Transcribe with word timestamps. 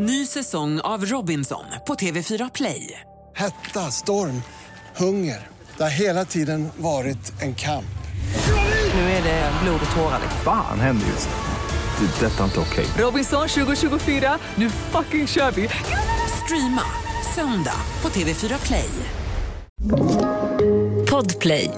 Ny 0.00 0.26
säsong 0.26 0.80
av 0.80 1.04
Robinson 1.04 1.64
på 1.86 1.94
TV4 1.94 2.50
Play. 2.54 3.00
Hetta, 3.36 3.80
storm, 3.80 4.42
hunger. 4.96 5.46
Det 5.76 5.82
har 5.82 5.90
hela 5.90 6.24
tiden 6.24 6.68
varit 6.76 7.42
en 7.42 7.54
kamp. 7.54 7.84
Nu 8.94 9.00
är 9.00 9.22
det 9.22 9.52
blod 9.62 9.80
och 9.90 9.96
tårar. 9.96 10.20
Fan 10.44 10.80
händer 10.80 11.06
just 11.06 11.28
nu. 11.28 12.06
Det. 12.06 12.26
är 12.26 12.30
Detta 12.30 12.40
är 12.40 12.44
inte 12.44 12.60
okej. 12.60 12.86
Robinson 12.98 13.48
2024, 13.48 14.38
nu 14.54 14.70
fucking 14.70 15.26
kör 15.26 15.50
vi! 15.50 15.68
Streama 16.44 16.82
söndag 17.34 17.80
på 18.00 18.08
TV4 18.08 18.66
Play. 18.66 18.90
Podplay. 21.10 21.70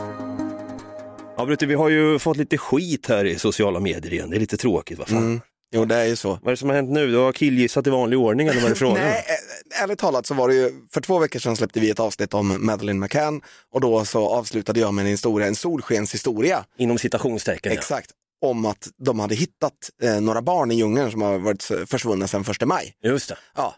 Ja, 1.36 1.46
Brutte, 1.46 1.66
vi 1.66 1.74
har 1.74 1.88
ju 1.88 2.18
fått 2.18 2.36
lite 2.36 2.58
skit 2.58 3.08
här 3.08 3.24
i 3.24 3.38
sociala 3.38 3.80
medier 3.80 4.12
igen. 4.12 4.30
Det 4.30 4.36
är 4.36 4.40
lite 4.40 4.56
tråkigt. 4.56 4.98
Vad 4.98 5.08
fan? 5.08 5.18
Mm. 5.18 5.40
Jo, 5.72 5.84
det 5.84 5.94
är 5.96 6.04
ju 6.04 6.16
så. 6.16 6.28
Vad 6.28 6.46
är 6.46 6.50
det 6.50 6.56
som 6.56 6.68
har 6.68 6.76
hänt 6.76 6.90
nu? 6.90 7.10
Du 7.10 7.16
har 7.16 7.32
killgissat 7.32 7.86
i 7.86 7.90
vanlig 7.90 8.18
ordning 8.18 8.48
eller 8.48 8.60
vad 8.60 8.64
är 8.64 8.74
det 8.74 8.78
frågan? 8.78 9.04
Nej, 9.04 9.24
ä- 9.28 9.82
ärligt 9.82 9.98
talat 9.98 10.26
så 10.26 10.34
var 10.34 10.48
det 10.48 10.54
ju, 10.54 10.72
för 10.92 11.00
två 11.00 11.18
veckor 11.18 11.38
sedan 11.38 11.56
släppte 11.56 11.80
vi 11.80 11.90
ett 11.90 12.00
avsnitt 12.00 12.34
om 12.34 12.66
Madeleine 12.66 13.00
McCann 13.00 13.40
och 13.72 13.80
då 13.80 14.04
så 14.04 14.28
avslutade 14.28 14.80
jag 14.80 14.94
med 14.94 15.02
en 15.04 15.10
historia, 15.10 15.46
en 15.46 15.54
solskenshistoria. 15.54 16.64
Inom 16.78 16.98
citationstecken. 16.98 17.72
ja. 17.72 17.78
Exakt. 17.78 18.10
Om 18.42 18.66
att 18.66 18.88
de 18.96 19.20
hade 19.20 19.34
hittat 19.34 19.72
eh, 20.02 20.20
några 20.20 20.42
barn 20.42 20.70
i 20.70 20.74
djungeln 20.74 21.10
som 21.10 21.22
har 21.22 21.38
varit 21.38 21.62
försvunna 21.86 22.28
sedan 22.28 22.44
första 22.44 22.66
maj. 22.66 22.94
Just 23.04 23.28
det. 23.28 23.36
Ja. 23.56 23.74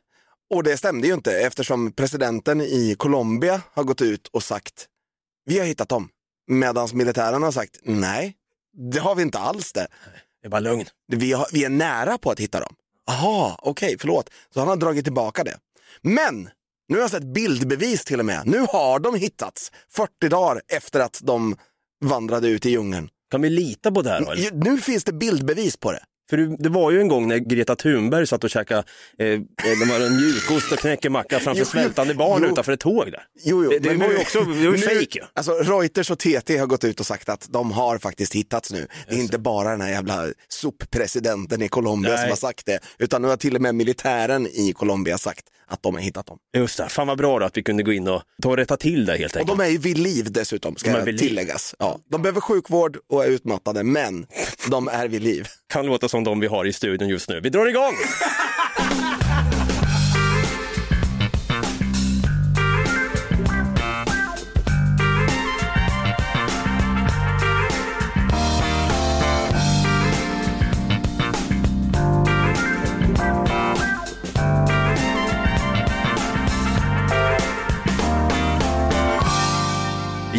Och 0.55 0.63
det 0.63 0.77
stämde 0.77 1.07
ju 1.09 1.15
inte 1.15 1.33
eftersom 1.41 1.93
presidenten 1.93 2.61
i 2.61 2.95
Colombia 2.99 3.61
har 3.75 3.85
gått 3.85 4.01
ut 4.03 4.29
och 4.33 4.43
sagt 4.43 4.87
vi 5.45 5.59
har 5.59 5.67
hittat 5.67 5.89
dem. 5.89 6.09
Medan 6.51 6.89
militären 6.93 7.43
har 7.43 7.53
sagt 7.53 7.77
nej, 7.83 8.35
det 8.93 8.99
har 8.99 9.15
vi 9.15 9.23
inte 9.23 9.39
alls 9.39 9.73
det. 9.73 9.87
Det 10.43 10.49
är 10.49 10.51
bara 10.51 10.61
lugn. 10.61 10.85
Vi, 11.07 11.33
har, 11.33 11.47
vi 11.53 11.65
är 11.65 11.69
nära 11.69 12.19
på 12.19 12.31
att 12.31 12.41
hitta 12.41 12.61
dem. 12.61 12.75
Aha, 13.09 13.57
okej, 13.63 13.97
förlåt. 14.01 14.31
Så 14.55 14.61
han 14.61 14.69
har 14.69 14.77
dragit 14.77 15.05
tillbaka 15.05 15.45
det. 15.45 15.59
Men 16.03 16.51
nu 16.89 16.97
har 16.97 17.03
jag 17.03 17.11
sett 17.11 17.35
bildbevis 17.35 18.05
till 18.05 18.19
och 18.19 18.27
med. 18.27 18.43
Nu 18.45 18.59
har 18.59 18.99
de 18.99 19.15
hittats 19.15 19.73
40 19.91 20.29
dagar 20.29 20.63
efter 20.69 21.01
att 21.01 21.21
de 21.23 21.57
vandrade 22.05 22.49
ut 22.49 22.67
i 22.67 22.71
djungeln. 22.71 23.09
Kan 23.31 23.43
vi 23.43 23.51
lita 23.51 23.93
på 23.93 24.03
det 24.03 24.11
här? 24.11 24.33
eller? 24.33 24.51
Nu 24.53 24.79
finns 24.81 25.05
det 25.05 25.13
bildbevis 25.13 25.77
på 25.77 25.93
det. 25.93 26.05
För 26.33 26.63
det- 26.63 26.69
var 26.69 26.91
ju 26.91 27.01
en 27.01 27.09
gång 27.09 27.29
när 27.29 27.39
Greta 27.39 27.77
Thunberg 27.77 28.27
satt 28.27 28.45
och 28.45 28.51
käkade 28.51 28.85
eh, 29.19 29.27
eh, 29.27 30.03
en 30.07 30.17
mjukost 30.17 30.73
och 30.73 30.79
knäckemacka 30.79 31.41
framför 31.41 31.61
Jo, 31.61 31.65
svältande 31.67 32.15
barn 32.15 32.43
jo. 32.45 32.53
utanför 32.53 32.73
ett 32.73 32.81
tåg 32.81 33.13
där. 33.13 33.23
Jo, 33.45 33.65
jo, 33.65 33.71
Det- 33.71 33.79
det 33.79 33.89
men 33.89 33.99
var 33.99 34.07
ju 34.07 34.13
nu- 34.15 34.19
också- 34.21 34.39
det 34.41 34.45
var 34.69 34.77
ju 34.93 35.07
ju. 35.11 35.21
Alltså 35.35 35.53
Reuters 35.53 36.11
och 36.11 36.19
TT 36.19 36.57
har 36.57 36.67
gått 36.67 36.85
ut 36.85 37.01
och 37.01 37.07
sagt 37.07 37.29
att 37.29 37.47
de 37.51 37.73
har 37.73 37.99
faktiskt 37.99 38.35
hittats 38.35 38.73
nu. 38.73 38.87
Det 39.09 39.15
är 39.15 39.19
inte 39.19 39.39
bara 39.39 39.71
den 39.71 39.81
här 39.81 39.91
jävla 39.91 40.27
soppresidenten 40.49 41.63
i 41.63 41.69
Colombia 41.69 42.11
Nej. 42.13 42.21
som 42.21 42.29
har 42.29 42.37
sagt 42.37 42.67
det, 42.67 42.79
utan 42.99 43.23
nu 43.23 43.29
har 43.29 43.37
till 43.37 43.57
och 43.57 43.63
med 43.63 43.75
militären 43.75 44.47
i 44.47 44.73
Colombia 44.73 45.19
sagt 45.19 45.45
att 45.67 45.83
de 45.83 45.95
har 45.95 46.03
hittat 46.03 46.27
dem. 46.27 46.39
Just 46.57 46.79
det, 46.79 46.89
fan 46.89 47.07
vad 47.07 47.19
bra 47.19 47.39
då 47.39 47.47
att 47.47 47.57
vi 47.57 47.63
kunde 47.63 47.83
gå 47.83 47.93
in 47.93 48.09
och 48.09 48.23
ta 48.43 48.49
och 48.49 48.57
rätta 48.57 48.77
till 48.77 49.07
det 49.07 49.17
helt 49.17 49.35
Och 49.35 49.41
enkelt. 49.41 49.59
de 49.59 49.65
är 49.65 49.69
ju 49.69 49.79
vid 49.79 49.99
liv 49.99 50.33
dessutom, 50.33 50.77
ska 50.77 50.99
De 51.05 51.19
tilläggas. 51.19 51.75
Ja, 51.79 51.99
de 52.11 52.23
behöver 52.23 52.41
sjukvård 52.41 52.99
och 53.09 53.25
är 53.25 53.29
utmattade, 53.29 53.83
men 53.85 54.27
de 54.71 54.89
är 54.89 55.09
vid 55.09 55.23
liv. 55.23 55.47
Kan 55.73 55.87
låta 55.87 56.09
som 56.09 56.25
de 56.25 56.41
vi 56.41 56.47
har 56.47 56.65
i 56.65 56.73
studion 56.73 57.09
just 57.09 57.29
nu. 57.29 57.41
Vi 57.41 57.49
drar 57.49 57.67
igång! 57.67 57.93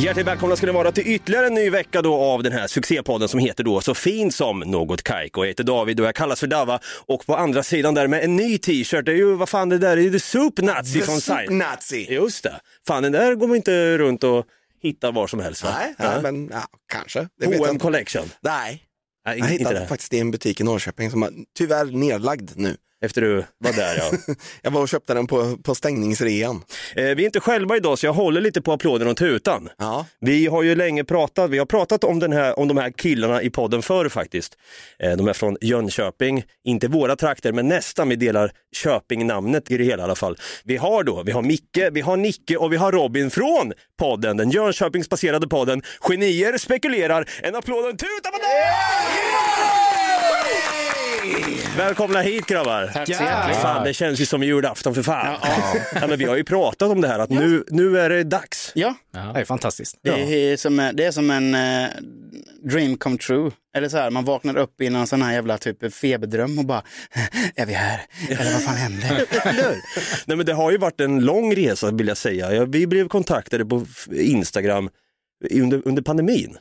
Hjärtligt 0.03 0.27
välkomna 0.27 0.55
ska 0.55 0.65
ni 0.65 0.71
vara 0.71 0.91
till 0.91 1.07
ytterligare 1.07 1.47
en 1.47 1.53
ny 1.53 1.69
vecka 1.69 2.01
då 2.01 2.16
av 2.16 2.44
den 2.44 2.51
här 2.51 2.67
succépodden 2.67 3.28
som 3.28 3.39
heter 3.39 3.63
då 3.63 3.81
Så 3.81 3.94
fin 3.94 4.31
som 4.31 4.59
något 4.59 5.03
kajko. 5.03 5.41
Jag 5.41 5.47
heter 5.47 5.63
David 5.63 6.00
och 6.00 6.05
jag 6.05 6.16
kallas 6.16 6.39
för 6.39 6.47
Dava 6.47 6.79
och 6.85 7.25
på 7.25 7.35
andra 7.35 7.63
sidan 7.63 7.94
där 7.94 8.07
med 8.07 8.23
en 8.23 8.35
ny 8.35 8.57
t-shirt, 8.57 9.05
det 9.05 9.11
är 9.11 9.16
ju 9.16 9.33
vad 9.35 9.50
fan 9.50 9.69
det 9.69 9.78
där 9.78 9.97
är, 9.97 10.09
det 10.09 10.17
är 10.17 10.19
Soup 10.19 10.57
Nazi 10.61 11.00
The 11.00 11.05
från 11.05 11.22
Soup 11.22 11.38
Side. 11.38 11.51
Nazi. 11.51 12.13
Just 12.13 12.44
det. 12.44 12.59
Fan 12.88 13.03
den 13.03 13.11
där 13.11 13.35
går 13.35 13.47
man 13.47 13.55
inte 13.55 13.97
runt 13.97 14.23
och 14.23 14.45
hittar 14.81 15.11
var 15.11 15.28
som 15.28 15.39
helst 15.39 15.63
va? 15.63 15.69
Nej, 15.79 15.94
Ja. 15.97 16.11
nej, 16.11 16.22
men 16.31 16.49
ja, 16.53 16.63
kanske. 16.88 17.19
Det 17.19 17.28
vet 17.47 17.51
jag 17.51 17.59
H&M 17.59 17.72
inte. 17.73 17.83
Collection. 17.83 18.23
Nej, 18.41 18.83
Nej, 19.25 19.38
jag 19.38 19.38
inte 19.38 19.51
hittade 19.51 19.79
det. 19.79 19.88
faktiskt 19.88 20.13
i 20.13 20.19
en 20.19 20.31
butik 20.31 20.61
i 20.61 20.63
Norrköping 20.63 21.11
som 21.11 21.23
är 21.23 21.29
tyvärr 21.57 21.85
nedlagd 21.85 22.51
nu. 22.55 22.78
Efter 23.03 23.22
du 23.22 23.44
var 23.58 23.74
där 23.74 23.97
ja. 23.97 24.34
Jag 24.62 24.72
var 24.72 24.81
och 24.81 24.90
köpte 24.90 25.14
den 25.14 25.28
på, 25.28 25.58
på 25.58 25.75
stängningsrean. 25.75 26.64
Eh, 26.96 27.03
vi 27.03 27.09
är 27.09 27.25
inte 27.25 27.40
själva 27.40 27.78
idag 27.78 28.00
så 28.00 28.06
jag 28.06 28.14
håller 28.14 28.41
lite 28.41 28.62
på 28.62 28.72
applåden 28.72 29.08
och 29.08 29.18
tutan. 29.18 29.69
Ja. 29.78 30.06
Vi 30.19 30.47
har 30.47 30.64
ju 30.64 30.75
länge 30.75 31.03
pratat, 31.03 31.50
vi 31.50 31.58
har 31.58 31.66
pratat 31.66 32.03
om, 32.03 32.19
den 32.19 32.31
här, 32.34 32.59
om 32.59 32.68
de 32.68 32.78
här 32.78 32.91
killarna 32.91 33.41
i 33.41 33.50
podden 33.50 33.81
förr 33.81 34.09
faktiskt. 34.09 34.58
Eh, 35.00 35.18
de 35.18 35.28
är 35.28 35.34
från 35.34 35.58
Jönköping, 35.62 36.44
inte 36.64 36.88
våra 36.88 37.16
trakter 37.16 37.53
men 37.53 37.68
nästan, 37.68 38.09
vi 38.09 38.16
delar 38.16 38.52
Köping-namnet 38.75 39.72
i 39.72 39.78
det 39.78 39.84
hela 39.84 40.03
i 40.03 40.06
alla 40.06 40.16
fall. 40.16 40.38
Vi 40.64 40.78
har 40.78 41.03
då, 41.03 41.24
vi 41.24 41.31
har 41.31 41.41
Micke, 41.41 41.80
vi 41.91 42.02
har 42.02 42.18
Nicke 42.18 42.58
och 42.58 42.74
vi 42.74 42.78
har 42.78 42.91
Robin 42.91 43.31
från 43.31 43.74
podden, 44.00 44.38
den 44.38 44.52
Jönköpingsbaserade 44.52 45.47
podden 45.47 45.81
Genier 46.09 46.58
spekulerar. 46.58 47.30
En 47.41 47.56
applåd 47.56 47.84
och 47.84 47.90
en 47.90 47.97
tuta 47.97 48.31
på 48.31 48.38
det! 48.38 50.03
Välkomna 51.78 52.22
hit 52.22 52.45
grabbar! 52.45 52.89
Tack 52.94 53.06
så 53.07 53.11
hjärtligt. 53.23 53.57
Fan, 53.57 53.84
det 53.84 53.94
känns 53.94 54.19
ju 54.22 54.25
som 54.25 54.44
julafton 54.44 54.95
för 54.95 55.03
fan. 55.03 55.35
Ja, 56.01 56.07
men 56.07 56.19
vi 56.19 56.25
har 56.25 56.35
ju 56.38 56.44
pratat 56.44 56.89
om 56.91 57.01
det 57.01 57.07
här 57.07 57.19
att 57.19 57.29
nu, 57.29 57.63
nu 57.69 58.00
är 58.00 58.09
det 58.09 58.23
dags. 58.23 58.72
Ja, 58.75 58.95
Det 59.11 59.39
är 59.39 59.45
fantastiskt. 59.45 59.97
det 60.01 60.09
är 60.51 60.57
som, 60.57 60.91
det 60.94 61.06
är 61.06 61.11
som 61.11 61.31
en 61.31 61.56
eh, 61.56 61.89
dream 62.63 62.97
come 62.97 63.17
true. 63.17 63.51
Eller 63.75 63.89
så 63.89 63.97
här, 63.97 64.09
man 64.11 64.25
vaknar 64.25 64.57
upp 64.57 64.81
i 64.81 64.89
någon 64.89 65.07
sån 65.07 65.22
här 65.22 65.34
jävla 65.34 65.57
typ 65.57 65.94
feberdröm 65.94 66.59
och 66.59 66.66
bara, 66.66 66.84
är 67.55 67.66
vi 67.66 67.73
här? 67.73 68.01
Eller 68.29 68.53
vad 68.53 68.63
fan 68.63 68.75
händer? 68.75 69.25
Nej, 70.25 70.38
men 70.38 70.45
det 70.45 70.53
har 70.53 70.72
ju 70.72 70.78
varit 70.78 71.01
en 71.01 71.19
lång 71.19 71.55
resa 71.55 71.91
vill 71.91 72.07
jag 72.07 72.17
säga. 72.17 72.66
Vi 72.66 72.88
blev 72.88 73.07
kontaktade 73.07 73.66
på 73.66 73.85
Instagram 74.11 74.90
under, 75.51 75.81
under 75.85 76.01
pandemin. 76.01 76.57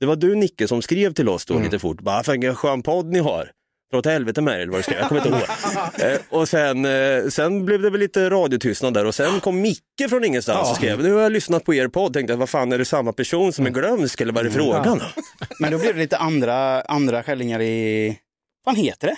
Det 0.00 0.06
var 0.06 0.16
du 0.16 0.34
Nicke 0.34 0.68
som 0.68 0.82
skrev 0.82 1.12
till 1.12 1.28
oss 1.28 1.46
då 1.46 1.58
lite 1.58 1.78
fort. 1.78 2.00
Bara, 2.00 2.22
"Fan, 2.22 2.32
vilken 2.32 2.54
skön 2.54 2.82
podd 2.82 3.06
ni 3.12 3.18
har. 3.18 3.50
Dra 3.94 3.98
åt 3.98 4.06
helvete 4.06 4.40
med 4.40 4.54
er 4.54 4.58
eller 4.58 4.72
vad 4.72 4.78
du 4.78 4.82
skrev. 4.82 4.98
Jag 4.98 5.08
kommer 5.08 5.26
inte 5.26 5.38
ihåg. 5.38 6.10
eh, 6.12 6.20
och 6.28 6.48
sen, 6.48 6.84
eh, 6.84 7.28
sen 7.28 7.64
blev 7.64 7.82
det 7.82 7.90
väl 7.90 8.00
lite 8.00 8.30
radiotystnad 8.30 8.94
där 8.94 9.04
och 9.04 9.14
sen 9.14 9.40
kom 9.40 9.60
Micke 9.60 10.08
från 10.08 10.24
ingenstans 10.24 10.70
och 10.70 10.76
skrev 10.76 11.02
nu 11.02 11.12
har 11.12 11.20
jag 11.20 11.32
lyssnat 11.32 11.64
på 11.64 11.74
er 11.74 11.88
podd. 11.88 12.12
Tänkte 12.12 12.36
vad 12.36 12.48
fan 12.48 12.72
är 12.72 12.78
det 12.78 12.84
samma 12.84 13.12
person 13.12 13.52
som 13.52 13.66
är 13.66 13.70
glömsk 13.70 14.20
eller 14.20 14.32
vad 14.32 14.40
är 14.40 14.48
det 14.48 14.54
frågan? 14.54 15.02
Men 15.58 15.72
då 15.72 15.78
blev 15.78 15.94
det 15.94 16.00
lite 16.00 16.16
andra, 16.16 16.80
andra 16.80 17.22
skällingar 17.22 17.60
i, 17.60 18.18
vad 18.64 18.78
heter 18.78 19.06
det? 19.06 19.16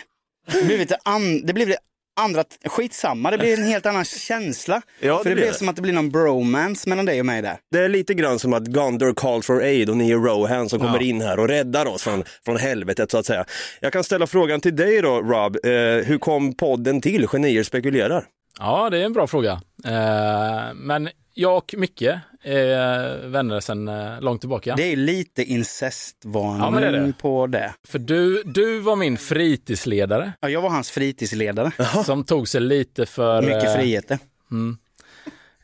Det 0.59 0.65
blev 0.65 0.79
lite 0.79 0.97
an, 1.03 1.47
det 1.47 1.53
blev 1.53 1.69
lite 1.69 1.81
andra, 2.17 2.45
skitsamma, 2.65 3.31
det 3.31 3.39
blev 3.39 3.59
en 3.59 3.65
helt 3.65 3.87
annan 3.87 4.05
känsla. 4.05 4.83
Ja, 5.01 5.17
det 5.17 5.23
För 5.23 5.31
det 5.31 5.37
blev 5.37 5.49
det. 5.49 5.55
som 5.55 5.69
att 5.69 5.77
det 5.77 5.83
blir 5.83 5.93
någon 5.93 6.11
bromance 6.11 6.89
mellan 6.89 7.05
dig 7.07 7.21
och 7.21 7.27
mig 7.27 7.43
där. 7.43 7.59
Det 7.71 7.79
är 7.79 7.89
lite 7.89 8.15
grann 8.15 8.39
som 8.39 8.53
att 8.53 8.67
Gondor 8.67 9.15
called 9.15 9.45
for 9.45 9.63
aid 9.63 9.91
och 9.91 9.97
ni 9.97 10.11
är 10.11 10.17
Rohan 10.17 10.69
som 10.69 10.79
kommer 10.79 11.03
in 11.03 11.21
här 11.21 11.39
och 11.39 11.49
räddar 11.49 11.87
oss 11.87 12.03
från, 12.03 12.25
från 12.45 12.57
helvetet 12.57 13.11
så 13.11 13.19
att 13.19 13.27
säga. 13.27 13.45
Jag 13.81 13.93
kan 13.93 14.05
ställa 14.05 14.27
frågan 14.27 14.61
till 14.61 14.77
dig 14.77 15.03
då 15.03 15.21
Rob, 15.21 15.57
eh, 15.65 15.71
hur 16.07 16.19
kom 16.19 16.55
podden 16.55 17.01
till 17.01 17.27
Genier 17.33 17.63
spekulerar? 17.63 18.25
Ja, 18.59 18.91
det 18.91 18.99
är 18.99 19.05
en 19.05 19.13
bra 19.13 19.27
fråga. 19.27 19.61
Eh, 19.85 20.75
men 20.75 21.09
jag 21.35 21.57
och 21.57 21.75
Micke 21.79 22.03
är 22.43 23.29
vänner 23.29 23.61
sedan 23.61 23.89
eh, 23.89 24.21
långt 24.21 24.41
tillbaka. 24.41 24.75
Det 24.77 24.93
är 24.93 24.97
lite 24.97 25.43
incestvarning 25.45 26.83
Ja, 26.85 26.91
det 26.91 27.07
det. 27.07 27.13
på 27.21 27.47
det. 27.47 27.75
För 27.89 27.99
du, 27.99 28.43
du 28.43 28.79
var 28.81 28.97
min 28.97 29.17
fritidsledare 29.19 30.33
Ja, 30.41 30.49
jag 30.49 30.61
var 30.63 30.71
hans 30.71 30.91
fritidsledare. 30.91 31.73
som 32.05 32.25
tog 32.25 32.49
sig 32.49 32.61
lite 32.61 33.07
för... 33.07 33.43
Mycket 33.43 33.65
eh, 33.65 33.75
friheter. 33.75 34.19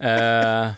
Eh, 0.01 0.71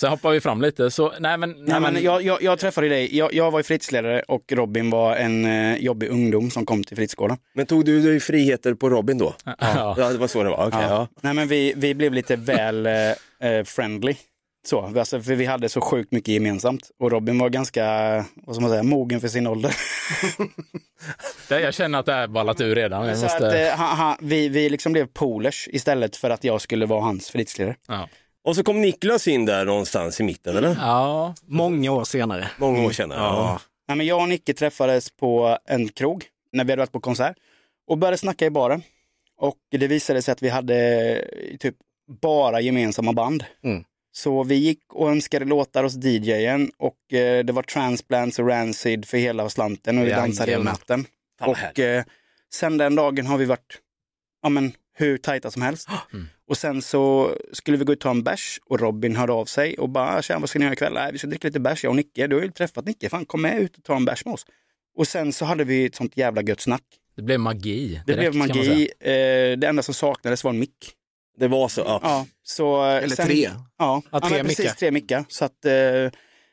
sen 0.00 0.10
hoppar 0.10 0.30
vi 0.30 0.40
fram 0.40 0.62
lite. 0.62 0.90
Så, 0.90 1.12
nej, 1.18 1.38
men, 1.38 1.50
Nej, 1.58 1.80
men 1.80 2.02
jag, 2.02 2.22
jag, 2.22 2.42
jag 2.42 2.58
träffade 2.58 2.88
dig, 2.88 3.16
jag, 3.16 3.34
jag 3.34 3.50
var 3.50 3.62
fritidsledare 3.62 4.22
och 4.22 4.52
Robin 4.52 4.90
var 4.90 5.16
en 5.16 5.44
eh, 5.44 5.76
jobbig 5.76 6.08
ungdom 6.08 6.50
som 6.50 6.66
kom 6.66 6.84
till 6.84 6.96
fritidsgården. 6.96 7.36
Men 7.54 7.66
tog 7.66 7.84
du 7.84 8.02
dig 8.02 8.20
friheter 8.20 8.74
på 8.74 8.90
Robin 8.90 9.18
då? 9.18 9.34
ja. 9.44 9.54
Ja, 9.98 10.08
det 10.08 10.18
var 10.18 10.26
så 10.26 10.42
det 10.42 10.50
var. 10.50 10.66
Okej, 10.68 10.80
ja. 10.82 11.08
Nej 11.20 11.34
men 11.34 11.48
vi, 11.48 11.72
vi 11.76 11.94
blev 11.94 12.14
lite 12.14 12.36
väl 12.36 12.86
eh, 12.86 12.92
eh, 13.50 13.64
friendly. 13.64 14.16
Så, 14.66 14.98
alltså, 14.98 15.20
för 15.20 15.34
vi 15.34 15.44
hade 15.44 15.68
så 15.68 15.80
sjukt 15.80 16.12
mycket 16.12 16.28
gemensamt. 16.34 16.90
Och 16.98 17.10
Robin 17.10 17.38
var 17.38 17.48
ganska, 17.48 17.84
vad 18.34 18.56
ska 18.56 18.62
man 18.62 18.70
säga, 18.70 18.82
mogen 18.82 19.20
för 19.20 19.28
sin 19.28 19.46
ålder. 19.46 19.76
Det, 21.48 21.60
jag 21.60 21.74
känner 21.74 21.98
att 21.98 22.06
det 22.06 22.12
här 22.12 22.26
ballat 22.26 22.60
ur 22.60 22.74
redan. 22.74 23.06
Måste, 23.06 23.26
att, 23.26 23.54
eh, 23.54 23.78
ha, 23.78 23.94
ha, 23.94 24.16
vi, 24.20 24.48
vi 24.48 24.68
liksom 24.68 24.92
blev 24.92 25.06
polers 25.06 25.68
istället 25.72 26.16
för 26.16 26.30
att 26.30 26.44
jag 26.44 26.60
skulle 26.60 26.86
vara 26.86 27.00
hans 27.00 27.30
fritidsledare. 27.30 27.76
ja. 27.88 28.08
Och 28.44 28.56
så 28.56 28.62
kom 28.62 28.80
Niklas 28.80 29.28
in 29.28 29.44
där 29.44 29.64
någonstans 29.64 30.20
i 30.20 30.22
mitten, 30.22 30.56
eller? 30.56 30.76
ja, 30.80 31.34
Många 31.46 31.92
år 31.92 32.04
senare. 32.04 32.50
Många 32.58 32.86
år 32.86 32.90
senare. 32.90 33.18
Ja. 33.18 33.60
Nej, 33.88 33.96
men 33.96 34.06
jag 34.06 34.22
och 34.22 34.28
Nicke 34.28 34.54
träffades 34.54 35.10
på 35.10 35.58
en 35.64 35.88
krog 35.88 36.24
när 36.52 36.64
vi 36.64 36.72
hade 36.72 36.80
varit 36.80 36.92
på 36.92 37.00
konsert 37.00 37.36
och 37.86 37.98
började 37.98 38.18
snacka 38.18 38.46
i 38.46 38.50
baren. 38.50 38.82
Och 39.36 39.58
det 39.70 39.86
visade 39.86 40.22
sig 40.22 40.32
att 40.32 40.42
vi 40.42 40.48
hade 40.48 40.76
eh, 41.16 41.56
typ 41.56 41.74
bara 42.20 42.60
gemensamma 42.60 43.12
band. 43.12 43.44
Mm. 43.64 43.84
Så 44.12 44.42
vi 44.42 44.54
gick 44.54 44.94
och 44.94 45.10
önskade 45.10 45.44
låtar 45.44 45.82
hos 45.82 45.94
DJen 45.94 46.70
och 46.78 47.12
eh, 47.12 47.44
det 47.44 47.52
var 47.52 47.62
Transplants 47.62 48.38
och 48.38 48.48
Rancid 48.48 49.04
för 49.04 49.18
hela 49.18 49.48
slanten 49.48 49.98
och 49.98 50.06
vi 50.06 50.10
dansade 50.10 50.50
hela 50.50 50.64
natten. 50.64 51.06
Och 51.40 51.78
eh, 51.78 52.04
sen 52.52 52.78
den 52.78 52.94
dagen 52.94 53.26
har 53.26 53.38
vi 53.38 53.44
varit 53.44 53.78
ja, 54.42 54.48
men, 54.48 54.72
hur 55.00 55.18
tajta 55.18 55.50
som 55.50 55.62
helst. 55.62 55.88
Mm. 56.12 56.26
Och 56.48 56.56
sen 56.56 56.82
så 56.82 57.36
skulle 57.52 57.76
vi 57.76 57.84
gå 57.84 57.92
ut 57.92 57.98
och 57.98 58.02
ta 58.02 58.10
en 58.10 58.22
bärs 58.22 58.60
och 58.66 58.80
Robin 58.80 59.16
hörde 59.16 59.32
av 59.32 59.44
sig 59.44 59.78
och 59.78 59.88
bara, 59.88 60.22
tjena 60.22 60.40
vad 60.40 60.48
ska 60.48 60.58
ni 60.58 60.64
göra 60.64 60.72
ikväll? 60.72 60.92
Nej, 60.94 61.12
vi 61.12 61.18
ska 61.18 61.26
dricka 61.26 61.48
lite 61.48 61.60
bärs, 61.60 61.84
jag 61.84 61.90
och 61.90 61.96
Nicke. 61.96 62.26
Du 62.26 62.36
har 62.36 62.42
ju 62.42 62.50
träffat 62.50 62.84
Nicke, 62.86 63.08
fan 63.08 63.24
kom 63.26 63.42
med 63.42 63.58
ut 63.60 63.76
och 63.78 63.84
ta 63.84 63.96
en 63.96 64.04
bärs 64.04 64.24
med 64.24 64.34
oss. 64.34 64.46
Och 64.96 65.06
sen 65.08 65.32
så 65.32 65.44
hade 65.44 65.64
vi 65.64 65.84
ett 65.86 65.94
sånt 65.94 66.16
jävla 66.16 66.42
gött 66.42 66.60
snack. 66.60 66.82
Det 67.16 67.22
blev 67.22 67.40
magi. 67.40 68.02
Det 68.06 68.12
direkt, 68.12 68.32
blev 68.32 68.34
man 68.34 68.48
säga. 68.48 68.70
magi. 68.70 68.90
Eh, 69.00 69.58
det 69.58 69.66
enda 69.66 69.82
som 69.82 69.94
saknades 69.94 70.44
var 70.44 70.50
en 70.50 70.58
mick. 70.58 70.92
Det 71.38 71.48
var 71.48 71.68
så, 71.68 71.80
ja. 71.80 72.00
Ja, 72.02 72.26
så, 72.42 72.84
eh, 72.86 72.96
Eller 72.96 73.16
sen, 73.16 73.26
tre. 73.26 73.40
Ja, 73.42 73.64
Ja, 73.78 74.02
ja, 74.12 74.20
tre 74.20 74.36
men 74.36 74.46
precis 74.46 74.58
mickar. 74.58 74.74
tre 74.74 74.90
mickar. 74.90 75.24
Så 75.28 75.44
att 75.44 75.64
eh, 75.64 75.72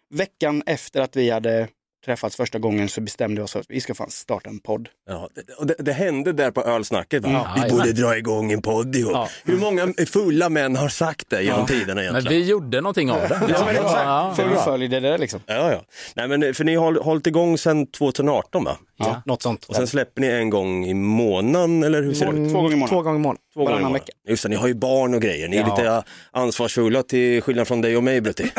veckan 0.09 0.63
efter 0.65 1.01
att 1.01 1.15
vi 1.15 1.29
hade 1.29 1.67
träffats 2.07 2.35
första 2.35 2.59
gången 2.59 2.89
så 2.89 3.01
bestämde 3.01 3.41
vi 3.41 3.45
oss 3.45 3.51
för 3.51 3.59
att 3.59 3.65
vi 3.69 3.81
ska 3.81 3.93
fan 3.93 4.09
starta 4.09 4.49
en 4.49 4.59
podd. 4.59 4.89
Ja, 5.07 5.29
det, 5.35 5.53
och 5.53 5.67
det, 5.67 5.75
det 5.79 5.93
hände 5.93 6.33
där 6.33 6.51
på 6.51 6.61
ölsnacket. 6.61 7.23
Va? 7.23 7.29
Ja, 7.31 7.63
vi 7.63 7.69
borde 7.69 7.91
dra 7.91 8.17
igång 8.17 8.51
en 8.51 8.61
podd 8.61 8.95
ihop. 8.95 9.11
Ja. 9.13 9.29
Hur 9.43 9.57
många 9.57 9.93
fulla 10.07 10.49
män 10.49 10.75
har 10.75 10.89
sagt 10.89 11.29
det 11.29 11.41
genom 11.43 11.65
tiderna 11.65 11.93
Men 11.93 12.03
egentligen? 12.03 12.41
vi 12.41 12.49
gjorde 12.49 12.81
någonting 12.81 13.11
av 13.11 13.19
det. 13.19 13.41
Ja, 13.49 13.65
men 13.65 13.75
exakt. 13.75 13.93
Ja, 13.93 14.35
ja. 14.37 14.43
Fullföljde 14.43 14.99
det 14.99 15.09
där 15.09 15.17
liksom. 15.17 15.39
Ja, 15.45 15.71
ja. 15.71 15.81
Nej, 16.15 16.27
men, 16.27 16.53
för 16.53 16.63
ni 16.63 16.75
har 16.75 17.03
hållit 17.03 17.27
igång 17.27 17.57
sedan 17.57 17.87
2018 17.87 18.63
va? 18.63 18.77
Ja, 18.99 19.21
något 19.25 19.41
sånt. 19.41 19.65
Och 19.65 19.75
sen 19.75 19.87
släpper 19.87 20.21
ni 20.21 20.27
en 20.27 20.49
gång 20.49 20.85
i 20.85 20.93
månaden 20.93 21.83
eller 21.83 22.03
hur 22.03 22.13
ser 22.13 22.31
det 22.31 22.39
ut? 22.39 22.51
Två 22.51 22.61
gånger 22.61 22.73
i 22.73 22.75
månaden. 22.75 22.89
Två 22.89 23.01
gånger 23.01 23.15
i 23.19 23.21
månaden. 23.21 23.41
Två 23.53 23.59
gånger 23.59 23.71
i 23.71 23.73
månaden. 23.75 23.93
vecka. 23.93 24.11
Just 24.27 24.43
det, 24.43 24.49
ni 24.49 24.55
har 24.55 24.67
ju 24.67 24.73
barn 24.73 25.13
och 25.13 25.21
grejer. 25.21 25.47
Ni 25.47 25.57
är 25.57 25.61
Ja. 25.61 25.75
lite 25.77 26.03
ansvarsfulla 26.31 27.03
till 27.03 27.41
skillnad 27.41 27.67
från 27.67 27.81
dig 27.81 27.97
och 27.97 28.03
mig 28.03 28.21
Brutti. 28.21 28.51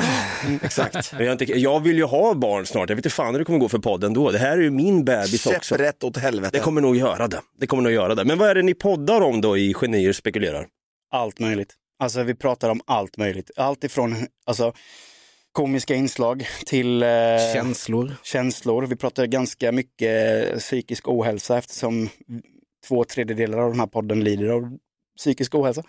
Exakt. 0.63 1.13
Men 1.13 1.25
jag, 1.27 1.33
inte, 1.35 1.45
jag 1.45 1.81
vill 1.81 1.97
ju 1.97 2.05
ha 2.05 2.35
barn 2.35 2.67
snart. 2.67 2.89
Jag 2.89 2.97
vet 2.97 3.05
inte 3.05 3.15
fan 3.15 3.35
hur 3.35 3.39
det 3.39 3.45
kommer 3.45 3.59
gå 3.59 3.69
för 3.69 3.79
podden 3.79 4.13
då. 4.15 4.31
Det 4.31 4.39
här 4.39 4.59
är 4.59 4.63
ju 4.63 4.71
min 4.71 5.05
bebis 5.05 5.47
också. 5.47 5.61
Käpprätt 5.75 6.05
åt 6.05 6.17
helvete. 6.17 6.59
Det 6.59 6.65
kommer 6.65 6.81
nog 6.81 6.97
göra 6.97 7.29
det. 7.29 7.41
Det 7.61 7.67
kommer 7.67 7.83
nog 7.83 7.93
göra 7.93 8.15
det. 8.15 8.25
Men 8.25 8.39
vad 8.39 8.49
är 8.49 8.55
det 8.55 8.63
ni 8.63 8.75
poddar 8.75 9.21
om 9.21 9.41
då 9.41 9.57
i 9.59 9.75
Genier 9.81 10.13
spekulerar? 10.13 10.67
Allt 11.13 11.39
möjligt. 11.41 11.75
Alltså 12.03 12.23
vi 12.23 12.35
pratar 12.35 12.71
om 12.71 12.81
allt 12.87 13.17
möjligt. 13.17 13.51
Allt 13.57 13.85
ifrån 13.85 14.17
alltså, 14.47 14.73
komiska 15.59 15.95
inslag 15.95 16.47
till 16.67 17.03
eh, 17.03 17.09
Känslor. 17.55 18.17
känslor. 18.23 18.83
Vi 18.87 18.97
pratar 18.97 19.27
ganska 19.27 19.73
mycket 19.73 20.53
eh, 20.53 20.59
psykisk 20.59 21.09
ohälsa 21.09 21.59
eftersom 21.59 22.09
två 22.89 23.05
tredjedelar 23.05 23.59
av 23.59 23.71
den 23.71 23.81
här 23.81 23.87
podden 23.87 24.25
lider 24.25 24.49
av 24.49 24.79
psykisk 25.19 25.55
ohälsa. 25.55 25.83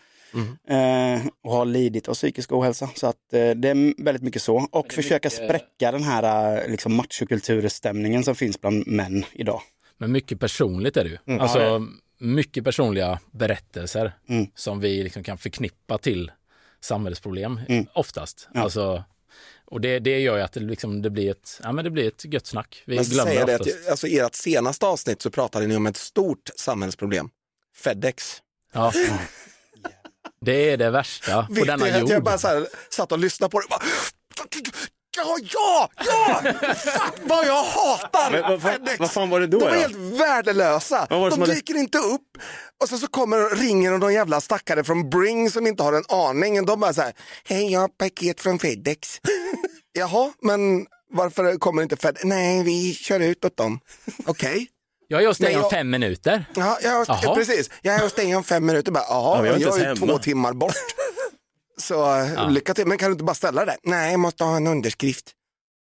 Eh, 0.70 1.22
och 1.44 1.52
har 1.52 1.66
lidit 1.66 2.08
av 2.08 2.14
psykisk 2.14 2.52
ohälsa. 2.52 2.90
Så 2.96 3.08
att 3.08 3.34
eh, 3.34 3.50
det 3.50 3.70
är 3.70 4.04
väldigt 4.04 4.24
mycket 4.24 4.42
så. 4.42 4.68
Och 4.72 4.94
försöka 4.94 5.30
spräcka 5.30 5.92
den 5.92 6.04
här 6.04 6.58
eh, 6.64 6.72
liksom 6.72 6.96
machokulturstämningen 6.96 8.24
som 8.24 8.36
finns 8.36 8.62
bland 8.62 8.88
män 8.88 9.26
idag. 9.34 9.62
Men 9.98 10.12
mycket 10.12 10.40
personligt 10.40 10.98
är 10.98 11.04
det 11.04 11.10
ju. 11.10 11.40
Alltså, 11.40 11.88
mycket 12.20 12.64
personliga 12.64 13.20
berättelser 13.32 14.12
Mm. 14.30 14.48
som 14.56 14.80
vi 14.80 15.04
liksom 15.04 15.24
kan 15.24 15.38
förknippa 15.38 15.98
till 15.98 16.32
samhällsproblem 16.82 17.60
Mm. 17.70 17.86
oftast. 17.94 18.48
Ja. 18.54 18.62
Alltså, 18.62 19.04
och 19.72 19.82
det, 19.82 20.00
det 20.00 20.20
gör 20.20 20.38
ju 20.38 20.44
att 20.44 20.52
det, 20.52 20.60
liksom, 20.60 21.02
det, 21.02 21.10
blir 21.10 21.32
ett, 21.32 21.60
ja, 21.64 21.72
men 21.72 21.86
det 21.86 21.92
blir 21.92 22.08
ett 22.08 22.26
gött 22.26 22.46
snack. 22.48 22.84
Vi 22.86 22.98
glömmer 22.98 23.32
säger 23.32 23.46
det 23.46 23.56
oftast. 23.56 23.78
att, 23.84 23.90
alltså, 23.92 24.08
I 24.08 24.20
ert 24.20 24.36
senaste 24.36 24.86
avsnitt 24.86 25.22
så 25.22 25.32
pratade 25.32 25.68
ni 25.68 25.76
om 25.76 25.86
ett 25.88 25.98
stort 25.98 26.50
samhällsproblem. 26.56 27.30
Fedex. 27.84 28.42
Ja. 28.74 28.94
Det 30.42 30.72
är 30.72 30.78
det 30.78 30.90
värsta 30.90 31.46
på 31.46 31.54
Vet 31.54 31.68
denna 31.68 32.00
jord. 32.00 32.10
jag 32.10 32.24
bara 32.24 32.38
så 32.38 32.48
här, 32.48 32.68
satt 32.90 33.12
och 33.12 33.20
lyssnade 33.20 33.52
på 33.52 33.60
det 33.60 33.68
bara, 33.70 33.82
Ja, 35.18 35.38
ja, 35.54 35.90
ja! 36.06 36.42
Fuck 36.76 37.14
vad 37.24 37.46
jag 37.48 37.64
hatar 37.64 38.32
Men 38.32 38.42
vad, 38.42 38.62
fan- 38.62 38.72
Fedex! 38.72 39.00
vad 39.00 39.12
fan 39.12 39.30
var 39.30 39.40
det 39.40 39.48
då? 39.48 39.60
De 39.60 39.66
är 39.68 39.76
helt 39.80 39.96
värdelösa. 40.22 41.08
De 41.10 41.32
som 41.32 41.42
hade- 41.42 41.54
dyker 41.54 41.78
inte 41.78 41.98
upp. 41.98 42.38
Och 42.84 42.90
sen 42.90 42.98
så 43.00 43.08
kommer 43.08 43.56
ringer 43.56 43.92
någon 43.92 44.14
jävla 44.14 44.42
stackare 44.42 44.84
från 44.84 45.10
Bring 45.10 45.50
som 45.52 45.68
inte 45.68 45.84
har 45.84 45.94
en 45.94 46.04
aning. 46.10 46.66
De 46.66 46.80
bara 46.80 46.94
så 46.94 47.02
här, 47.02 47.14
hej 47.44 47.72
jag 47.72 47.80
har 47.80 47.88
paket 47.88 48.42
från 48.42 48.60
Fedex. 48.60 49.20
Jaha, 49.94 50.32
men 50.42 50.86
varför 51.14 51.58
kommer 51.58 51.82
inte 51.84 51.98
Fedex? 51.98 52.24
Nej, 52.24 52.64
vi 52.64 52.94
kör 52.94 53.20
ut 53.20 53.46
åt 53.46 53.58
dem. 53.58 53.80
Okej. 54.26 54.68
Jag 55.08 55.24
är 55.24 55.28
hos 55.28 55.38
dig 55.38 55.56
om 55.56 55.62
jag- 55.62 55.72
fem 55.72 55.90
minuter. 55.90 56.46
Ja, 56.56 56.78
jag, 56.84 57.36
precis. 57.36 57.70
Jag 57.82 57.96
är 57.96 58.00
hos 58.00 58.14
dig 58.14 58.36
om 58.36 58.44
fem 58.44 58.66
minuter. 58.66 58.92
Bara, 58.92 59.04
Ja, 59.10 59.34
Jaha, 59.36 59.42
vi 59.42 59.50
är 59.50 59.54
jag 59.54 59.62
är 59.62 59.66
ens 59.66 59.80
ju 59.80 59.84
hemma." 60.06 60.14
två 60.14 60.18
timmar 60.24 60.54
bort. 60.54 60.76
Så 61.90 62.16
eh, 62.20 62.52
lycka 62.52 62.74
till. 62.74 62.88
Men 62.88 62.98
kan 62.98 63.10
du 63.10 63.12
inte 63.12 63.24
bara 63.24 63.34
ställa 63.36 63.66
det? 63.66 63.78
Nej, 63.84 64.12
jag 64.12 64.20
måste 64.20 64.44
ha 64.44 64.56
en 64.56 64.68
underskrift. 64.68 65.32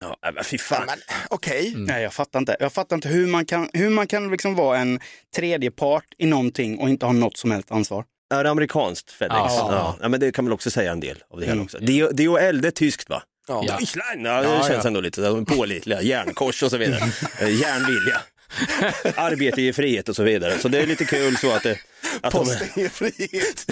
Ja, 0.01 0.17
nej, 0.23 0.31
men 0.33 0.43
fy 0.43 0.57
fan. 0.57 0.83
Men, 0.87 0.97
Okej. 1.29 1.73
Nej, 1.77 2.03
jag 2.03 2.13
fattar 2.13 2.39
inte. 2.39 2.57
Jag 2.59 2.73
fattar 2.73 2.95
inte 2.95 3.07
hur 3.09 3.27
man 3.27 3.45
kan, 3.45 3.69
hur 3.73 3.89
man 3.89 4.07
kan 4.07 4.31
liksom 4.31 4.55
vara 4.55 4.77
en 4.77 4.99
tredje 5.35 5.71
part 5.71 6.05
i 6.17 6.25
någonting 6.25 6.79
och 6.79 6.89
inte 6.89 7.05
ha 7.05 7.13
något 7.13 7.37
som 7.37 7.51
helst 7.51 7.71
ansvar. 7.71 8.05
Är 8.33 8.43
det 8.43 8.49
amerikanskt 8.49 9.11
Fedex? 9.11 9.35
Ja. 9.37 9.67
Ja. 9.71 9.95
Ja. 10.01 10.09
men 10.09 10.19
det 10.19 10.31
kan 10.31 10.45
väl 10.45 10.53
också 10.53 10.71
säga 10.71 10.91
en 10.91 10.99
del 10.99 11.23
av 11.33 11.39
det 11.39 11.45
hela 11.45 11.53
Mm. 11.53 11.65
också. 11.65 11.77
DHL 12.13 12.61
det 12.61 12.67
är 12.67 12.71
tyskt 12.71 13.09
va? 13.09 13.23
Ja. 13.47 13.63
Ja. 13.67 13.77
Deutschland, 13.77 14.27
ja, 14.27 14.41
det 14.41 14.47
Ja, 14.47 14.63
känns 14.67 14.83
ja. 14.83 14.87
ändå 14.87 15.01
lite 15.01 15.21
de 15.21 15.39
är 15.41 15.45
pålitliga. 15.45 16.01
Järnkors 16.01 16.63
och 16.63 16.69
så 16.71 16.77
vidare. 16.77 16.99
Eh, 17.41 17.49
Järnvilja. 17.59 18.21
Arbete 19.15 19.61
ger 19.61 19.73
frihet 19.73 20.09
och 20.09 20.15
så 20.15 20.23
vidare. 20.23 20.59
Så 20.59 20.67
det 20.67 20.79
är 20.81 20.87
lite 20.87 21.05
kul 21.05 21.37
så 21.37 21.51
att, 21.51 21.63
det, 21.63 21.79
att 22.21 22.31
de, 22.31 22.37
Posten 22.37 22.67
ger 22.75 22.89
frihet. 22.89 23.65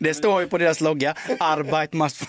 Det 0.00 0.14
står 0.14 0.40
ju 0.40 0.48
på 0.48 0.58
deras 0.58 0.80
logga, 0.80 1.14
Arbeit 1.40 1.92
must... 1.92 2.22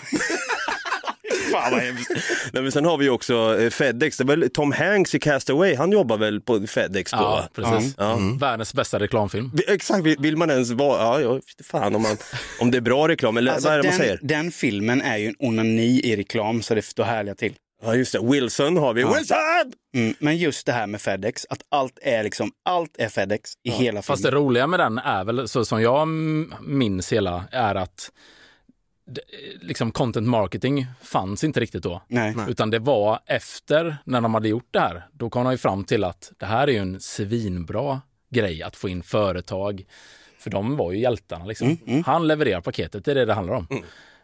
Fan 1.52 1.72
vad 1.72 1.80
hemskt. 1.80 2.10
Nej, 2.52 2.62
men 2.62 2.72
sen 2.72 2.84
har 2.84 2.98
vi 2.98 3.08
också 3.08 3.58
eh, 3.60 3.70
Fedex, 3.70 4.16
det 4.16 4.24
är 4.24 4.26
väl 4.26 4.50
Tom 4.50 4.72
Hanks 4.72 5.14
i 5.14 5.18
Castaway, 5.18 5.74
han 5.74 5.92
jobbar 5.92 6.16
väl 6.16 6.40
på 6.40 6.66
Fedex 6.66 7.10
då? 7.10 7.18
Ja, 7.18 7.48
precis. 7.54 7.94
Ja. 7.98 8.18
Världens 8.40 8.74
bästa 8.74 8.98
reklamfilm. 8.98 9.50
Exakt, 9.68 10.06
vill, 10.06 10.36
man 10.36 10.50
ens 10.50 10.70
vara, 10.70 11.22
ja, 11.22 11.34
inte 11.34 11.64
fan 11.64 11.94
om, 11.94 12.02
man, 12.02 12.16
om 12.60 12.70
det 12.70 12.78
är 12.78 12.82
bra 12.82 13.08
reklam 13.08 13.36
eller 13.36 13.52
Alltså, 13.52 13.68
vad 13.68 13.78
är 13.78 13.82
det 13.82 13.88
man 13.88 13.98
den, 13.98 14.06
säger? 14.06 14.18
den 14.22 14.52
filmen 14.52 15.02
är 15.02 15.16
ju 15.16 15.26
en 15.26 15.34
onani 15.38 16.00
i 16.04 16.16
reklam 16.16 16.62
så 16.62 16.74
det 16.74 16.82
står 16.82 17.04
härliga 17.04 17.34
till. 17.34 17.54
Ja 17.82 17.94
just 17.94 18.12
det, 18.12 18.20
Wilson 18.22 18.76
har 18.76 18.94
vi, 18.94 19.04
Wilson! 19.04 19.72
Mm, 19.94 20.14
men 20.18 20.36
just 20.36 20.66
det 20.66 20.72
här 20.72 20.86
med 20.86 21.00
Fedex, 21.00 21.46
att 21.50 21.62
allt 21.68 21.98
är 22.02 22.22
liksom, 22.24 22.50
allt 22.64 22.96
är 22.98 23.08
Fedex 23.08 23.50
i 23.62 23.70
hela 23.70 24.02
Fast 24.02 24.22
det 24.22 24.28
filmen. 24.28 24.44
roliga 24.44 24.66
med 24.66 24.80
den 24.80 24.98
är 24.98 25.24
väl, 25.24 25.48
så 25.48 25.64
som 25.64 25.82
jag 25.82 26.08
minns 26.62 27.12
hela, 27.12 27.44
är 27.50 27.74
att 27.74 28.10
liksom 29.60 29.92
content 29.92 30.28
marketing 30.28 30.86
fanns 31.02 31.44
inte 31.44 31.60
riktigt 31.60 31.82
då. 31.82 32.02
Nej. 32.08 32.34
Utan 32.48 32.70
det 32.70 32.78
var 32.78 33.20
efter, 33.26 33.96
när 34.04 34.20
de 34.20 34.34
hade 34.34 34.48
gjort 34.48 34.68
det 34.70 34.80
här, 34.80 35.08
då 35.12 35.30
kom 35.30 35.44
de 35.44 35.52
ju 35.52 35.58
fram 35.58 35.84
till 35.84 36.04
att 36.04 36.32
det 36.38 36.46
här 36.46 36.68
är 36.68 36.72
ju 36.72 36.78
en 36.78 37.00
svinbra 37.00 38.00
grej 38.30 38.62
att 38.62 38.76
få 38.76 38.88
in 38.88 39.02
företag. 39.02 39.84
För 40.38 40.50
de 40.50 40.76
var 40.76 40.92
ju 40.92 40.98
hjältarna 40.98 41.44
liksom. 41.44 41.78
Han 42.06 42.28
levererar 42.28 42.60
paketet, 42.60 43.04
det 43.04 43.10
är 43.10 43.14
det 43.14 43.24
det 43.24 43.34
handlar 43.34 43.54
om. 43.54 43.66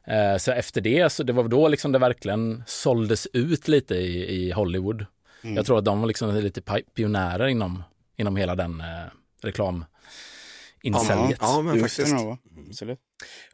Eh, 0.06 0.36
så 0.36 0.52
efter 0.52 0.80
det, 0.80 1.10
så 1.12 1.22
det 1.22 1.32
var 1.32 1.48
då 1.48 1.68
liksom 1.68 1.92
det 1.92 1.98
verkligen 1.98 2.62
såldes 2.66 3.26
ut 3.32 3.68
lite 3.68 3.94
i, 3.94 4.34
i 4.46 4.52
Hollywood. 4.52 5.06
Jag 5.56 5.66
tror 5.66 5.78
att 5.78 5.84
de 5.84 6.00
var 6.00 6.06
liksom 6.08 6.34
lite 6.34 6.60
pi- 6.60 6.84
pionjärer 6.94 7.46
inom, 7.46 7.82
inom 8.16 8.36
hela 8.36 8.54
den 8.54 8.80
eh, 8.80 8.86
reklam 9.42 9.84
inceliet. 10.82 11.38
Ja, 11.40 11.62
men 11.62 11.74
faktiskt. 11.82 11.98
Absolut. 12.68 12.98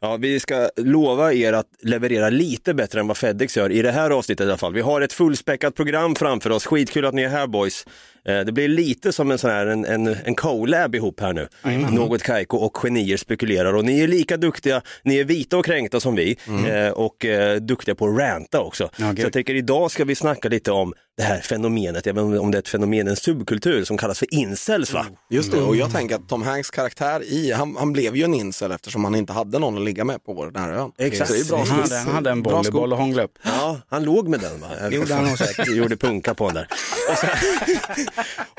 Ja, 0.01 0.17
vi 0.17 0.39
ska 0.39 0.69
lova 0.77 1.33
er 1.33 1.53
att 1.53 1.67
leverera 1.81 2.29
lite 2.29 2.73
bättre 2.73 2.99
än 2.99 3.07
vad 3.07 3.17
Fedex 3.17 3.57
gör 3.57 3.71
i 3.71 3.81
det 3.81 3.91
här 3.91 4.09
avsnittet 4.09 4.45
i 4.45 4.49
alla 4.49 4.57
fall. 4.57 4.73
Vi 4.73 4.81
har 4.81 5.01
ett 5.01 5.13
fullspäckat 5.13 5.75
program 5.75 6.15
framför 6.15 6.49
oss. 6.49 6.65
Skitkul 6.65 7.05
att 7.05 7.13
ni 7.13 7.21
är 7.21 7.29
här 7.29 7.47
boys. 7.47 7.85
Eh, 8.25 8.39
Det 8.39 8.51
blir 8.51 8.67
lite 8.67 9.11
som 9.13 9.31
en 9.31 9.37
sån 9.37 9.49
här 9.49 9.65
en, 9.67 9.85
en, 9.85 10.07
en 10.07 10.35
collab 10.35 10.95
ihop 10.95 11.19
här 11.19 11.33
nu. 11.33 11.47
Något 11.95 12.23
Kaiko 12.23 12.57
och 12.57 12.77
Genier 12.83 13.17
spekulerar 13.17 13.73
och 13.73 13.85
ni 13.85 13.99
är 13.99 14.07
lika 14.07 14.37
duktiga, 14.37 14.81
ni 15.03 15.17
är 15.19 15.23
vita 15.23 15.57
och 15.57 15.65
kränkta 15.65 15.99
som 15.99 16.15
vi 16.15 16.37
eh, 16.67 16.89
och 16.91 17.25
eh, 17.25 17.55
duktiga 17.55 17.95
på 17.95 18.07
att 18.07 18.17
ranta 18.19 18.59
också. 18.61 18.89
Gud. 18.97 19.17
Så 19.17 19.23
jag 19.23 19.33
tänker 19.33 19.55
idag 19.55 19.91
ska 19.91 20.05
vi 20.05 20.15
snacka 20.15 20.49
lite 20.49 20.71
om 20.71 20.93
det 21.17 21.23
här 21.23 21.39
fenomenet, 21.41 22.05
jag 22.05 22.13
vet 22.13 22.23
inte 22.23 22.39
om 22.39 22.51
det 22.51 22.57
är 22.57 22.59
ett 22.59 22.67
fenomen, 22.67 23.07
en 23.07 23.15
subkultur 23.15 23.83
som 23.83 23.97
kallas 23.97 24.19
för 24.19 24.33
incels 24.33 24.93
va? 24.93 25.05
Just 25.29 25.51
det, 25.51 25.57
och 25.57 25.75
jag 25.75 25.91
tänker 25.93 26.15
att 26.15 26.29
Tom 26.29 26.41
Hanks 26.43 26.69
karaktär 26.71 27.23
i, 27.23 27.51
han, 27.51 27.75
han 27.77 27.93
blev 27.93 28.15
ju 28.15 28.23
en 28.23 28.33
incel 28.33 28.71
eftersom 28.71 29.03
han 29.03 29.15
inte 29.15 29.33
hade 29.33 29.58
någon 29.59 29.77
att 29.77 29.83
ligga 29.83 30.03
med 30.03 30.23
på 30.23 30.45
den 30.45 30.63
här 30.63 30.71
ön. 30.71 30.91
Exakt. 30.97 31.31
Det 31.31 31.39
är 31.39 31.45
bra 31.45 31.57
Han 31.57 31.79
hade, 31.79 31.97
han 31.97 32.13
hade 32.13 32.29
en 32.29 32.43
volleyboll 32.43 32.93
att 32.93 32.99
hångla 32.99 33.23
upp. 33.23 33.39
Ja, 33.43 33.81
han 33.89 34.03
låg 34.03 34.27
med 34.27 34.39
den 34.39 34.61
va? 34.61 34.67
Gjorde 34.91 35.13
han 35.13 35.37
säkert. 35.37 35.67
Gjorde 35.75 35.97
punka 35.97 36.33
på 36.33 36.45
den 36.45 36.55
där. 36.55 36.67
Och 37.11 37.17
sen, 37.17 37.29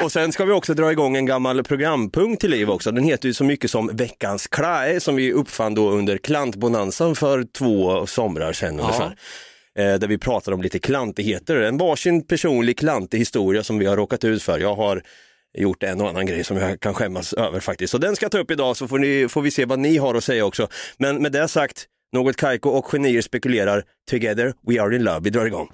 och 0.04 0.12
sen 0.12 0.32
ska 0.32 0.44
vi 0.44 0.52
också 0.52 0.74
dra 0.74 0.92
igång 0.92 1.16
en 1.16 1.26
gammal 1.26 1.64
programpunkt 1.64 2.40
till 2.40 2.50
liv 2.50 2.70
också. 2.70 2.92
Den 2.92 3.04
heter 3.04 3.28
ju 3.28 3.34
så 3.34 3.44
mycket 3.44 3.70
som 3.70 3.90
Veckans 3.92 4.46
Klae 4.46 5.00
som 5.00 5.16
vi 5.16 5.32
uppfann 5.32 5.74
då 5.74 5.90
under 5.90 6.18
klantbonanzan 6.18 7.14
för 7.14 7.44
två 7.44 8.06
somrar 8.06 8.52
sedan 8.52 8.80
ungefär. 8.80 9.16
Eh, 9.78 9.94
där 9.94 10.08
vi 10.08 10.18
pratar 10.18 10.52
om 10.52 10.62
lite 10.62 10.78
klantigheter, 10.78 11.56
en 11.56 11.78
varsin 11.78 12.26
personlig 12.26 12.78
klantig 12.78 13.18
historia 13.18 13.62
som 13.62 13.78
vi 13.78 13.86
har 13.86 13.96
råkat 13.96 14.24
ut 14.24 14.42
för. 14.42 14.58
Jag 14.58 14.74
har 14.74 15.02
gjort 15.58 15.82
en 15.82 16.00
och 16.00 16.08
annan 16.08 16.26
grej 16.26 16.44
som 16.44 16.56
jag 16.56 16.80
kan 16.80 16.94
skämmas 16.94 17.32
över 17.32 17.60
faktiskt. 17.60 17.90
Så 17.90 17.98
den 17.98 18.16
ska 18.16 18.24
jag 18.24 18.32
ta 18.32 18.38
upp 18.38 18.50
idag 18.50 18.76
så 18.76 18.88
får, 18.88 18.98
ni, 18.98 19.28
får 19.28 19.42
vi 19.42 19.50
se 19.50 19.64
vad 19.64 19.78
ni 19.78 19.96
har 19.96 20.14
att 20.14 20.24
säga 20.24 20.44
också. 20.44 20.68
Men 20.98 21.22
med 21.22 21.32
det 21.32 21.48
sagt, 21.48 21.86
något 22.12 22.36
Kaiko 22.36 22.70
och 22.70 22.86
genier 22.86 23.22
spekulerar, 23.22 23.84
together 24.10 24.54
we 24.66 24.82
are 24.82 24.96
in 24.96 25.02
love. 25.04 25.20
Vi 25.20 25.30
drar 25.30 25.46
igång. 25.46 25.68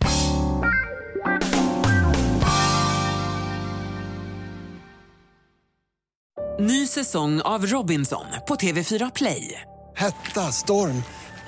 Ny 6.61 6.87
säsong 6.87 7.41
av 7.41 7.67
Robinson 7.67 8.27
på 8.49 8.55
TV4 8.55 9.11
Play. 9.15 9.61
Hetta, 9.97 10.41
storm, 10.41 11.03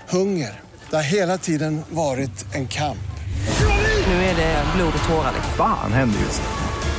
hunger. 0.09 0.61
Det 0.91 0.97
har 0.97 1.03
hela 1.03 1.39
tiden 1.39 1.81
varit 1.91 2.55
en 2.55 2.69
kamp. 2.69 2.99
Nu 4.07 4.13
är 4.13 4.37
det 4.37 4.65
blod 4.77 4.93
och 5.03 5.09
tårar. 5.09 5.33
liksom. 5.35 5.53
Fan 5.57 5.93
händer 5.93 6.21
just 6.21 6.43
nu. 6.43 6.68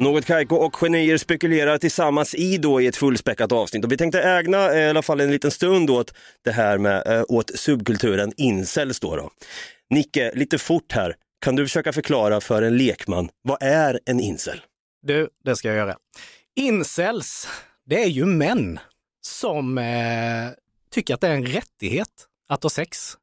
Något 0.00 0.24
Kaiko 0.24 0.56
och 0.56 0.74
genier 0.74 1.16
spekulerar 1.16 1.78
tillsammans 1.78 2.34
i 2.34 2.58
då 2.58 2.80
i 2.80 2.86
ett 2.86 2.96
fullspäckat 2.96 3.52
avsnitt. 3.52 3.84
Och 3.84 3.92
vi 3.92 3.96
tänkte 3.96 4.22
ägna 4.22 4.72
eh, 4.72 4.78
i 4.78 4.88
alla 4.88 5.02
fall 5.02 5.20
en 5.20 5.30
liten 5.30 5.50
stund 5.50 5.90
åt 5.90 6.14
det 6.44 6.52
här 6.52 6.78
med 6.78 7.06
eh, 7.06 7.24
åt 7.28 7.58
subkulturen 7.58 8.32
incels 8.36 9.00
då, 9.00 9.16
då. 9.16 9.30
Nicke, 9.90 10.32
lite 10.34 10.58
fort 10.58 10.92
här. 10.92 11.16
Kan 11.44 11.56
du 11.56 11.64
försöka 11.64 11.92
förklara 11.92 12.40
för 12.40 12.62
en 12.62 12.76
lekman, 12.76 13.28
vad 13.42 13.62
är 13.62 14.00
en 14.06 14.20
incel? 14.20 14.60
Du, 15.02 15.28
det 15.44 15.56
ska 15.56 15.68
jag 15.68 15.76
göra. 15.76 15.96
Incels, 16.56 17.48
det 17.86 18.02
är 18.02 18.08
ju 18.08 18.24
män 18.24 18.78
som 19.20 19.78
eh, 19.78 19.84
tycker 20.90 21.14
att 21.14 21.20
det 21.20 21.28
är 21.28 21.34
en 21.34 21.46
rättighet 21.46 22.08
att 22.48 22.62
ha 22.62 22.70
sex. 22.70 23.16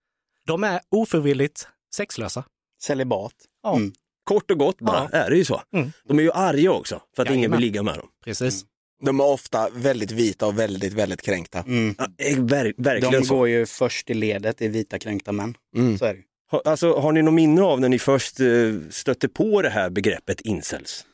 De 0.48 0.64
är 0.64 0.80
ofrivilligt 0.90 1.68
sexlösa. 1.96 2.44
Celibat. 2.82 3.34
Ja, 3.64 3.76
Mm. 3.76 3.94
Kort 4.24 4.52
och 4.52 4.58
gott 4.58 4.78
bara, 4.80 5.10
är 5.12 5.30
det 5.30 5.36
ju 5.38 5.46
så. 5.46 5.62
Mm. 5.76 5.92
De 6.08 6.20
är 6.20 6.24
ju 6.24 6.32
arga 6.32 6.72
också 6.72 7.02
för 7.16 7.24
att 7.24 7.28
ingen 7.30 7.40
Jajamän. 7.40 7.58
vill 7.58 7.66
ligga 7.68 7.84
med 7.84 7.98
dem. 7.98 8.08
precis. 8.26 8.66
De 9.04 9.20
är 9.20 9.24
ofta 9.26 9.70
väldigt 9.74 10.12
vita 10.12 10.46
och 10.48 10.60
väldigt, 10.60 10.94
väldigt 10.94 11.22
kränkta. 11.22 11.60
Mm. 11.60 11.96
Ja, 11.98 12.06
eh, 12.18 12.38
ver 12.40 12.74
verkligen 12.78 13.12
De 13.22 13.24
så. 13.28 13.36
går 13.36 13.48
ju 13.50 13.66
först 13.66 14.10
i 14.10 14.14
ledet 14.14 14.62
i 14.62 14.68
vita 14.68 15.00
kränkta 15.00 15.32
män. 15.32 15.56
Mm. 15.78 15.98
Så 15.98 16.06
är 16.06 16.14
det. 16.14 16.20
Ha, 16.52 16.62
alltså, 16.66 17.00
har 17.00 17.12
ni 17.12 17.22
något 17.22 17.34
minne 17.34 17.62
av 17.62 17.80
när 17.82 17.90
ni 17.90 18.00
först 18.00 18.40
eh, 18.40 18.46
stötte 18.90 19.28
på 19.30 19.62
det 19.62 19.70
här 19.70 19.90
begreppet 19.90 20.42
incels? 20.42 21.06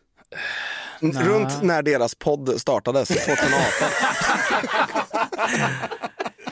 Runt 1.02 1.64
när 1.64 1.82
deras 1.82 2.16
podd 2.16 2.62
startades, 2.62 3.08
2018. 3.08 3.28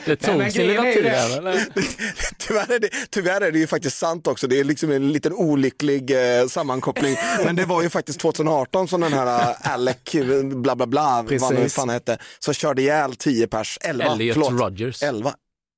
Det 0.06 0.16
tog 0.16 0.52
tid 0.52 0.66
det. 0.66 1.02
där, 1.02 1.38
eller? 1.38 1.54
tyvärr, 2.38 2.72
är 2.72 2.78
det, 2.78 2.88
tyvärr 3.10 3.40
är 3.40 3.52
det 3.52 3.58
ju 3.58 3.66
faktiskt 3.66 3.98
sant 3.98 4.26
också. 4.26 4.46
Det 4.46 4.60
är 4.60 4.64
liksom 4.64 4.90
en 4.90 5.12
liten 5.12 5.32
olycklig 5.32 6.10
eh, 6.10 6.46
sammankoppling. 6.46 7.16
Men 7.44 7.56
det 7.56 7.64
var 7.64 7.82
ju 7.82 7.90
faktiskt 7.90 8.20
2018 8.20 8.88
som 8.88 9.00
den 9.00 9.12
här 9.12 9.50
eh, 9.50 9.72
Alec, 9.72 9.96
bla 10.44 10.76
bla 10.76 10.86
bla, 10.86 11.22
vad 11.22 11.30
nu 11.30 11.38
Precis. 11.38 11.74
fan 11.74 11.88
hette, 11.88 12.18
så 12.38 12.52
körde 12.52 12.82
ihjäl 12.82 13.16
10 13.16 13.46
pers, 13.46 13.78
11, 13.80 14.04
Elliot 14.04 14.34
förlåt. 14.34 14.60
Rogers. 14.60 15.02
11. 15.02 15.34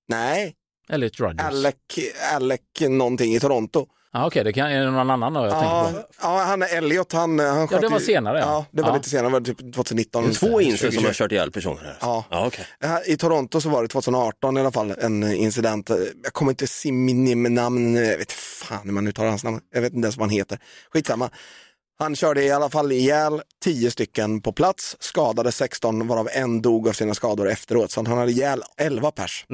Nej, 0.08 0.54
Elliot 0.88 1.20
Rogers. 1.20 1.40
Alec, 1.40 1.74
Alec 2.34 2.60
någonting 2.80 3.34
i 3.34 3.40
Toronto. 3.40 3.86
Ah, 4.12 4.26
Okej, 4.26 4.44
det 4.44 4.52
kan, 4.52 4.66
är 4.66 4.80
det 4.84 4.90
någon 4.90 5.10
annan 5.10 5.32
då 5.32 5.40
jag 5.40 5.48
Ja, 5.50 5.84
tänker 5.84 6.02
på? 6.02 6.08
ja, 6.22 6.42
han 6.46 6.62
är 6.62 6.76
Elliot, 6.76 7.12
han, 7.12 7.38
han 7.38 7.68
sköt 7.68 7.80
det 7.80 7.88
var 7.88 7.98
senare, 7.98 8.38
ja. 8.38 8.44
Ja, 8.46 8.64
det 8.70 8.82
var 8.82 8.88
Ja. 8.88 8.96
lite 8.96 9.10
senare, 9.10 9.26
det 9.28 9.32
var 9.32 9.40
typ 9.40 9.74
2019. 9.74 10.32
Två 10.32 10.60
incels 10.60 10.80
som 10.80 10.88
2020. 10.90 11.06
har 11.06 11.12
kört 11.14 11.32
ihjäl 11.32 11.50
personer 11.52 11.82
här. 11.84 11.96
Ja. 12.00 12.24
ja 12.30 12.46
okej. 12.46 12.66
Här 12.80 13.10
I 13.10 13.16
Toronto 13.16 13.60
så 13.60 13.68
var 13.68 13.82
det 13.82 13.88
2018 13.88 14.56
i 14.56 14.60
alla 14.60 14.72
fall 14.72 14.94
en 15.00 15.32
incident. 15.32 15.90
Jag 16.24 16.32
kommer 16.32 16.52
inte 16.52 16.66
se 16.66 16.92
min 16.92 17.54
namn, 17.54 17.94
jag 17.94 18.18
vet 18.18 18.32
fan 18.32 18.80
hur 18.84 18.92
man 18.92 19.06
uttalar 19.08 19.28
hans 19.28 19.44
namn. 19.44 19.60
Jag 19.74 19.80
vet 19.80 19.92
inte 19.92 20.06
ens 20.06 20.16
vad 20.16 20.22
han 20.28 20.30
heter. 20.36 20.58
Skitsamma. 20.92 21.30
Han 21.98 22.16
körde 22.16 22.42
i 22.44 22.50
alla 22.50 22.70
fall 22.70 22.92
ihjäl 22.92 23.42
10 23.64 23.90
stycken 23.90 24.40
på 24.40 24.52
plats, 24.52 24.96
skadade 25.00 25.52
16 25.52 26.06
varav 26.06 26.28
en 26.32 26.62
dog 26.62 26.88
av 26.88 26.92
sina 26.92 27.14
skador 27.14 27.48
efteråt. 27.50 27.90
Så 27.90 28.04
han 28.06 28.18
hade 28.18 28.30
ihjäl 28.32 28.62
11 28.76 29.10
pers. 29.10 29.44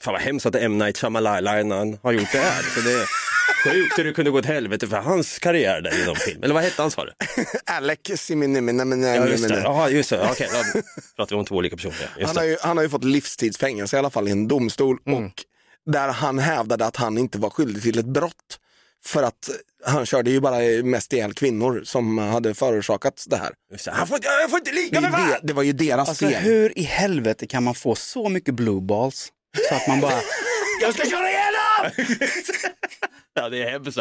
Fan 0.00 0.12
vad 0.12 0.22
hemskt 0.22 0.46
att 0.46 0.54
M. 0.54 0.78
Night 0.78 0.98
Shyamalan 0.98 1.98
har 2.02 2.12
gjort 2.12 2.32
det 2.32 2.38
här. 2.38 2.62
Så 2.62 2.80
det 2.80 2.92
är 2.92 3.06
sjukt 3.64 3.98
hur 3.98 4.04
det 4.04 4.12
kunde 4.12 4.30
gå 4.30 4.38
åt 4.38 4.46
helvete 4.46 4.86
för 4.88 4.96
hans 4.96 5.38
karriär 5.38 5.80
där 5.80 6.02
inom 6.02 6.16
film. 6.16 6.42
Eller 6.42 6.54
vad 6.54 6.62
hette 6.62 6.82
han 6.82 6.90
sa 6.90 7.04
du? 7.04 7.12
Alec 7.66 7.98
Ja 8.08 8.16
Siminimini. 8.16 9.06
just 9.30 9.48
det, 9.48 9.60
ja, 9.60 9.88
just 9.90 10.10
det. 10.10 10.28
okej, 10.30 10.48
då 10.74 10.80
pratar 11.16 11.36
vi 11.36 11.40
om 11.40 11.44
två 11.46 11.54
olika 11.56 11.76
personer. 11.76 11.96
Just 12.18 12.26
Han 12.26 12.36
har, 12.36 12.44
ju, 12.44 12.56
han 12.60 12.76
har 12.76 12.84
ju 12.84 12.90
fått 12.90 13.04
livstidsfängelse 13.04 13.96
i 13.96 13.98
alla 13.98 14.10
fall 14.10 14.28
i 14.28 14.30
en 14.30 14.48
domstol 14.48 14.96
och 15.06 15.32
där 15.92 16.08
han 16.08 16.38
hävdade 16.38 16.86
att 16.86 16.96
han 16.96 17.18
inte 17.18 17.38
var 17.38 17.50
skyldig 17.50 17.82
till 17.82 17.98
ett 17.98 18.06
brott. 18.06 18.58
För 19.04 19.22
att 19.22 19.50
han 19.84 20.06
körde 20.06 20.30
ju 20.30 20.40
bara 20.40 20.58
mest 20.84 21.12
ihjäl 21.12 21.32
kvinnor 21.34 21.82
som 21.84 22.18
hade 22.18 22.54
förorsakat 22.54 23.24
det 23.26 23.36
här. 23.36 23.50
Han 23.92 24.06
får, 24.06 24.18
jag 24.22 24.50
får 24.50 24.58
inte 24.58 24.72
ligga 24.72 25.00
med 25.00 25.12
det, 25.12 25.40
det 25.42 25.52
var 25.52 25.62
ju 25.62 25.72
deras 25.72 26.08
Alltså 26.08 26.28
fel. 26.28 26.42
hur 26.42 26.78
i 26.78 26.82
helvete 26.82 27.46
kan 27.46 27.62
man 27.62 27.74
få 27.74 27.94
så 27.94 28.28
mycket 28.28 28.54
blue 28.54 28.80
balls? 28.80 29.28
Så 29.68 29.74
att 29.74 29.88
man 29.88 30.00
bara, 30.00 30.20
Jag 30.82 30.94
ska 30.94 31.10
köra 31.10 31.18
honom! 31.20 32.06
Ja 33.38 33.48
det 33.48 33.62
är 33.62 33.70
hemskt. 33.70 33.98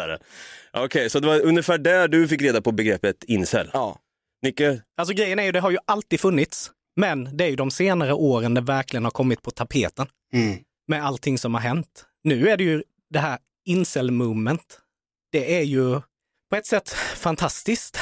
Okej, 0.74 1.10
så 1.10 1.20
det 1.20 1.28
var 1.28 1.42
ungefär 1.42 1.78
där 1.78 2.08
du 2.08 2.28
fick 2.28 2.42
reda 2.42 2.62
på 2.62 2.72
begreppet 2.72 3.24
incel. 3.24 3.70
Ja. 3.74 4.00
Nicke? 4.42 4.82
Alltså 4.98 5.14
grejen 5.14 5.40
är 5.40 5.44
ju, 5.44 5.52
det 5.52 5.60
har 5.60 5.72
ju 5.72 5.78
alltid 5.86 6.20
funnits. 6.20 6.72
Men 6.96 7.38
det 7.38 7.44
är 7.44 7.50
ju 7.50 7.56
de 7.56 7.72
senare 7.72 8.14
åren 8.14 8.54
det 8.54 8.62
verkligen 8.62 9.04
har 9.04 9.12
kommit 9.12 9.42
på 9.42 9.52
tapeten. 9.52 10.08
mm. 10.34 10.58
Med 10.88 11.06
allting 11.06 11.38
som 11.38 11.54
har 11.54 11.62
hänt. 11.62 12.06
Nu 12.24 12.50
är 12.50 12.58
det 12.58 12.64
ju 12.64 12.84
det 13.10 13.20
här 13.20 13.38
incel 13.66 14.12
movement. 14.12 14.80
Det 15.32 15.58
är 15.60 15.64
ju 15.64 16.02
på 16.50 16.56
ett 16.56 16.66
sätt 16.66 16.90
fantastiskt. 17.16 18.00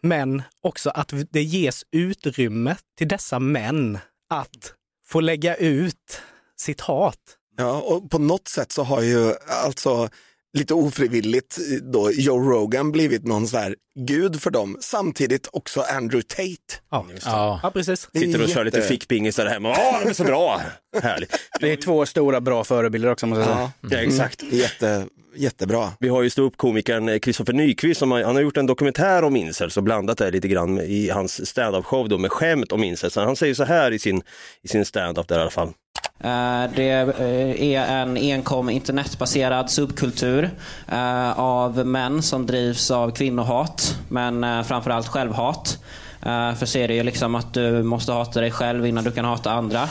Men 0.00 0.42
också 0.62 0.90
att 0.90 1.12
det 1.30 1.42
ges 1.42 1.84
utrymme 1.92 2.76
till 2.98 3.08
dessa 3.08 3.38
män 3.38 3.98
att 4.30 4.74
få 5.06 5.20
lägga 5.20 5.56
ut 5.56 6.22
sitt 6.60 6.80
hat. 6.80 7.18
ja, 7.58 7.80
och 7.80 8.10
på 8.10 8.18
något 8.18 8.48
sätt 8.48 8.72
så 8.72 8.82
har 8.82 9.02
ju 9.02 9.34
alltså 9.64 10.08
lite 10.58 10.74
ofrivilligt 10.74 11.58
då 11.92 12.10
Joe 12.12 12.38
Rogan 12.52 12.92
blivit 12.92 13.24
någon 13.26 13.48
så 13.48 13.56
här 13.56 13.76
gud 13.98 14.40
för 14.42 14.50
dem. 14.50 14.76
Samtidigt 14.80 15.48
också 15.52 15.80
Andrew 15.80 16.22
Tate. 16.28 16.82
Ja, 16.90 17.06
Ja. 17.24 17.60
ja 17.62 17.70
precis. 17.70 18.08
Det 18.12 18.18
är 18.18 18.22
Sitter 18.22 18.42
och 18.42 18.48
kör 18.48 18.64
jätte- 18.64 18.76
lite 18.78 18.88
fickpingisar 18.88 19.44
där 19.44 19.50
hemma. 19.52 19.68
Åh, 19.70 20.00
de 20.02 20.08
är 20.10 20.12
så 20.14 20.24
bra! 20.24 20.60
Härligt. 21.02 21.36
det 21.60 21.72
är 21.72 21.76
två 21.76 22.06
stora 22.06 22.40
bra 22.40 22.64
förebilder 22.64 23.10
också 23.10 23.26
måste 23.26 23.40
jag 23.40 23.48
säga. 23.48 23.72
Ja, 23.80 23.88
Ja, 23.90 23.98
exakt. 23.98 24.42
jätte, 24.42 25.06
jättebra. 25.36 25.92
Vi 26.00 26.08
har 26.08 26.22
ju 26.22 26.30
ståuppkomikern 26.30 27.20
Kristoffer 27.20 27.52
Nyqvist 27.52 27.98
som 27.98 28.10
har, 28.10 28.22
han 28.22 28.34
har 28.34 28.42
gjort 28.42 28.56
en 28.56 28.66
dokumentär 28.66 29.24
om 29.24 29.36
incels 29.36 29.76
och 29.76 29.82
blandat 29.82 30.18
det 30.18 30.30
lite 30.30 30.48
grann 30.48 30.80
i 30.80 31.08
hans 31.10 31.46
standup 31.48 31.84
show 31.84 32.08
då 32.08 32.18
med 32.18 32.32
skämt 32.32 32.72
om 32.72 32.84
incels. 32.84 33.16
Han 33.16 33.36
säger 33.36 33.54
så 33.54 33.64
här 33.64 33.90
i 33.92 33.98
sin, 33.98 34.22
i 34.62 34.68
sin 34.68 34.84
standup 34.84 35.28
där 35.28 35.38
i 35.38 35.40
alla 35.40 35.50
fall. 35.50 35.72
Eh, 36.24 36.70
det 36.76 36.90
eh, 36.90 37.62
är 37.62 38.02
en 38.02 38.16
enkom 38.16 38.70
internetbaserad 38.70 39.70
subkultur 39.70 40.50
eh, 40.88 41.38
av 41.38 41.86
män 41.86 42.22
som 42.22 42.46
drivs 42.46 42.90
av 42.90 43.10
kvinnohat, 43.10 43.96
men 44.08 44.64
framförallt 44.64 45.08
självhat. 45.08 45.78
För 46.58 46.66
så 46.66 46.78
är 46.78 46.88
det 46.88 46.94
ju 46.94 47.02
liksom 47.02 47.34
att 47.34 47.54
du 47.54 47.82
måste 47.82 48.12
hata 48.12 48.40
dig 48.40 48.50
själv 48.50 48.86
innan 48.86 49.04
du 49.04 49.10
kan 49.10 49.24
hata 49.24 49.52
andra. 49.52 49.88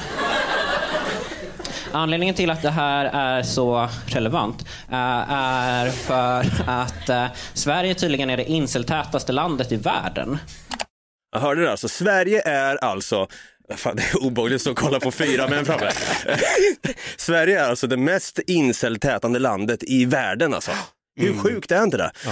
Anledningen 1.92 2.36
till 2.36 2.50
att 2.50 2.62
det 2.62 2.70
här 2.70 3.06
är 3.06 3.44
så 3.44 3.90
relevant 4.06 4.66
är 4.90 5.90
för 5.90 6.46
att 6.68 7.32
Sverige 7.54 7.94
tydligen 7.94 8.30
är 8.30 8.38
det 8.38 8.52
inseltätaste 8.52 9.32
landet 9.32 9.72
i 9.72 9.76
världen. 9.76 10.38
Jag 11.34 11.42
hörde 11.42 11.62
det 11.62 11.72
alltså, 11.72 11.88
Sverige 11.88 12.42
är 12.42 12.84
alltså 12.84 13.28
Fan, 13.76 13.96
det 13.96 14.04
är 14.04 14.24
obehagligt 14.24 14.56
att 14.56 14.62
stå 14.62 14.72
och 14.72 14.78
kolla 14.78 15.00
på 15.00 15.12
fyra 15.12 15.48
män 15.48 15.66
framför. 15.66 15.90
Sverige 17.18 17.60
är 17.60 17.70
alltså 17.70 17.88
det 17.88 17.98
mest 17.98 18.40
inceltätande 18.40 19.40
landet 19.40 19.84
i 19.84 20.06
världen 20.06 20.54
alltså. 20.54 20.72
Hur 21.16 21.38
sjukt 21.38 21.72
är 21.72 21.84
inte 21.84 21.98
det? 21.98 22.12
Ja. 22.26 22.32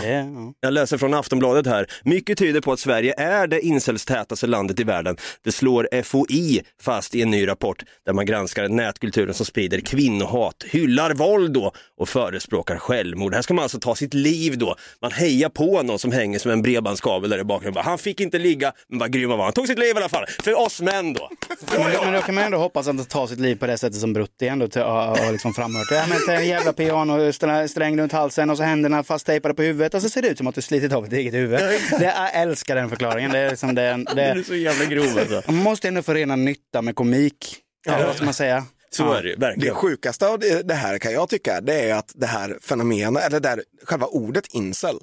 Jag 0.60 0.74
läser 0.74 0.98
från 0.98 1.14
Aftonbladet 1.14 1.68
här. 1.68 1.88
Mycket 2.04 2.38
tyder 2.38 2.62
på 2.62 2.72
att 2.72 2.80
Sverige 2.80 3.14
är 3.18 3.48
det 3.48 3.62
incelstätaste 3.62 4.48
landet 4.48 4.80
i 4.80 4.84
världen. 4.84 5.18
Det 5.44 5.52
slår 5.52 6.04
FOI 6.04 6.62
fast 6.82 7.16
i 7.16 7.22
en 7.22 7.32
ny 7.32 7.48
rapport 7.48 7.84
där 8.06 8.14
man 8.14 8.26
granskar 8.26 8.70
nätkulturen 8.70 9.34
som 9.34 9.46
sprider 9.46 9.80
kvinnohat, 9.80 10.64
hyllar 10.70 11.14
våld 11.14 11.54
då 11.54 11.72
och 11.98 12.10
förespråkar 12.10 12.78
självmord. 12.78 13.34
Här 13.34 13.42
ska 13.42 13.54
man 13.54 13.64
alltså 13.64 13.80
ta 13.80 13.96
sitt 13.96 14.14
liv 14.14 14.58
då. 14.58 14.76
Man 15.02 15.12
hejar 15.12 15.50
på 15.50 15.82
någon 15.82 16.00
som 16.00 16.12
hänger 16.12 16.40
som 16.40 16.52
en 16.52 16.62
bredbandskabel 16.62 17.30
där 17.30 17.40
i 17.40 17.44
bakgrunden. 17.44 17.84
Han 17.86 17.98
fick 17.98 18.20
inte 18.20 18.40
ligga, 18.40 18.74
men 18.90 19.00
vad 19.00 19.12
grym 19.12 19.30
han 19.30 19.38
var. 19.38 19.46
Han 19.46 19.54
tog 19.54 19.68
sitt 19.68 19.80
liv 19.80 19.96
i 19.96 19.98
alla 19.98 20.10
fall. 20.10 20.26
För 20.44 20.60
oss 20.60 20.82
män 20.82 21.14
då. 21.14 21.30
Men, 21.78 21.92
men 22.04 22.14
då 22.14 22.22
kan 22.22 22.36
man 22.36 22.44
ändå 22.44 22.58
hoppas 22.58 22.88
att 22.88 22.96
han 22.96 23.06
tar 23.06 23.28
sitt 23.28 23.40
liv 23.40 23.56
på 23.56 23.68
det 23.68 23.78
sättet 23.78 24.00
som 24.00 24.14
Brutti 24.14 24.48
ändå 24.48 24.68
har 24.76 25.32
liksom 25.32 25.54
framhört. 25.54 25.88
Ja, 25.92 26.06
men 26.10 26.18
ta 26.26 26.32
en 26.34 26.48
jävla 26.48 26.74
piano, 26.74 27.34
sträng 27.68 28.00
runt 28.00 28.12
halsen 28.12 28.50
och 28.50 28.58
så 28.58 28.64
händerna 28.70 29.04
fasttejpade 29.04 29.54
på 29.54 29.62
huvudet 29.62 29.94
och 29.94 30.02
så 30.02 30.10
ser 30.10 30.22
det 30.22 30.28
ut 30.28 30.38
som 30.38 30.48
att 30.48 30.56
du 30.56 30.62
slitit 30.62 30.94
av 30.94 31.04
ditt 31.04 31.14
eget 31.14 31.34
huvud. 31.34 31.60
Det, 32.00 32.04
jag 32.04 32.34
älskar 32.34 32.76
den 32.76 32.90
förklaringen. 32.90 33.32
Det 33.32 33.40
är, 33.40 33.50
liksom 33.50 33.76
det, 33.76 34.06
det, 34.16 34.24
är 34.24 34.44
så 34.44 34.56
jävla 34.56 34.86
grov 34.86 35.18
alltså. 35.20 35.52
man 35.52 35.64
måste 35.64 35.88
ändå 35.88 36.02
förena 36.02 36.36
nytta 36.36 36.82
med 36.82 36.96
komik. 36.96 37.58
Eller 37.88 38.06
vad 38.06 38.16
ska 38.16 38.26
man 38.26 38.34
säga? 38.34 38.66
Så 38.92 39.14
är 39.14 39.24
det 39.24 39.30
ju, 39.30 39.36
Det 39.36 39.42
verkligen. 39.42 39.76
sjukaste 39.76 40.28
av 40.28 40.40
det 40.64 40.74
här 40.74 40.98
kan 40.98 41.14
jag 41.14 41.30
tycka, 41.30 41.62
det 41.62 41.90
är 41.90 41.96
att 41.96 42.12
det 42.16 42.26
här 42.28 42.58
fenomenet, 42.62 43.24
eller 43.24 43.40
där, 43.40 43.64
själva 43.84 44.08
ordet 44.08 44.46
incel, 44.54 44.96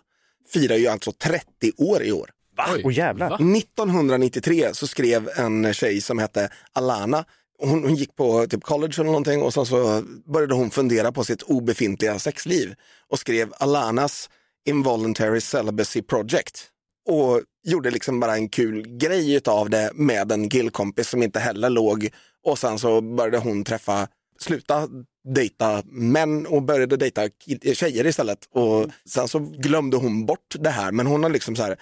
firar 0.53 0.77
ju 0.77 0.87
alltså 0.87 1.13
30 1.13 1.45
år 1.77 2.03
i 2.03 2.13
år. 2.13 2.31
Oj. 2.75 2.83
Åh 2.85 2.93
jävlar. 2.95 3.31
Va? 3.31 3.37
1993 3.37 4.69
så 4.73 4.87
skrev 4.87 5.31
en 5.37 5.75
tjej 5.75 6.01
som 6.01 6.19
hette 6.19 6.49
Alana, 6.73 7.25
hon, 7.59 7.85
hon 7.85 7.95
gick 7.95 8.17
på 8.17 8.47
typ 8.47 8.63
college 8.63 8.95
eller 8.97 9.05
någonting 9.05 9.43
och 9.43 9.55
sen 9.55 9.67
så 9.67 10.03
började 10.33 10.55
hon 10.55 10.71
fundera 10.71 11.13
på 11.13 11.25
sitt 11.25 11.43
obefintliga 11.43 12.19
sexliv 12.19 12.75
och 13.11 13.19
skrev 13.19 13.53
Alanas 13.59 14.31
Involuntary 14.69 15.41
Celibacy 15.41 16.03
Project. 16.03 16.71
Och 17.09 17.43
gjorde 17.65 17.91
liksom 17.91 18.21
bara 18.21 18.37
en 18.37 18.49
kul 18.49 18.99
grej 18.99 19.41
av 19.47 19.71
det 19.71 19.91
med 19.95 20.33
en 20.33 20.49
killkompis 20.49 21.09
som 21.09 21.23
inte 21.23 21.41
heller 21.41 21.71
låg. 21.71 22.09
Och 22.45 22.59
sen 22.59 22.79
så 22.79 23.01
började 23.01 23.39
hon 23.39 23.65
träffa, 23.65 24.09
sluta 24.39 24.89
dejta 25.35 25.83
män 25.87 26.47
och 26.47 26.63
började 26.63 26.97
dejta 26.97 27.29
tjejer 27.75 28.07
istället. 28.07 28.39
Och 28.51 28.91
sen 29.09 29.29
så 29.29 29.39
glömde 29.39 29.97
hon 29.97 30.27
bort 30.27 30.55
det 30.59 30.71
här, 30.71 30.93
men 30.93 31.07
hon 31.07 31.23
har 31.23 31.31
liksom 31.31 31.57
så 31.57 31.63
här, 31.63 31.77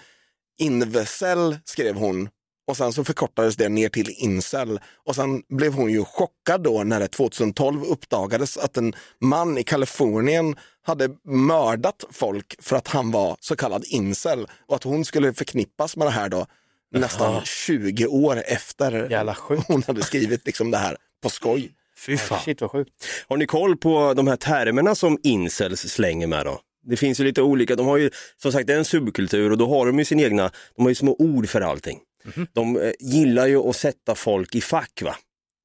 Invecel 0.59 1.57
skrev 1.65 1.97
hon 1.97 2.29
och 2.67 2.77
sen 2.77 2.93
så 2.93 3.05
förkortades 3.05 3.57
det 3.57 3.69
ner 3.69 3.89
till 3.89 4.15
incel. 4.19 4.81
Och 5.07 5.15
sen 5.15 5.43
blev 5.49 5.73
hon 5.73 5.93
ju 5.93 6.05
chockad 6.05 6.63
då 6.63 6.85
när 6.85 7.01
det 7.01 7.09
2012 7.09 7.85
uppdagades 7.85 8.57
att 8.57 8.77
en 8.77 8.95
man 9.21 9.59
i 9.59 9.65
Kalifornien 9.65 10.57
hade 10.83 11.09
mördat 11.25 12.05
folk 12.11 12.57
för 12.63 12.77
att 12.77 12.89
han 12.89 13.11
var 13.11 13.37
så 13.41 13.57
kallad 13.57 13.85
incel 13.87 14.47
och 14.67 14.77
att 14.77 14.83
hon 14.85 15.05
skulle 15.05 15.33
förknippas 15.33 15.97
med 15.97 16.07
det 16.07 16.11
här 16.11 16.29
då 16.29 16.47
nästan 16.95 17.41
20 17.45 18.07
år 18.07 18.43
efter 18.47 19.11
Jävla 19.11 19.35
sjukt. 19.35 19.65
hon 19.69 19.83
hade 19.87 20.03
skrivit 20.03 20.47
liksom 20.47 20.71
det 20.71 20.79
här 20.79 20.97
på 21.23 21.31
skoj. 21.31 21.71
Fy 22.07 22.17
fan. 22.17 22.41
Shit 22.45 22.61
vad 22.61 22.71
sjukt. 22.71 22.91
Har 23.29 23.37
ni 23.37 23.47
koll 23.47 23.77
på 23.77 24.15
de 24.15 24.27
här 24.27 24.37
termerna 24.37 24.95
som 24.95 25.19
incels 25.23 25.81
slänger 25.81 26.27
med 26.27 26.47
då? 26.47 26.61
Det 26.87 26.97
finns 26.97 27.21
ju 27.21 27.25
lite 27.25 27.43
olika, 27.43 27.77
de 27.77 27.87
har 27.87 27.97
ju 27.97 28.11
som 28.43 28.53
sagt 28.53 28.71
en 28.71 28.85
subkultur 28.85 29.51
och 29.51 29.59
då 29.59 29.69
har 29.69 29.87
de 29.87 29.99
ju 29.99 30.05
sin 30.05 30.21
egna, 30.21 30.51
de 30.77 30.83
har 30.83 30.89
ju 30.89 30.95
små 30.95 31.17
ord 31.19 31.49
för 31.49 31.61
allting. 31.61 32.01
De 32.53 32.77
eh, 32.81 32.93
gillar 33.01 33.47
ju 33.47 33.57
att 33.69 33.77
sätta 33.77 34.15
folk 34.15 34.55
i 34.55 34.61
fack 34.61 35.03
va. 35.03 35.17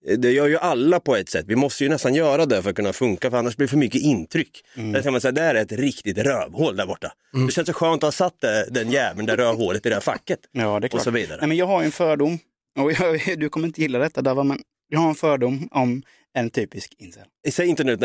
Eh, 0.08 0.18
Det 0.18 0.32
gör 0.32 0.48
ju 0.48 0.58
alla 0.58 1.00
på 1.00 1.16
ett 1.16 1.30
sätt, 1.30 1.46
vi 1.48 1.56
måste 1.56 1.84
ju 1.84 1.90
nästan 1.90 2.14
göra 2.16 2.46
det 2.46 2.62
för 2.64 2.70
att 2.70 2.76
kunna 2.76 2.94
funka 2.94 3.30
för 3.32 3.38
annars 3.38 3.56
blir 3.58 3.68
det 3.68 3.72
för 3.72 3.78
mycket 3.78 4.02
intryck. 4.02 4.62
Där 4.76 5.02
kan 5.02 5.12
man 5.12 5.22
säga, 5.22 5.32
det 5.32 5.42
här 5.42 5.56
är 5.56 5.62
ett 5.62 5.72
riktigt 5.72 6.18
rövhål 6.18 6.76
där 6.76 6.86
borta. 6.86 7.12
Det 7.48 7.52
känns 7.54 7.68
så 7.68 7.74
skönt 7.74 8.04
att 8.04 8.08
ha 8.08 8.12
satt 8.12 8.42
det, 8.42 8.68
den 8.72 8.92
jäveln, 8.92 9.26
det 9.26 9.36
rövhålet 9.38 9.86
i 9.86 9.90
det 9.90 9.96
här 9.96 10.02
facket. 10.02 10.40
Ja, 10.52 10.80
det 10.80 10.88
är 10.88 10.90
klart. 10.90 11.00
Och 11.00 11.04
så 11.04 11.12
vidare. 11.12 11.38
Nej, 11.42 11.48
men 11.48 11.58
jag 11.58 11.68
har 11.68 11.84
en 11.84 11.92
fördom, 11.92 12.40
och 12.80 12.92
jag, 12.92 13.40
du 13.40 13.50
kommer 13.50 13.68
inte 13.68 13.82
gilla 13.82 14.00
detta 14.00 14.22
Dava, 14.22 14.44
men 14.44 14.60
jag 14.90 15.00
har 15.00 15.10
en 15.10 15.16
fördom 15.16 15.68
om 15.72 16.04
en 16.34 16.50
typisk 16.50 16.94
incel. 16.98 17.24
Säg 17.52 17.68
inte 17.68 17.84
nu, 17.84 17.98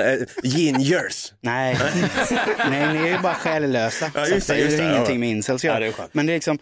gingers. 0.43 1.33
Nej, 1.41 1.79
nej 2.71 2.93
ni 2.95 2.99
är 3.09 3.17
ju 3.17 3.19
bara 3.23 3.35
själlösa. 3.35 4.11
Ja, 4.15 4.27
just 4.29 4.47
det, 4.49 4.55
det 4.55 4.61
är 4.61 4.65
just 4.65 4.73
ju 4.75 4.77
det, 4.79 4.85
ja. 4.85 4.95
ingenting 4.95 5.21
med 5.21 5.29
incels 5.31 5.61
att 5.61 5.65
Ja, 5.65 5.71
göra. 5.71 5.81
det 5.81 5.87
är 5.87 5.93
skönt. 5.93 6.15
Men 6.15 6.27
det 6.27 6.33
är 6.33 6.35
liksom, 6.35 6.59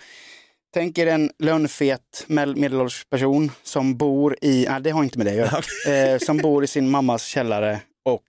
tänk 0.74 0.98
er 0.98 1.06
en 1.06 1.30
lönnfet 1.38 2.24
med- 2.26 2.56
medelålders 2.56 3.04
person 3.10 3.50
som 3.62 3.96
bor 3.96 4.36
i, 4.42 4.66
nej 4.70 4.80
det 4.80 4.90
har 4.90 5.02
inte 5.04 5.18
med 5.18 5.26
det 5.26 5.30
att 5.30 5.36
göra, 5.36 5.62
eh, 6.14 6.18
som 6.18 6.36
bor 6.36 6.64
i 6.64 6.66
sin 6.66 6.90
mammas 6.90 7.24
källare 7.24 7.80
och 8.04 8.22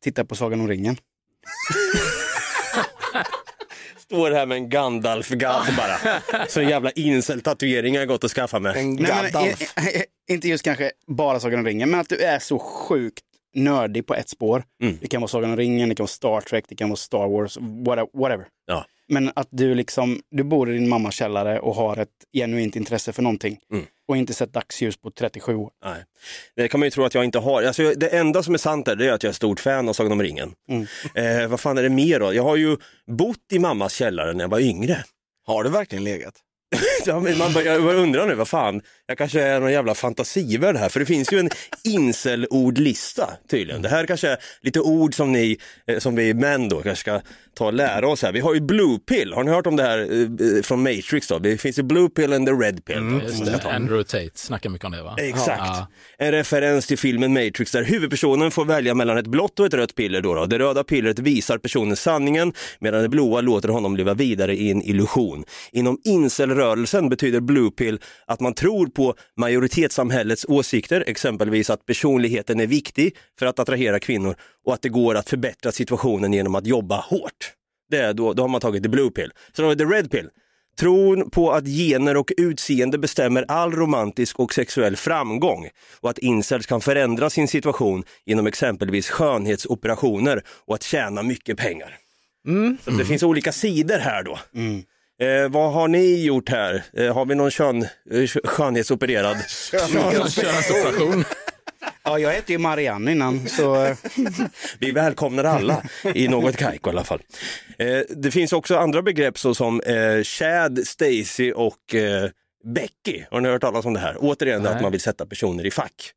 tittar 0.00 0.24
på 0.24 0.34
Sagan 0.36 0.60
om 0.60 0.68
ringen. 0.68 0.96
Står 3.98 4.30
här 4.30 4.46
med 4.46 4.56
en 4.56 4.68
Gandalf-gadd 4.68 5.76
bara. 5.76 5.98
Så 6.48 6.60
en 6.60 6.68
jävla 6.68 6.90
incel-tatuering 6.90 7.94
har 7.94 8.00
jag 8.00 8.08
gått 8.08 8.24
och 8.24 8.30
skaffat 8.30 8.62
mig. 8.62 8.80
En 8.80 8.94
Nej, 8.94 9.06
men, 9.22 9.32
Gandalf. 9.32 9.78
eh, 9.78 9.86
eh, 9.86 10.02
inte 10.30 10.48
just 10.48 10.64
kanske 10.64 10.90
bara 11.06 11.40
Sagan 11.40 11.58
om 11.58 11.66
ringen, 11.66 11.90
men 11.90 12.00
att 12.00 12.08
du 12.08 12.16
är 12.18 12.38
så 12.38 12.58
sjukt 12.58 13.24
nördig 13.54 14.06
på 14.06 14.14
ett 14.14 14.28
spår. 14.28 14.62
Mm. 14.82 14.98
Det 15.00 15.06
kan 15.08 15.20
vara 15.20 15.28
Sagan 15.28 15.50
om 15.50 15.56
ringen, 15.56 15.88
det 15.88 15.94
kan 15.94 16.04
vara 16.04 16.08
Star 16.08 16.40
Trek, 16.40 16.64
det 16.68 16.74
kan 16.76 16.88
vara 16.88 16.96
Star 16.96 17.28
Wars, 17.28 17.56
whatever. 17.86 18.08
whatever. 18.20 18.46
Ja. 18.66 18.84
Men 19.10 19.32
att 19.36 19.48
du 19.50 19.74
liksom, 19.74 20.20
du 20.30 20.42
bor 20.42 20.70
i 20.70 20.74
din 20.74 20.88
mammas 20.88 21.14
källare 21.14 21.60
och 21.60 21.74
har 21.74 21.96
ett 21.96 22.08
genuint 22.32 22.76
intresse 22.76 23.12
för 23.12 23.22
någonting 23.22 23.58
Mm. 23.72 23.86
och 24.08 24.16
inte 24.16 24.34
sett 24.34 24.52
dagsljus 24.52 24.96
på 24.96 25.10
37 25.10 25.54
år. 25.54 25.70
Nej. 25.84 26.04
Det 26.56 26.68
kan 26.68 26.80
man 26.80 26.86
ju 26.86 26.90
tro 26.90 27.04
att 27.04 27.14
jag 27.14 27.24
inte 27.24 27.38
har. 27.38 27.62
Alltså, 27.62 27.92
det 27.96 28.08
enda 28.08 28.42
som 28.42 28.54
är 28.54 28.58
sant 28.58 28.86
där, 28.86 28.96
det 28.96 29.06
är 29.06 29.12
att 29.12 29.22
jag 29.22 29.30
är 29.30 29.34
stort 29.34 29.60
fan 29.60 29.88
av 29.88 29.92
Sagan 29.92 30.12
om 30.12 30.22
ringen. 30.22 30.52
Mm. 30.70 30.86
Eh, 31.42 31.48
vad 31.48 31.60
fan 31.60 31.78
är 31.78 31.82
det 31.82 31.88
mer 31.88 32.20
då? 32.20 32.34
Jag 32.34 32.42
har 32.42 32.56
ju 32.56 32.76
bott 33.06 33.52
i 33.52 33.58
mammas 33.58 33.92
källare 33.94 34.32
när 34.32 34.44
jag 34.44 34.48
var 34.48 34.60
yngre. 34.60 35.04
Har 35.46 35.64
du 35.64 35.70
verkligen 35.70 36.04
legat? 36.04 36.34
Ja, 37.06 37.20
men 37.20 37.38
man 37.38 37.52
börjar 37.52 37.78
undra 37.78 38.26
nu, 38.26 38.34
vad 38.34 38.48
fan, 38.48 38.80
jag 39.06 39.18
kanske 39.18 39.42
är 39.42 39.60
någon 39.60 39.72
jävla 39.72 39.94
fantasivärld 39.94 40.76
här, 40.76 40.88
för 40.88 41.00
det 41.00 41.06
finns 41.06 41.32
ju 41.32 41.38
en 41.38 41.50
incel-ordlista 41.84 43.30
tydligen. 43.50 43.82
Det 43.82 43.88
här 43.88 44.06
kanske 44.06 44.28
är 44.28 44.38
lite 44.60 44.80
ord 44.80 45.14
som 45.14 45.32
ni, 45.32 45.58
eh, 45.86 45.98
som 45.98 46.16
vi 46.16 46.34
män 46.34 46.68
då 46.68 46.82
kanske 46.82 47.00
ska 47.00 47.20
ta 47.54 47.66
och 47.66 47.72
lära 47.72 48.08
oss 48.08 48.22
här. 48.22 48.32
Vi 48.32 48.40
har 48.40 48.54
ju 48.54 48.60
blue 48.60 48.98
pill, 48.98 49.32
har 49.32 49.44
ni 49.44 49.50
hört 49.50 49.66
om 49.66 49.76
det 49.76 49.82
här 49.82 49.98
eh, 49.98 50.62
från 50.62 50.82
Matrix 50.82 51.28
då? 51.28 51.38
Det 51.38 51.56
finns 51.56 51.78
ju 51.78 51.82
blue 51.82 52.08
pill 52.08 52.32
and 52.32 52.46
the 52.46 52.52
red 52.52 52.84
pill. 52.84 52.96
tar. 53.62 53.70
Andrew 53.70 54.04
Tate 54.04 54.30
snackar 54.34 54.70
mycket 54.70 54.84
om 54.86 54.92
det 54.92 55.02
va? 55.02 55.14
Exakt. 55.18 55.58
Ja. 55.58 55.86
En 56.18 56.32
referens 56.32 56.86
till 56.86 56.98
filmen 56.98 57.32
Matrix 57.32 57.72
där 57.72 57.82
huvudpersonen 57.84 58.50
får 58.50 58.64
välja 58.64 58.94
mellan 58.94 59.18
ett 59.18 59.26
blått 59.26 59.60
och 59.60 59.66
ett 59.66 59.74
rött 59.74 59.94
piller. 59.94 60.20
Då 60.20 60.34
då. 60.34 60.46
Det 60.46 60.58
röda 60.58 60.84
pillret 60.84 61.18
visar 61.18 61.58
personen 61.58 61.96
sanningen 61.96 62.52
medan 62.78 63.02
det 63.02 63.08
blåa 63.08 63.40
låter 63.40 63.68
honom 63.68 63.96
leva 63.96 64.14
vidare 64.14 64.56
i 64.56 64.70
en 64.70 64.82
illusion. 64.82 65.44
Inom 65.72 66.00
incelrörelsen 66.60 67.08
betyder 67.08 67.40
blue 67.40 67.70
pill 67.70 68.00
att 68.26 68.40
man 68.40 68.54
tror 68.54 68.86
på 68.86 69.14
majoritetssamhällets 69.36 70.46
åsikter, 70.48 71.04
exempelvis 71.06 71.70
att 71.70 71.86
personligheten 71.86 72.60
är 72.60 72.66
viktig 72.66 73.16
för 73.38 73.46
att 73.46 73.58
attrahera 73.58 73.98
kvinnor 74.00 74.34
och 74.66 74.74
att 74.74 74.82
det 74.82 74.88
går 74.88 75.14
att 75.14 75.28
förbättra 75.28 75.72
situationen 75.72 76.32
genom 76.32 76.54
att 76.54 76.66
jobba 76.66 77.00
hårt. 77.00 77.52
Det 77.90 77.96
är 77.96 78.14
då, 78.14 78.32
då 78.32 78.42
har 78.42 78.48
man 78.48 78.60
tagit 78.60 78.82
the 78.82 78.88
blue 78.88 79.10
pill. 79.10 79.32
Så 79.52 79.62
då 79.62 79.68
har 79.68 79.74
vi 79.74 79.84
the 79.84 79.84
red 79.84 80.10
pill. 80.10 80.28
Tron 80.78 81.30
på 81.30 81.52
att 81.52 81.64
gener 81.64 82.16
och 82.16 82.32
utseende 82.36 82.98
bestämmer 82.98 83.44
all 83.48 83.72
romantisk 83.72 84.40
och 84.40 84.52
sexuell 84.52 84.96
framgång 84.96 85.68
och 86.00 86.10
att 86.10 86.18
incels 86.18 86.66
kan 86.66 86.80
förändra 86.80 87.30
sin 87.30 87.48
situation 87.48 88.04
genom 88.26 88.46
exempelvis 88.46 89.10
skönhetsoperationer 89.10 90.42
och 90.66 90.74
att 90.74 90.82
tjäna 90.82 91.22
mycket 91.22 91.58
pengar. 91.58 91.96
Så 92.84 92.90
det 92.90 93.04
finns 93.04 93.22
olika 93.22 93.52
sidor 93.52 93.98
här 93.98 94.22
då. 94.22 94.38
Eh, 95.20 95.48
vad 95.48 95.72
har 95.72 95.88
ni 95.88 96.24
gjort 96.24 96.48
här? 96.48 96.84
Eh, 96.92 97.14
har 97.14 97.26
vi 97.26 97.34
någon 97.34 97.50
kön, 97.50 97.82
eh, 98.10 98.26
skönhetsopererad? 98.44 99.36
Könsoperation. 99.48 101.24
Ja, 102.04 102.18
jag 102.18 102.30
hette 102.30 102.52
ju 102.52 102.58
Marianne 102.58 103.12
innan, 103.12 103.48
så 103.48 103.84
eh, 103.84 103.96
Vi 104.78 104.90
välkomnar 104.90 105.44
alla 105.44 105.82
i 106.14 106.28
något 106.28 106.56
kajko 106.56 106.90
i 106.90 106.92
alla 106.92 107.04
fall. 107.04 107.22
Eh, 107.78 107.98
det 108.08 108.30
finns 108.30 108.52
också 108.52 108.76
andra 108.76 109.02
begrepp 109.02 109.38
såsom 109.38 109.80
eh, 109.80 110.22
Chad, 110.22 110.86
Stacy 110.86 111.52
och 111.52 111.94
eh, 111.94 112.30
Becky. 112.74 113.24
Har 113.30 113.40
ni 113.40 113.48
hört 113.48 113.60
talas 113.60 113.84
om 113.84 113.94
det 113.94 114.00
här? 114.00 114.16
Återigen 114.18 114.62
Nej. 114.62 114.72
att 114.72 114.82
man 114.82 114.92
vill 114.92 115.00
sätta 115.00 115.26
personer 115.26 115.66
i 115.66 115.70
fack. 115.70 116.12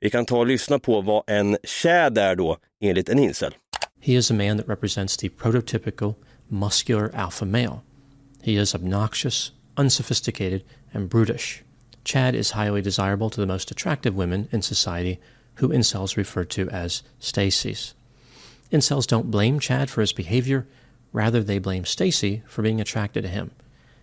Vi 0.00 0.10
kan 0.10 0.26
ta 0.26 0.38
och 0.38 0.46
lyssna 0.46 0.78
på 0.78 1.00
vad 1.00 1.22
en 1.26 1.56
Chad 1.64 2.18
är 2.18 2.34
då 2.34 2.56
enligt 2.80 3.08
en 3.08 3.18
incel. 3.18 3.54
He 4.02 4.12
is 4.12 4.30
a 4.30 4.34
man 4.34 4.58
that 4.58 4.68
represents 4.68 5.16
the 5.16 5.28
prototypical 5.28 6.14
muscular 6.48 7.10
alpha 7.14 7.44
male. 7.44 7.80
He 8.44 8.56
is 8.56 8.74
obnoxious, 8.74 9.52
unsophisticated, 9.78 10.64
and 10.92 11.08
brutish. 11.08 11.62
Chad 12.04 12.34
is 12.34 12.50
highly 12.50 12.82
desirable 12.82 13.30
to 13.30 13.40
the 13.40 13.46
most 13.46 13.70
attractive 13.70 14.14
women 14.14 14.50
in 14.52 14.60
society, 14.60 15.18
who 15.54 15.70
incels 15.70 16.18
refer 16.18 16.44
to 16.44 16.68
as 16.68 17.02
Stacy's. 17.18 17.94
Incels 18.70 19.06
don't 19.06 19.30
blame 19.30 19.58
Chad 19.60 19.88
for 19.88 20.02
his 20.02 20.12
behavior, 20.12 20.66
rather, 21.10 21.42
they 21.42 21.58
blame 21.58 21.86
Stacy 21.86 22.42
for 22.46 22.60
being 22.60 22.82
attracted 22.82 23.22
to 23.22 23.30
him. 23.30 23.50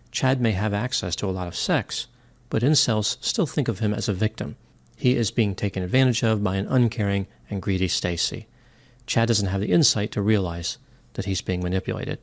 Chad 0.10 0.42
may 0.42 0.54
have 0.54 0.74
access 0.74 1.16
to 1.18 1.28
a 1.28 1.38
lot 1.38 1.48
of 1.48 1.56
sex, 1.56 2.08
but 2.50 2.64
incels 2.64 3.18
still 3.22 3.46
think 3.46 3.68
of 3.68 3.78
him 3.78 3.94
as 3.94 4.10
a 4.10 4.14
victim. 4.14 4.56
He 4.98 5.16
is 5.16 5.30
being 5.30 5.54
taken 5.54 5.84
advantage 5.84 6.24
of 6.24 6.44
by 6.44 6.56
an 6.56 6.66
uncaring 6.66 7.28
and 7.48 7.62
greedy 7.62 7.88
Stacy. 7.88 8.48
Chad 9.06 9.28
doesn't 9.28 9.50
have 9.50 9.62
the 9.62 9.72
insight 9.72 10.12
to 10.14 10.22
realize 10.24 10.80
that 11.14 11.26
he's 11.26 11.42
being 11.44 11.62
manipulated. 11.62 12.18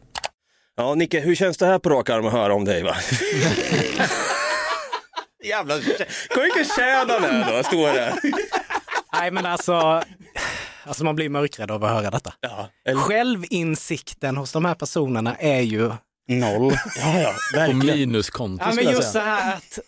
Ja, 0.79 0.95
Nicke, 0.95 1.21
hur 1.21 1.35
känns 1.35 1.57
det 1.57 1.67
här 1.67 1.79
på 1.79 1.91
rak 1.91 2.11
arm 2.11 2.27
att 2.27 2.33
höra 2.33 2.55
om 2.55 2.65
dig 2.65 2.83
va? 2.83 2.97
Jävla 5.45 5.75
Kom 6.35 6.43
vilken 6.43 6.65
tjäd 6.77 7.11
han 7.11 7.25
är 7.25 7.57
då, 7.57 7.63
står 7.65 7.93
där. 7.93 8.15
Nej 9.13 9.31
men 9.31 9.47
alltså, 9.47 10.03
alltså 10.85 11.05
man 11.05 11.17
blir 11.17 11.29
mörkrädd 11.29 11.71
av 11.71 11.85
att 11.85 11.91
höra 11.91 12.11
detta. 12.11 12.33
Ja, 12.41 12.69
Självinsikten 12.95 14.37
hos 14.37 14.53
de 14.53 14.65
här 14.65 14.75
personerna 14.75 15.37
är 15.37 15.61
ju 15.61 15.93
noll. 16.29 16.73
Ja, 16.97 17.33
ja, 17.55 17.67
På 17.67 17.73
minuskonto 17.73 18.65
Ja, 18.69 18.75
men 18.75 18.85
jag 18.85 18.93
just 18.93 19.07
så 19.07 19.13
säga. 19.13 19.25
här 19.25 19.57
att 19.57 19.79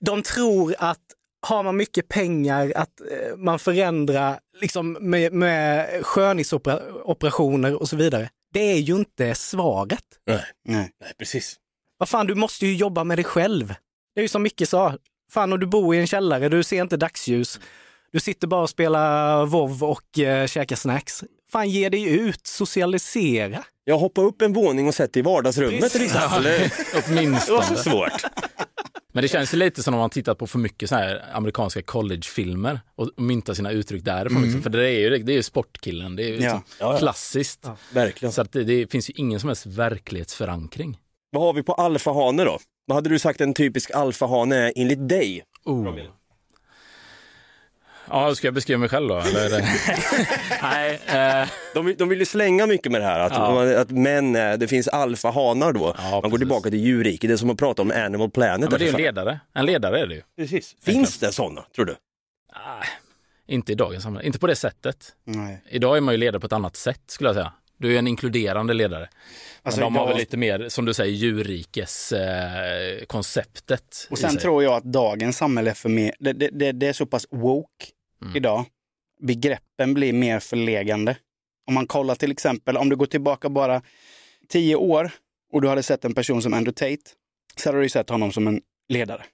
de 0.00 0.22
tror 0.22 0.74
att 0.78 1.00
har 1.46 1.62
man 1.62 1.76
mycket 1.76 2.08
pengar 2.08 2.72
att 2.76 3.00
eh, 3.00 3.36
man 3.36 3.58
förändrar 3.58 4.38
liksom 4.60 4.92
med, 4.92 5.32
med 5.32 5.88
skönhetsoperationer 6.02 7.74
och 7.74 7.88
så 7.88 7.96
vidare. 7.96 8.28
Det 8.56 8.72
är 8.72 8.78
ju 8.78 8.96
inte 8.96 9.34
svaret. 9.34 10.04
Nej, 10.26 10.44
Nej. 10.68 10.90
nej, 11.00 11.12
precis. 11.18 11.56
Vad 11.98 12.08
fan, 12.08 12.26
du 12.26 12.34
måste 12.34 12.66
ju 12.66 12.76
jobba 12.76 13.04
med 13.04 13.18
dig 13.18 13.24
själv. 13.24 13.74
Det 14.14 14.20
är 14.20 14.22
ju 14.22 14.28
som 14.28 14.42
Micke 14.42 14.68
sa, 14.68 14.94
fan 15.32 15.52
och 15.52 15.58
du 15.58 15.66
bor 15.66 15.94
i 15.94 15.98
en 15.98 16.06
källare, 16.06 16.48
du 16.48 16.62
ser 16.62 16.80
inte 16.82 16.96
dagsljus. 16.96 17.60
Du 18.12 18.20
sitter 18.20 18.46
bara 18.46 18.62
och 18.62 18.70
spelar 18.70 19.46
WoW 19.46 19.84
och 19.84 20.18
eh, 20.18 20.46
käkar 20.46 20.76
snacks. 20.76 21.24
Fan, 21.52 21.70
ge 21.70 21.88
dig 21.88 22.04
ut, 22.08 22.46
socialisera. 22.46 23.64
Jag 23.84 23.98
hoppar 23.98 24.22
upp 24.22 24.42
en 24.42 24.52
våning 24.52 24.88
och 24.88 24.94
sätter 24.94 25.20
i 25.20 25.22
vardagsrummet 25.22 25.92
till 25.92 26.04
exempel. 26.04 26.42
Det 26.42 26.70
Åtminstone. 27.08 27.58
var 27.58 27.64
så 27.64 27.76
svårt. 27.76 28.22
Men 29.16 29.22
det 29.22 29.28
känns 29.28 29.52
lite 29.52 29.82
som 29.82 29.94
om 29.94 30.00
man 30.00 30.10
tittat 30.10 30.38
på 30.38 30.46
för 30.46 30.58
mycket 30.58 30.88
så 30.88 30.94
här 30.94 31.24
amerikanska 31.32 31.82
collegefilmer 31.82 32.80
och 32.94 33.10
myntar 33.16 33.54
sina 33.54 33.70
uttryck 33.70 34.04
därifrån. 34.04 34.42
Liksom. 34.42 34.62
För 34.62 34.70
det 34.70 34.88
är 34.90 34.98
ju, 34.98 35.18
det 35.18 35.32
är 35.32 35.36
ju 35.36 35.42
sportkillen, 35.42 36.16
det 36.16 36.22
är 36.22 36.26
ju 36.26 36.36
liksom 36.36 36.62
Ja, 36.80 36.92
ja. 36.92 36.98
klassiskt. 36.98 37.68
Verkligen. 37.92 38.32
Så 38.32 38.42
att 38.42 38.52
det, 38.52 38.64
det 38.64 38.90
finns 38.90 39.10
ju 39.10 39.14
ingen 39.16 39.40
som 39.40 39.48
helst 39.48 39.66
verklighetsförankring. 39.66 40.98
Vad 41.30 41.42
har 41.42 41.52
vi 41.52 41.62
på 41.62 41.72
alfahane 41.74 42.44
då? 42.44 42.58
Vad 42.86 42.96
hade 42.96 43.08
du 43.08 43.18
sagt 43.18 43.40
en 43.40 43.54
typisk 43.54 43.90
alfahane 43.90 44.56
är 44.56 44.72
enligt 44.76 45.08
dig? 45.08 45.42
Oh. 45.64 45.94
Ja, 48.10 48.34
ska 48.34 48.46
jag 48.46 48.54
beskriva 48.54 48.78
mig 48.78 48.88
själv 48.88 49.08
då? 49.08 49.18
Eller? 49.18 49.44
är 49.46 49.50
det- 49.50 49.66
Nej, 50.62 51.00
eh, 51.42 51.48
De, 51.74 51.86
vill- 51.86 51.96
de 51.96 52.08
vill 52.08 52.18
ju 52.18 52.24
slänga 52.24 52.66
mycket 52.66 52.92
med 52.92 53.00
det 53.00 53.04
här, 53.06 53.20
att, 53.20 53.32
Ja. 53.32 53.80
att 53.80 53.90
män, 53.90 54.32
det 54.32 54.68
finns 54.68 54.88
alfahanar 54.88 55.72
då. 55.72 55.94
Ja, 55.98 56.02
Man 56.10 56.12
går 56.12 56.20
precis. 56.22 56.38
tillbaka 56.38 56.70
till 56.70 56.80
djurriket, 56.80 57.28
det 57.28 57.34
är 57.34 57.36
som 57.36 57.50
att 57.50 57.58
prata 57.58 57.82
om 57.82 57.90
Animal 57.90 58.30
Planet. 58.30 58.60
ja, 58.60 58.68
men 58.70 58.78
det 58.78 58.88
är 58.88 58.94
en 58.94 58.96
ledare. 59.02 59.40
En 59.54 59.66
ledare 59.66 60.00
är 60.00 60.06
det 60.06 60.14
ju. 60.14 60.22
Precis. 60.38 60.74
Finns 60.84 61.18
det 61.18 61.32
sådana, 61.32 61.64
tror 61.74 61.84
du? 61.84 61.96
Ah, 62.52 62.84
inte 63.48 63.72
i 63.72 63.74
dagens 63.74 64.02
samhälle, 64.02 64.26
inte 64.26 64.38
på 64.38 64.46
det 64.46 64.56
sättet. 64.56 65.12
Nej. 65.24 65.62
Idag 65.68 65.96
är 65.96 66.00
man 66.00 66.14
ju 66.14 66.18
ledare 66.18 66.40
på 66.40 66.46
ett 66.46 66.52
annat 66.52 66.76
sätt 66.76 67.00
skulle 67.06 67.28
jag 67.28 67.34
säga. 67.36 67.52
Du 67.78 67.94
är 67.94 67.98
en 67.98 68.06
inkluderande 68.06 68.74
ledare. 68.74 69.08
Alltså, 69.62 69.80
men 69.80 69.92
de 69.92 69.96
har 69.98 70.08
väl 70.08 70.16
lite 70.16 70.36
mer, 70.36 70.68
som 70.68 70.84
du 70.84 70.94
säger, 70.94 71.12
djurrikes 71.12 72.12
eh, 72.12 73.04
konceptet. 73.06 74.06
Och 74.10 74.18
sen 74.18 74.36
tror 74.36 74.62
jag 74.64 74.72
att 74.74 74.84
dagens 74.84 75.36
samhälle 75.36 75.70
är 75.70 75.74
för 75.74 75.88
mer, 75.88 76.14
det, 76.18 76.32
det, 76.32 76.48
det, 76.52 76.72
det 76.72 76.86
är 76.86 76.92
så 76.92 77.06
pass 77.06 77.26
woke 77.30 77.86
Mm. 78.22 78.36
idag. 78.36 78.64
Begreppen 79.20 79.94
blir 79.94 80.12
mer 80.12 80.40
förlegande. 80.40 81.16
Om 81.66 81.74
man 81.74 81.86
kollar 81.86 82.14
till 82.14 82.30
exempel, 82.32 82.76
om 82.76 82.88
du 82.88 82.96
går 82.96 83.06
tillbaka 83.06 83.48
bara 83.48 83.82
tio 84.48 84.76
år 84.76 85.10
och 85.52 85.62
du 85.62 85.68
hade 85.68 85.82
sett 85.82 86.04
en 86.04 86.14
person 86.14 86.42
som 86.42 86.54
Andrew 86.54 86.72
Tate, 86.72 87.10
så 87.56 87.68
hade 87.68 87.82
du 87.82 87.88
sett 87.88 88.10
honom 88.10 88.32
som 88.32 88.46
en 88.46 88.60
ledare. 88.88 89.24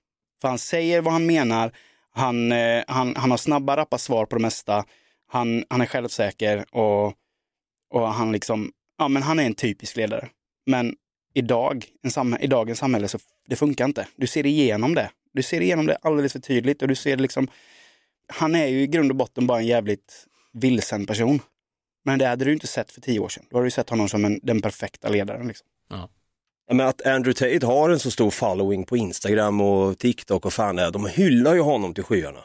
För 0.40 0.48
han 0.48 0.58
säger 0.58 1.00
vad 1.00 1.12
han 1.12 1.26
menar, 1.26 1.72
han, 2.10 2.52
eh, 2.52 2.84
han, 2.88 3.16
han 3.16 3.30
har 3.30 3.38
snabba, 3.38 3.76
rappa 3.76 3.98
svar 3.98 4.26
på 4.26 4.36
det 4.36 4.42
mesta, 4.42 4.84
han, 5.26 5.64
han 5.70 5.80
är 5.80 5.86
självsäker 5.86 6.64
och, 6.70 7.14
och 7.90 8.08
han 8.08 8.32
liksom, 8.32 8.72
ja 8.98 9.08
men 9.08 9.22
han 9.22 9.38
är 9.38 9.46
en 9.46 9.54
typisk 9.54 9.96
ledare. 9.96 10.28
Men 10.66 10.94
idag, 11.34 11.86
en 12.16 12.36
i 12.40 12.46
dagens 12.46 12.78
samhälle 12.78 13.08
så 13.08 13.18
det 13.48 13.56
funkar 13.56 13.84
inte. 13.84 14.06
Du 14.16 14.26
ser 14.26 14.46
igenom 14.46 14.94
det. 14.94 15.10
Du 15.32 15.42
ser 15.42 15.60
igenom 15.60 15.86
det 15.86 15.96
alldeles 16.02 16.32
för 16.32 16.38
tydligt 16.38 16.82
och 16.82 16.88
du 16.88 16.94
ser 16.94 17.16
liksom, 17.16 17.48
han 18.34 18.54
är 18.54 18.66
ju 18.66 18.80
i 18.82 18.86
grund 18.86 19.10
och 19.10 19.16
botten 19.16 19.46
bara 19.46 19.58
en 19.58 19.66
jävligt 19.66 20.26
vilsen 20.52 21.06
person. 21.06 21.40
Men 22.04 22.18
det 22.18 22.26
hade 22.26 22.44
du 22.44 22.52
inte 22.52 22.66
sett 22.66 22.92
för 22.92 23.00
tio 23.00 23.18
år 23.20 23.28
sedan. 23.28 23.44
Då 23.50 23.56
hade 23.56 23.66
du 23.66 23.70
sett 23.70 23.90
honom 23.90 24.08
som 24.08 24.24
en, 24.24 24.40
den 24.42 24.62
perfekta 24.62 25.08
ledaren. 25.08 25.48
Liksom. 25.48 25.66
Ja, 25.90 26.08
Men 26.74 26.86
att 26.86 27.06
Andrew 27.06 27.32
Tate 27.54 27.66
har 27.66 27.90
en 27.90 27.98
så 27.98 28.10
stor 28.10 28.30
following 28.30 28.84
på 28.84 28.96
Instagram 28.96 29.60
och 29.60 29.98
TikTok 29.98 30.46
och 30.46 30.52
fan 30.52 30.76
det 30.76 30.90
de 30.90 31.06
hyllar 31.06 31.54
ju 31.54 31.60
honom 31.60 31.94
till 31.94 32.04
skyarna. 32.04 32.38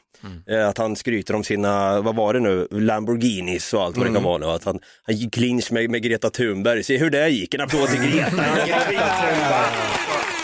Eh, 0.50 0.68
Att 0.68 0.78
han 0.78 0.96
skryter 0.96 1.34
om 1.34 1.44
sina, 1.44 2.02
vad 2.02 2.16
var 2.16 2.34
det 2.34 2.40
nu, 2.40 2.68
Lamborghinis 2.72 3.74
och 3.74 3.84
allt 3.84 3.98
vad 3.98 4.08
det 4.08 4.14
kan 4.14 4.24
vara 4.24 4.38
nu. 4.38 4.46
Att 4.46 4.64
han, 4.64 4.80
han 5.04 5.16
gick 5.16 5.34
clinch 5.34 5.72
med, 5.72 5.90
med 5.90 6.04
Greta 6.04 6.30
Thunberg, 6.30 6.84
se 6.84 6.98
hur 6.98 7.10
det 7.10 7.30
gick, 7.30 7.54
en 7.54 7.62
applåd 7.62 7.88
till 7.90 8.00
Greta. 8.12 8.44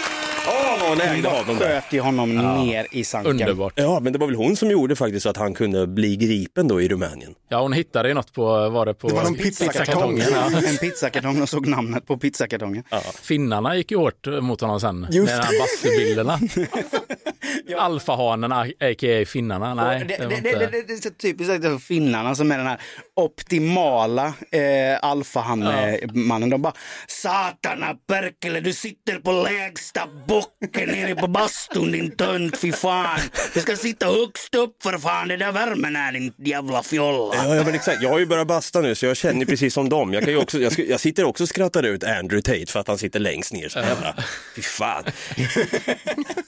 Hon 0.93 1.01
ägde 1.01 1.29
honom 1.29 1.59
där. 1.59 1.67
Sköt 1.81 1.93
ju 1.93 1.99
honom 1.99 2.35
ner 2.35 2.87
i 2.91 3.03
sanken. 3.03 3.31
Underbart. 3.31 3.73
Ja, 3.75 3.99
men 3.99 4.13
det 4.13 4.19
var 4.19 4.27
väl 4.27 4.35
hon 4.35 4.55
som 4.55 4.71
gjorde 4.71 4.95
faktiskt 4.95 5.23
så 5.23 5.29
att 5.29 5.37
han 5.37 5.53
kunde 5.53 5.87
bli 5.87 6.15
gripen 6.15 6.67
då 6.67 6.81
i 6.81 6.87
Rumänien. 6.87 7.35
Ja, 7.49 7.61
hon 7.61 7.73
hittade 7.73 8.07
ju 8.07 8.13
något 8.13 8.33
på, 8.33 8.69
var 8.69 8.85
det 8.85 8.93
på 8.93 9.07
Det 9.07 9.13
var 9.13 9.23
någon 9.23 9.35
pizzakartong. 9.35 10.17
Ja. 10.31 10.49
En 10.67 10.77
pizzakartong 10.77 11.41
och 11.41 11.49
såg 11.49 11.67
namnet 11.67 12.07
på 12.07 12.17
pizzakartongen. 12.17 12.83
Finnarna 13.21 13.75
gick 13.75 13.91
ju 13.91 13.97
hårt 13.97 14.27
mot 14.41 14.61
honom 14.61 14.79
sen, 14.79 15.07
Just 15.11 15.31
med 15.31 15.39
de 15.39 15.45
här 15.45 15.59
bastubilderna. 15.59 16.39
Alfahanen, 17.77 18.51
a.k.a. 18.51 19.25
finnarna. 19.25 19.73
Nej, 19.73 19.99
det, 19.99 20.17
det, 20.17 20.27
det, 20.27 20.35
inte... 20.35 20.49
det, 20.49 20.65
det, 20.65 20.87
det 20.87 20.93
är 20.93 20.97
så 20.97 21.09
typiskt 21.09 21.53
att 21.53 21.61
det 21.61 21.67
är 21.67 21.77
finnarna 21.77 22.35
som 22.35 22.51
är 22.51 22.57
den 22.57 22.67
här 22.67 22.79
optimala 23.15 24.33
eh, 24.51 24.99
alfahanne-mannen. 25.01 26.49
De 26.49 26.61
bara 26.61 26.73
Satana 27.07 27.95
perkele, 28.07 28.59
du 28.59 28.73
sitter 28.73 29.19
på 29.19 29.31
lägsta 29.31 30.07
bocken 30.27 30.89
nere 30.89 31.15
på 31.15 31.27
bastun 31.27 31.91
din 31.91 32.11
tönt, 32.11 32.57
fy 32.57 32.71
fan. 32.71 33.19
Du 33.53 33.59
ska 33.59 33.75
sitta 33.75 34.05
högst 34.05 34.55
upp 34.55 34.83
för 34.83 34.97
fan, 34.97 35.27
det 35.27 35.37
där 35.37 35.51
värmen 35.51 35.95
är 35.95 36.11
din 36.11 36.33
jävla 36.37 36.83
fjolla. 36.83 37.35
Ja, 37.35 37.55
ja, 37.55 37.63
men 37.63 37.75
exakt. 37.75 38.01
Jag 38.01 38.09
har 38.09 38.19
ju 38.19 38.25
börjat 38.25 38.47
basta 38.47 38.81
nu 38.81 38.95
så 38.95 39.05
jag 39.05 39.17
känner 39.17 39.45
precis 39.45 39.73
som 39.73 39.89
dem. 39.89 40.13
Jag, 40.13 40.23
kan 40.23 40.33
ju 40.33 40.39
också, 40.39 40.59
jag, 40.59 40.73
jag 40.79 40.99
sitter 40.99 41.23
också 41.23 41.43
och 41.43 41.49
skrattar 41.49 41.83
ut 41.83 42.03
Andrew 42.03 42.41
Tate 42.41 42.71
för 42.71 42.79
att 42.79 42.87
han 42.87 42.97
sitter 42.97 43.19
längst 43.19 43.53
ner. 43.53 43.69
Så 43.69 43.79
jävla, 43.79 44.15
fy 44.55 44.61
fan. 44.61 45.03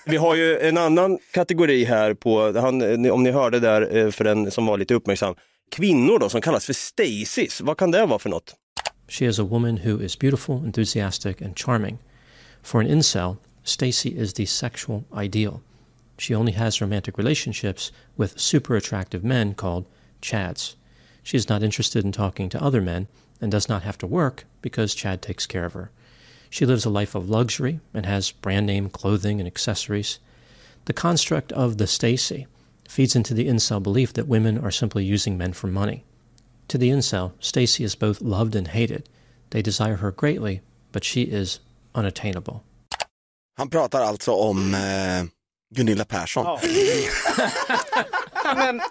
Vi 0.05 0.17
har 0.17 0.35
ju 0.35 0.59
en 0.59 0.77
annan 0.77 1.04
kategori 1.33 1.83
här 1.83 2.13
på, 2.13 2.59
han, 2.59 3.11
om 3.11 3.23
ni 3.23 3.31
hörde 3.31 3.59
där 3.59 3.97
eh, 3.97 4.11
för 4.11 4.23
den 4.23 4.51
som 4.51 4.65
var 4.65 4.77
lite 4.77 4.93
uppmärksam, 4.93 5.35
kvinnor 5.71 6.19
då 6.19 6.29
som 6.29 6.41
kallas 6.41 6.65
för 6.65 6.73
Stacys. 6.73 7.61
Vad 7.61 7.77
kan 7.77 7.91
det 7.91 8.05
vara 8.05 8.19
för 8.19 8.29
något? 8.29 8.55
She 9.07 9.25
is 9.25 9.39
a 9.39 9.43
woman 9.43 9.77
who 9.77 10.01
is 10.01 10.19
beautiful, 10.19 10.55
enthusiastic, 10.65 11.41
and 11.41 11.57
charming. 11.57 11.97
For 12.63 12.81
an 12.81 12.87
incel, 12.87 13.37
Stacy 13.63 14.09
is 14.09 14.33
the 14.33 14.45
sexual 14.45 15.03
ideal. 15.23 15.61
She 16.17 16.35
only 16.35 16.53
has 16.53 16.81
romantic 16.81 17.17
relationships 17.17 17.91
with 18.15 18.39
super 18.39 18.75
attractive 18.75 19.23
men 19.23 19.53
called 19.53 19.85
Chads. 20.21 20.75
She 21.23 21.37
is 21.37 21.49
not 21.49 21.63
interested 21.63 22.05
in 22.05 22.11
talking 22.11 22.49
to 22.49 22.63
other 22.63 22.81
men 22.81 23.07
and 23.41 23.51
does 23.51 23.67
not 23.67 23.83
have 23.83 23.97
to 23.97 24.07
work 24.07 24.45
because 24.61 24.95
Chad 24.95 25.21
takes 25.21 25.45
care 25.45 25.65
of 25.65 25.73
her. 25.73 25.91
She 26.49 26.65
lives 26.65 26.85
a 26.85 26.89
life 26.89 27.15
of 27.15 27.29
luxury 27.29 27.79
and 27.93 28.05
has 28.05 28.31
brand 28.31 28.65
name 28.65 28.89
clothing 28.89 29.39
and 29.39 29.47
accessories. 29.47 30.19
The 30.85 30.93
construct 30.93 31.51
of 31.51 31.77
the 31.77 31.87
Stacy 31.87 32.47
feeds 32.89 33.15
into 33.15 33.33
the 33.35 33.47
incel 33.47 33.79
belief 33.83 34.13
that 34.13 34.27
women 34.27 34.57
are 34.57 34.71
simply 34.71 35.13
using 35.13 35.37
men 35.37 35.53
for 35.53 35.67
money. 35.67 36.03
To 36.67 36.77
the 36.77 36.89
incel, 36.89 37.31
Stacy 37.39 37.83
is 37.83 37.99
both 37.99 38.21
loved 38.21 38.55
and 38.55 38.67
hated. 38.67 39.03
They 39.49 39.61
desire 39.61 39.95
her 39.97 40.11
greatly, 40.11 40.61
but 40.91 41.03
she 41.03 41.21
is 41.21 41.59
unattainable. 41.95 42.59
Han 43.57 43.69
pratar 43.69 44.01
alltså 44.01 44.31
om 44.31 44.73
eh, 44.73 45.23
Gunilla 45.75 46.05
Persson. 46.05 46.45
Men, 48.55 48.81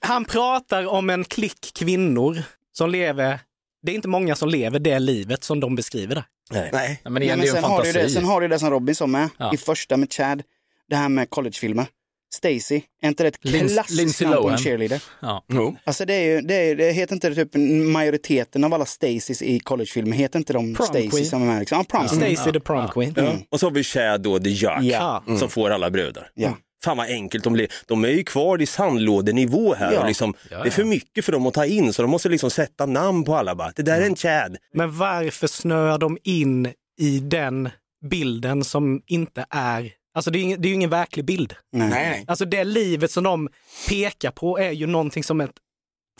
han 0.00 0.24
pratar 0.24 0.86
om 0.86 1.10
en 1.10 1.24
klick 1.24 1.72
kvinnor 1.74 2.42
som 2.72 2.90
lever, 2.90 3.40
det 3.82 3.92
är 3.92 3.94
inte 3.96 4.08
många 4.08 4.34
som 4.36 4.48
lever 4.48 4.78
det 4.78 4.98
livet 4.98 5.44
som 5.44 5.60
de 5.60 5.74
beskriver 5.74 6.14
där. 6.14 6.24
Nej. 6.50 6.70
Nej. 6.72 6.88
Nej, 6.88 7.00
men 7.04 7.12
men 7.12 7.22
det 7.22 7.30
är 7.30 7.36
ju 7.36 7.42
en 7.42 7.52
sen, 7.54 7.64
har 7.64 7.84
det, 7.92 8.10
sen 8.10 8.24
har 8.24 8.40
du 8.40 8.48
det 8.48 8.58
som 8.58 8.70
Robin 8.70 8.94
sa 8.94 9.06
med, 9.06 9.28
Ja. 9.38 9.54
i 9.54 9.56
första 9.56 9.96
med 9.96 10.12
Chad, 10.12 10.42
det 10.88 10.96
här 10.96 11.08
med 11.08 11.30
collegefilmer. 11.30 11.86
Stacy, 12.34 12.82
är 13.02 13.08
inte 13.08 13.22
det 13.22 13.28
ett 13.28 13.40
klassiskt 13.40 14.20
namn 14.20 14.36
på 14.36 14.50
en 14.50 14.58
cheerleader? 14.58 15.02
Ja. 15.20 15.44
Jo. 15.48 15.76
Alltså 15.84 16.04
det, 16.04 16.14
är 16.14 16.22
ju, 16.34 16.40
det, 16.40 16.54
är, 16.54 16.76
det 16.76 16.92
heter 16.92 17.14
inte 17.14 17.28
det 17.28 17.34
typ 17.34 17.54
majoriteten 17.92 18.64
av 18.64 18.74
alla 18.74 18.84
Stacys 18.84 19.42
i 19.42 19.60
collegefilmer, 19.60 20.16
heter 20.16 20.38
inte 20.38 20.52
de 20.52 20.74
Stacy 20.74 21.24
som 21.24 21.42
är 21.42 21.46
med? 21.46 21.60
Liksom. 21.60 21.84
Ja. 21.92 22.08
Stacy 22.08 22.52
the 22.52 22.60
prom 22.60 22.88
queen. 22.88 23.14
Ja. 23.16 23.32
Och 23.50 23.60
så 23.60 23.66
har 23.66 23.70
vi 23.70 23.82
Chad 23.84 24.20
då, 24.22 24.38
the 24.38 24.50
Jack, 24.50 24.82
Ja. 24.82 25.24
som 25.38 25.48
får 25.50 25.70
alla 25.70 25.90
brudar. 25.90 26.30
Ja. 26.34 26.56
Fan 26.84 26.96
vad 26.96 27.06
enkelt 27.06 27.44
de 27.44 27.52
blir. 27.52 27.68
De 27.86 28.04
är 28.04 28.08
ju 28.08 28.24
kvar 28.24 28.62
i 28.62 28.66
sandlådenivå 28.66 29.74
här. 29.74 29.92
Ja. 29.92 30.00
Och 30.00 30.06
liksom, 30.06 30.34
Ja, 30.50 30.62
Det 30.62 30.68
är 30.68 30.70
för 30.70 30.84
mycket 30.84 31.24
för 31.24 31.32
dem 31.32 31.46
att 31.46 31.54
ta 31.54 31.66
in 31.66 31.92
så 31.92 32.02
de 32.02 32.10
måste 32.10 32.28
liksom 32.28 32.50
sätta 32.50 32.86
namn 32.86 33.24
på 33.24 33.34
alla. 33.36 33.54
Bara. 33.54 33.72
Det 33.76 33.82
där 33.82 34.00
är 34.00 34.06
en 34.06 34.16
Chad. 34.16 34.56
Men 34.74 34.98
varför 34.98 35.46
snöar 35.46 35.98
de 35.98 36.18
in 36.24 36.68
i 37.00 37.18
den 37.18 37.70
bilden 38.10 38.64
som 38.64 39.02
inte 39.06 39.46
är, 39.50 39.90
alltså 40.14 40.30
det 40.30 40.38
är, 40.38 40.40
ingen, 40.40 40.60
det 40.60 40.66
är 40.66 40.70
ju 40.70 40.74
ingen 40.74 40.90
verklig 40.90 41.24
bild. 41.24 41.54
Nej. 41.72 41.88
Nej. 41.88 42.24
Alltså 42.26 42.44
det 42.44 42.64
livet 42.64 43.10
som 43.10 43.24
de 43.24 43.48
pekar 43.88 44.30
på 44.30 44.58
är 44.58 44.70
ju 44.70 44.86
någonting 44.86 45.24
som 45.24 45.40
ett 45.40 45.54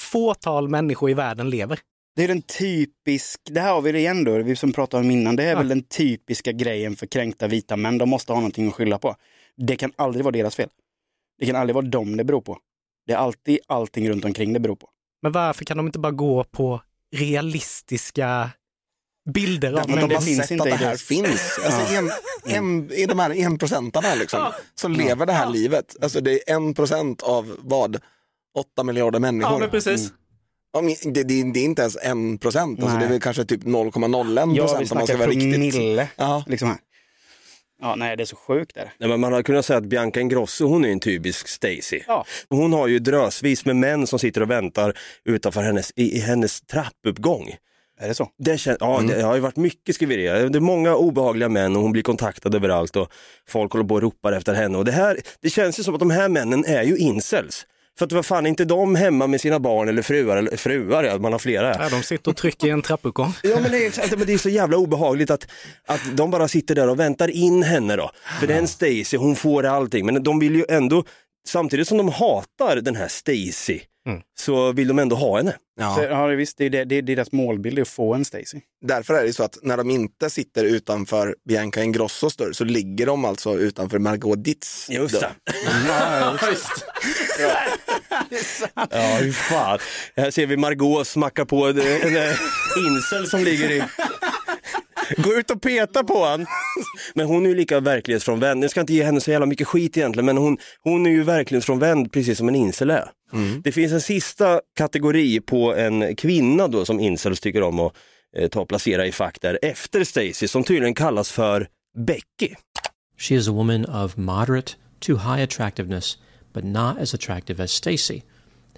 fåtal 0.01 0.69
människor 0.69 1.11
i 1.11 1.15
världen 1.15 1.51
lever. 1.51 1.79
Det 2.17 2.25
är 2.25 2.29
den 2.29 2.43
typisk, 2.43 3.41
det 3.45 3.61
här 3.61 3.73
har 3.73 3.83
vi 3.83 3.93
det 3.93 3.99
igen 3.99 4.25
då, 4.25 4.43
vi 4.43 4.57
som 4.57 4.73
pratade 4.73 5.05
om 5.05 5.11
innan, 5.11 5.37
det 5.37 5.45
är 5.45 5.57
väl 5.57 5.69
den 5.69 5.83
typiska 5.83 6.53
grejen 6.53 6.97
för 6.97 7.07
kränkta 7.07 7.49
vita 7.49 7.77
män. 7.77 7.99
De 7.99 8.09
måste 8.09 8.33
ha 8.33 8.41
någonting 8.41 8.69
att 8.69 8.75
skylla 8.75 8.99
på. 8.99 9.17
Det 9.57 9.77
kan 9.77 9.93
aldrig 9.97 10.25
vara 10.25 10.33
deras 10.33 10.57
fel. 10.57 10.69
Det 11.39 11.47
kan 11.47 11.57
aldrig 11.57 11.75
vara 11.75 11.87
dem 11.87 12.17
det 12.17 12.25
beror 12.25 12.41
på. 12.41 12.59
Det 13.07 13.13
är 13.13 13.17
alltid 13.17 13.59
allting 13.67 14.11
runt 14.11 14.25
omkring 14.25 14.53
det 14.53 14.61
beror 14.61 14.77
på. 14.77 14.89
Men 15.23 15.33
varför 15.33 15.65
kan 15.65 15.77
de 15.77 15.87
inte 15.87 15.99
bara 15.99 16.13
gå 16.13 16.45
på 16.45 16.83
realistiska 17.17 18.51
bilder 19.31 19.73
av 19.73 19.91
män? 19.91 20.09
de 20.09 20.15
har 20.15 20.21
sett 20.21 20.61
att 20.61 20.65
det 20.67 20.75
här 20.75 20.97
finns. 20.97 21.59
Alltså 21.65 21.95
en, 21.95 22.11
en, 22.47 22.93
I 22.93 23.07
de 23.07 23.19
här 23.19 23.31
enprocentarna 23.31 24.15
liksom, 24.15 24.53
så 24.75 24.89
lever 24.89 25.27
det 25.27 25.33
här 25.33 25.51
livet. 25.51 25.97
Alltså 26.03 26.21
det 26.21 26.51
är 26.51 26.55
en 26.55 26.75
procent 26.75 27.23
av 27.23 27.57
vad? 27.59 28.01
Åtta 28.59 28.85
miljarder 28.85 29.19
människor. 29.19 29.53
Ja, 29.53 29.59
men 29.59 29.71
precis. 29.71 30.13
Men 30.75 31.13
det, 31.13 31.23
det, 31.23 31.53
det 31.53 31.61
är 31.61 31.65
inte 31.65 31.83
ens 31.83 31.99
en 32.03 32.39
procent, 32.39 32.83
alltså 32.83 32.99
det 32.99 33.05
är 33.05 33.09
väl 33.09 33.21
kanske 33.21 33.45
typ 33.45 33.63
0,01 33.63 34.39
Ja, 34.39 34.47
vi 34.47 34.59
procent 34.61 34.93
om 34.93 34.99
man 34.99 35.07
ska 35.07 35.17
snackar 35.17 35.17
vara 35.17 35.31
riktigt. 35.31 36.09
Ja. 36.17 36.45
Liksom 36.47 36.69
här. 36.69 36.79
Ja, 37.81 37.95
nej, 37.95 38.17
det 38.17 38.23
är 38.23 38.25
så 38.25 38.37
sjukt 38.37 38.75
där. 38.75 38.93
Nej, 38.99 39.09
men 39.09 39.21
man 39.21 39.33
har 39.33 39.43
kunnat 39.43 39.65
säga 39.65 39.77
att 39.77 39.85
Bianca 39.85 40.21
Ingrosso, 40.21 40.67
hon 40.67 40.85
är 40.85 40.89
en 40.89 41.01
typisk 41.01 41.49
Stacy. 41.49 42.01
Ja. 42.07 42.25
Hon 42.49 42.73
har 42.73 42.87
ju 42.87 42.99
drösvis 42.99 43.65
med 43.65 43.77
män 43.77 44.07
som 44.07 44.19
sitter 44.19 44.41
och 44.41 44.51
väntar 44.51 44.99
utanför 45.25 45.63
hennes, 45.63 45.93
i, 45.97 46.17
i 46.17 46.21
hennes 46.21 46.61
trappuppgång. 46.61 47.55
Är 48.03 48.09
det 48.09 48.15
så? 48.15 48.29
Det, 48.39 48.53
kän- 48.57 48.77
ja, 48.81 49.03
det 49.09 49.23
har 49.23 49.35
ju 49.35 49.41
varit 49.41 49.57
mycket 49.57 49.95
skriverier. 49.95 50.49
Det 50.49 50.59
är 50.59 50.61
många 50.61 50.95
obehagliga 50.97 51.49
män 51.49 51.77
och 51.77 51.83
hon 51.83 51.93
blir 51.93 52.03
kontaktad 52.03 52.55
överallt 52.55 52.97
och 52.97 53.09
folk 53.49 53.73
håller 53.73 53.85
på 53.89 53.95
och 53.95 54.03
ropar 54.03 54.33
efter 54.33 54.55
henne. 54.55 54.79
Och 54.79 54.85
det, 54.85 54.93
här, 54.93 55.19
det 55.43 55.51
känns 55.51 55.79
ju 55.79 55.83
som 55.83 55.95
att 55.95 56.01
de 56.01 56.11
här 56.11 56.29
männen 56.29 56.65
är 56.65 56.83
ju 56.83 56.97
incels. 56.97 57.67
För 57.99 58.07
att 58.07 58.13
vad 58.13 58.27
fan 58.27 58.47
är 58.47 58.51
inte 58.51 58.65
de 58.65 58.95
hemma 58.95 59.27
med 59.27 59.41
sina 59.41 59.61
barn 59.61 59.89
eller 59.89 60.03
fruar, 60.03 60.37
eller 60.37 60.57
fruar, 60.57 61.05
ja, 61.05 61.19
man 61.19 61.33
har 61.33 61.39
flera. 61.39 61.77
Ja, 61.79 61.89
de 61.91 62.03
sitter 62.03 62.31
och 62.31 62.37
trycker 62.37 62.67
i 62.67 62.71
en 62.71 62.83
trappuppgång. 62.83 63.33
Ja 63.43 63.61
men 63.61 63.71
det, 63.71 63.87
är, 63.87 64.17
men 64.17 64.27
det 64.27 64.33
är 64.33 64.39
så 64.39 64.49
jävla 64.49 64.77
obehagligt 64.77 65.31
att, 65.31 65.47
att 65.87 66.01
de 66.17 66.31
bara 66.31 66.49
sitter 66.49 66.75
där 66.75 66.89
och 66.89 67.01
väntar 67.01 67.29
in 67.31 67.63
henne 67.63 67.97
då. 67.97 68.11
För 68.41 68.47
den 68.47 68.69
Stacy, 68.69 69.17
hon 69.17 69.37
får 69.37 69.65
allting. 69.67 70.07
Men 70.07 70.23
de 70.23 70.39
vill 70.39 70.55
ju 70.55 70.65
ändå, 70.69 71.05
samtidigt 71.49 71.89
som 71.89 71.99
de 71.99 72.09
hatar 72.09 72.77
den 72.77 72.97
här 72.97 73.09
Stacy, 73.09 73.81
så 74.39 74.73
vill 74.73 74.89
de 74.89 74.99
ändå 74.99 75.17
ha 75.17 75.37
henne. 75.37 75.55
Ja. 75.81 75.95
Så, 75.97 76.03
ja, 76.03 76.27
visst, 76.27 76.59
det 76.59 76.65
är, 76.65 76.71
det, 76.71 76.85
det 76.85 76.97
är 76.97 77.03
deras 77.03 77.33
målbild 77.33 77.79
att 77.79 77.89
få 77.89 78.15
en 78.15 78.25
Stacy. 78.25 78.61
Därför 78.87 79.15
är 79.15 79.25
det 79.25 79.33
så 79.33 79.43
att 79.43 79.59
när 79.63 79.77
de 79.77 79.91
inte 79.91 80.31
sitter 80.31 80.65
utanför 80.65 81.37
Bianca 81.49 81.83
Ingrossos 81.83 82.37
dörr 82.37 82.53
så 82.53 82.65
ligger 82.65 83.07
de 83.07 83.25
alltså 83.25 83.59
utanför 83.59 83.99
Margot 83.99 84.45
Ditts 84.45 84.91
Just 84.91 85.21
dörr. 85.21 85.33
Ja, 85.89 86.39
just. 88.31 88.65
Ja, 88.75 89.17
hur 89.21 89.33
fan. 89.33 89.79
Här 90.17 90.31
ser 90.31 90.47
vi 90.47 90.57
Margot 90.57 91.07
smacka 91.07 91.47
på 91.47 91.67
en, 91.67 91.79
en, 91.79 92.17
en 92.17 92.35
incel 92.79 93.27
som 93.27 93.45
ligger 93.45 93.71
i... 93.71 93.83
Gå 95.17 95.35
ut 95.35 95.51
och 95.51 95.63
peta 95.63 96.05
på 96.05 96.25
han. 96.25 96.47
Men 97.15 97.27
hon 97.27 97.45
är 97.45 97.49
ju 97.49 97.57
lika 97.57 97.81
verklighetsfrånvänd. 97.81 98.65
Jag 98.65 98.71
ska 98.71 98.81
inte 98.81 98.93
ge 98.93 99.05
henne 99.05 99.21
så 99.21 99.31
jävla 99.31 99.47
mycket 99.47 99.67
skit 99.67 99.97
egentligen, 99.97 100.27
men 100.27 100.37
hon, 100.37 100.59
hon 100.83 101.07
är 101.07 101.11
ju 101.11 101.23
verklighetsfrånvänd 101.23 102.13
precis 102.13 102.39
som 102.39 102.49
en 102.49 102.55
incel 102.55 102.91
är. 102.91 103.11
Det 103.65 103.73
finns 103.73 103.93
en 103.93 104.01
sista 104.01 104.61
kategori 104.77 105.41
på 105.41 105.75
en 105.75 106.17
kvinna 106.17 106.69
då 106.69 106.85
som 106.85 107.01
incels 107.01 107.41
tycker 107.41 107.63
om 107.63 107.81
att 107.81 107.93
eh, 108.37 108.49
ta 108.49 108.61
och 108.61 108.69
placera 108.69 109.07
i 109.07 109.13
fack 109.13 109.41
där 109.41 109.59
efter 109.63 110.05
Stacy 110.05 110.49
som 110.49 110.65
tydligen 110.65 110.95
kallas 110.95 111.31
för 111.31 111.69
Becky. 112.07 112.55
She 113.19 113.35
is 113.35 113.49
a 113.49 113.53
woman 113.53 113.85
of 113.85 114.17
moderate 114.17 114.73
to 115.01 115.13
high 115.13 115.43
attractiveness, 115.43 116.19
but 116.53 116.65
not 116.65 116.99
as 116.99 117.15
attractive 117.15 117.63
as 117.63 117.71
Stacy, 117.71 118.23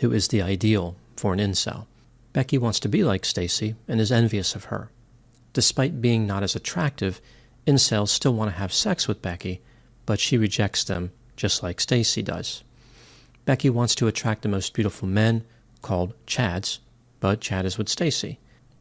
who 0.03 0.15
is 0.15 0.29
the 0.29 0.43
ideal 0.43 0.95
for 1.17 1.33
an 1.33 1.41
incel. 1.41 1.87
Becky 2.33 2.59
wants 2.59 2.81
to 2.81 2.89
be 2.89 3.05
like 3.13 3.27
Stacy 3.27 3.75
and 3.89 4.01
is 4.01 4.13
envious 4.13 4.57
of 4.57 4.65
her. 4.65 4.89
Despite 5.55 6.03
being 6.03 6.27
not 6.27 6.43
as 6.43 6.55
attractive, 6.55 7.23
incels 7.67 8.09
still 8.09 8.35
want 8.35 8.51
to 8.51 8.59
have 8.59 8.73
sex 8.73 9.09
with 9.09 9.23
Becky, 9.23 9.63
but 10.05 10.21
she 10.21 10.37
rejects 10.37 10.85
them 10.85 11.13
just 11.37 11.63
like 11.63 11.81
Stacy 11.81 12.23
does. 12.23 12.63
Becky 13.45 13.71
wants 13.71 13.95
to 13.97 14.07
attract 14.07 14.43
the 14.43 14.49
most 14.49 14.75
beautiful 14.75 15.09
men, 15.09 15.45
called 15.81 16.15
Chads, 16.27 16.79
but 17.21 17.41
Chad 17.41 17.67
is 17.67 17.77
with 17.77 17.89
Stacy. 17.89 18.39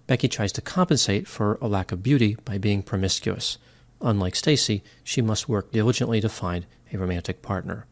Becky 0.08 0.28
tries 0.28 0.52
to 0.54 0.62
compensate 0.62 1.28
for 1.28 1.58
a 1.62 1.68
lack 1.68 1.92
of 1.92 2.04
beauty 2.04 2.38
by 2.46 2.58
being 2.58 2.82
promiscuous. 2.82 3.58
Unlike 4.02 4.36
Stacy, 4.36 4.84
she 5.04 5.22
must 5.22 5.50
work 5.50 5.72
diligently 5.72 6.22
to 6.22 6.30
find 6.30 6.66
a 6.92 6.98
romantic 6.98 7.42
partner. 7.42 7.86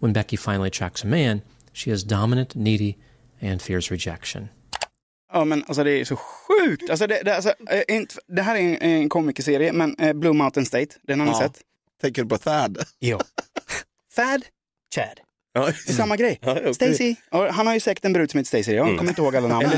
When 0.00 0.12
Becky 0.12 0.36
finally 0.36 0.68
attracts 0.68 1.04
a 1.04 1.06
man, 1.06 1.42
she 1.72 1.90
is 1.90 2.04
dominant, 2.04 2.56
needy, 2.56 2.98
and 3.40 3.60
fears 3.60 3.90
rejection. 3.90 4.50
Ja, 5.32 5.44
men 5.44 5.64
alltså 5.68 5.84
det 5.84 5.90
är 5.90 6.04
så 6.04 6.16
sjukt. 6.16 6.90
Alltså 6.90 7.06
det, 7.06 7.22
det, 7.24 7.34
alltså, 7.36 7.54
eh, 7.70 7.82
inte, 7.96 8.14
det 8.26 8.42
här 8.42 8.56
är 8.56 8.60
en, 8.60 8.76
en 8.76 9.08
komikerserie, 9.08 9.72
men 9.72 9.96
eh, 9.98 10.12
Blue 10.12 10.32
Mountain 10.32 10.66
State, 10.66 10.96
den 11.02 11.20
har 11.20 11.26
ni 11.26 11.32
Ja. 11.32 11.38
sett? 11.40 11.60
Tänker 12.00 12.22
du 12.22 12.28
på 12.28 12.38
Thad? 12.38 12.78
Ja. 12.98 13.20
Thad, 14.16 14.44
Chad. 14.94 15.20
Ja. 15.52 15.60
Det 15.66 15.68
är 15.88 15.92
samma 15.92 16.16
grej. 16.16 16.38
Ja, 16.42 16.52
okej. 16.60 16.74
Stacy, 16.74 17.14
ja, 17.30 17.50
han 17.50 17.66
har 17.66 17.74
ju 17.74 17.80
säkert 17.80 18.04
en 18.04 18.12
brud 18.12 18.30
som 18.30 18.38
heter 18.38 18.48
Stacy, 18.48 18.72
jag 18.76 18.98
kommer 18.98 19.10
inte 19.10 19.22
ihåg 19.22 19.36
alla 19.36 19.48
namn. 19.48 19.68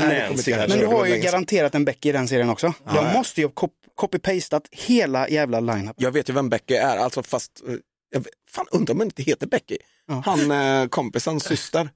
Men 0.67 0.79
du 0.79 0.85
har 0.85 1.05
ju 1.05 1.17
garanterat 1.17 1.75
en 1.75 1.85
Becky 1.85 2.09
i 2.09 2.11
den 2.11 2.27
serien 2.27 2.49
också. 2.49 2.73
jag 2.95 3.13
måste 3.13 3.41
ju 3.41 3.47
ha 3.47 3.53
cop- 3.53 3.71
copy-pastat 3.95 4.61
hela 4.71 5.29
jävla 5.29 5.59
line-up. 5.59 5.95
Jag 5.99 6.11
vet 6.11 6.29
ju 6.29 6.33
vem 6.33 6.49
Becky 6.49 6.73
är, 6.73 6.97
alltså 6.97 7.23
fast, 7.23 7.61
eh, 7.67 7.73
jag 8.09 8.25
fan 8.49 8.65
undrar 8.71 8.93
om 8.93 8.99
hon 8.99 9.07
inte 9.07 9.23
heter 9.23 9.47
Becky. 9.47 9.77
Han 10.25 10.51
eh, 10.51 10.87
kompisens 10.87 11.43
syster. 11.43 11.89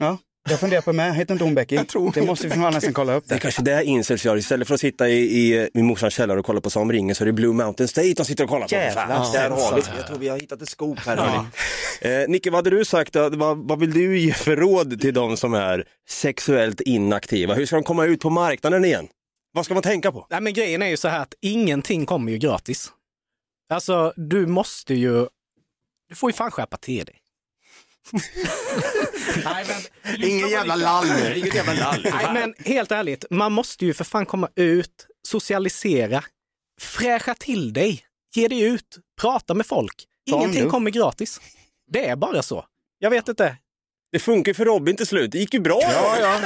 Ja, 0.00 0.18
jag 0.50 0.60
funderar 0.60 0.80
på 0.82 0.92
med, 0.92 1.14
heter 1.16 1.32
inte 1.34 1.44
hon 1.44 1.54
Becky? 1.54 1.74
Jag 1.76 1.88
tror 1.88 2.12
det 2.14 2.22
måste 2.22 2.48
vi 2.48 2.54
fan 2.54 2.72
nästan 2.72 2.92
kolla 2.92 3.14
upp. 3.14 3.24
Det 3.28 3.32
är 3.34 3.36
Det. 3.36 3.40
kanske 3.40 3.62
det 3.62 3.84
incels 3.84 4.24
gör. 4.24 4.36
Istället 4.36 4.68
för 4.68 4.74
att 4.74 4.80
sitta 4.80 5.08
i, 5.08 5.52
i 5.52 5.68
min 5.74 5.86
morsans 5.86 6.14
källare 6.14 6.38
och 6.38 6.46
kolla 6.46 6.60
på 6.60 6.70
Sam 6.70 6.92
ringer 6.92 7.14
så 7.14 7.24
är 7.24 7.26
det 7.26 7.32
Blue 7.32 7.52
Mountain 7.52 7.88
State 7.88 8.14
de 8.14 8.24
sitter 8.24 8.44
och 8.44 8.50
kollar 8.50 8.68
på. 8.68 8.74
Jävlar, 8.74 9.32
där 9.32 9.50
har 9.50 9.76
vi. 9.76 9.82
Jag 9.96 10.06
tror 10.06 10.18
vi 10.18 10.28
har 10.28 10.38
hittat 10.38 10.62
ett 10.62 10.68
skop 10.68 10.98
här. 10.98 11.16
hörni. 11.16 12.22
Eh, 12.22 12.28
Nicke, 12.28 12.50
vad 12.50 12.58
hade 12.58 12.70
du 12.76 12.84
sagt? 12.84 13.16
Vad, 13.16 13.68
vad 13.68 13.78
vill 13.80 13.92
du 13.92 14.18
ge 14.18 14.32
för 14.32 14.56
råd 14.56 15.00
till 15.00 15.14
de 15.14 15.36
som 15.36 15.54
är 15.54 15.84
sexuellt 16.08 16.80
inaktiva? 16.80 17.54
Hur 17.54 17.66
ska 17.66 17.76
de 17.76 17.82
komma 17.84 18.04
ut 18.04 18.20
på 18.20 18.30
marknaden 18.30 18.84
igen? 18.84 19.08
Vad 19.52 19.64
ska 19.64 19.74
man 19.74 19.82
tänka 19.82 20.12
på? 20.12 20.26
Nej, 20.30 20.40
men 20.40 20.52
grejen 20.52 20.82
är 20.82 20.86
ju 20.88 20.96
så 20.96 21.08
här 21.08 21.20
att 21.22 21.34
ingenting 21.40 22.06
kommer 22.06 22.32
ju 22.32 22.38
gratis. 22.38 22.92
Alltså, 23.72 24.12
du 24.16 24.46
måste 24.46 24.94
ju... 24.94 25.26
Du 26.08 26.14
får 26.14 26.30
ju 26.30 26.34
fan 26.34 26.50
skärpa 26.50 26.76
till 26.76 27.04
dig. 27.04 27.16
Nej, 29.44 29.66
men, 29.68 30.22
Ingen 30.24 30.48
jävla 30.48 30.76
lall. 30.76 31.06
Inget 31.36 31.54
jävla 31.54 31.72
lall. 31.72 32.06
Nej, 32.12 32.32
men 32.32 32.54
helt 32.58 32.92
ärligt, 32.92 33.24
man 33.30 33.52
måste 33.52 33.86
ju 33.86 33.94
för 33.94 34.04
fan 34.04 34.26
komma 34.26 34.48
ut, 34.56 35.06
socialisera, 35.28 36.24
fräscha 36.80 37.34
till 37.34 37.72
dig, 37.72 38.02
ge 38.34 38.48
dig 38.48 38.62
ut, 38.62 38.98
prata 39.20 39.54
med 39.54 39.66
folk. 39.66 40.04
Ingenting 40.26 40.70
kommer 40.70 40.90
gratis. 40.90 41.40
Det 41.92 42.06
är 42.08 42.16
bara 42.16 42.42
så. 42.42 42.64
Jag 42.98 43.10
vet 43.10 43.28
inte. 43.28 43.56
Det 44.12 44.18
funkar 44.18 44.54
för 44.54 44.64
Robin 44.64 44.96
till 44.96 45.06
slut. 45.06 45.32
Det 45.32 45.38
gick 45.38 45.54
ju 45.54 45.60
bra. 45.60 45.80
Ja, 45.82 46.16
ja. 46.20 46.40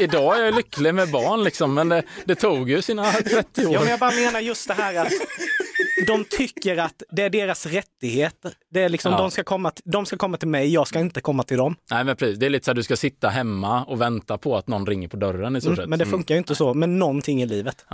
Idag 0.00 0.38
är 0.40 0.44
jag 0.44 0.54
lycklig 0.54 0.94
med 0.94 1.10
barn 1.10 1.44
liksom, 1.44 1.74
men 1.74 1.88
det, 1.88 2.02
det 2.24 2.34
tog 2.34 2.70
ju 2.70 2.82
sina 2.82 3.12
30 3.12 3.66
år. 3.66 3.72
Ja, 3.72 3.80
men 3.80 3.88
jag 3.88 3.98
bara 3.98 4.10
menar 4.10 4.40
just 4.40 4.68
det 4.68 4.74
här 4.74 4.94
att 4.94 5.12
de 6.06 6.24
tycker 6.24 6.76
att 6.76 7.02
det 7.10 7.22
är 7.22 7.30
deras 7.30 7.66
rättighet. 7.66 8.36
Det 8.70 8.82
är 8.82 8.88
liksom, 8.88 9.12
Ja. 9.12 9.18
de, 9.18 9.30
ska 9.30 9.44
komma, 9.44 9.72
de 9.84 10.06
ska 10.06 10.16
komma 10.16 10.36
till 10.36 10.48
mig, 10.48 10.72
jag 10.72 10.88
ska 10.88 11.00
inte 11.00 11.20
komma 11.20 11.42
till 11.42 11.56
dem. 11.56 11.76
Nej, 11.90 12.04
men 12.04 12.16
precis. 12.16 12.38
Det 12.38 12.46
är 12.46 12.50
lite 12.50 12.64
så 12.64 12.70
att 12.70 12.76
du 12.76 12.82
ska 12.82 12.96
sitta 12.96 13.28
hemma 13.28 13.84
och 13.84 14.00
vänta 14.00 14.38
på 14.38 14.56
att 14.56 14.68
någon 14.68 14.86
ringer 14.86 15.08
på 15.08 15.16
dörren 15.16 15.56
i 15.56 15.60
stort 15.60 15.78
Mm, 15.78 15.90
men 15.90 15.98
det 15.98 16.06
funkar 16.06 16.34
ju 16.34 16.38
inte 16.38 16.54
så 16.54 16.74
med 16.74 16.88
någonting 16.88 17.42
i 17.42 17.46
livet. 17.46 17.86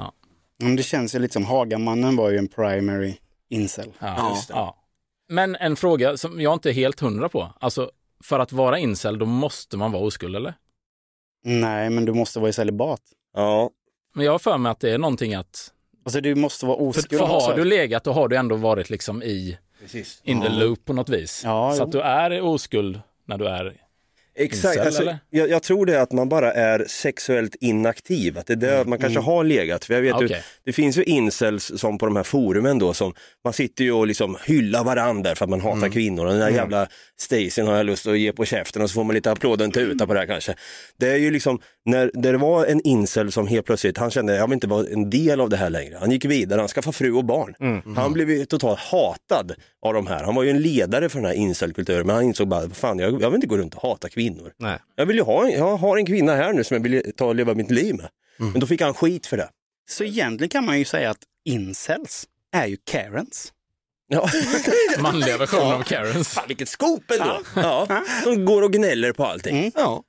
Men 0.58 0.76
det 0.76 0.82
känns 0.82 1.14
ju 1.14 1.18
lite 1.18 1.32
som 1.32 1.44
Hagamannen 1.44 2.16
var 2.16 2.30
ju 2.30 2.36
en 2.38 2.48
primary 2.48 3.14
incel. 3.48 3.92
Ja. 3.98 4.36
Ja. 4.48 4.76
Men 5.28 5.56
en 5.56 5.76
fråga 5.76 6.16
som 6.16 6.40
jag 6.40 6.52
inte 6.52 6.70
är 6.70 6.74
helt 6.74 7.00
hundra 7.00 7.28
på. 7.28 7.52
Alltså, 7.60 7.90
för 8.24 8.38
att 8.38 8.52
vara 8.52 8.78
incel, 8.78 9.18
då 9.18 9.26
måste 9.26 9.76
man 9.76 9.92
vara 9.92 10.02
oskuld, 10.02 10.36
eller? 10.36 10.54
Nej, 11.44 11.90
men 11.90 12.04
du 12.04 12.12
måste 12.14 12.38
vara 12.38 12.48
i 12.48 12.52
celibat. 12.52 13.00
Ja. 13.34 13.70
Men 14.14 14.24
jag 14.24 14.32
har 14.32 14.38
för 14.38 14.58
mig 14.58 14.70
att 14.72 14.80
det 14.80 14.90
är 14.90 14.98
någonting 14.98 15.34
att... 15.34 15.72
Alltså 16.08 16.20
du 16.20 16.34
måste 16.34 16.66
vara 16.66 16.76
För, 16.78 16.84
oskuld. 16.84 17.18
för 17.20 17.26
har 17.26 17.36
också. 17.36 17.52
du 17.54 17.64
legat, 17.64 18.04
då 18.04 18.12
har 18.12 18.28
du 18.28 18.36
ändå 18.36 18.56
varit 18.56 18.90
liksom 18.90 19.22
i 19.22 19.58
Precis. 19.80 20.20
in 20.24 20.40
the 20.40 20.48
loop 20.48 20.84
på 20.84 20.92
något 20.92 21.08
vis. 21.08 21.42
Ja, 21.44 21.72
så 21.72 21.78
jo. 21.82 21.84
att 21.84 21.92
du 21.92 22.00
är 22.00 22.40
oskuld 22.40 23.00
när 23.24 23.38
du 23.38 23.46
är 23.48 23.76
Exakt, 24.38 24.76
incel, 24.76 24.86
alltså, 24.86 25.16
jag, 25.30 25.50
jag 25.50 25.62
tror 25.62 25.86
det 25.86 25.94
är 25.94 26.00
att 26.00 26.12
man 26.12 26.28
bara 26.28 26.52
är 26.52 26.84
sexuellt 26.88 27.56
inaktiv, 27.60 28.38
att 28.38 28.46
det 28.46 28.52
är 28.52 28.56
där 28.56 28.84
man 28.84 28.98
kanske 28.98 29.20
har 29.20 29.44
legat. 29.44 29.84
För 29.84 29.94
jag 29.94 30.00
vet 30.00 30.20
ju, 30.22 30.24
Okej. 30.24 30.42
det 30.64 30.72
finns 30.72 30.98
ju 30.98 31.04
incels 31.04 31.72
som 31.76 31.98
på 31.98 32.06
de 32.06 32.16
här 32.16 32.22
forumen 32.22 32.78
då, 32.78 32.94
som 32.94 33.14
man 33.44 33.52
sitter 33.52 33.84
ju 33.84 33.92
och 33.92 34.06
liksom 34.06 34.36
hyllar 34.46 34.84
varandra 34.84 35.34
för 35.34 35.44
att 35.44 35.50
man 35.50 35.60
hatar 35.60 35.88
kvinnor. 35.88 36.24
Och 36.26 36.30
den 36.30 36.40
där 36.40 36.50
jävla 36.50 36.88
Stacyn 37.20 37.66
har 37.66 37.76
jag 37.76 37.86
lust 37.86 38.06
att 38.06 38.18
ge 38.18 38.32
på 38.32 38.44
käften 38.44 38.82
och 38.82 38.90
så 38.90 38.94
får 38.94 39.04
man 39.04 39.14
lite 39.14 39.30
applåd 39.30 39.60
och 39.60 39.64
en 39.64 39.72
tuta 39.72 40.06
på 40.06 40.14
det 40.14 40.20
här 40.20 40.26
kanske. 40.26 40.54
Det 40.96 41.08
är 41.08 41.16
ju 41.16 41.30
liksom, 41.30 41.60
när 41.84 42.10
det 42.14 42.36
var 42.38 42.66
en 42.66 42.80
incel 42.86 43.32
som 43.32 43.46
helt 43.46 43.66
plötsligt, 43.66 43.98
han 43.98 44.10
kände, 44.10 44.36
jag 44.36 44.46
vill 44.46 44.54
inte 44.54 44.66
vara 44.66 44.86
en 44.92 45.10
del 45.10 45.40
av 45.40 45.48
det 45.48 45.56
här 45.56 45.70
längre. 45.70 45.96
Han 46.00 46.10
gick 46.10 46.24
vidare, 46.24 46.60
han 46.60 46.68
skaffade 46.68 46.96
fru 46.96 47.12
och 47.12 47.24
barn. 47.24 47.54
Han 47.96 48.12
blev 48.12 48.30
ju 48.30 48.44
totalt 48.44 48.78
hatad 48.78 49.52
av 49.86 49.94
de 49.94 50.06
här. 50.06 50.24
Han 50.24 50.34
var 50.34 50.42
ju 50.42 50.50
en 50.50 50.62
ledare 50.62 51.08
för 51.08 51.18
den 51.18 51.26
här 51.26 51.34
incelkulturen, 51.34 52.06
men 52.06 52.16
han 52.16 52.24
insåg 52.24 52.48
bara, 52.48 52.68
fan 52.70 52.98
jag, 52.98 53.22
jag 53.22 53.30
vill 53.30 53.34
inte 53.34 53.46
gå 53.46 53.56
runt 53.56 53.74
och 53.74 53.82
hata 53.82 54.08
kvinnor. 54.08 54.27
Nej. 54.56 54.78
Jag 54.96 55.06
vill 55.06 55.16
ju 55.16 55.22
ha 55.22 55.46
en, 55.46 55.52
jag 55.52 55.76
har 55.76 55.96
en 55.96 56.06
kvinna 56.06 56.34
här 56.34 56.52
nu 56.52 56.64
som 56.64 56.74
jag 56.74 56.82
vill 56.82 57.12
ta 57.16 57.26
och 57.26 57.34
leva 57.34 57.54
mitt 57.54 57.70
liv 57.70 57.94
med. 57.94 58.08
Men 58.38 58.60
då 58.60 58.66
fick 58.66 58.80
han 58.80 58.94
skit 58.94 59.26
för 59.26 59.36
det. 59.36 59.48
Så 59.88 60.04
egentligen 60.04 60.48
kan 60.48 60.64
man 60.64 60.78
ju 60.78 60.84
säga 60.84 61.10
att 61.10 61.22
incels 61.44 62.26
är 62.52 62.66
ju 62.66 62.76
Karens. 62.90 63.52
Ja. 64.08 64.28
Manliga 64.98 65.36
versionen 65.38 65.72
av 65.72 65.82
Karens. 65.82 66.28
Fan 66.28 66.44
vilket 66.48 66.68
scoop 66.68 67.10
ändå! 67.10 67.40
Ja. 67.56 68.02
De 68.24 68.44
går 68.44 68.62
och 68.62 68.72
gnäller 68.72 69.12
på 69.12 69.24
allting. 69.24 69.72
Ja. 69.74 70.02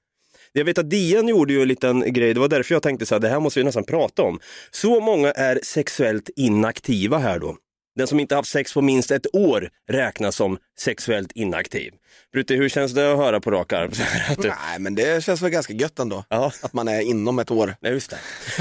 Jag 0.51 0.65
vet 0.65 0.77
att 0.77 0.89
DN 0.89 1.27
gjorde 1.27 1.53
ju 1.53 1.62
en 1.62 1.67
liten 1.67 2.13
grej, 2.13 2.34
det 2.34 2.39
var 2.39 2.47
därför 2.47 2.75
jag 2.75 2.84
tänkte 2.84 3.05
så 3.05 3.15
här, 3.15 3.19
det 3.19 3.29
här 3.29 3.39
måste 3.39 3.60
vi 3.60 3.63
nästan 3.63 3.84
prata 3.84 4.21
om. 4.21 4.39
Så 4.71 4.99
många 4.99 5.32
är 5.32 5.60
sexuellt 5.63 6.29
inaktiva 6.36 7.17
här 7.17 7.39
då. 7.39 7.58
Den 7.95 8.08
som 8.08 8.19
inte 8.19 8.36
haft 8.36 8.49
sex 8.49 8.73
på 8.73 8.82
minst 8.82 9.12
ett 9.12 9.36
år 9.36 9.69
räknas 9.89 10.36
som 10.36 10.58
sexuellt 10.79 11.32
inaktiv. 11.36 11.93
Brutte, 12.34 12.54
hur 12.54 12.69
känns 12.69 12.93
det 12.93 13.12
att 13.12 13.17
höra 13.17 13.39
på 13.39 13.52
rak 13.52 13.74
arm? 13.74 13.91
Nej, 14.38 14.80
men 14.80 14.95
det 14.95 15.24
känns 15.24 15.41
väl 15.41 15.50
ganska 15.50 15.74
gött 15.74 16.00
ändå. 16.00 16.24
Ja. 16.30 16.52
Att 16.62 16.74
man 16.74 16.88
är 16.88 17.02
inom 17.02 17.39
ett 17.39 17.52
år. 17.52 17.76
Nej, 17.82 17.91
just 17.91 18.10
det. 18.10 18.17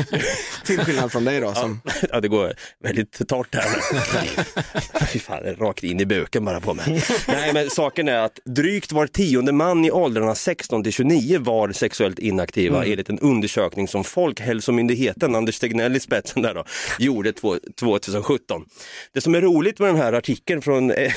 Till 0.67 0.79
skillnad 0.79 1.13
från 1.13 1.25
dig 1.25 1.41
då. 1.41 1.55
Som... 1.55 1.81
Ja, 2.11 2.21
det 2.21 2.29
går 2.29 2.53
väldigt 2.85 3.29
torrt 3.29 3.55
här. 3.55 3.69
Fy 5.07 5.19
fan, 5.19 5.43
det 5.43 5.51
är 5.51 5.55
rakt 5.55 5.85
in 5.85 6.01
i 6.01 6.07
buken 6.07 6.45
bara 6.45 6.61
på 6.61 6.75
mig. 6.75 7.03
Nej, 7.29 7.53
men 7.53 7.71
saken 7.71 8.09
är 8.09 8.19
att 8.19 8.39
drygt 8.45 8.93
var 8.93 9.07
tionde 9.07 9.53
man 9.53 9.85
i 9.85 9.91
åldrarna 9.91 10.35
16 10.35 10.83
till 10.83 10.93
29 10.93 11.39
var 11.41 11.73
sexuellt 11.73 12.19
inaktiva 12.19 12.77
Mm. 12.79 12.91
enligt 12.93 13.09
en 13.09 13.19
undersökning 13.19 13.89
som 13.89 14.05
Folkhälsomyndigheten, 14.05 15.35
Anders 15.35 15.59
Tegnell 15.59 15.97
i 15.97 16.01
spetsen 16.01 16.43
där 16.43 16.55
då, 16.55 16.65
gjorde 16.99 17.33
två- 17.33 17.57
2017. 17.81 18.65
Det 19.15 19.21
som 19.21 19.35
är 19.35 19.41
roligt 19.41 19.79
med 19.79 19.89
den 19.89 19.97
här 19.97 20.13
artikeln 20.13 20.63
från 20.63 20.91
eh, 20.91 21.13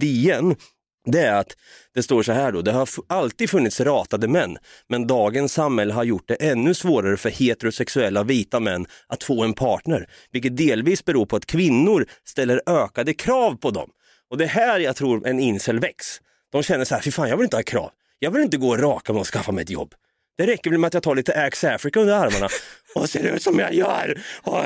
DN 0.00 0.56
det 1.04 1.20
är 1.20 1.34
att 1.34 1.56
det 1.94 2.02
står 2.02 2.22
så 2.22 2.32
här 2.32 2.52
då, 2.52 2.62
det 2.62 2.72
har 2.72 2.88
alltid 3.06 3.50
funnits 3.50 3.80
ratade 3.80 4.28
män, 4.28 4.58
men 4.88 5.06
dagens 5.06 5.52
samhälle 5.52 5.94
har 5.94 6.04
gjort 6.04 6.28
det 6.28 6.34
ännu 6.34 6.74
svårare 6.74 7.16
för 7.16 7.30
heterosexuella 7.30 8.22
vita 8.22 8.60
män 8.60 8.86
att 9.06 9.24
få 9.24 9.44
en 9.44 9.52
partner, 9.52 10.08
vilket 10.32 10.56
delvis 10.56 11.04
beror 11.04 11.26
på 11.26 11.36
att 11.36 11.46
kvinnor 11.46 12.06
ställer 12.24 12.62
ökade 12.66 13.14
krav 13.14 13.56
på 13.56 13.70
dem. 13.70 13.90
Och 14.30 14.38
det 14.38 14.44
är 14.44 14.48
här 14.48 14.80
jag 14.80 14.96
tror 14.96 15.26
en 15.26 15.40
incel 15.40 15.80
väcks. 15.80 16.20
De 16.52 16.62
känner 16.62 16.84
så 16.84 16.94
här, 16.94 17.02
fy 17.02 17.10
fan 17.10 17.28
jag 17.28 17.36
vill 17.36 17.44
inte 17.44 17.56
ha 17.56 17.62
krav, 17.62 17.90
jag 18.18 18.30
vill 18.30 18.42
inte 18.42 18.56
gå 18.56 18.68
och 18.68 18.78
raka 18.78 19.12
mig 19.12 19.20
och 19.20 19.26
skaffa 19.26 19.52
mig 19.52 19.62
ett 19.62 19.70
jobb. 19.70 19.94
Det 20.36 20.46
räcker 20.46 20.70
väl 20.70 20.78
med 20.78 20.88
att 20.88 20.94
jag 20.94 21.02
tar 21.02 21.14
lite 21.14 21.42
Axe 21.42 21.74
Africa 21.74 22.00
under 22.00 22.14
armarna 22.14 22.48
och 22.94 23.10
ser 23.10 23.34
ut 23.34 23.42
som 23.42 23.58
jag 23.58 23.74
gör. 23.74 24.22
Och 24.42 24.58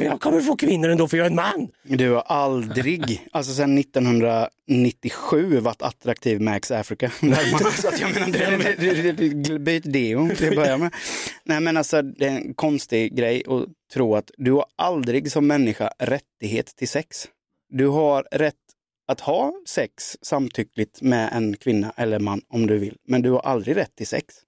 jag 0.00 0.20
kommer 0.20 0.40
få 0.40 0.56
kvinnor 0.56 0.88
ändå 0.88 1.08
för 1.08 1.16
jag 1.16 1.26
är 1.26 1.30
en 1.30 1.36
man. 1.36 1.68
Du 1.82 2.10
har 2.10 2.20
aldrig, 2.20 3.26
alltså 3.32 3.52
sedan 3.52 3.78
1997, 3.78 5.60
varit 5.60 5.82
attraktiv 5.82 6.40
med 6.40 6.54
Axe 6.54 6.78
Africa. 6.78 7.10
så 7.76 7.88
att 7.88 8.00
jag 8.00 8.14
menar, 8.14 9.58
byt 9.58 9.92
deo 9.92 10.28
till 10.36 10.48
att 10.48 10.56
börja 10.56 10.78
med. 10.78 10.94
Nej 11.44 11.60
men 11.60 11.76
alltså 11.76 12.02
det 12.02 12.26
är 12.26 12.30
en 12.30 12.54
konstig 12.54 13.16
grej 13.16 13.42
att 13.46 13.64
tro 13.92 14.16
att 14.16 14.30
du 14.36 14.52
har 14.52 14.66
aldrig 14.76 15.32
som 15.32 15.46
människa 15.46 15.90
rättighet 15.98 16.66
till 16.76 16.88
sex. 16.88 17.28
Du 17.68 17.86
har 17.86 18.26
rätt 18.32 18.54
att 19.08 19.20
ha 19.20 19.52
sex 19.68 20.16
samtyckligt 20.22 21.02
med 21.02 21.32
en 21.32 21.56
kvinna 21.56 21.92
eller 21.96 22.18
man 22.18 22.40
om 22.48 22.66
du 22.66 22.78
vill, 22.78 22.96
men 23.08 23.22
du 23.22 23.30
har 23.30 23.40
aldrig 23.40 23.76
rätt 23.76 23.96
till 23.96 24.06
sex. 24.06 24.45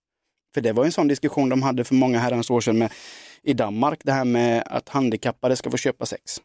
För 0.54 0.60
det 0.60 0.72
var 0.72 0.84
en 0.84 0.92
sån 0.92 1.08
diskussion 1.08 1.48
de 1.48 1.62
hade 1.62 1.84
för 1.84 1.94
många 1.94 2.18
herrans 2.18 2.50
år 2.50 2.60
sedan 2.60 2.78
med, 2.78 2.92
i 3.42 3.54
Danmark, 3.54 4.00
det 4.04 4.12
här 4.12 4.24
med 4.24 4.62
att 4.66 4.88
handikappade 4.88 5.56
ska 5.56 5.70
få 5.70 5.76
köpa 5.76 6.06
sex. 6.06 6.40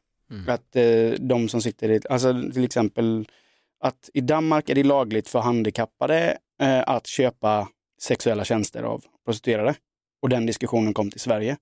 Att 0.47 0.75
eh, 0.75 1.11
de 1.19 1.49
som 1.49 1.61
sitter 1.61 1.89
i, 1.89 2.01
alltså 2.09 2.51
till 2.53 2.63
exempel 2.63 3.27
att 3.79 4.09
i 4.13 4.21
Danmark 4.21 4.69
är 4.69 4.75
det 4.75 4.83
lagligt 4.83 5.27
för 5.27 5.39
handikappade 5.39 6.37
eh, 6.61 6.83
att 6.87 7.07
köpa 7.07 7.67
sexuella 8.01 8.43
tjänster 8.43 8.83
av 8.83 9.03
prostituerade. 9.25 9.75
Och 10.21 10.29
den 10.29 10.45
diskussionen 10.45 10.93
kom 10.93 11.11
till 11.11 11.19
Sverige. 11.19 11.57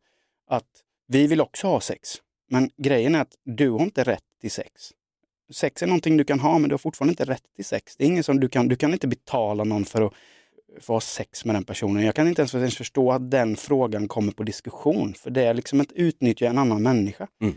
Att 0.47 0.69
vi 1.07 1.27
vill 1.27 1.41
också 1.41 1.67
ha 1.67 1.81
sex. 1.81 2.09
Men 2.49 2.69
grejen 2.77 3.15
är 3.15 3.21
att 3.21 3.35
du 3.45 3.69
har 3.69 3.79
inte 3.79 4.03
rätt 4.03 4.23
till 4.41 4.51
sex. 4.51 4.71
Sex 5.53 5.83
är 5.83 5.87
någonting 5.87 6.17
du 6.17 6.23
kan 6.23 6.39
ha, 6.39 6.59
men 6.59 6.69
du 6.69 6.73
har 6.73 6.77
fortfarande 6.77 7.11
inte 7.11 7.25
rätt 7.25 7.43
till 7.55 7.65
sex. 7.65 7.97
Det 7.97 8.03
är 8.03 8.07
ingen 8.07 8.23
som 8.23 8.39
du 8.39 8.49
kan, 8.49 8.67
du 8.67 8.75
kan 8.75 8.93
inte 8.93 9.07
betala 9.07 9.63
någon 9.63 9.85
för 9.85 10.01
att 10.01 10.13
få 10.79 10.93
ha 10.93 11.01
sex 11.01 11.45
med 11.45 11.55
den 11.55 11.63
personen. 11.63 12.05
Jag 12.05 12.15
kan 12.15 12.27
inte 12.27 12.41
ens, 12.41 12.55
ens 12.55 12.77
förstå 12.77 13.11
att 13.11 13.31
den 13.31 13.55
frågan 13.55 14.07
kommer 14.07 14.31
på 14.31 14.43
diskussion, 14.43 15.13
för 15.13 15.29
det 15.29 15.43
är 15.43 15.53
liksom 15.53 15.81
att 15.81 15.91
utnyttja 15.91 16.47
en 16.47 16.57
annan 16.57 16.81
människa. 16.83 17.27
Mm. 17.41 17.55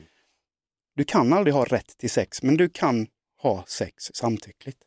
Du 0.97 1.05
kan 1.05 1.33
aldrig 1.33 1.55
ha 1.55 1.65
rätt 1.65 1.99
till 1.99 2.11
sex, 2.11 2.43
men 2.43 2.57
du 2.57 2.69
kan 2.69 3.07
ha 3.43 3.65
sex 3.69 4.05
samtyckligt. 4.15 4.79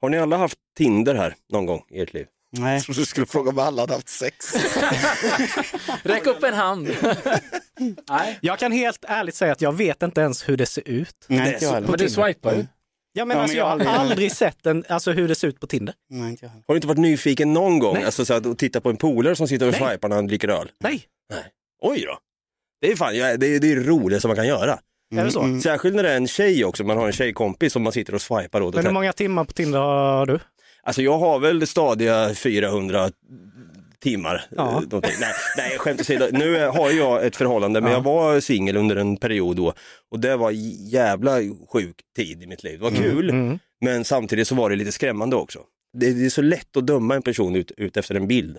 Har 0.00 0.08
ni 0.08 0.18
alla 0.18 0.36
haft 0.36 0.58
Tinder 0.76 1.14
här 1.14 1.34
någon 1.52 1.66
gång 1.66 1.84
i 1.90 2.00
ert 2.00 2.12
liv? 2.12 2.26
Nej. 2.52 2.74
Jag 2.74 2.82
trodde 2.82 3.00
du 3.00 3.06
skulle 3.06 3.26
fråga 3.26 3.50
om 3.50 3.58
alla 3.58 3.82
hade 3.82 3.94
haft 3.94 4.08
sex. 4.08 4.54
Räck 6.02 6.26
upp 6.26 6.42
en 6.42 6.54
hand. 6.54 6.88
Nej. 8.08 8.38
Jag 8.42 8.58
kan 8.58 8.72
helt 8.72 9.04
ärligt 9.08 9.34
säga 9.34 9.52
att 9.52 9.60
jag 9.60 9.72
vet 9.72 10.02
inte 10.02 10.20
ens 10.20 10.48
hur 10.48 10.56
det 10.56 10.66
ser 10.66 10.88
ut. 10.88 11.16
Nej, 11.28 11.38
Det 11.38 11.44
är 11.46 11.52
jag 11.52 11.84
så- 11.84 11.90
Men 11.90 11.98
du 11.98 12.10
swipar 12.10 12.54
ju. 12.54 12.66
Ja, 13.12 13.24
men 13.24 13.36
Ja, 13.36 13.42
alltså, 13.42 13.52
men 13.54 13.58
jag 13.58 13.64
har 13.64 13.72
aldrig- 13.72 13.90
aldrig 13.90 14.32
sett 14.32 14.66
en, 14.66 14.84
alltså, 14.88 15.12
hur 15.12 15.28
det 15.28 15.34
ser 15.34 15.48
ut 15.48 15.60
på 15.60 15.66
Tinder. 15.66 15.94
Nej, 16.10 16.30
inte 16.30 16.44
jag. 16.44 16.50
Har 16.50 16.62
du 16.68 16.74
inte 16.74 16.86
varit 16.88 16.98
nyfiken 16.98 17.52
någon 17.52 17.78
gång? 17.78 17.94
Nej. 17.94 18.04
Alltså 18.04 18.24
så 18.24 18.34
att, 18.34 18.46
att 18.46 18.58
titta 18.58 18.80
på 18.80 18.90
en 18.90 18.96
polare 18.96 19.36
som 19.36 19.48
sitter 19.48 19.66
och 19.68 19.72
Nej. 19.80 19.88
swipar 19.90 20.08
när 20.08 20.16
han 20.16 20.26
dricker 20.26 20.48
öl? 20.48 20.70
Nej. 20.84 21.02
Oj 21.82 22.04
då! 22.06 22.18
Det 22.80 22.92
är 22.92 22.96
fan, 22.96 23.16
ja, 23.16 23.36
det 23.36 23.46
är 23.46 23.60
det 23.60 23.72
är 23.72 23.76
det 23.76 23.82
roligaste 23.82 24.26
man 24.28 24.36
kan 24.36 24.46
göra. 24.46 24.78
Är 25.16 25.24
det 25.24 25.30
så? 25.30 25.60
Särskilt 25.62 25.96
när 25.96 26.02
det 26.02 26.10
är 26.12 26.16
en 26.16 26.26
tjej 26.28 26.64
också, 26.64 26.84
man 26.84 26.96
har 26.96 27.06
en 27.06 27.12
tjejkompis 27.12 27.72
som 27.72 27.82
man 27.82 27.92
sitter 27.92 28.14
och 28.14 28.22
swipar 28.22 28.60
åt. 28.60 28.74
Men 28.74 28.84
hur 28.86 28.92
många 28.92 29.12
timmar 29.12 29.44
på 29.44 29.52
Tinder 29.52 29.78
har 29.78 30.26
du? 30.26 30.38
Alltså 30.82 31.02
jag 31.02 31.18
har 31.18 31.38
väl 31.38 31.66
stadiga 31.66 32.34
400 32.34 33.10
timmar. 34.02 34.44
Ja. 34.56 34.82
eh. 34.92 34.98
Nej, 35.02 35.32
nej 35.56 35.78
skämt 35.78 36.00
åsido. 36.00 36.26
Nu 36.32 36.66
har 36.66 36.90
jag 36.90 37.26
ett 37.26 37.36
förhållande 37.36 37.80
men 37.80 37.92
jag 37.92 38.00
var 38.00 38.40
singel 38.40 38.76
under 38.76 38.96
en 38.96 39.16
period 39.16 39.56
då 39.56 39.72
och 40.10 40.20
det 40.20 40.36
var 40.36 40.50
jävla 40.90 41.36
sjuk 41.72 41.96
tid 42.16 42.42
i 42.42 42.46
mitt 42.46 42.62
liv. 42.64 42.78
Det 42.78 42.84
var 42.84 42.90
kul 42.90 43.30
Mm. 43.30 43.58
men 43.80 44.04
samtidigt 44.04 44.48
så 44.48 44.54
var 44.54 44.70
det 44.70 44.76
lite 44.76 44.92
skrämmande 44.92 45.36
också. 45.36 45.58
Det, 45.92 46.12
det 46.12 46.26
är 46.26 46.30
så 46.30 46.42
lätt 46.42 46.76
att 46.76 46.86
döma 46.86 47.14
en 47.14 47.22
person 47.22 47.56
ut, 47.56 47.72
ut 47.76 47.96
efter 47.96 48.14
en 48.14 48.28
bild 48.28 48.58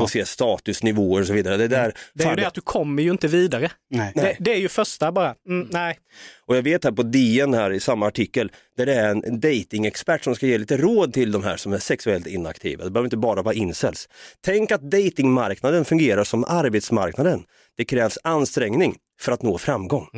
och 0.00 0.10
se 0.10 0.26
statusnivåer 0.26 1.20
och 1.20 1.26
så 1.26 1.32
vidare. 1.32 1.56
Det, 1.56 1.68
där, 1.68 1.94
Det 2.14 2.24
är 2.24 2.30
ju 2.30 2.36
det 2.36 2.46
att 2.46 2.54
du 2.54 2.60
kommer 2.60 3.02
ju 3.02 3.10
inte 3.10 3.28
vidare. 3.28 3.70
Nej. 3.90 4.12
Det, 4.14 4.36
det 4.40 4.52
är 4.52 4.58
ju 4.58 4.68
första 4.68 5.12
bara, 5.12 5.34
mm, 5.48 5.68
nej. 5.70 5.98
Och 6.46 6.56
jag 6.56 6.62
vet 6.62 6.84
här 6.84 6.92
på 6.92 7.02
DN 7.02 7.54
här 7.54 7.70
i 7.70 7.80
samma 7.80 8.06
artikel, 8.06 8.52
där 8.76 8.86
det 8.86 8.94
är 8.94 9.10
en, 9.10 9.40
datingexpert 9.40 10.24
som 10.24 10.34
ska 10.34 10.46
ge 10.46 10.58
lite 10.58 10.76
råd 10.76 11.12
till 11.12 11.32
de 11.32 11.42
här 11.42 11.56
som 11.56 11.72
är 11.72 11.78
sexuellt 11.78 12.26
inaktiva. 12.26 12.84
Det 12.84 12.90
behöver 12.90 13.06
inte 13.06 13.16
bara 13.16 13.42
vara 13.42 13.54
incels. 13.54 14.08
Tänk 14.40 14.72
att 14.72 14.80
datingmarknaden 14.80 15.84
fungerar 15.84 16.24
som 16.24 16.44
arbetsmarknaden. 16.44 17.42
Det 17.76 17.84
krävs 17.84 18.18
ansträngning 18.24 18.96
för 19.20 19.32
att 19.32 19.42
nå 19.42 19.58
framgång. 19.58 20.08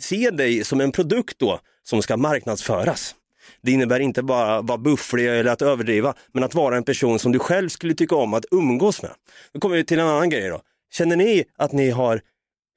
Se 0.00 0.30
dig 0.30 0.64
som 0.64 0.80
en 0.80 0.92
produkt 0.92 1.38
då 1.38 1.60
som 1.82 2.02
ska 2.02 2.16
marknadsföras. 2.16 3.14
Det 3.62 3.72
innebär 3.72 4.00
inte 4.00 4.22
bara 4.22 4.56
att 4.56 4.68
vara 4.68 4.78
bufflig 4.78 5.26
eller 5.28 5.50
att 5.52 5.62
överdriva, 5.62 6.14
men 6.32 6.44
att 6.44 6.54
vara 6.54 6.76
en 6.76 6.84
person 6.84 7.18
som 7.18 7.32
du 7.32 7.38
själv 7.38 7.68
skulle 7.68 7.94
tycka 7.94 8.16
om 8.16 8.34
att 8.34 8.44
umgås 8.50 9.02
med. 9.02 9.10
Då 9.52 9.60
kommer 9.60 9.76
vi 9.76 9.84
till 9.84 9.98
en 9.98 10.06
annan 10.06 10.30
grej 10.30 10.48
då. 10.48 10.60
Känner 10.92 11.16
ni 11.16 11.44
att 11.58 11.72
ni 11.72 11.90
har 11.90 12.20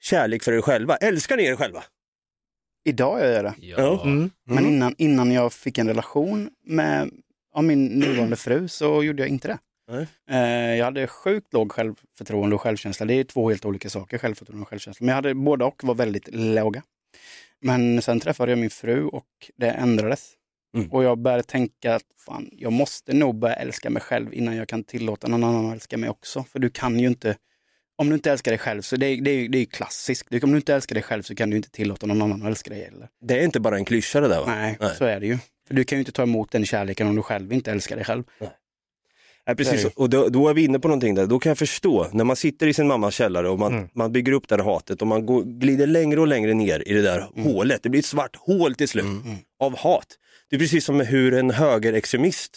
kärlek 0.01 0.43
för 0.43 0.51
er 0.53 0.61
själva? 0.61 0.95
Älskar 0.95 1.37
ni 1.37 1.43
er 1.45 1.55
själva? 1.55 1.83
Idag 2.85 3.19
gör 3.19 3.31
jag 3.33 3.43
det. 3.45 3.53
Ja. 3.59 4.03
Mm. 4.03 4.29
Men 4.47 4.65
innan, 4.65 4.95
innan 4.97 5.31
jag 5.31 5.53
fick 5.53 5.77
en 5.77 5.87
relation 5.87 6.49
med 6.65 7.09
av 7.55 7.63
min 7.63 7.85
nuvarande 7.85 8.35
fru 8.35 8.67
så 8.67 9.03
gjorde 9.03 9.21
jag 9.23 9.29
inte 9.29 9.47
det. 9.47 9.57
Nej. 9.91 10.07
Eh, 10.29 10.77
Jag 10.77 10.85
hade 10.85 11.07
sjukt 11.07 11.53
låg 11.53 11.71
självförtroende 11.71 12.55
och 12.55 12.61
självkänsla. 12.61 13.05
Det 13.05 13.13
är 13.13 13.23
två 13.23 13.49
helt 13.49 13.65
olika 13.65 13.89
saker, 13.89 14.17
självförtroende 14.17 14.61
och 14.61 14.69
självkänsla. 14.69 15.03
Men 15.05 15.07
jag 15.09 15.15
hade 15.15 15.33
båda 15.35 15.65
och 15.65 15.83
var 15.83 15.95
väldigt 15.95 16.29
låga. 16.31 16.83
Men 17.61 18.01
sen 18.01 18.19
träffade 18.19 18.51
jag 18.51 18.59
min 18.59 18.69
fru 18.69 19.05
och 19.05 19.25
det 19.55 19.69
ändrades. 19.69 20.31
Mm. 20.75 20.91
Och 20.91 21.03
jag 21.03 21.17
började 21.17 21.43
tänka 21.43 21.95
att 21.95 22.03
fan, 22.25 22.49
jag 22.51 22.71
måste 22.73 23.13
nog 23.13 23.39
börja 23.39 23.55
älska 23.55 23.89
mig 23.89 24.01
själv 24.01 24.33
innan 24.33 24.55
jag 24.55 24.67
kan 24.67 24.83
tillåta 24.83 25.27
någon 25.27 25.43
annan 25.43 25.65
att 25.65 25.73
älska 25.73 25.97
mig 25.97 26.09
också. 26.09 26.43
För 26.51 26.59
du 26.59 26.69
kan 26.69 26.99
ju 26.99 27.07
inte, 27.07 27.35
om 27.95 28.09
du 28.09 28.15
inte 28.15 28.31
älskar 28.31 28.51
dig 28.51 28.57
själv, 28.59 28.81
så 28.81 28.95
det 28.95 29.05
är, 29.05 29.21
det 29.21 29.31
är, 29.31 29.49
det 29.49 29.57
är 29.57 29.65
klassiskt. 29.65 30.27
Du- 30.29 30.39
Om 30.39 30.51
du 30.51 30.57
inte 30.57 30.73
älskar 30.75 30.93
dig 30.93 31.03
själv 31.03 31.21
så 31.23 31.35
kan 31.35 31.49
du 31.49 31.55
inte 31.57 31.69
tillåta 31.71 32.05
någon 32.05 32.21
annan 32.21 32.41
att 32.41 32.47
älska 32.47 32.69
dig 32.69 32.83
heller. 32.83 33.07
Det 33.21 33.39
är 33.39 33.43
inte 33.43 33.59
bara 33.59 33.77
en 33.77 33.85
klyscha 33.85 34.19
det 34.21 34.27
där 34.27 34.39
va? 34.39 34.45
Nej, 34.47 34.77
så 34.97 35.05
är 35.05 35.19
det 35.19 35.25
ju. 35.27 35.37
För 35.67 35.73
du 35.73 35.83
kan 35.83 35.97
ju 35.97 35.99
inte 36.01 36.11
ta 36.11 36.23
emot 36.23 36.51
den 36.51 36.65
kärleken 36.65 37.07
om 37.07 37.15
du 37.15 37.21
själv 37.21 37.53
inte 37.53 37.71
älskar 37.71 37.95
dig 37.95 38.05
själv. 38.05 38.23
Nej, 39.47 39.55
precis, 39.55 39.73
är 39.85 39.89
det. 39.89 39.93
och 39.95 40.09
då, 40.09 40.29
då 40.29 40.49
är 40.49 40.53
vi 40.53 40.63
inne 40.63 40.79
på 40.79 40.87
någonting 40.87 41.15
där. 41.15 41.25
Då 41.27 41.39
kan 41.39 41.49
jag 41.49 41.57
förstå, 41.57 42.07
när 42.13 42.23
man 42.23 42.35
sitter 42.35 42.67
i 42.67 42.73
sin 42.73 42.87
mammas 42.87 43.13
källare 43.15 43.49
och 43.49 43.59
man, 43.59 43.73
Mm. 43.73 43.89
man 43.93 44.11
bygger 44.11 44.31
upp 44.31 44.47
det 44.47 44.55
här 44.55 44.63
hatet 44.63 45.01
och 45.01 45.07
man 45.07 45.25
går, 45.25 45.43
glider 45.43 45.87
längre 45.87 46.19
och 46.21 46.27
längre 46.27 46.53
ner 46.53 46.87
i 46.87 46.93
det 46.93 47.01
där 47.01 47.27
hålet. 47.43 47.83
Det 47.83 47.89
blir 47.89 47.99
ett 47.99 48.05
svart 48.05 48.35
hål 48.35 48.75
till 48.75 48.87
slut 48.89 49.05
av 49.59 49.77
hat. 49.77 50.07
Det 50.53 50.57
är 50.57 50.59
precis 50.59 50.85
som 50.85 50.99
hur 50.99 51.33
en 51.33 51.51
högerextremist 51.51 52.51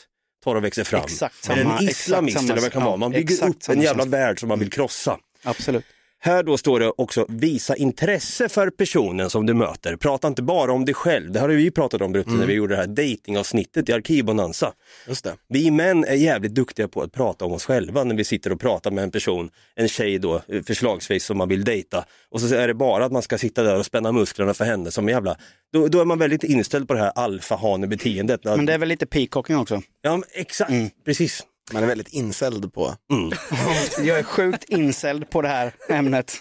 tar 0.45 0.55
och 0.55 0.65
växer 0.65 0.85
fram. 0.85 1.05
Exakt 1.05 1.49
eller 1.51 1.63
samma- 1.65 1.79
en 1.79 1.89
exakt 1.89 2.01
islamist 2.07 2.37
samma- 2.37 2.53
eller 2.53 2.61
vad 2.63 2.71
det 2.71 2.73
kan 2.73 2.85
vara. 2.85 2.97
Man 2.97 3.11
bygger 3.13 3.49
upp 3.49 3.57
en 3.69 3.81
jävla 3.83 4.05
värld 4.05 4.41
som 4.41 4.49
man 4.49 4.59
vill 4.59 4.71
krossa. 4.71 5.19
Absolut. 5.43 5.85
Här 6.27 6.43
då 6.43 6.59
står 6.59 6.81
det 6.81 6.93
också 6.97 7.27
visa 7.29 7.77
intresse 7.77 8.49
för 8.49 8.71
personen 8.71 9.31
som 9.31 9.47
du 9.47 9.55
möter. 9.55 9.97
Prata 9.97 10.29
inte 10.29 10.43
bara 10.43 10.73
om 10.73 10.85
dig 10.85 10.95
själv. 10.95 11.33
Det 11.33 11.41
har 11.41 11.49
vi 11.49 11.71
pratat 11.71 12.01
om 12.01 12.13
Brutte 12.13 12.31
när 12.31 12.47
vi 12.47 12.53
gjorde 12.53 12.75
det 12.75 12.81
här 12.81 12.87
datingavsnittet 12.87 13.89
i 13.89 13.93
Arkivbonanza. 13.93 14.73
Just 15.09 15.25
det. 15.25 15.37
Vi 15.49 15.71
män 15.71 16.05
är 16.05 16.15
jävligt 16.15 16.55
duktiga 16.55 16.89
på 16.89 17.03
att 17.03 17.13
prata 17.13 17.45
om 17.45 17.53
oss 17.53 17.65
själva 17.65 18.05
när 18.05 18.15
vi 18.15 18.25
sitter 18.25 18.53
och 18.53 18.61
pratar 18.61 18.91
med 18.91 19.05
en 19.05 19.11
person, 19.11 19.51
en 19.75 19.89
tjej 19.89 20.19
då, 20.19 20.43
eh, 20.49 20.63
förslagsvis 20.63 21.25
som 21.25 21.39
man 21.39 21.49
vill 21.49 21.65
dejta. 21.65 22.05
Och 22.31 22.41
så 22.41 22.55
är 22.55 22.69
det 22.69 22.75
bara 22.75 23.05
att 23.05 23.13
man 23.13 23.23
ska 23.23 23.39
sitta 23.39 23.63
där 23.63 23.79
och 23.79 23.87
spänna 23.87 24.13
musklerna 24.13 24.55
för 24.55 24.65
henne 24.65 24.91
som 24.91 25.09
jävla, 25.09 25.37
då, 25.73 25.89
då 25.89 26.01
är 26.01 26.05
man 26.05 26.19
väldigt 26.19 26.45
inställd 26.45 26.89
på 26.89 26.95
det 26.95 27.01
här 27.01 27.13
alfahane-beteendet. 27.15 28.45
Men 28.45 28.67
det 28.67 28.73
är 28.73 28.79
väl 28.79 28.89
lite 28.89 29.07
peacocking 29.07 29.57
också? 29.57 29.83
Ja, 30.03 30.23
exakt, 30.33 30.73
precis. 31.05 31.45
Man 31.73 31.83
är 31.83 31.87
väldigt 31.87 32.09
insälld 32.09 32.73
på. 32.75 32.95
Jag 33.99 34.19
är 34.19 34.23
sjukt 34.23 34.65
insälld 34.65 35.31
på 35.31 35.43
det 35.43 35.49
här 35.49 35.73
ämnet. 35.89 36.33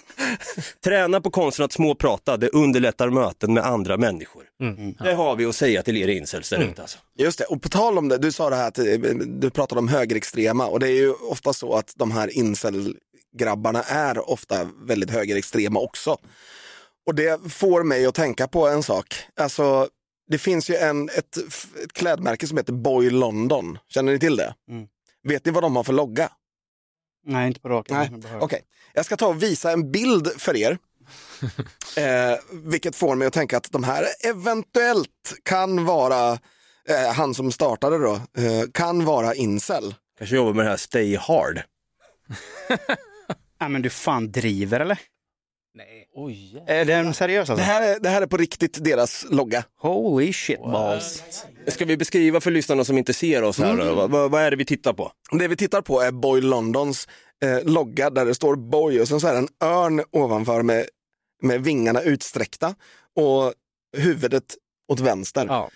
Träna 0.83 1.21
på 1.21 1.31
konsten 1.31 1.65
att 1.65 1.71
småprata, 1.71 2.37
det 2.37 2.49
underlättar 2.49 3.09
möten 3.09 3.53
med 3.53 3.65
andra 3.65 3.97
människor. 3.97 4.43
Mm. 4.61 4.93
Det 4.93 5.13
har 5.13 5.35
vi 5.35 5.45
att 5.45 5.55
säga 5.55 5.83
till 5.83 5.97
er 5.97 6.07
incels 6.07 6.49
där 6.49 6.59
ute 6.59 6.81
alltså. 6.81 6.97
Just 7.17 7.39
det, 7.39 7.45
och 7.45 7.61
på 7.61 7.69
tal 7.69 7.97
om 7.97 8.09
det, 8.09 8.17
du 8.17 8.31
sa 8.31 8.49
det 8.49 8.55
här 8.55 8.67
att 8.67 8.79
eh, 8.79 8.85
du 9.25 9.49
pratade 9.49 9.79
om 9.79 9.87
högerextrema 9.87 10.67
och 10.67 10.79
det 10.79 10.87
är 10.87 10.95
ju 10.95 11.13
ofta 11.13 11.53
så 11.53 11.73
att 11.73 11.93
de 11.95 12.11
här 12.11 12.37
incel-grabbarna 12.37 13.83
är 13.83 14.29
ofta 14.29 14.69
väldigt 14.87 15.11
högerextrema 15.11 15.79
också. 15.79 16.17
Och 17.07 17.15
det 17.15 17.51
får 17.51 17.83
mig 17.83 18.05
att 18.05 18.15
tänka 18.15 18.47
på 18.47 18.67
en 18.67 18.83
sak. 18.83 19.15
Alltså, 19.39 19.87
det 20.27 20.37
finns 20.37 20.69
ju 20.69 20.75
en, 20.75 21.09
ett, 21.09 21.37
ett 21.83 21.93
klädmärke 21.93 22.47
som 22.47 22.57
heter 22.57 22.73
Boy 22.73 23.09
London. 23.09 23.77
Känner 23.87 24.13
ni 24.13 24.19
till 24.19 24.35
det? 24.35 24.55
Mm. 24.69 24.87
Vet 25.25 25.45
ni 25.45 25.51
vad 25.51 25.63
de 25.63 25.75
har 25.75 25.83
för 25.83 25.93
logga? 25.93 26.29
Nej, 27.25 27.47
inte 27.47 27.59
på 27.59 27.69
raken. 27.69 27.97
Nej, 27.97 28.31
okej. 28.39 28.61
Jag 28.93 29.05
ska 29.05 29.17
ta 29.17 29.27
och 29.27 29.43
visa 29.43 29.71
en 29.71 29.91
bild 29.91 30.27
för 30.37 30.57
er. 30.57 30.77
eh, 31.97 32.39
vilket 32.51 32.95
får 32.95 33.15
mig 33.15 33.27
att 33.27 33.33
tänka 33.33 33.57
att 33.57 33.71
de 33.71 33.83
här 33.83 34.05
eventuellt 34.23 35.33
kan 35.43 35.85
vara, 35.85 36.31
eh, 36.89 37.13
han 37.15 37.33
som 37.33 37.51
startade 37.51 37.97
då, 37.97 38.13
eh, 38.13 38.63
kan 38.73 39.05
vara 39.05 39.35
incel. 39.35 39.95
Kanske 40.17 40.35
jobbar 40.35 40.53
med 40.53 40.65
det 40.65 40.69
här 40.69 40.77
Stay 40.77 41.15
Hard. 41.15 41.61
Ja, 43.59 43.67
men 43.67 43.81
du 43.81 43.89
fan 43.89 44.31
driver 44.31 44.79
eller? 44.79 44.99
Nej. 45.73 46.07
Oj. 46.13 46.63
Är 46.67 46.85
den 46.85 47.13
seriös 47.13 47.49
alltså? 47.49 47.55
Det 47.55 47.71
här, 47.71 47.81
är, 47.95 47.99
det 47.99 48.09
här 48.09 48.21
är 48.21 48.27
på 48.27 48.37
riktigt 48.37 48.83
deras 48.83 49.25
logga. 49.29 49.63
Holy 49.77 50.33
shit 50.33 50.59
balls. 50.61 51.23
Ska 51.67 51.85
vi 51.85 51.97
beskriva 51.97 52.41
för 52.41 52.51
lyssnarna 52.51 52.83
som 52.83 52.97
inte 52.97 53.13
ser 53.13 53.43
oss 53.43 53.57
här, 53.59 53.73
Mm. 53.73 53.95
vad, 53.95 54.11
vad, 54.11 54.31
vad 54.31 54.41
är 54.41 54.51
det 54.51 54.57
vi 54.57 54.65
tittar 54.65 54.93
på? 54.93 55.11
Det 55.31 55.47
vi 55.47 55.55
tittar 55.55 55.81
på 55.81 56.01
är 56.01 56.11
Boy 56.11 56.41
Londons 56.41 57.07
eh, 57.43 57.63
logga 57.63 58.09
där 58.09 58.25
det 58.25 58.35
står 58.35 58.55
Boy 58.55 59.01
och 59.01 59.07
sen 59.07 59.19
så 59.19 59.27
är 59.27 59.33
det 59.33 59.37
en 59.39 59.47
örn 59.63 60.03
ovanför 60.11 60.61
med, 60.61 60.85
med 61.41 61.63
vingarna 61.63 62.01
utsträckta 62.01 62.75
och 63.15 63.53
huvudet 63.97 64.55
åt 64.91 64.99
vänster. 64.99 65.45
Ja. 65.49 65.69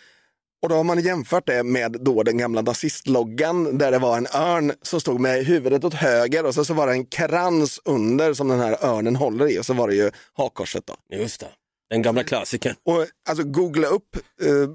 Och 0.62 0.70
då 0.70 0.76
har 0.76 0.84
man 0.84 1.00
jämfört 1.00 1.48
det 1.48 1.64
med 1.64 1.92
då 1.92 2.24
den 2.24 2.38
gamla 2.38 2.62
nazistloggan 2.62 3.78
där 3.78 3.92
det 3.92 4.00
var 4.00 4.18
en 4.18 4.28
örn 4.34 4.72
som 4.82 5.02
stod 5.02 5.20
med 5.20 5.46
huvudet 5.46 5.84
åt 5.84 5.94
höger 5.94 6.46
och 6.46 6.54
så, 6.56 6.66
så 6.66 6.74
var 6.74 6.88
det 6.88 6.94
en 6.94 7.06
krans 7.06 7.80
under 7.86 8.34
som 8.34 8.48
den 8.48 8.60
här 8.60 8.86
örnen 8.86 9.16
håller 9.16 9.52
i 9.52 9.60
och 9.60 9.66
så 9.66 9.74
var 9.74 9.88
det 9.88 9.96
ju 9.96 10.12
hakkorset 10.34 10.84
då. 10.86 10.96
Just 11.18 11.40
det, 11.40 11.48
den 11.90 12.02
gamla 12.02 12.24
klassikern. 12.24 12.76
Och 12.84 13.06
alltså 13.30 13.44
googla 13.44 13.88
upp 13.88 14.16
eh, 14.42 14.70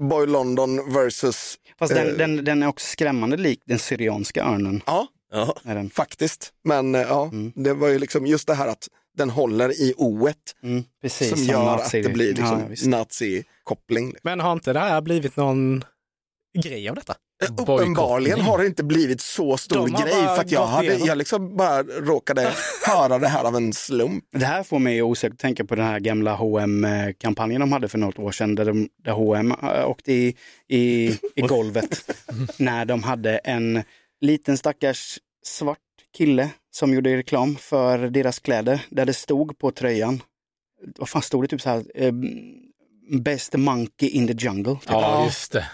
Boy 0.00 0.26
London 0.26 0.92
versus... 0.92 1.56
Fast 1.78 1.92
eh, 1.92 1.98
den, 2.04 2.18
den, 2.18 2.44
den 2.44 2.62
är 2.62 2.66
också 2.66 2.86
skrämmande 2.86 3.36
lik 3.36 3.60
den 3.64 3.78
syrianska 3.78 4.44
örnen. 4.44 4.82
Ja, 4.86 5.06
Ja. 5.32 5.56
Är 5.64 5.74
den. 5.74 5.90
faktiskt. 5.90 6.52
Men 6.64 6.94
eh, 6.94 7.00
ja, 7.00 7.30
det 7.54 7.74
var 7.74 7.88
ju 7.88 7.98
liksom 7.98 8.26
just 8.26 8.46
det 8.46 8.54
här 8.54 8.68
att 8.68 8.88
den 9.16 9.30
håller 9.30 9.72
i 9.82 9.94
o 9.96 10.28
Mm, 10.62 10.84
precis, 11.02 11.28
som 11.28 11.38
som 11.38 11.46
gör 11.46 11.64
nazi. 11.64 11.98
att 11.98 12.04
det 12.06 12.12
blir 12.12 12.28
liksom 12.34 12.60
ja, 12.70 12.88
nazi-koppling. 12.88 14.06
liksom. 14.06 14.20
Men 14.22 14.40
har 14.40 14.52
inte 14.52 14.72
det 14.72 14.78
här 14.78 15.00
blivit 15.00 15.36
någon 15.36 15.84
grej 16.58 16.88
av 16.88 16.94
detta? 16.94 17.14
Eh, 17.42 17.50
Uppenbarligen 17.56 18.40
har 18.40 18.58
det 18.58 18.66
inte 18.66 18.84
blivit 18.84 19.20
så 19.20 19.56
stor 19.56 19.88
grej 19.88 20.12
för 20.12 20.40
att 20.40 20.50
jag, 20.50 20.66
hade, 20.66 20.94
jag 20.94 21.18
liksom 21.18 21.56
bara 21.56 21.82
råkade 21.82 22.52
höra 22.86 23.18
det 23.18 23.28
här 23.28 23.44
av 23.44 23.56
en 23.56 23.72
slump. 23.72 24.24
Det 24.32 24.44
här 24.44 24.62
får 24.62 24.78
mig 24.78 25.02
osökt 25.02 25.32
att 25.32 25.38
tänka 25.38 25.64
på 25.64 25.74
den 25.74 25.84
här 25.84 26.00
gamla 26.00 26.36
hm 26.36 26.86
kampanjen 27.18 27.60
de 27.60 27.72
hade 27.72 27.88
för 27.88 27.98
något 27.98 28.18
år 28.18 28.32
sedan 28.32 28.54
där, 28.54 28.64
de, 28.64 28.88
där 29.04 29.12
H&M 29.12 29.54
åkte 29.86 30.12
i, 30.12 30.36
i, 30.68 31.06
i 31.34 31.40
golvet. 31.48 32.10
När 32.58 32.84
de 32.84 33.02
hade 33.02 33.38
en 33.38 33.82
liten 34.20 34.58
stackars 34.58 35.18
svart 35.46 35.78
kille 36.16 36.50
som 36.70 36.94
gjorde 36.94 37.16
reklam 37.16 37.56
för 37.56 37.98
deras 37.98 38.38
kläder 38.38 38.86
där 38.90 39.06
det 39.06 39.12
stod 39.14 39.58
på 39.58 39.70
tröjan, 39.70 40.22
vad 40.98 41.08
fan 41.08 41.22
stod 41.22 41.44
det? 41.44 41.48
Typ 41.48 41.60
så 41.60 41.70
här, 41.70 41.84
eh, 41.94 42.12
Best 43.10 43.56
monkey 43.56 44.06
in 44.06 44.26
the 44.26 44.34
jungle. 44.46 44.74
Typ. 44.74 44.90
Ja, 44.90 45.24
just 45.24 45.52
det. 45.52 45.64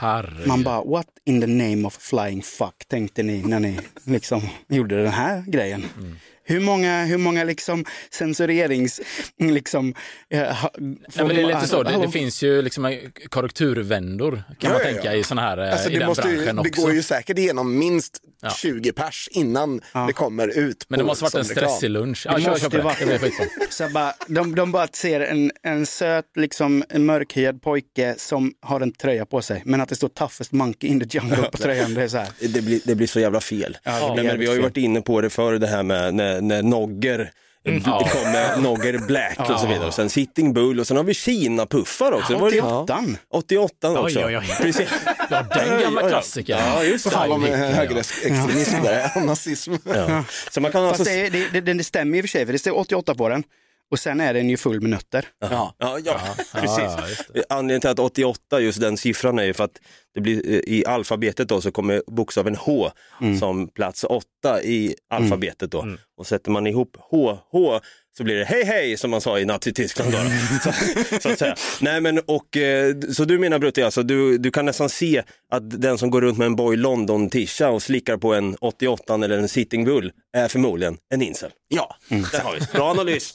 Herregud. 0.00 0.46
Man 0.46 0.62
bara, 0.62 0.82
what 0.82 1.06
in 1.24 1.40
the 1.40 1.46
name 1.46 1.86
of 1.86 1.96
flying 1.96 2.42
fuck 2.42 2.88
tänkte 2.88 3.22
ni 3.22 3.42
när 3.42 3.60
ni 3.60 3.78
liksom 4.04 4.42
gjorde 4.68 5.02
den 5.02 5.12
här 5.12 5.44
grejen? 5.46 5.84
Mm. 5.98 6.16
Hur 6.48 6.60
många, 6.60 7.04
hur 7.04 7.18
många 7.18 7.44
liksom 7.44 7.84
censurerings... 8.10 9.00
Liksom, 9.38 9.94
eh, 10.30 10.40
ha- 10.42 10.70
Nej, 10.78 10.96
men 11.16 11.28
det 11.28 11.42
är 11.42 11.46
lite 11.46 11.66
så, 11.68 11.82
det, 11.82 11.96
det 12.02 12.10
finns 12.10 12.42
ju 12.42 12.62
liksom 12.62 12.98
korrekturvändor 13.28 14.42
kan 14.58 14.70
man 14.72 14.80
Ja, 14.82 14.86
ja, 14.88 14.92
tänka 14.94 15.12
ja. 15.12 15.18
i 15.20 15.22
såna 15.22 15.40
här, 15.42 15.58
eh, 15.58 15.72
Alltså, 15.72 15.90
i 15.90 15.92
det, 15.92 15.98
den 15.98 16.08
måste 16.08 16.28
ju, 16.28 16.36
branschen 16.36 16.56
det 16.56 16.60
också. 16.70 16.82
går 16.82 16.92
ju 16.92 17.02
säkert 17.02 17.38
igenom 17.38 17.78
minst 17.78 18.20
Ja. 18.42 18.50
20 18.50 18.92
pers 18.92 19.28
innan 19.32 19.80
det 20.06 20.12
kommer 20.12 20.58
ut. 20.58 20.84
Men 20.88 20.98
det 20.98 21.04
måste 21.04 21.24
varit 21.24 21.34
en 21.34 21.44
stressig 21.44 21.90
lunch. 21.90 22.26
Det 22.26 22.32
Ja, 22.32 22.40
kör, 22.40 22.50
måste 22.50 22.70
på 22.70 22.76
ju 23.00 23.06
det. 23.06 23.18
Det. 23.18 23.32
Så 23.72 23.88
bara, 23.88 24.12
de, 24.26 24.54
de 24.54 24.72
bara 24.72 24.86
ser 24.92 25.20
en, 25.20 25.50
en 25.62 25.86
söt, 25.86 26.24
liksom, 26.36 26.84
en 26.88 27.06
mörkhyad 27.06 27.62
pojke 27.62 28.14
som 28.18 28.52
har 28.60 28.80
en 28.80 28.92
tröja 28.92 29.26
på 29.26 29.42
sig. 29.42 29.62
Men 29.64 29.80
att 29.80 29.88
det 29.88 29.94
står 29.96 30.08
toughest 30.08 30.52
monkey 30.52 30.90
in 30.90 31.00
the 31.00 31.18
jungle 31.18 31.36
på 31.52 31.58
tröjan. 31.62 31.94
Det 31.94 32.02
är 32.02 32.08
så 32.08 32.16
här. 32.16 32.28
Det 32.40 32.60
blir, 32.62 32.80
det 32.84 32.94
blir 32.94 33.06
så 33.06 33.20
jävla 33.20 33.40
fel. 33.40 33.78
Ja, 33.82 33.92
det 34.08 34.14
Nej, 34.14 34.24
men 34.24 34.38
vi 34.40 34.46
har 34.46 34.54
ju 34.54 34.60
varit 34.62 34.76
inne 34.76 35.00
på 35.00 35.20
det 35.20 35.30
förr, 35.30 35.58
det 35.58 35.66
här 35.66 35.82
med 35.82 36.14
när, 36.40 36.62
när 36.62 36.62
Nogger 36.62 37.30
Mm. 37.66 37.82
Det 37.82 38.10
kom 38.10 38.32
med 38.32 38.62
Nogger 38.62 38.98
Black 38.98 39.50
och 39.50 39.60
så 39.60 39.66
vidare. 39.66 39.86
Och 39.86 39.94
sen 39.94 40.10
Sitting 40.10 40.52
Bull 40.52 40.80
och 40.80 40.86
sen 40.86 40.96
har 40.96 41.04
vi 41.04 41.14
Kina-puffar 41.14 42.12
också. 42.12 42.32
Det 42.32 42.38
var 42.38 42.50
det- 42.50 42.62
88 42.62 43.04
88 43.30 44.00
också. 44.00 44.18
Oj, 44.18 44.26
oj, 44.26 44.36
oj. 44.38 44.56
Precis. 44.60 44.88
Ja, 45.30 45.42
den 45.54 45.80
gamla 45.80 46.08
klassikern. 46.08 46.58
Ja, 46.58 46.84
just 46.84 47.10
det. 47.10 47.16
ja. 47.28 47.38
högerextremism 47.56 48.82
där, 48.82 49.20
nazism. 49.20 49.74
Ja. 49.84 50.24
Så 50.50 50.60
man 50.60 50.72
kan 50.72 50.84
alltså... 50.84 51.04
Fast 51.04 51.10
det, 51.10 51.50
det, 51.52 51.60
det, 51.60 51.74
det 51.74 51.84
stämmer 51.84 52.18
i 52.18 52.20
och 52.20 52.24
för 52.24 52.28
sig, 52.28 52.46
för 52.46 52.52
det 52.52 52.58
står 52.58 52.78
88 52.78 53.14
på 53.14 53.28
den. 53.28 53.44
Och 53.90 53.98
sen 53.98 54.20
är 54.20 54.34
den 54.34 54.50
ju 54.50 54.56
full 54.56 54.80
med 54.80 54.90
nötter. 54.90 55.24
Ja. 55.40 55.74
Ja, 55.78 55.98
ja, 56.04 56.20
precis. 56.52 57.24
ja. 57.34 57.42
Anledningen 57.48 57.80
till 57.80 57.90
att 57.90 57.98
88, 57.98 58.60
just 58.60 58.80
den 58.80 58.96
siffran 58.96 59.38
är 59.38 59.44
ju 59.44 59.54
för 59.54 59.64
att 59.64 59.80
det 60.14 60.20
blir, 60.20 60.50
eh, 60.52 60.58
i 60.74 60.84
alfabetet 60.86 61.48
då 61.48 61.60
så 61.60 61.70
kommer 61.72 62.02
bokstaven 62.06 62.56
H 62.56 62.90
Mm. 63.20 63.38
som 63.38 63.68
plats 63.68 64.04
8 64.04 64.62
i 64.62 64.94
alfabetet 65.10 65.70
då. 65.70 65.86
Och 66.18 66.26
sätter 66.26 66.50
man 66.50 66.66
ihop 66.66 66.96
H, 67.10 67.38
H 67.52 67.80
så 68.18 68.24
blir 68.24 68.34
det 68.36 68.44
hej 68.44 68.64
hej 68.64 68.96
som 68.96 69.10
man 69.10 69.20
sa 69.20 69.38
i 69.38 69.44
Nazityskland. 69.44 70.12
Då. 70.12 70.18
så, 70.64 70.72
så 71.20 71.28
att 71.30 71.38
säga. 71.38 71.56
Nej 71.80 72.00
men 72.00 72.18
och, 72.18 72.56
eh, 72.56 72.94
så 73.12 73.24
du 73.24 73.38
menar 73.38 73.58
Brutti, 73.58 73.82
alltså, 73.82 74.02
du, 74.02 74.38
du 74.38 74.50
kan 74.50 74.64
nästan 74.64 74.88
se 74.88 75.22
att 75.52 75.80
den 75.82 75.98
som 75.98 76.10
går 76.10 76.20
runt 76.20 76.38
med 76.38 76.46
en 76.46 76.56
Boy 76.56 76.76
London-tisha 76.76 77.68
och 77.68 77.82
slickar 77.82 78.16
på 78.16 78.34
en 78.34 78.56
88 78.60 79.14
eller 79.14 79.38
en 79.38 79.48
Sitting 79.48 79.84
Bull 79.84 80.12
är 80.36 80.48
förmodligen 80.48 80.96
en 81.14 81.22
incel. 81.22 81.50
Ja. 81.68 81.96
Där 82.08 82.40
har 82.40 82.54
vi. 82.54 82.60
Bra 82.72 82.90
analys. 82.90 83.34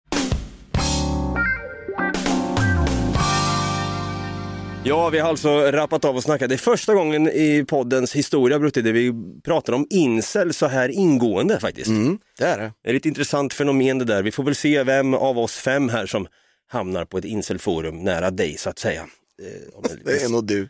Ja, 4.85 5.09
vi 5.09 5.19
har 5.19 5.29
alltså 5.29 5.49
rappat 5.71 6.05
av 6.05 6.15
och 6.15 6.23
snackat. 6.23 6.49
Det 6.49 6.55
är 6.55 6.57
första 6.57 6.93
gången 6.93 7.27
i 7.27 7.65
poddens 7.67 8.15
historia, 8.15 8.59
Brutti, 8.59 8.81
där 8.81 8.93
vi 8.93 9.13
pratar 9.43 9.73
om 9.73 9.87
incel 9.89 10.53
så 10.53 10.67
här 10.67 10.89
ingående 10.89 11.59
faktiskt. 11.59 11.87
Mm, 11.87 12.19
det 12.37 12.45
är 12.45 12.57
det. 12.57 12.71
Det 12.83 12.89
är 12.89 12.93
ett 12.95 13.05
intressant 13.05 13.53
fenomen 13.53 13.99
det 13.99 14.05
där. 14.05 14.23
Vi 14.23 14.31
får 14.31 14.43
väl 14.43 14.55
se 14.55 14.83
vem 14.83 15.13
av 15.13 15.39
oss 15.39 15.55
fem 15.57 15.89
här 15.89 16.05
som 16.05 16.27
hamnar 16.69 17.05
på 17.05 17.17
ett 17.17 17.25
incelforum 17.25 18.03
nära 18.03 18.31
dig 18.31 18.57
så 18.57 18.69
att 18.69 18.79
säga. 18.79 19.01
Eh, 19.01 19.91
Det 20.05 20.23
är 20.23 20.29
nog 20.29 20.45
du. 20.47 20.69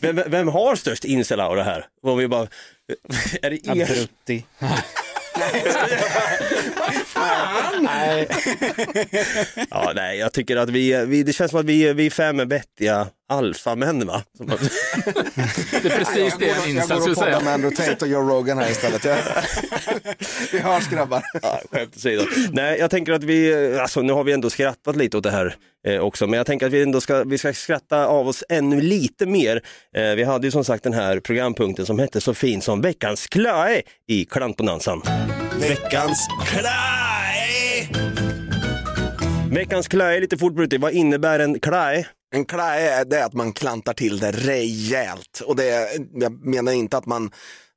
Vem, 0.00 0.22
vem 0.26 0.48
har 0.48 0.76
störst 0.76 1.04
incel-aura 1.04 1.62
här? 1.62 1.86
Om 2.02 2.18
vi 2.18 2.28
bara, 2.28 2.42
är 3.42 3.50
det 3.50 3.66
er? 3.66 3.86
Brutti. 3.86 4.44
Nej. 7.80 8.28
ja, 9.70 9.92
nej, 9.94 10.18
jag 10.18 10.32
tycker 10.32 10.56
att 10.56 10.70
vi, 10.70 11.04
vi 11.06 11.22
det 11.22 11.32
känns 11.32 11.50
som 11.50 11.60
att 11.60 11.66
vi, 11.66 11.92
vi 11.92 12.10
fem 12.10 12.40
är 12.40 12.44
vettiga 12.44 13.06
alfamän 13.30 14.06
va? 14.06 14.22
Som- 14.36 14.46
Det 14.46 14.54
är 15.88 15.98
precis 15.98 16.34
det 16.38 16.48
en 16.50 16.56
Jag 16.60 16.68
incel 16.70 16.98
går 16.98 17.10
och 17.10 17.16
poddar 17.16 17.40
med 17.40 17.54
Andrew 17.54 17.76
Tate 17.76 18.04
och 18.04 18.10
Joe 18.10 18.20
Rogan 18.30 18.58
här 18.58 18.70
istället. 18.70 19.04
Jag... 19.04 19.16
Vi 20.52 20.58
hörs 20.58 20.88
grabbar. 20.88 21.22
Ja, 21.42 21.60
skämt 21.72 21.96
åsido. 21.96 22.22
Nej, 22.52 22.78
jag 22.78 22.90
tänker 22.90 23.12
att 23.12 23.24
vi, 23.24 23.54
alltså 23.78 24.02
nu 24.02 24.12
har 24.12 24.24
vi 24.24 24.32
ändå 24.32 24.50
skrattat 24.50 24.96
lite 24.96 25.16
åt 25.16 25.22
det 25.22 25.30
här 25.30 25.54
eh, 25.86 26.00
också, 26.00 26.26
men 26.26 26.36
jag 26.36 26.46
tänker 26.46 26.66
att 26.66 26.72
vi 26.72 26.82
ändå 26.82 27.00
ska, 27.00 27.24
vi 27.24 27.38
ska 27.38 27.52
skratta 27.52 28.06
av 28.06 28.28
oss 28.28 28.44
ännu 28.48 28.80
lite 28.80 29.26
mer. 29.26 29.62
Eh, 29.96 30.02
vi 30.16 30.24
hade 30.24 30.46
ju 30.46 30.50
som 30.50 30.64
sagt 30.64 30.84
den 30.84 30.92
här 30.92 31.20
programpunkten 31.20 31.86
som 31.86 31.98
hette 31.98 32.20
så 32.20 32.34
fin 32.34 32.62
som 32.62 32.80
veckans 32.80 33.26
klöe 33.26 33.82
i 34.08 34.24
klantbonanzan. 34.24 35.02
Veckans 35.60 36.28
klöe! 36.46 37.88
Veckans 39.52 39.88
klöe, 39.88 40.20
lite 40.20 40.38
fort 40.38 40.54
Brutti, 40.54 40.76
vad 40.78 40.92
innebär 40.92 41.38
en 41.38 41.60
klöe? 41.60 42.04
En 42.32 42.44
klä 42.44 42.80
är 42.80 43.04
det 43.04 43.24
att 43.24 43.34
man 43.34 43.52
klantar 43.52 43.92
till 43.92 44.18
det 44.18 44.30
rejält. 44.30 45.42
Och 45.46 45.56
det 45.56 45.70
är, 45.70 45.88
jag 46.14 46.46
menar 46.46 46.72
inte 46.72 46.96
att 46.96 47.06
man 47.06 47.30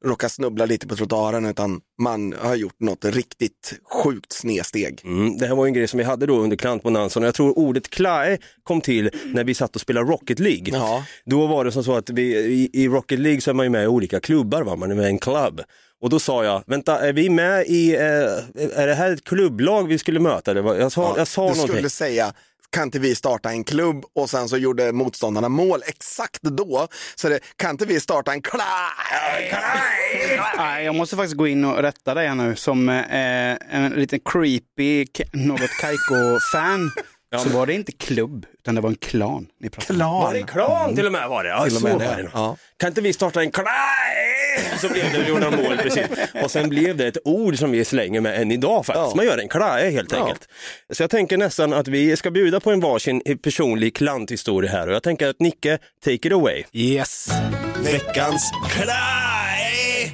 råkar 0.05 0.27
snubbla 0.27 0.65
lite 0.65 0.87
på 0.87 0.95
trottoaren 0.95 1.45
utan 1.45 1.81
man 2.01 2.33
har 2.33 2.55
gjort 2.55 2.79
något 2.79 3.05
riktigt 3.05 3.73
sjukt 4.03 4.31
snedsteg. 4.31 5.01
Mm, 5.03 5.37
det 5.37 5.47
här 5.47 5.55
var 5.55 5.67
en 5.67 5.73
grej 5.73 5.87
som 5.87 5.97
vi 5.97 6.03
hade 6.03 6.25
då 6.25 6.39
under 6.39 6.57
klantbonanzan 6.57 7.23
och 7.23 7.27
jag 7.27 7.35
tror 7.35 7.59
ordet 7.59 7.89
klöe 7.89 8.37
kom 8.63 8.81
till 8.81 9.09
när 9.25 9.43
vi 9.43 9.53
satt 9.53 9.75
och 9.75 9.81
spelade 9.81 10.11
Rocket 10.11 10.39
League. 10.39 10.77
Ja. 10.77 11.05
Då 11.25 11.47
var 11.47 11.65
det 11.65 11.71
som 11.71 11.83
så 11.83 11.95
att 11.95 12.09
vi, 12.09 12.35
i, 12.37 12.69
i 12.73 12.87
Rocket 12.87 13.19
League 13.19 13.41
så 13.41 13.49
är 13.49 13.53
man 13.53 13.65
ju 13.65 13.69
med 13.69 13.83
i 13.83 13.87
olika 13.87 14.19
klubbar, 14.19 14.61
va? 14.61 14.75
man 14.75 14.91
är 14.91 14.95
med 14.95 15.05
i 15.05 15.09
en 15.09 15.19
klubb. 15.19 15.61
Och 16.01 16.09
då 16.09 16.19
sa 16.19 16.43
jag, 16.43 16.63
vänta, 16.67 16.99
är 16.99 17.13
vi 17.13 17.29
med 17.29 17.65
i, 17.67 17.95
eh, 17.95 18.01
är 18.75 18.87
det 18.87 18.93
här 18.93 19.11
ett 19.11 19.23
klubblag 19.23 19.87
vi 19.87 19.97
skulle 19.97 20.19
möta? 20.19 20.53
Det 20.53 20.61
var, 20.61 20.75
jag 20.75 20.91
sa, 20.91 21.13
jag 21.17 21.27
sa 21.27 21.41
du 21.41 21.47
någonting. 21.47 21.67
skulle 21.67 21.89
säga, 21.89 22.33
kan 22.73 22.83
inte 22.83 22.99
vi 22.99 23.15
starta 23.15 23.49
en 23.49 23.63
klubb? 23.63 24.05
Och 24.15 24.29
sen 24.29 24.49
så 24.49 24.57
gjorde 24.57 24.91
motståndarna 24.91 25.49
mål 25.49 25.81
exakt 25.85 26.41
då. 26.41 26.87
Så 27.15 27.29
det, 27.29 27.39
kan 27.55 27.71
inte 27.71 27.85
vi 27.85 27.99
starta 27.99 28.33
en 28.33 28.41
klubb? 28.41 28.61
Nej, 30.57 30.85
jag 30.85 30.95
måste 30.95 31.15
faktiskt 31.15 31.37
gå 31.37 31.47
in 31.47 31.65
och 31.65 31.77
rätta 31.77 32.13
dig 32.13 32.35
nu. 32.35 32.55
Som 32.55 32.89
eh, 32.89 33.57
en 33.69 33.89
liten 33.95 34.19
creepy, 34.25 35.05
något 35.33 35.71
Kaiko-fan. 35.81 36.91
Så 37.39 37.49
var 37.49 37.65
det 37.65 37.73
inte 37.73 37.91
klubb, 37.91 38.45
utan 38.59 38.75
det 38.75 38.81
var 38.81 38.89
en 38.89 38.95
klan 38.95 39.47
ni 39.59 39.69
pratade 39.69 40.03
om. 40.03 40.11
Var 40.11 40.33
det 40.33 40.39
en 40.39 40.45
klan 40.47 40.95
till 40.95 41.05
och 41.05 41.11
med 41.11 41.29
var 41.29 41.43
det? 41.43 41.49
Ja, 41.49 41.63
Till 41.65 41.73
och 41.75 41.81
så 41.81 41.87
med 41.87 41.93
var 42.07 42.15
det. 42.15 42.29
Ja. 42.33 42.57
Kan 42.79 42.87
inte 42.87 43.01
vi 43.01 43.13
starta 43.13 43.41
en 43.41 43.51
klan? 43.51 43.65
Så 44.81 44.89
blev 44.89 45.11
det, 45.13 45.27
gjorde 45.27 45.41
de 45.49 45.63
mål 45.63 45.77
precis. 45.77 46.05
Och 46.43 46.51
sen 46.51 46.69
blev 46.69 46.97
det 46.97 47.07
ett 47.07 47.17
ord 47.25 47.57
som 47.57 47.71
vi 47.71 47.85
slänger 47.85 48.21
med 48.21 48.41
än 48.41 48.51
idag 48.51 48.85
faktiskt. 48.85 49.07
Ja. 49.09 49.15
Man 49.15 49.25
gör 49.25 49.37
en 49.37 49.49
klae 49.49 49.89
helt 49.89 50.11
Ja. 50.11 50.17
enkelt. 50.19 50.47
Så 50.93 51.03
jag 51.03 51.09
tänker 51.09 51.37
nästan 51.37 51.73
att 51.73 51.87
vi 51.87 52.15
ska 52.17 52.31
bjuda 52.31 52.59
på 52.59 52.71
en 52.71 52.79
varsin 52.79 53.21
personlig 53.43 53.95
klanthistoria 53.95 54.71
här 54.71 54.87
och 54.87 54.93
jag 54.95 55.03
tänker 55.03 55.27
att 55.27 55.39
Nicke, 55.39 55.77
take 56.03 56.13
it 56.27 56.31
away. 56.33 56.63
Yes. 56.73 57.29
Veckans 57.83 58.51
klae! 58.69 60.11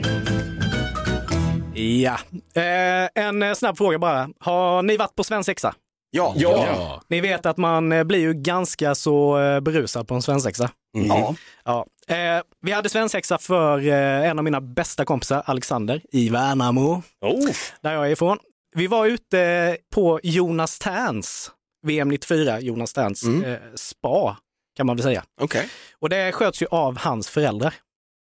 Ja. 1.73 2.17
Eh, 2.61 3.23
en 3.25 3.43
eh, 3.43 3.53
snabb 3.53 3.77
fråga 3.77 3.99
bara. 3.99 4.29
Har 4.39 4.83
ni 4.83 4.97
varit 4.97 5.15
på 5.15 5.23
svensexa? 5.23 5.73
Ja. 6.11 6.33
Ja. 6.37 7.01
Ni 7.07 7.21
vet 7.21 7.45
att 7.45 7.57
man 7.57 7.91
eh, 7.91 8.03
blir 8.03 8.19
ju 8.19 8.33
ganska 8.33 8.95
så 8.95 9.39
eh, 9.39 9.59
berusad 9.59 10.07
på 10.07 10.15
en 10.15 10.21
svensexa. 10.21 10.69
Ja. 10.91 11.35
Ja. 11.65 11.85
Eh, 12.15 12.41
vi 12.61 12.71
hade 12.71 12.89
svensexa 12.89 13.37
för 13.37 13.87
eh, 13.87 14.29
en 14.29 14.37
av 14.37 14.43
mina 14.43 14.61
bästa 14.61 15.05
kompisar, 15.05 15.43
Alexander, 15.45 16.01
i 16.11 16.29
Värnamo, 16.29 17.01
Oh. 17.21 17.49
där 17.81 17.93
jag 17.93 18.07
är 18.07 18.11
ifrån. 18.11 18.37
Vi 18.75 18.87
var 18.87 19.05
ute 19.05 19.77
på 19.95 20.19
Jonas 20.23 20.79
Terns, 20.79 21.51
VM 21.87 22.09
94, 22.09 22.59
Jonas 22.59 22.93
Terns 22.93 23.23
eh, 23.23 23.57
spa, 23.75 24.37
kan 24.77 24.85
man 24.85 24.95
väl 24.95 25.03
säga. 25.03 25.23
Okej. 25.41 25.69
Och 25.99 26.09
det 26.09 26.31
sköts 26.31 26.61
ju 26.61 26.65
av 26.71 26.97
hans 26.97 27.29
föräldrar. 27.29 27.73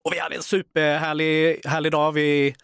Och 0.04 0.12
vi 0.12 0.18
hade 0.18 0.36
en 0.36 0.42
superhärlig 0.42 1.60
härlig 1.64 1.92
dag. 1.92 2.12
Vi, 2.12 2.54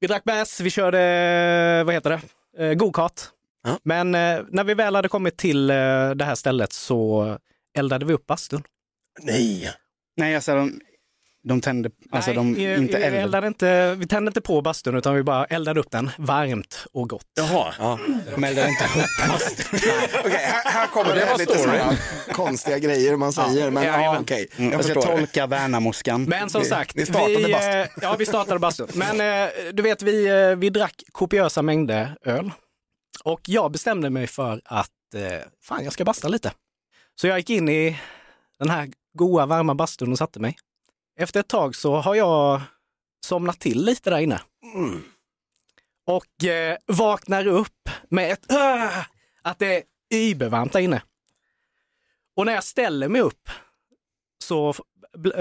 vi 0.00 0.06
drack 0.06 0.24
bärs, 0.24 0.60
vi 0.60 0.70
körde, 0.70 1.82
vad 1.86 1.94
heter 1.94 2.10
det, 2.56 2.64
eh, 2.64 2.74
go-kart. 2.74 3.20
Ja. 3.66 3.78
Men 3.82 4.14
eh, 4.14 4.40
när 4.48 4.64
vi 4.64 4.74
väl 4.74 4.94
hade 4.94 5.08
kommit 5.08 5.36
till 5.36 5.70
eh, 5.70 5.76
det 6.10 6.24
här 6.24 6.34
stället 6.34 6.72
så 6.72 7.38
eldade 7.78 8.06
vi 8.06 8.12
upp 8.14 8.26
bastun. 8.26 8.62
Nej. 9.22 9.70
Nej, 10.16 10.34
alltså 10.34 10.54
de, 10.54 10.80
de 11.48 11.60
tände, 11.60 11.90
alltså 12.10 12.30
Nej, 12.30 12.36
de 12.36 12.54
vi- 12.54 12.74
inte 12.74 12.96
vi, 12.98 13.02
eldade. 13.04 13.22
eldade 13.22 13.46
inte, 13.46 13.94
vi 13.94 14.06
tände 14.06 14.28
inte 14.28 14.40
på 14.40 14.62
bastun 14.62 14.96
utan 14.96 15.14
vi 15.14 15.22
bara 15.22 15.44
eldade 15.44 15.80
upp 15.80 15.90
den 15.90 16.10
varmt 16.18 16.86
och 16.92 17.08
gott. 17.08 17.26
Jaha. 17.36 17.74
Ja. 17.78 17.98
De 18.34 18.44
eldade 18.44 18.68
inte 18.68 18.84
upp 18.84 19.28
bastun. 19.28 19.66
Okej, 20.24 20.30
här, 20.42 20.70
här 20.72 20.86
kommer 20.86 21.14
det 21.14 21.20
det, 21.20 21.26
var 21.26 21.38
lite 21.38 21.58
sådana 21.58 21.96
konstiga 22.32 22.78
grejer 22.78 23.16
man 23.16 23.32
säger. 23.32 23.70
men 23.70 23.84
ja, 23.84 24.18
okej. 24.20 24.48
Jag 24.56 24.72
Jag 24.72 24.84
ska 24.84 25.00
tolka 25.02 25.46
Värnamoskan. 25.46 26.24
Men 26.24 26.50
som 26.50 26.64
sagt, 26.64 26.96
ni 26.96 27.06
startade 27.06 27.36
vi, 27.36 27.52
bastun. 27.52 27.70
eh, 27.80 27.86
ja, 28.02 28.16
vi 28.18 28.26
startade 28.26 28.58
bastun. 28.60 28.88
Men 28.94 29.20
eh, 29.44 29.48
du 29.72 29.82
vet, 29.82 30.02
vi, 30.02 30.26
eh, 30.28 30.56
vi 30.56 30.70
drack 30.70 31.02
kopiösa 31.12 31.62
mängder 31.62 32.16
öl. 32.24 32.50
Och 33.24 33.40
jag 33.48 33.72
bestämde 33.72 34.10
mig 34.10 34.26
för 34.26 34.60
att 34.64 35.14
eh, 35.14 35.40
fan, 35.62 35.84
jag 35.84 35.92
ska 35.92 36.04
basta 36.04 36.28
lite. 36.28 36.52
Så 37.14 37.26
jag 37.26 37.38
gick 37.38 37.50
in 37.50 37.68
i 37.68 38.00
den 38.58 38.70
här 38.70 38.90
goa 39.12 39.46
varma 39.46 39.74
bastun 39.74 40.12
och 40.12 40.18
satte 40.18 40.40
mig. 40.40 40.56
Efter 41.18 41.40
ett 41.40 41.48
tag 41.48 41.76
så 41.76 41.96
har 41.96 42.14
jag 42.14 42.60
somnat 43.24 43.60
till 43.60 43.84
lite 43.84 44.10
där 44.10 44.18
inne. 44.18 44.40
Och 46.06 46.44
eh, 46.44 46.76
vaknar 46.86 47.46
upp 47.46 47.88
med 48.08 48.32
ett 48.32 48.46
"Åh!" 48.48 49.04
att 49.42 49.58
det 49.58 49.76
är 49.76 49.82
übervarmt 50.10 50.72
där 50.72 50.80
inne. 50.80 51.02
Och 52.36 52.46
när 52.46 52.52
jag 52.52 52.64
ställer 52.64 53.08
mig 53.08 53.20
upp 53.20 53.50
så 54.44 54.72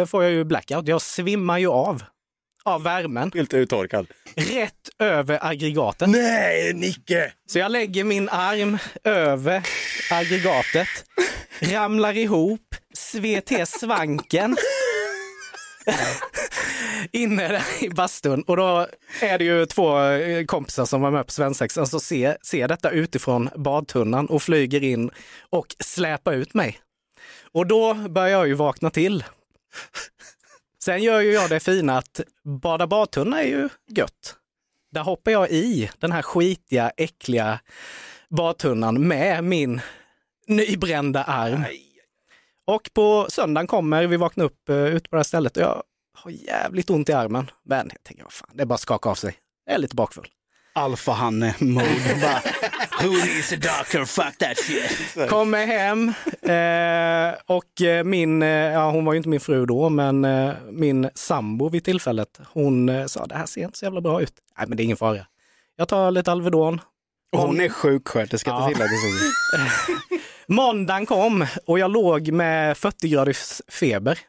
får 0.07 0.23
jag 0.23 0.31
ju 0.31 0.43
blackout. 0.43 0.87
Jag 0.87 1.01
svimmar 1.01 1.57
ju 1.57 1.67
av 1.67 2.03
av 2.65 2.83
värmen 2.83 3.31
Helt 3.35 3.53
uttorkad. 3.53 4.07
rätt 4.35 4.73
över 4.99 5.39
aggregatet. 5.41 6.09
Nej, 6.09 6.73
Nicke! 6.73 7.31
Så 7.47 7.59
jag 7.59 7.71
lägger 7.71 8.03
min 8.03 8.29
arm 8.29 8.77
över 9.03 9.63
aggregatet, 10.11 10.87
ramlar 11.61 12.17
ihop, 12.17 12.75
svet 12.93 13.45
till 13.45 13.67
svanken 13.67 14.57
inne 17.11 17.47
där 17.47 17.83
i 17.83 17.89
bastun. 17.89 18.41
Och 18.41 18.57
då 18.57 18.87
är 19.21 19.37
det 19.37 19.43
ju 19.43 19.65
två 19.65 19.99
eh, 20.01 20.45
kompisar 20.45 20.85
som 20.85 21.01
var 21.01 21.11
med 21.11 21.25
på 21.25 21.31
svensexan 21.31 21.87
som 21.87 21.99
ser, 21.99 22.37
ser 22.43 22.67
detta 22.67 22.89
utifrån 22.89 23.49
badtunnan 23.55 24.25
och 24.25 24.43
flyger 24.43 24.83
in 24.83 25.11
och 25.49 25.67
släpar 25.79 26.33
ut 26.33 26.53
mig. 26.53 26.79
Och 27.51 27.67
då 27.67 27.93
börjar 27.93 28.29
jag 28.29 28.47
ju 28.47 28.53
vakna 28.53 28.89
till. 28.89 29.23
Sen 30.85 31.03
gör 31.03 31.21
ju 31.21 31.31
jag 31.31 31.49
det 31.49 31.59
fina 31.59 31.97
att 31.97 32.21
bada 32.43 32.87
badtunna 32.87 33.41
är 33.41 33.47
ju 33.47 33.69
gött. 33.87 34.35
Där 34.91 35.01
hoppar 35.01 35.31
jag 35.31 35.49
i 35.51 35.89
den 35.99 36.11
här 36.11 36.21
skitiga, 36.21 36.91
äckliga 36.97 37.59
badtunnan 38.29 39.07
med 39.07 39.43
min 39.43 39.81
nybrända 40.47 41.23
arm. 41.23 41.65
Och 42.67 42.89
på 42.93 43.25
söndagen 43.29 43.67
kommer, 43.67 44.07
vi 44.07 44.17
vaknar 44.17 44.45
upp 44.45 44.69
uh, 44.69 44.75
ute 44.75 45.09
på 45.09 45.15
det 45.15 45.19
här 45.19 45.23
stället 45.23 45.57
och 45.57 45.63
jag 45.63 45.83
har 46.13 46.31
jävligt 46.31 46.89
ont 46.89 47.09
i 47.09 47.13
armen. 47.13 47.51
Men 47.63 47.89
jag 47.91 48.03
tänker, 48.03 48.23
vad 48.23 48.33
fan, 48.33 48.51
det 48.53 48.61
är 48.61 48.65
bara 48.65 48.75
att 48.75 48.81
skaka 48.81 49.09
av 49.09 49.15
sig. 49.15 49.35
Jag 49.65 49.75
är 49.75 49.79
lite 49.79 49.95
bakfull. 49.95 50.27
Alfahanne-mode. 50.75 51.85
Who 53.01 53.09
needs 53.11 53.53
a 53.53 53.55
doctor? 53.55 54.05
Fuck 54.05 54.37
that 54.37 54.57
shit. 54.57 55.29
Kommer 55.29 55.65
hem 55.65 56.07
eh, 56.41 57.35
och 57.45 57.81
eh, 57.81 58.03
min, 58.03 58.41
eh, 58.43 58.49
ja 58.49 58.91
hon 58.91 59.05
var 59.05 59.13
ju 59.13 59.17
inte 59.17 59.29
min 59.29 59.39
fru 59.39 59.65
då, 59.65 59.89
men 59.89 60.25
eh, 60.25 60.51
min 60.71 61.09
sambo 61.15 61.69
vid 61.69 61.83
tillfället, 61.83 62.39
hon 62.53 62.89
eh, 62.89 63.05
sa 63.05 63.25
det 63.25 63.35
här 63.35 63.45
ser 63.45 63.61
inte 63.63 63.77
så 63.77 63.85
jävla 63.85 64.01
bra 64.01 64.21
ut. 64.21 64.33
Nej 64.57 64.67
men 64.67 64.77
det 64.77 64.83
är 64.83 64.85
ingen 64.85 64.97
fara. 64.97 65.25
Jag 65.75 65.87
tar 65.87 66.11
lite 66.11 66.31
Alvedon. 66.31 66.81
Och 67.33 67.39
hon 67.39 67.61
är 67.61 67.69
sjuksköterska 67.69 68.49
Ja. 68.49 68.67
till. 68.67 68.77
Måndagen 70.47 71.05
kom 71.05 71.45
och 71.65 71.79
jag 71.79 71.91
låg 71.91 72.31
med 72.31 72.77
40 72.77 73.07
graders 73.09 73.61
feber 73.67 74.19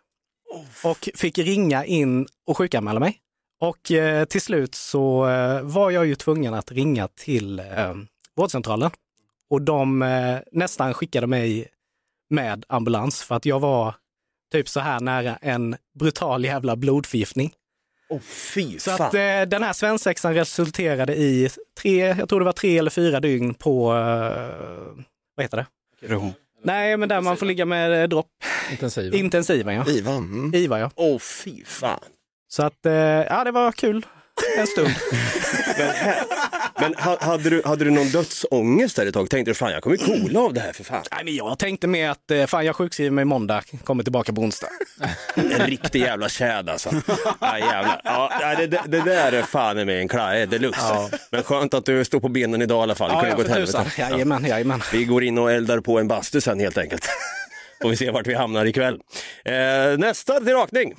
och 0.84 1.08
fick 1.14 1.38
ringa 1.38 1.84
in 1.84 2.26
och 2.46 2.56
sjukanmäla 2.56 3.00
mig. 3.00 3.18
Och 3.60 3.92
eh, 3.92 4.24
till 4.24 4.40
slut 4.40 4.74
så 4.74 5.28
eh, 5.28 5.62
var 5.62 5.90
jag 5.90 6.06
ju 6.06 6.14
tvungen 6.14 6.54
att 6.54 6.72
ringa 6.72 7.08
till 7.08 7.58
eh, 7.58 7.94
vårdcentralen 8.36 8.90
och 9.50 9.62
de 9.62 10.02
eh, 10.02 10.38
nästan 10.52 10.94
skickade 10.94 11.26
mig 11.26 11.68
med 12.30 12.64
ambulans 12.68 13.22
för 13.22 13.34
att 13.34 13.44
jag 13.46 13.60
var 13.60 13.94
typ 14.52 14.68
så 14.68 14.80
här 14.80 15.00
nära 15.00 15.36
en 15.36 15.76
brutal 15.98 16.44
jävla 16.44 16.76
blodförgiftning. 16.76 17.52
Oh, 18.08 18.20
fy 18.20 18.78
Så 18.78 18.90
fan. 18.90 19.06
att 19.06 19.14
eh, 19.14 19.42
den 19.50 19.62
här 19.62 19.72
svensexan 19.72 20.34
resulterade 20.34 21.16
i 21.16 21.48
tre, 21.80 22.06
jag 22.06 22.28
tror 22.28 22.40
det 22.40 22.44
var 22.46 22.52
tre 22.52 22.78
eller 22.78 22.90
fyra 22.90 23.20
dygn 23.20 23.54
på, 23.54 23.92
eh, 23.92 25.04
vad 25.34 25.44
heter 25.44 25.56
det? 25.56 25.66
Nej, 26.62 26.96
men 26.96 27.08
där 27.08 27.20
man 27.20 27.36
får 27.36 27.46
ligga 27.46 27.64
med 27.64 28.02
eh, 28.02 28.08
dropp. 28.08 28.26
Intensiva. 28.70 29.16
Intensiva, 29.16 29.74
ja. 29.74 29.84
IVA. 29.88 30.10
Mm. 30.12 30.54
IVA, 30.54 30.78
ja. 30.80 30.90
Åh, 30.94 31.16
oh, 31.16 31.18
fy 31.18 31.64
fan. 31.64 32.00
Så 32.48 32.62
att, 32.62 32.86
eh, 32.86 32.92
ja 32.92 33.44
det 33.44 33.50
var 33.50 33.72
kul 33.72 34.06
en 34.58 34.66
stund. 34.66 34.88
Men, 35.78 35.88
men 36.80 36.94
ha- 36.94 37.18
hade, 37.20 37.50
du, 37.50 37.62
hade 37.64 37.84
du 37.84 37.90
någon 37.90 38.08
dödsångest 38.08 38.96
där 38.96 39.06
ett 39.06 39.14
tag? 39.14 39.30
Tänkte 39.30 39.50
du 39.50 39.54
fan 39.54 39.72
jag 39.72 39.82
kommer 39.82 39.96
coola 39.96 40.40
av 40.40 40.54
det 40.54 40.60
här 40.60 40.72
för 40.72 40.84
fan. 40.84 41.02
Nej, 41.12 41.24
men 41.24 41.34
jag 41.34 41.58
tänkte 41.58 41.86
med 41.86 42.10
att 42.10 42.30
eh, 42.30 42.46
fan 42.46 42.64
jag 42.66 42.76
sjukskriver 42.76 43.10
mig 43.10 43.24
måndag, 43.24 43.62
kommer 43.84 44.02
tillbaka 44.02 44.32
på 44.32 44.40
onsdag. 44.40 44.68
En 45.34 45.66
riktig 45.66 46.00
jävla 46.00 46.28
tjäd 46.28 46.68
alltså. 46.68 46.90
Ja, 47.40 47.58
jävlar. 47.58 48.00
Ja, 48.04 48.54
det, 48.58 48.66
det, 48.66 48.80
det 48.86 49.00
där 49.00 49.32
är 49.32 49.42
fan 49.42 49.76
med 49.76 50.00
en 50.00 50.08
klaje 50.08 50.46
deluxe. 50.46 50.80
Ja. 50.82 51.10
Men 51.30 51.42
skönt 51.42 51.74
att 51.74 51.86
du 51.86 52.04
står 52.04 52.20
på 52.20 52.28
benen 52.28 52.62
idag 52.62 52.78
i 52.78 52.82
alla 52.82 52.94
fall. 52.94 53.08
Det 53.08 53.14
kunde 53.14 53.28
ja, 53.28 53.36
gå 53.36 53.42
åt 53.42 53.46
för 53.46 53.54
helvete. 53.54 53.84
Jajamän, 53.98 54.44
jajamän. 54.44 54.82
Vi 54.92 55.04
går 55.04 55.24
in 55.24 55.38
och 55.38 55.52
eldar 55.52 55.80
på 55.80 55.98
en 55.98 56.08
bastu 56.08 56.40
sen 56.40 56.60
helt 56.60 56.78
enkelt. 56.78 57.08
Får 57.82 57.88
vi 57.88 57.96
se 57.96 58.10
vart 58.10 58.26
vi 58.26 58.34
hamnar 58.34 58.66
ikväll. 58.66 59.00
Eh, 59.44 59.98
nästa 59.98 60.40
till 60.40 60.52
rakning. 60.54 60.94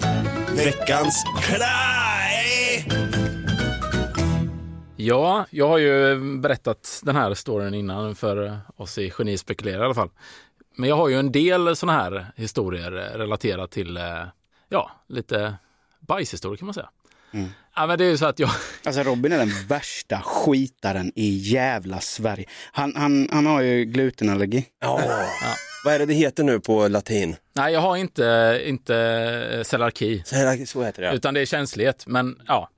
Veckans 0.58 1.24
kraj! 1.42 2.88
Ja, 4.96 5.46
jag 5.50 5.68
har 5.68 5.78
ju 5.78 6.20
berättat 6.40 7.02
den 7.04 7.16
här 7.16 7.34
storyn 7.34 7.74
innan 7.74 8.16
för 8.16 8.60
oss 8.76 8.98
i 8.98 9.14
Geni 9.20 9.38
spekulerar 9.38 9.82
i 9.82 9.86
alla 9.86 9.94
fall. 9.94 10.10
Men 10.76 10.90
jag 10.90 10.96
har 10.96 11.10
ju 11.10 11.20
en 11.20 11.32
del 11.32 11.76
sådana 11.76 12.00
här 12.00 12.26
historier 12.36 12.92
relaterat 12.92 13.72
till, 13.72 13.98
eh, 13.98 14.24
ja, 14.70 14.92
lite 15.08 15.56
bajshistorier 16.00 16.58
kan 16.58 16.66
man 16.66 16.74
säga. 16.74 16.90
Mm. 17.32 17.50
Ja, 17.76 17.88
men 17.88 17.98
det 17.98 18.06
är 18.06 18.10
ju 18.10 18.18
så 18.18 18.26
att 18.26 18.40
jag... 18.40 18.50
Alltså 18.86 19.04
Robin 19.04 19.32
är 19.32 19.38
den 19.38 19.68
värsta 19.68 20.22
skitaren 20.22 21.12
i 21.16 21.30
jävla 21.30 22.00
Sverige. 22.00 22.46
Han, 22.72 22.96
han, 22.96 23.30
han 23.32 23.46
har 23.46 23.62
ju 23.62 23.86
glutenallergi. 23.86 24.66
Ja. 24.80 25.02
Vad 25.88 25.94
är 25.94 26.00
det 26.00 26.06
det 26.06 26.14
heter 26.14 26.44
nu 26.44 26.60
på 26.60 26.88
latin? 26.88 27.36
Nej, 27.54 27.74
jag 27.74 27.80
har 27.80 27.98
inte, 27.98 28.62
inte 28.66 29.64
celarki. 29.66 30.24
Så 30.66 30.84
heter 30.84 31.02
det. 31.02 31.14
Utan 31.14 31.34
det 31.34 31.42
är 31.42 31.46
känslighet. 31.46 32.08
Men 32.08 32.42
ja, 32.48 32.70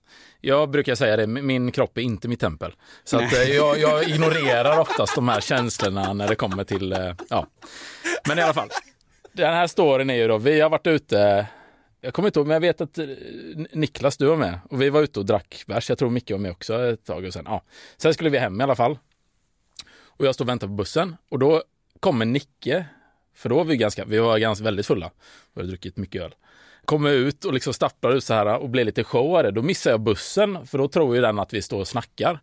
jag 0.42 0.70
brukar 0.70 0.96
säga 0.96 1.18
det, 1.18 1.28
min 1.28 1.72
kropp 1.72 1.98
är 1.98 2.02
inte 2.02 2.28
mitt 2.28 2.40
tempel. 2.40 2.74
Så 3.04 3.18
att, 3.18 3.34
eh, 3.34 3.44
jag, 3.44 3.80
jag 3.80 4.10
ignorerar 4.10 4.80
oftast 4.80 5.16
de 5.16 5.28
här 5.28 5.42
känslorna 5.42 6.14
när 6.14 6.28
det 6.28 6.36
kommer 6.36 6.64
till, 6.64 6.94
eh, 6.94 7.14
ja. 7.30 7.48
Men 8.28 8.40
i 8.40 8.42
alla 8.42 8.54
fall, 8.54 8.70
den 9.34 9.54
här 9.54 9.68
storyn 9.68 10.10
är 10.10 10.16
ju 10.16 10.28
då, 10.28 10.38
vi 10.38 10.62
har 10.62 10.70
varit 10.70 10.88
ute, 10.88 11.48
jag 12.02 12.14
kommer 12.14 12.28
inte 12.28 12.40
ihåg, 12.40 12.48
men 12.48 12.54
jag 12.54 12.62
vet 12.62 12.82
att 12.82 12.98
eh, 12.98 13.06
Niklas, 13.72 14.18
du 14.18 14.26
var 14.26 14.38
med. 14.38 14.60
Och 14.70 14.82
vi 14.82 14.90
var 14.90 15.02
ute 15.02 15.20
och 15.20 15.26
drack 15.26 15.64
bärs, 15.68 15.90
jag 15.90 15.98
tror 15.98 16.10
Micke 16.10 16.32
var 16.32 16.38
med 16.38 16.52
också 16.52 16.86
ett 16.86 17.06
tag. 17.06 17.26
Och 17.26 17.34
sen, 17.34 17.46
ja. 17.48 17.64
sen 17.98 18.14
skulle 18.14 18.30
vi 18.30 18.38
hem 18.38 18.62
i 18.62 18.64
alla 18.64 18.76
fall. 18.76 19.00
Och 20.06 20.26
jag 20.26 20.36
står 20.36 20.46
och 20.46 20.50
väntar 20.50 20.68
på 20.68 20.74
bussen 20.74 21.16
och 21.30 21.40
då 21.40 21.64
kommer 22.00 22.26
Nicke, 22.26 22.86
för 23.40 23.50
då 23.50 23.56
var 23.56 23.64
vi 23.64 23.78
ganska, 23.78 24.06
vi 24.06 24.20
var 24.20 24.38
ganska 24.38 24.64
väldigt 24.64 24.86
fulla. 24.86 25.12
Vi 25.54 25.62
hade 25.62 25.70
druckit 25.70 25.98
mycket 25.98 26.22
öl. 26.22 26.36
Kommer 26.86 27.10
ut 27.10 27.46
och 27.46 27.54
liksom 27.54 27.74
stapplar 27.74 28.12
ut 28.12 28.24
så 28.24 28.34
här 28.34 28.58
och 28.58 28.70
blir 28.70 28.86
lite 28.86 29.04
showare. 29.04 29.52
Då 29.52 29.62
missar 29.62 29.92
jag 29.92 30.02
bussen, 30.02 30.68
för 30.68 30.78
då 30.78 30.88
tror 30.88 31.16
ju 31.16 31.22
den 31.22 31.40
att 31.40 31.54
vi 31.54 31.62
står 31.62 31.80
och 31.80 31.88
snackar. 31.88 32.40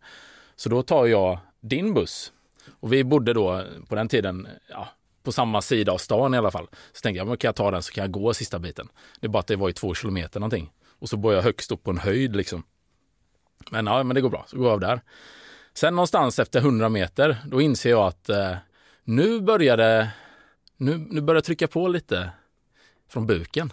Så 0.57 0.69
då 0.69 0.83
tar 0.83 1.07
jag 1.07 1.39
din 1.61 1.95
buss. 1.95 2.33
Och 2.81 2.93
vi 2.93 3.05
bodde 3.05 3.33
då 3.33 3.63
på 3.89 3.95
den 3.95 4.09
tiden, 4.09 4.49
ja, 4.69 4.89
på 5.23 5.33
samma 5.33 5.63
sida 5.63 5.93
av 5.93 5.99
stan 5.99 6.35
i 6.35 6.39
alla 6.39 6.51
fall. 6.51 6.67
Så 6.93 7.01
tänkte 7.01 7.19
jag, 7.19 7.27
men 7.27 7.37
kan 7.37 7.49
jag 7.49 7.57
ta 7.57 7.71
den 7.71 7.83
så 7.83 7.93
kan 7.93 8.03
jag 8.03 8.11
gå 8.11 8.35
sista 8.35 8.59
biten. 8.59 8.89
Det 9.21 9.27
är 9.27 9.29
bara 9.29 9.41
att 9.41 9.47
det 9.47 9.57
var 9.57 9.69
i 9.69 9.73
två 9.73 9.95
kilometer 9.95 10.41
någonting. 10.41 10.73
Och 10.99 11.09
så 11.09 11.17
bor 11.17 11.35
jag 11.35 11.43
högst 11.43 11.73
upp 11.73 11.83
på 11.83 11.91
en 11.91 11.99
höjd 11.99 12.37
liksom. 12.37 12.63
Men 13.71 13.87
ja, 13.87 14.03
men 14.03 14.15
det 14.15 14.21
går 14.21 14.31
bra, 14.31 14.45
så 14.49 14.57
går 14.57 14.67
jag 14.67 14.73
av 14.73 14.81
där. 14.81 15.01
Sen 15.75 15.95
någonstans 15.95 16.39
efter 16.39 16.61
100 16.61 16.89
meter, 16.89 17.37
då 17.47 17.61
inser 17.61 17.91
jag 17.91 18.07
att 18.07 18.29
eh, 18.29 18.57
nu 19.05 19.41
börjar 19.41 19.77
det, 19.77 20.11
nu, 20.77 21.07
nu 21.11 21.21
börjar 21.21 21.37
jag 21.37 21.45
trycka 21.45 21.69
på 21.69 21.89
lite 21.89 22.31
från 23.09 23.27
buken. 23.27 23.73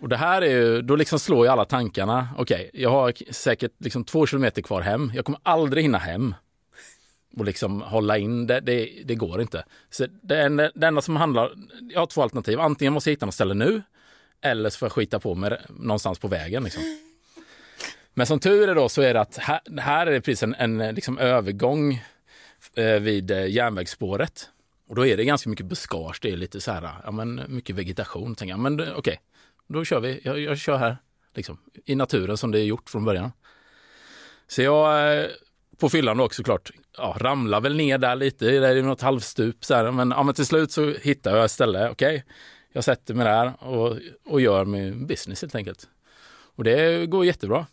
Och 0.00 0.08
det 0.08 0.16
här 0.16 0.42
är 0.42 0.50
ju, 0.50 0.82
då 0.82 0.96
liksom 0.96 1.18
slår 1.18 1.46
ju 1.46 1.52
alla 1.52 1.64
tankarna. 1.64 2.28
Okej, 2.38 2.70
jag 2.74 2.90
har 2.90 3.32
säkert 3.32 3.72
liksom 3.78 4.04
två 4.04 4.26
kilometer 4.26 4.62
kvar 4.62 4.80
hem. 4.80 5.12
Jag 5.14 5.24
kommer 5.24 5.40
aldrig 5.42 5.84
hinna 5.84 5.98
hem. 5.98 6.34
Och 7.36 7.44
liksom 7.44 7.80
hålla 7.80 8.18
in 8.18 8.46
det, 8.46 8.60
det, 8.60 9.02
det 9.04 9.14
går 9.14 9.40
inte. 9.40 9.64
Så 9.90 10.06
det, 10.22 10.42
enda, 10.42 10.70
det 10.74 10.86
enda 10.86 11.02
som 11.02 11.16
handlar, 11.16 11.52
jag 11.92 12.00
har 12.00 12.06
två 12.06 12.22
alternativ. 12.22 12.60
Antingen 12.60 12.92
måste 12.92 13.10
jag 13.10 13.14
hitta 13.14 13.26
något 13.26 13.34
ställe 13.34 13.54
nu, 13.54 13.82
eller 14.40 14.70
så 14.70 14.78
får 14.78 14.86
jag 14.86 14.92
skita 14.92 15.20
på 15.20 15.34
mig 15.34 15.60
någonstans 15.68 16.18
på 16.18 16.28
vägen. 16.28 16.64
Liksom. 16.64 16.82
Men 18.14 18.26
som 18.26 18.40
tur 18.40 18.68
är 18.68 18.74
då 18.74 18.88
så 18.88 19.02
är 19.02 19.14
det 19.14 19.20
att 19.20 19.36
här, 19.36 19.60
här 19.80 20.06
är 20.06 20.10
det 20.12 20.20
precis 20.20 20.42
en, 20.42 20.54
en 20.54 20.94
liksom 20.94 21.18
övergång 21.18 22.04
eh, 22.74 23.00
vid 23.00 23.30
eh, 23.30 23.46
järnvägsspåret. 23.46 24.50
Och 24.90 24.96
då 24.96 25.06
är 25.06 25.16
det 25.16 25.24
ganska 25.24 25.50
mycket 25.50 25.66
buskage, 25.66 26.18
det 26.22 26.30
är 26.30 26.36
lite 26.36 26.60
så 26.60 26.72
här, 26.72 26.90
ja 27.04 27.10
men 27.10 27.42
mycket 27.48 27.76
vegetation. 27.76 28.34
Tänker 28.34 28.52
jag, 28.52 28.58
men 28.58 28.80
okej, 28.80 28.94
okej, 28.96 29.20
då 29.68 29.84
kör 29.84 30.00
vi, 30.00 30.20
jag, 30.24 30.40
jag 30.40 30.58
kör 30.58 30.76
här, 30.76 30.96
liksom, 31.34 31.58
i 31.84 31.94
naturen 31.94 32.36
som 32.36 32.50
det 32.50 32.60
är 32.60 32.64
gjort 32.64 32.90
från 32.90 33.04
början. 33.04 33.32
Så 34.46 34.62
jag, 34.62 35.18
eh, 35.18 35.26
på 35.78 35.88
fyllan 35.88 36.16
då 36.16 36.24
också 36.24 36.36
såklart, 36.36 36.70
ja, 36.98 37.16
ramlar 37.20 37.60
väl 37.60 37.76
ner 37.76 37.98
där 37.98 38.16
lite, 38.16 38.44
det 38.44 38.68
är 38.68 38.82
något 38.82 39.00
halvstup 39.00 39.64
så 39.64 39.74
här, 39.74 39.90
men, 39.90 40.10
ja, 40.10 40.22
men 40.22 40.34
till 40.34 40.46
slut 40.46 40.72
så 40.72 40.94
hittar 41.02 41.36
jag 41.36 41.44
ett 41.44 41.50
ställe, 41.50 41.90
okej, 41.90 42.24
jag 42.72 42.84
sätter 42.84 43.14
mig 43.14 43.24
där 43.24 43.64
och, 43.64 43.96
och 44.26 44.40
gör 44.40 44.64
min 44.64 45.06
business 45.06 45.42
helt 45.42 45.54
enkelt. 45.54 45.88
Och 46.56 46.64
det 46.64 47.06
går 47.06 47.26
jättebra. 47.26 47.66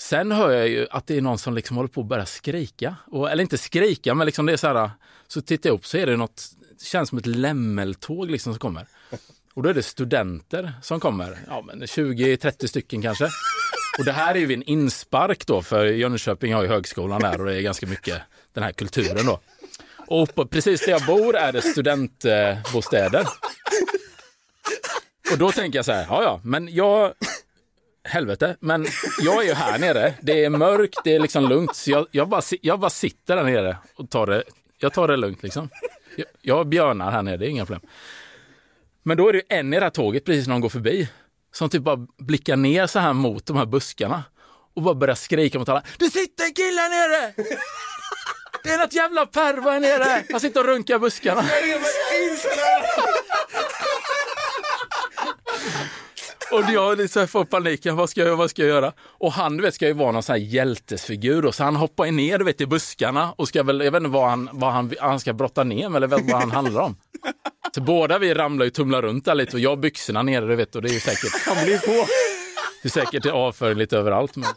Sen 0.00 0.32
hör 0.32 0.50
jag 0.50 0.68
ju 0.68 0.86
att 0.90 1.06
det 1.06 1.16
är 1.16 1.20
någon 1.20 1.38
som 1.38 1.54
liksom 1.54 1.76
håller 1.76 1.88
på 1.88 2.00
att 2.00 2.06
börja 2.06 2.26
skrika. 2.26 2.96
Och, 3.06 3.30
eller 3.30 3.42
inte 3.42 3.58
skrika, 3.58 4.14
men 4.14 4.26
liksom 4.26 4.46
det 4.46 4.52
är 4.52 4.56
så 4.56 4.66
här, 4.66 4.90
så 5.28 5.40
tittar 5.40 5.70
jag 5.70 5.74
upp 5.74 5.86
så 5.86 5.96
är 5.96 6.06
det 6.06 6.16
något, 6.16 6.42
det 6.78 6.84
känns 6.84 7.08
som 7.08 7.18
ett 7.18 7.26
lämmeltåg 7.26 8.30
liksom 8.30 8.52
som 8.52 8.58
kommer. 8.58 8.86
Och 9.54 9.62
då 9.62 9.68
är 9.68 9.74
det 9.74 9.82
studenter 9.82 10.72
som 10.82 11.00
kommer, 11.00 11.38
ja 11.48 11.62
men 11.62 11.82
20-30 11.82 12.66
stycken 12.66 13.02
kanske. 13.02 13.24
Och 13.98 14.04
det 14.04 14.12
här 14.12 14.34
är 14.34 14.38
ju 14.38 14.54
en 14.54 14.62
inspark 14.62 15.46
då, 15.46 15.62
för 15.62 15.84
Jönköping 15.86 16.54
har 16.54 16.62
ju 16.62 16.68
högskolan 16.68 17.20
där 17.20 17.40
och 17.40 17.46
det 17.46 17.56
är 17.56 17.60
ganska 17.60 17.86
mycket 17.86 18.22
den 18.52 18.64
här 18.64 18.72
kulturen 18.72 19.26
då. 19.26 19.40
Och 20.06 20.34
på, 20.34 20.46
precis 20.46 20.84
där 20.84 20.92
jag 20.92 21.06
bor 21.06 21.36
är 21.36 21.52
det 21.52 21.62
studentbostäder. 21.62 23.26
Och 25.32 25.38
då 25.38 25.52
tänker 25.52 25.78
jag 25.78 25.84
så 25.84 25.92
här, 25.92 26.06
ja 26.08 26.22
ja, 26.22 26.40
men 26.44 26.74
jag, 26.74 27.12
helvete, 28.04 28.56
men 28.60 28.86
jag 29.20 29.42
är 29.42 29.48
ju 29.48 29.54
här 29.54 29.78
nere, 29.78 30.14
det 30.20 30.44
är 30.44 30.50
mörkt, 30.50 30.98
det 31.04 31.14
är 31.14 31.20
liksom 31.20 31.48
lugnt, 31.48 31.76
så 31.76 31.90
jag, 31.90 32.06
jag, 32.10 32.28
bara, 32.28 32.42
jag 32.62 32.80
bara 32.80 32.90
sitter 32.90 33.36
där 33.36 33.44
nere 33.44 33.76
och 33.96 34.10
tar 34.10 34.26
det, 34.26 34.42
jag 34.78 34.92
tar 34.92 35.08
det 35.08 35.16
lugnt 35.16 35.42
liksom. 35.42 35.68
Jag, 36.16 36.26
jag 36.40 36.68
björnar 36.68 37.10
här 37.10 37.22
nere, 37.22 37.36
det 37.36 37.46
är 37.46 37.48
inga 37.48 37.66
problem. 37.66 37.90
Men 39.02 39.16
då 39.16 39.28
är 39.28 39.32
det 39.32 39.38
ju 39.38 39.44
en 39.48 39.74
i 39.74 39.76
det 39.76 39.82
här 39.82 39.90
tåget 39.90 40.24
precis 40.24 40.46
när 40.46 40.54
de 40.54 40.60
går 40.60 40.68
förbi, 40.68 41.08
som 41.52 41.68
typ 41.68 41.82
bara 41.82 42.06
blickar 42.18 42.56
ner 42.56 42.86
så 42.86 42.98
här 42.98 43.12
mot 43.12 43.46
de 43.46 43.56
här 43.56 43.66
buskarna 43.66 44.24
och 44.74 44.82
bara 44.82 44.94
börjar 44.94 45.14
skrika 45.14 45.58
mot 45.58 45.68
alla. 45.68 45.82
Det 45.98 46.10
sitter 46.10 46.44
en 46.44 46.54
kille 46.54 46.80
här 46.80 46.90
nere! 46.90 47.34
Det 48.62 48.70
är 48.70 48.78
något 48.78 48.92
jävla 48.92 49.26
pervo 49.26 49.70
här 49.70 49.80
nere! 49.80 50.24
Han 50.30 50.40
sitter 50.40 50.60
och 50.60 50.66
runkar 50.66 50.98
buskarna. 50.98 51.44
Och 56.52 56.62
jag 56.72 56.98
liksom 56.98 57.28
får 57.28 57.44
paniken, 57.44 57.96
vad 57.96 58.10
ska 58.10 58.20
jag 58.20 58.36
vad 58.36 58.50
ska 58.50 58.62
jag 58.62 58.68
göra? 58.68 58.92
Och 59.00 59.32
han 59.32 59.56
du 59.56 59.62
vet, 59.62 59.74
ska 59.74 59.86
ju 59.86 59.92
vara 59.92 60.12
någon 60.12 60.22
sån 60.22 60.32
här 60.32 60.40
hjältesfigur 60.40 61.46
och 61.46 61.54
så 61.54 61.64
han 61.64 61.76
hoppar 61.76 62.04
ju 62.04 62.10
ner 62.12 62.38
du 62.38 62.44
vet, 62.44 62.60
i 62.60 62.66
buskarna 62.66 63.34
och 63.36 63.48
ska 63.48 63.62
väl, 63.62 63.80
jag 63.80 63.92
vet 63.92 64.00
inte 64.00 64.10
vad 64.10 64.30
han, 64.30 64.48
vad 64.52 64.72
han, 64.72 64.94
han 65.00 65.20
ska 65.20 65.32
brotta 65.32 65.64
ner 65.64 65.88
med 65.88 65.96
eller 66.02 66.06
vad 66.06 66.40
han 66.40 66.50
handlar 66.50 66.80
om. 66.80 66.96
Så 67.74 67.80
båda 67.80 68.18
vi 68.18 68.34
ramlar 68.34 68.64
ju 68.64 68.70
tumlar 68.70 69.02
runt 69.02 69.24
där 69.24 69.34
lite 69.34 69.56
och 69.56 69.60
jag 69.60 69.70
har 69.70 69.76
byxorna 69.76 70.22
nere 70.22 70.46
du 70.46 70.56
vet 70.56 70.76
och 70.76 70.82
det 70.82 70.88
är 70.88 70.92
ju 70.92 71.00
säkert, 71.00 71.46
han 71.46 71.64
blir 71.64 71.78
på. 71.78 72.06
Det 72.82 72.88
är 72.88 72.90
säkert 72.90 73.26
avföring 73.26 73.78
lite 73.78 73.98
överallt. 73.98 74.36
Men, 74.36 74.48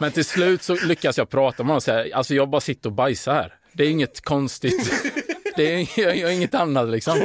men 0.00 0.12
till 0.12 0.24
slut 0.24 0.62
så 0.62 0.74
lyckas 0.74 1.18
jag 1.18 1.30
prata 1.30 1.62
med 1.62 1.66
honom 1.66 1.76
och 1.76 1.82
säga, 1.82 2.16
alltså 2.16 2.34
jag 2.34 2.50
bara 2.50 2.60
sitter 2.60 2.88
och 2.88 2.94
bajsar 2.94 3.34
här. 3.34 3.54
Det 3.72 3.84
är 3.84 3.90
inget 3.90 4.20
konstigt. 4.20 4.92
Det 5.56 5.74
är, 5.74 6.00
jag 6.00 6.16
gör 6.16 6.30
inget 6.30 6.54
annat 6.54 6.88
liksom. 6.88 7.18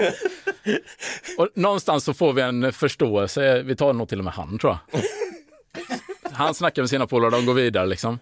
Och 1.38 1.50
någonstans 1.56 2.04
så 2.04 2.14
får 2.14 2.34
vi 2.34 2.42
en 2.42 2.74
förståelse, 2.74 3.62
vi 3.62 3.76
tar 3.76 3.94
nog 3.94 4.10
till 4.10 4.20
och 4.20 4.26
med 4.26 4.34
han 4.34 4.60
tror 4.60 4.78
jag. 4.92 5.02
Han 6.32 6.54
snackar 6.54 6.82
med 6.82 6.90
sina 6.90 7.08
polare, 7.08 7.32
de 7.32 7.46
går 7.46 7.54
vidare 7.54 7.86
liksom. 7.86 8.20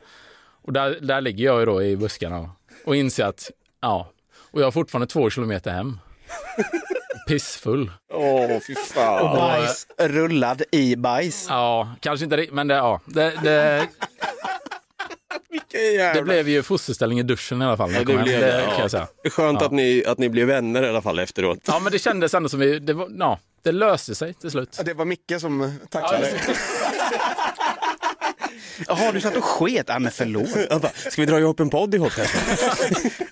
Och 0.61 0.73
där, 0.73 0.97
där 1.01 1.21
ligger 1.21 1.45
jag 1.45 1.59
ju 1.59 1.65
då 1.65 1.83
i 1.83 1.97
buskarna 1.97 2.39
och, 2.39 2.49
och 2.85 2.95
inser 2.95 3.25
att, 3.25 3.51
ja, 3.81 4.11
och 4.51 4.61
jag 4.61 4.65
har 4.65 4.71
fortfarande 4.71 5.07
två 5.07 5.29
kilometer 5.29 5.71
hem. 5.71 5.99
Pissfull. 7.27 7.91
Åh, 8.13 8.59
fy 8.67 8.75
fan. 8.75 9.21
Och 9.21 9.37
bajs 9.37 9.87
rullad 9.99 10.63
i 10.71 10.95
bajs. 10.95 11.45
Ja, 11.49 11.95
kanske 11.99 12.23
inte 12.23 12.35
det, 12.35 12.51
men 12.51 12.67
det, 12.67 12.75
ja. 12.75 13.01
Det, 13.05 13.33
det, 13.43 13.87
Det 16.13 16.23
blev 16.23 16.49
ju 16.49 16.63
fosterställning 16.63 17.19
i 17.19 17.23
duschen 17.23 17.61
i 17.61 17.65
alla 17.65 17.77
fall. 17.77 17.91
Ja, 17.93 17.99
det 17.99 18.05
blev 18.05 18.25
det 18.25 18.31
det, 18.37 18.51
kan 18.51 18.69
ja. 18.75 18.81
jag 18.81 18.91
säga. 18.91 19.07
Skönt 19.31 19.59
Ja. 19.61 19.65
att, 19.65 19.71
ni, 19.71 20.03
att 20.07 20.17
ni 20.17 20.29
blev 20.29 20.47
vänner 20.47 20.83
i 20.83 20.89
alla 20.89 21.01
fall 21.01 21.19
efteråt. 21.19 21.59
Ja, 21.67 21.79
men 21.79 21.91
det 21.91 21.99
kändes 21.99 22.33
ändå 22.33 22.49
som 22.49 22.59
vi, 22.59 22.79
det, 22.79 22.93
var, 22.93 23.07
ja, 23.19 23.39
det 23.63 23.71
löste 23.71 24.15
sig 24.15 24.33
till 24.33 24.51
slut. 24.51 24.75
Ja, 24.77 24.83
det 24.83 24.93
var 24.93 25.05
Micke 25.05 25.33
som 25.39 25.79
tackade 25.89 26.17
dig. 26.21 26.33
Jaha, 28.87 29.11
du 29.11 29.21
satt 29.21 29.35
och 29.35 29.43
sket? 29.43 29.85
Ja, 29.87 29.99
men 29.99 30.11
förlåt. 30.11 30.69
Bara, 30.81 30.91
Ska 31.11 31.21
vi 31.21 31.25
dra 31.25 31.39
ihop 31.39 31.59
en 31.59 31.69
podd 31.69 31.95
ihop? 31.95 32.11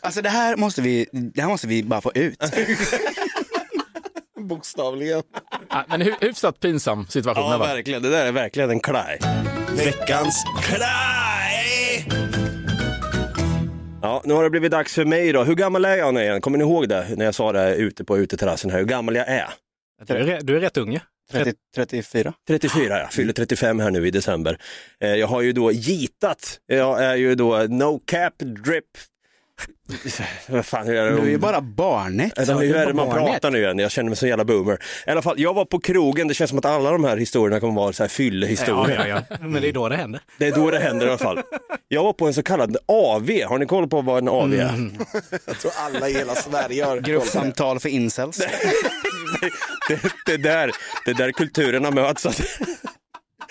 Alltså 0.01 0.21
det 0.21 0.29
här 0.29 0.55
måste 0.55 0.81
vi, 0.81 1.07
det 1.11 1.41
här 1.41 1.49
måste 1.49 1.67
vi 1.67 1.83
bara 1.83 2.01
få 2.01 2.11
ut. 2.15 2.43
Bokstavligen. 4.39 5.23
Ja, 5.69 5.85
men 5.89 6.01
hy- 6.01 6.15
hyfsat 6.21 6.59
pinsam 6.59 7.07
situation. 7.07 7.51
Ja, 7.51 7.57
verkligen. 7.57 8.01
Det 8.01 8.09
där 8.09 8.25
är 8.25 8.31
verkligen 8.31 8.69
en 8.69 8.79
klaj. 8.79 9.19
Veckans 9.71 10.43
klaj! 10.63 11.32
Ja, 14.03 14.21
nu 14.25 14.33
har 14.33 14.43
det 14.43 14.49
blivit 14.49 14.71
dags 14.71 14.93
för 14.95 15.05
mig 15.05 15.31
då. 15.31 15.43
Hur 15.43 15.55
gammal 15.55 15.85
är 15.85 15.95
jag 15.97 16.13
nu 16.13 16.21
igen? 16.21 16.41
Kommer 16.41 16.57
ni 16.57 16.63
ihåg 16.63 16.89
det 16.89 17.07
när 17.17 17.25
jag 17.25 17.35
sa 17.35 17.51
det 17.51 17.75
ute 17.75 18.03
på 18.03 18.17
uteterrassen 18.17 18.71
här? 18.71 18.77
Hur 18.79 18.85
gammal 18.85 19.15
jag 19.15 19.27
är? 19.27 19.49
Du 20.07 20.13
är, 20.13 20.41
du 20.41 20.55
är 20.55 20.59
rätt 20.59 20.77
ung 20.77 20.91
ju. 20.93 20.99
30, 21.31 21.53
34. 21.75 22.33
34, 22.47 22.99
jag 22.99 23.13
fyller 23.13 23.33
35 23.33 23.79
här 23.79 23.91
nu 23.91 24.07
i 24.07 24.11
december. 24.11 24.57
Eh, 24.99 25.09
Jag 25.15 25.27
har 25.27 25.41
ju 25.41 25.51
då 25.53 25.71
gitat. 25.71 26.59
Jag 26.65 27.03
är 27.03 27.15
ju 27.15 27.35
då 27.35 27.57
no 27.69 27.99
cap 28.05 28.33
drip. 28.39 28.85
Vad 30.47 30.65
fan, 30.65 30.87
hur 30.87 30.95
är 30.95 31.05
det? 31.11 31.15
Du 31.15 31.21
är 31.21 31.29
ju 31.29 31.37
bara 31.37 31.61
barnet. 31.61 32.33
Ja, 32.35 32.43
Hur 32.57 32.75
är 32.75 32.85
det 32.85 32.93
man 32.93 33.09
Barnet. 33.09 33.27
pratar 33.27 33.51
nu 33.51 33.59
igen? 33.59 33.79
Jag 33.79 33.91
känner 33.91 34.09
mig 34.09 34.17
så 34.17 34.27
jävla 34.27 34.45
boomer. 34.45 34.77
I 35.07 35.09
alla 35.09 35.21
fall, 35.21 35.39
jag 35.39 35.53
var 35.53 35.65
på 35.65 35.79
krogen. 35.79 36.27
Det 36.27 36.33
känns 36.33 36.49
som 36.49 36.59
att 36.59 36.65
alla 36.65 36.91
de 36.91 37.03
här 37.03 37.17
historierna 37.17 37.59
kommer 37.59 37.73
vara 37.81 37.93
så 37.93 38.03
här 38.03 38.07
fyllehistorier. 38.07 39.07
Ja, 39.07 39.07
ja, 39.07 39.21
ja. 39.29 39.37
Men 39.47 39.61
det 39.61 39.67
är 39.67 39.73
då 39.73 39.89
det 39.89 39.95
händer. 39.95 40.21
Det 40.37 40.47
är 40.47 40.51
då 40.51 40.71
det 40.71 40.79
händer 40.79 41.05
i 41.05 41.09
alla 41.09 41.17
fall. 41.17 41.41
Jag 41.87 42.03
var 42.03 42.13
på 42.13 42.27
en 42.27 42.33
så 42.33 42.43
kallad 42.43 42.77
AV. 42.85 43.29
Har 43.47 43.57
ni 43.57 43.65
koll 43.65 43.87
på 43.87 44.01
vad 44.01 44.17
en 44.17 44.27
AV 44.27 44.53
är? 44.53 44.69
Mm. 44.69 44.97
Jag 45.45 45.59
tror 45.59 45.71
alla 45.77 46.09
i 46.09 46.13
hela 46.13 46.35
Sverige 46.35 46.85
har 46.85 46.97
Gruppsamtal 46.97 47.79
för 47.79 47.89
incels. 47.89 48.37
det, 49.87 49.99
det, 50.25 50.37
där, 50.37 50.71
det 51.05 51.13
där 51.13 51.31
kulturerna 51.31 51.91
möts. 51.91 52.27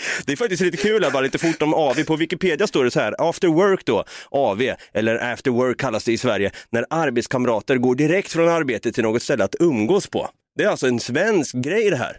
Alltså. 0.03 0.23
Det 0.27 0.33
är 0.33 0.37
faktiskt 0.37 0.63
lite 0.63 0.77
kul 0.77 1.05
här, 1.05 1.11
bara 1.11 1.23
lite 1.23 1.39
fort 1.39 1.63
om 1.63 1.75
AV. 1.75 2.05
På 2.05 2.17
Wikipedia 2.17 2.67
står 2.67 2.85
det 2.85 2.91
så 2.91 3.01
här, 3.01 3.15
after 3.19 3.49
work 3.49 3.85
då, 3.85 4.05
AV, 4.31 4.63
eller 4.93 5.33
after 5.33 5.51
work 5.51 5.81
kallas 5.81 6.05
det 6.05 6.13
i 6.13 6.19
Sverige, 6.19 6.51
när 6.71 6.87
arbetskamrater 6.91 7.77
går 7.77 7.95
direkt 7.95 8.33
från 8.33 8.49
arbetet 8.49 8.95
till 8.95 9.05
något 9.05 9.23
ställe 9.23 9.45
att 9.45 9.55
umgås 9.61 10.07
på. 10.07 10.31
Det 10.57 10.65
är 10.65 10.69
alltså 10.69 10.87
en 10.87 11.01
svensk 11.01 11.55
grej 11.55 11.91
det 11.91 11.97
här. 11.97 12.17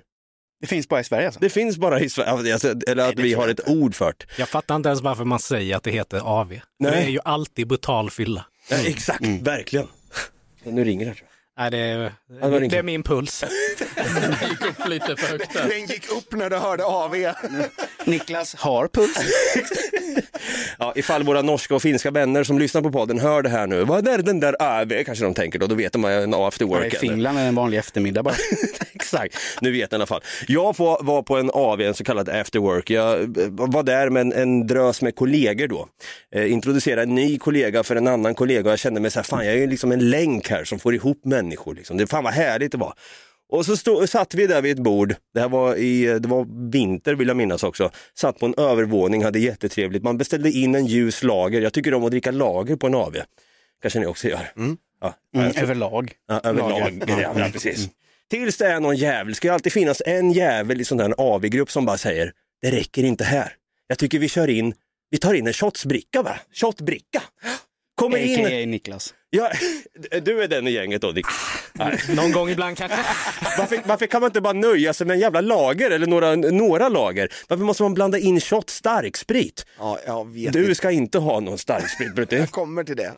Det 0.61 0.67
finns 0.67 0.89
bara 0.89 0.99
i 0.99 1.03
Sverige 1.03 1.25
alltså? 1.25 1.39
Det 1.39 1.49
finns 1.49 1.77
bara 1.77 1.99
i 1.99 2.09
Sverige, 2.09 2.53
alltså, 2.53 2.73
eller 2.88 3.09
att 3.09 3.19
vi 3.19 3.34
har 3.34 3.47
ett 3.47 3.67
ord 3.69 3.95
för 3.95 4.13
det. 4.17 4.25
Jag 4.38 4.49
fattar 4.49 4.75
inte 4.75 4.89
ens 4.89 5.01
varför 5.01 5.25
man 5.25 5.39
säger 5.39 5.75
att 5.75 5.84
det 5.84 5.91
heter 5.91 6.19
AV. 6.19 6.49
Nej. 6.49 6.91
Det 6.91 6.97
är 6.97 7.09
ju 7.09 7.19
alltid 7.25 7.67
brutal 7.67 8.09
fylla. 8.09 8.45
Ja, 8.69 8.77
exakt, 8.86 9.25
verkligen. 9.41 9.88
Nu 10.63 10.84
ringer 10.84 11.05
det 11.05 11.13
tror 11.13 11.27
jag. 11.27 11.34
Nej, 11.57 11.71
det, 11.71 11.77
är, 11.77 12.59
det 12.59 12.67
det 12.67 12.77
är 12.77 12.84
min 12.84 13.03
puls. 13.03 13.43
Det 13.78 14.47
gick 14.49 14.65
upp 14.65 14.88
lite 14.88 15.15
för 15.15 15.28
högt 15.28 15.53
där. 15.53 15.69
Den 15.69 15.86
gick 15.86 16.11
upp 16.11 16.32
när 16.32 16.49
du 16.49 16.55
hörde 16.55 16.86
AV. 16.86 17.15
Niklas 18.05 18.55
har 18.55 18.88
puls. 18.88 19.17
Ja, 20.80 20.93
ifall 20.95 21.24
våra 21.24 21.41
norska 21.41 21.76
och 21.76 21.82
finska 21.82 22.11
vänner 22.11 22.43
som 22.43 22.59
lyssnar 22.59 22.82
på 22.82 22.91
podden 22.91 23.19
hör 23.19 23.41
det 23.41 23.49
här 23.49 23.67
nu, 23.67 23.84
vad 23.84 24.07
är 24.07 24.17
den 24.17 24.39
där 24.39 24.55
AV? 24.59 25.03
Kanske 25.05 25.24
de 25.24 25.34
tänker 25.34 25.59
då, 25.59 25.67
då 25.67 25.76
vet 25.76 25.93
de 25.93 26.01
vad 26.01 26.11
en 26.11 26.34
after 26.34 26.65
work 26.65 26.93
I 26.93 26.95
är. 26.95 26.99
Finland 26.99 27.39
är 27.39 27.47
en 27.47 27.55
vanlig 27.55 27.78
eftermiddag 27.78 28.24
bara. 28.24 28.36
Exakt, 28.93 29.38
nu 29.61 29.71
vet 29.71 29.82
jag 29.82 29.91
i 29.91 29.95
alla 29.95 30.05
fall. 30.05 30.21
Jag 30.47 30.76
var, 30.78 31.21
på 31.21 31.38
en 31.38 31.51
AV, 31.53 31.82
en 31.82 31.93
så 31.93 32.03
kallad 32.03 32.30
after 32.30 32.59
work. 32.59 32.89
Jag 32.89 33.21
eh, 33.21 33.47
var 33.49 33.84
där 33.84 34.09
med 34.09 34.21
en, 34.21 34.34
en 34.34 34.67
drös 34.67 35.01
med 35.01 35.15
kollegor 35.15 35.67
då. 35.67 35.88
Eh, 36.36 36.51
introducerade 36.51 37.01
en 37.01 37.15
ny 37.15 37.38
kollega 37.38 37.84
för 37.84 37.95
en 37.95 38.07
annan 38.07 38.36
kollega 38.36 38.61
och 38.65 38.71
jag 38.71 38.80
kände 38.80 39.01
mig 39.01 39.11
så 39.11 39.19
här, 39.19 39.24
fan 39.24 39.45
jag 39.45 39.55
är 39.55 39.59
ju 39.59 39.67
liksom 39.67 39.91
en 39.91 40.09
länk 40.09 40.49
här 40.49 40.63
som 40.63 40.80
får 40.80 40.95
ihop 40.95 41.26
människor. 41.26 41.76
Liksom. 41.76 41.97
Det 41.97 42.07
fan 42.07 42.24
vad 42.24 42.34
härligt 42.34 42.71
det 42.71 42.78
var. 42.78 42.93
Och 43.54 43.66
så 43.66 43.78
stod, 43.78 44.10
satt 44.10 44.34
vi 44.34 44.47
där 44.47 44.62
vid 44.62 44.72
ett 44.78 44.84
bord, 44.84 45.16
det 45.34 45.39
här 45.39 45.49
var, 45.49 45.76
i, 45.76 46.20
det 46.20 46.28
var 46.28 46.70
vinter 46.72 47.16
vill 47.16 47.28
jag 47.28 47.38
minnas 47.38 47.64
också, 47.64 47.91
satt 48.14 48.39
på 48.39 48.45
en 48.45 48.54
övervåning, 48.58 49.24
hade 49.24 49.39
jättetrevligt. 49.39 50.04
Man 50.04 50.18
beställde 50.18 50.51
in 50.51 50.76
en 50.76 50.86
ljus 50.86 51.24
lager, 51.24 51.62
jag 51.62 51.74
tycker 51.74 51.93
om 51.93 52.04
att 52.04 52.12
dricka 52.12 52.32
lager 52.32 52.76
på 52.76 52.88
en 52.88 52.95
AV. 52.95 53.18
Kanske 53.82 53.99
ni 53.99 54.06
också 54.06 54.28
gör? 54.28 54.51
Ja, 55.01 55.14
Mm, 55.36 55.51
tror- 55.51 55.64
överlag. 55.64 56.12
Ja, 56.28 56.39
överlag. 56.43 56.70
Lager. 57.08 57.22
Ja, 57.22 57.34
ja, 57.39 57.49
precis. 57.54 57.89
Tills 58.30 58.58
det 58.58 58.68
är 58.68 58.80
någon 58.80 58.95
jävel, 58.95 59.36
ska 59.36 59.47
ju 59.47 59.54
alltid 59.54 59.74
finnas 59.74 60.01
en 60.06 60.32
jävel 60.32 60.82
i 60.82 60.86
sån 60.86 60.97
där 60.97 61.14
AV-grupp 61.18 61.72
som 61.72 61.86
bara 61.86 61.97
säger, 61.97 62.32
det 62.62 62.72
räcker 62.72 63.04
inte 63.04 63.24
här. 63.24 63.54
Jag 63.88 63.97
tycker 63.97 64.20
vi 64.20 64.30
kör 64.30 64.49
in, 64.49 64.74
vi 65.10 65.18
tar 65.18 65.34
in 65.34 65.47
en 65.47 65.54
shotsbricka 65.54 66.22
va? 66.22 66.36
Shotbricka. 66.54 67.22
Kommer 67.96 68.18
in, 68.18 68.46
A.k.a. 68.46 68.66
Niklas. 68.66 69.14
ja, 69.30 69.52
du 70.22 70.44
är 70.44 70.48
den 70.48 70.68
i 70.68 70.72
gänget 70.72 71.02
då 71.02 71.12
Dick. 71.12 71.26
Nej. 71.74 72.00
Någon 72.16 72.32
gång 72.32 72.50
ibland 72.50 72.78
kanske. 72.78 72.98
Varför, 73.58 73.80
varför 73.86 74.06
kan 74.06 74.22
man 74.22 74.28
inte 74.30 74.41
bara 74.41 74.54
nöja 74.54 74.94
sig 74.94 75.08
med 75.08 75.14
en 75.14 75.20
jävla 75.20 75.41
lager 75.41 75.91
eller 75.91 76.08
några, 76.08 76.36
några 76.36 76.89
lager? 76.89 77.30
Varför 77.48 77.64
måste 77.64 77.84
man 77.84 77.94
blanda 77.94 78.18
in 78.18 78.41
shot 78.41 78.70
starksprit? 78.70 79.66
Ja, 79.80 80.00
jag 80.06 80.34
vet 80.34 80.54
Du 80.54 80.62
inte. 80.62 80.76
ska 80.76 80.91
inte 80.91 81.18
ha 81.20 81.39
någon 81.39 81.58
starksprit 81.58 82.16
Brutti. 82.16 82.36
Jag 82.36 82.50
kommer 82.52 82.84
till 82.84 82.96
det. 82.96 83.14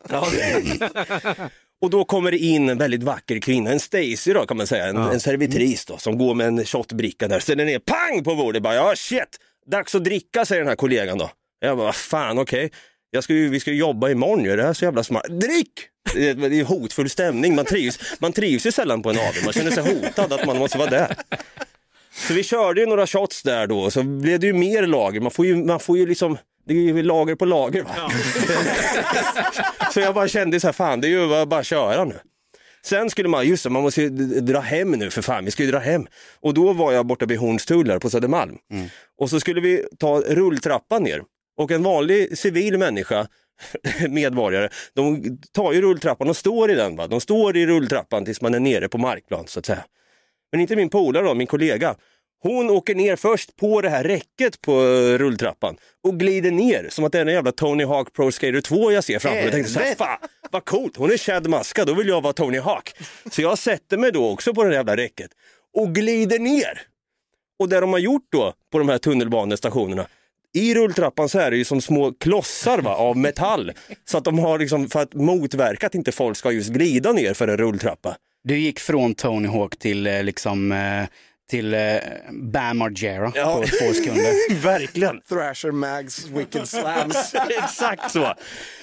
Och 1.81 1.89
då 1.89 2.05
kommer 2.05 2.31
det 2.31 2.37
in 2.37 2.69
en 2.69 2.77
väldigt 2.77 3.03
vacker 3.03 3.39
kvinna, 3.39 3.71
en 3.71 3.79
Stacy 3.79 4.33
då 4.33 4.45
kan 4.45 4.57
man 4.57 4.67
säga, 4.67 4.85
en, 4.85 4.97
en 4.97 5.19
servitris 5.19 5.85
då, 5.85 5.97
som 5.97 6.17
går 6.17 6.33
med 6.35 6.47
en 6.47 6.65
shotbricka 6.65 7.27
där, 7.27 7.39
ställer 7.39 7.65
ner 7.65 7.79
pang 7.79 8.23
på 8.23 8.35
bordet, 8.35 8.63
bara 8.63 8.75
ja 8.75 8.93
shit, 8.95 9.37
dags 9.71 9.95
att 9.95 10.03
dricka 10.03 10.45
säger 10.45 10.61
den 10.61 10.67
här 10.69 10.75
kollegan 10.75 11.17
då. 11.17 11.29
Jag 11.59 11.77
bara, 11.77 11.85
vad 11.85 11.95
fan 11.95 12.39
okej, 12.39 12.71
jag 13.15 13.23
ska 13.23 13.33
ju, 13.33 13.49
vi 13.49 13.59
ska 13.59 13.71
ju 13.71 13.77
jobba 13.77 14.09
imorgon 14.09 14.45
ju, 14.45 14.55
det 14.55 14.61
här 14.61 14.69
är 14.69 14.73
så 14.73 14.85
jävla 14.85 15.03
smart. 15.03 15.25
Drick! 15.29 15.71
Det 16.13 16.29
är, 16.29 16.33
det 16.33 16.59
är 16.59 16.63
hotfull 16.63 17.09
stämning, 17.09 17.55
man 17.55 17.65
trivs, 17.65 17.99
man 18.19 18.33
trivs 18.33 18.65
ju 18.65 18.71
sällan 18.71 19.01
på 19.01 19.09
en 19.09 19.17
AW, 19.17 19.43
man 19.43 19.53
känner 19.53 19.71
sig 19.71 19.83
hotad 19.83 20.33
att 20.33 20.45
man 20.45 20.57
måste 20.57 20.77
vara 20.77 20.89
där. 20.89 21.15
Så 22.11 22.33
vi 22.33 22.43
körde 22.43 22.81
ju 22.81 22.87
några 22.87 23.07
shots 23.07 23.43
där 23.43 23.67
då, 23.67 23.91
så 23.91 24.03
blev 24.03 24.39
det 24.39 24.47
ju 24.47 24.53
mer 24.53 24.87
lager, 24.87 25.21
man 25.21 25.31
får 25.31 25.45
ju, 25.45 25.55
man 25.55 25.79
får 25.79 25.97
ju 25.97 26.05
liksom 26.05 26.37
det 26.67 26.73
är 26.73 26.77
ju 26.77 27.03
lager 27.03 27.35
på 27.35 27.45
lager. 27.45 27.83
Va? 27.83 28.11
så 29.93 29.99
jag 29.99 30.15
bara 30.15 30.27
kände 30.27 30.59
så 30.59 30.67
här, 30.67 30.73
fan 30.73 31.01
det 31.01 31.07
är 31.07 31.09
ju 31.09 31.45
bara, 31.45 31.59
att 31.59 31.65
köra 31.65 32.05
nu. 32.05 32.15
Sen 32.85 33.09
skulle 33.09 33.29
man, 33.29 33.47
just 33.47 33.63
det, 33.63 33.69
man 33.69 33.81
måste 33.81 34.01
ju 34.01 34.09
dra 34.41 34.59
hem 34.59 34.91
nu 34.91 35.09
för 35.09 35.21
fan, 35.21 35.45
vi 35.45 35.51
ska 35.51 35.63
ju 35.63 35.71
dra 35.71 35.79
hem. 35.79 36.07
Och 36.41 36.53
då 36.53 36.73
var 36.73 36.91
jag 36.91 37.05
borta 37.05 37.25
vid 37.25 37.39
Hornstull 37.39 37.99
på 37.99 38.09
Södermalm. 38.09 38.57
Och 39.19 39.29
så 39.29 39.39
skulle 39.39 39.61
vi 39.61 39.85
ta 39.99 40.21
rulltrappan 40.21 41.03
ner. 41.03 41.21
Och 41.57 41.71
en 41.71 41.83
vanlig 41.83 42.37
civil 42.37 42.77
människa, 42.77 43.27
medborgare, 44.09 44.69
de 44.93 45.37
tar 45.51 45.73
ju 45.73 45.81
rulltrappan 45.81 46.29
och 46.29 46.37
står 46.37 46.71
i 46.71 46.75
den. 46.75 46.95
Va? 46.95 47.07
De 47.07 47.21
står 47.21 47.57
i 47.57 47.67
rulltrappan 47.67 48.25
tills 48.25 48.41
man 48.41 48.53
är 48.53 48.59
nere 48.59 48.87
på 48.87 48.97
markplan 48.97 49.47
så 49.47 49.59
att 49.59 49.65
säga. 49.65 49.85
Men 50.51 50.61
inte 50.61 50.75
min 50.75 50.89
polare 50.89 51.33
min 51.33 51.47
kollega. 51.47 51.95
Hon 52.41 52.69
åker 52.69 52.95
ner 52.95 53.15
först 53.15 53.55
på 53.55 53.81
det 53.81 53.89
här 53.89 54.03
räcket 54.03 54.61
på 54.61 54.71
eh, 54.71 55.17
rulltrappan 55.17 55.77
och 56.03 56.19
glider 56.19 56.51
ner 56.51 56.87
som 56.89 57.05
att 57.05 57.11
det 57.11 57.17
är 57.17 57.25
en 57.25 57.33
jävla 57.33 57.51
Tony 57.51 57.85
Hawk 57.85 58.13
Pro 58.13 58.31
Skater 58.31 58.61
2 58.61 58.91
jag 58.91 59.03
ser 59.03 59.19
framför 59.19 59.35
mig. 59.35 59.43
Jag 59.43 59.53
tänkte 59.53 59.71
så 59.71 59.79
här, 59.79 59.95
fan 59.95 60.17
vad 60.51 60.65
coolt, 60.65 60.97
hon 60.97 61.11
är 61.11 61.17
Chad 61.17 61.47
Maska, 61.47 61.85
då 61.85 61.93
vill 61.93 62.07
jag 62.07 62.21
vara 62.21 62.33
Tony 62.33 62.59
Hawk. 62.59 62.95
Så 63.31 63.41
jag 63.41 63.57
sätter 63.57 63.97
mig 63.97 64.11
då 64.11 64.29
också 64.29 64.53
på 64.53 64.63
det 64.63 64.73
jävla 64.73 64.97
räcket 64.97 65.31
och 65.73 65.95
glider 65.95 66.39
ner. 66.39 66.81
Och 67.59 67.69
det 67.69 67.79
de 67.79 67.93
har 67.93 67.99
gjort 67.99 68.27
då 68.31 68.53
på 68.71 68.77
de 68.77 68.89
här 68.89 68.97
tunnelbanestationerna, 68.97 70.07
i 70.55 70.75
rulltrappan 70.75 71.29
så 71.29 71.39
är 71.39 71.51
det 71.51 71.57
ju 71.57 71.65
som 71.65 71.81
små 71.81 72.13
klossar 72.13 72.77
va, 72.81 72.95
av 72.95 73.17
metall. 73.17 73.71
Så 74.05 74.17
att 74.17 74.23
de 74.23 74.39
har 74.39 74.59
liksom, 74.59 74.89
för 74.89 74.99
att 75.01 75.13
motverka 75.13 75.87
att 75.87 75.95
inte 75.95 76.11
folk 76.11 76.37
ska 76.37 76.51
just 76.51 76.69
glida 76.69 77.11
ner 77.11 77.33
för 77.33 77.47
en 77.47 77.57
rulltrappa. 77.57 78.15
Du 78.43 78.57
gick 78.59 78.79
från 78.79 79.15
Tony 79.15 79.47
Hawk 79.47 79.79
till 79.79 80.07
eh, 80.07 80.23
liksom 80.23 80.71
eh, 80.71 81.03
till 81.49 81.73
eh, 81.73 81.79
Bam 82.31 82.77
Margera 82.77 83.31
Ja. 83.35 83.55
på 83.61 83.67
två 83.67 83.93
sekunder. 83.93 84.61
Verkligen. 84.61 85.21
Thrasher 85.29 85.71
Mags 85.71 86.27
Wicked 86.27 86.67
Slams. 86.69 87.33
Exakt 87.63 88.11
så. 88.11 88.33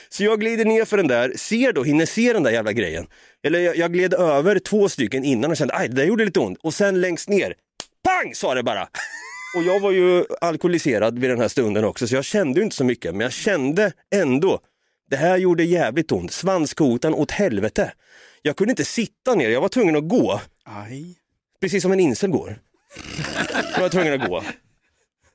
Så 0.08 0.24
jag 0.24 0.40
glider 0.40 0.64
ner 0.64 0.84
för 0.84 0.96
den 0.96 1.08
där, 1.08 1.32
ser 1.36 1.72
då, 1.72 1.84
hinner 1.84 2.06
se 2.06 2.32
den 2.32 2.42
där 2.42 2.50
jävla 2.50 2.72
grejen. 2.72 3.06
Eller 3.46 3.58
jag, 3.60 3.76
jag 3.76 3.92
gled 3.92 4.14
över 4.14 4.58
två 4.58 4.88
stycken 4.88 5.24
innan 5.24 5.50
och 5.50 5.56
kände, 5.56 5.74
aj 5.74 5.88
det 5.88 5.94
där 5.94 6.04
gjorde 6.04 6.24
lite 6.24 6.40
ont. 6.40 6.58
Och 6.62 6.74
sen 6.74 7.00
längst 7.00 7.28
ner, 7.28 7.54
pang 8.04 8.34
sa 8.34 8.54
det 8.54 8.62
bara. 8.62 8.88
Och 9.54 9.62
jag 9.62 9.80
var 9.80 9.90
ju 9.90 10.24
alkoholiserad 10.40 11.18
vid 11.18 11.30
den 11.30 11.40
här 11.40 11.48
stunden 11.48 11.84
också, 11.84 12.08
så 12.08 12.14
jag 12.14 12.24
kände 12.24 12.60
ju 12.60 12.64
inte 12.64 12.76
så 12.76 12.84
mycket. 12.84 13.14
Men 13.14 13.20
jag 13.20 13.32
kände 13.32 13.92
ändå, 14.14 14.60
det 15.10 15.16
här 15.16 15.36
gjorde 15.36 15.64
jävligt 15.64 16.12
ont. 16.12 16.32
Svanskotan 16.32 17.14
åt 17.14 17.30
helvete. 17.30 17.92
Jag 18.42 18.56
kunde 18.56 18.70
inte 18.70 18.84
sitta 18.84 19.34
ner, 19.34 19.50
jag 19.50 19.60
var 19.60 19.68
tvungen 19.68 19.96
att 19.96 20.08
gå. 20.08 20.40
Aj. 20.64 21.14
Precis 21.60 21.82
som 21.82 21.92
en 21.92 22.00
insel 22.00 22.30
går. 22.30 22.58
Jag 23.74 23.80
var 23.80 23.88
tvungen 23.88 24.22
att 24.22 24.28
gå. 24.28 24.42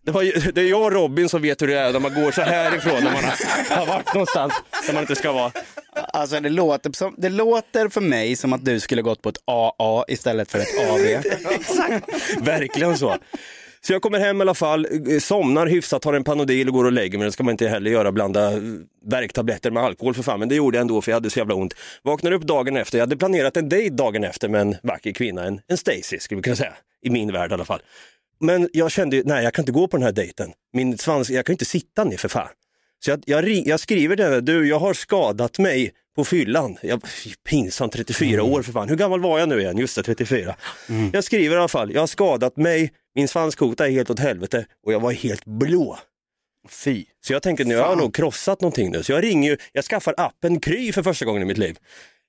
Det, 0.06 0.12
var, 0.12 0.52
det 0.52 0.62
är 0.62 0.66
jag 0.66 0.82
och 0.82 0.92
Robin 0.92 1.30
som 1.30 1.42
vet 1.42 1.62
hur 1.62 1.68
det 1.68 1.80
är 1.80 1.94
när 1.94 2.00
man 2.00 2.14
går 2.14 2.32
så 2.32 2.42
här 2.42 2.76
ifrån 2.76 3.04
när 3.04 3.12
man 3.12 3.24
har, 3.24 3.76
har 3.76 3.86
varit 3.86 4.14
någonstans 4.14 4.54
där 4.88 4.94
man 4.94 5.04
inte 5.04 5.16
ska 5.16 5.32
vara. 5.32 5.52
Alltså 5.94 6.40
det 6.40 6.50
låter, 6.50 6.92
som, 6.92 7.16
det 7.18 7.30
låter 7.30 7.90
för 7.90 8.02
mig 8.02 8.36
som 8.36 8.54
att 8.54 8.66
du 8.66 8.80
skulle 8.80 9.02
gått 9.02 9.22
på 9.22 9.30
ett 9.30 9.38
AA 9.46 10.06
istället 10.08 10.52
för 10.52 10.60
ett 10.60 10.90
AV. 10.90 11.06
Exakt, 11.52 12.10
verkligen 12.42 12.98
så. 12.98 13.16
Så 13.82 13.94
jag 13.94 14.02
kommer 14.02 14.20
hem 14.20 14.38
i 14.38 14.42
alla 14.42 14.54
fall, 14.54 14.88
eh, 15.10 15.20
somnar 15.20 15.68
hyfsat, 15.68 16.02
tar 16.02 16.14
en 16.14 16.24
Panodil 16.24 16.68
och 16.68 16.74
går 16.74 16.86
och 16.86 16.92
lägger 16.92 17.18
mig. 17.18 17.26
Det 17.26 17.32
ska 17.32 17.44
man 17.44 17.52
inte 17.52 17.68
heller 17.68 17.92
göra, 17.92 18.12
blanda, 18.12 18.54
eh, 18.54 18.60
värktabletter 19.06 19.72
med 19.72 19.84
alkohol 19.84 20.14
för 20.14 20.24
fan, 20.24 20.40
men 20.40 20.50
det 20.50 20.56
gjorde 20.56 20.78
jag 20.78 20.82
ändå 20.82 21.02
för 21.02 21.12
jag 21.12 21.16
hade 21.16 21.30
så 21.30 21.40
jävla 21.40 21.56
ont. 21.56 21.74
Vaknar 22.04 22.32
upp 22.32 22.44
dagen 22.44 22.78
efter, 22.78 22.98
jag 22.98 23.04
hade 23.04 23.18
planerat 23.18 23.58
en 23.58 23.70
dejt 23.70 23.96
dagen 23.96 24.24
efter 24.24 24.50
med 24.50 24.62
en 24.62 24.76
vacker 24.84 25.12
kvinna, 25.12 25.44
en, 25.44 25.62
en 25.68 25.78
Stacy 25.78 26.20
skulle 26.20 26.38
vi 26.38 26.44
kunna 26.44 26.56
säga, 26.56 26.74
i 27.02 27.10
min 27.10 27.32
värld 27.32 27.52
i 27.52 27.54
alla 27.54 27.66
fall. 27.66 27.82
Men 28.40 28.70
jag 28.74 28.92
kände, 28.92 29.22
nej 29.26 29.44
jag 29.44 29.54
kan 29.54 29.64
inte 29.64 29.72
gå 29.72 29.88
på 29.88 29.98
den 29.98 30.04
här 30.04 30.12
dejten. 30.12 30.52
Min 30.74 30.98
svans, 30.98 31.30
jag 31.30 31.46
kan 31.46 31.54
inte 31.54 31.66
sitta 31.66 32.04
ner 32.04 32.18
för 32.18 32.30
fan. 32.30 32.48
Så 33.06 33.12
jag, 33.12 33.24
jag, 33.26 33.50
jag 33.50 33.80
skriver 33.80 34.16
till 34.16 34.26
henne, 34.26 34.42
du 34.42 34.68
jag 34.68 34.80
har 34.80 34.94
skadat 34.94 35.60
mig 35.60 35.92
på 36.18 36.26
fyllan. 36.26 36.78
Jag, 36.82 37.02
pinsamt, 37.50 37.94
34 37.94 38.44
år 38.44 38.62
för 38.62 38.72
fan. 38.72 38.90
Hur 38.90 38.96
gammal 38.96 39.22
var 39.22 39.40
jag 39.40 39.50
nu 39.50 39.62
igen? 39.62 39.78
Just 39.78 39.96
det, 39.96 40.04
34. 40.04 40.56
Jag 41.14 41.24
skriver 41.24 41.56
i 41.56 41.60
alla 41.60 41.68
fall, 41.68 41.94
jag 41.94 42.02
har 42.02 42.08
skadat 42.08 42.58
mig, 42.58 42.92
min 43.16 43.28
svanskota 43.28 43.88
är 43.88 43.92
helt 43.92 44.10
åt 44.10 44.20
helvete 44.20 44.66
och 44.86 44.94
jag 44.94 45.00
var 45.00 45.12
helt 45.12 45.46
blå. 45.46 45.98
Fy. 46.70 47.06
Så 47.26 47.34
jag 47.34 47.44
tänkte 47.44 47.64
nu 47.64 47.74
jag 47.74 47.88
har 47.88 47.96
nog 47.96 48.16
krossat 48.16 48.62
någonting 48.62 48.92
nu. 48.92 49.04
Så 49.04 49.12
jag 49.12 49.24
ringer 49.24 49.52
ju, 49.52 49.58
jag 49.72 49.86
skaffar 49.86 50.14
appen 50.18 50.60
Kry 50.60 50.94
för 50.94 51.04
första 51.04 51.26
gången 51.26 51.42
i 51.42 51.46
mitt 51.46 51.58
liv. 51.58 51.78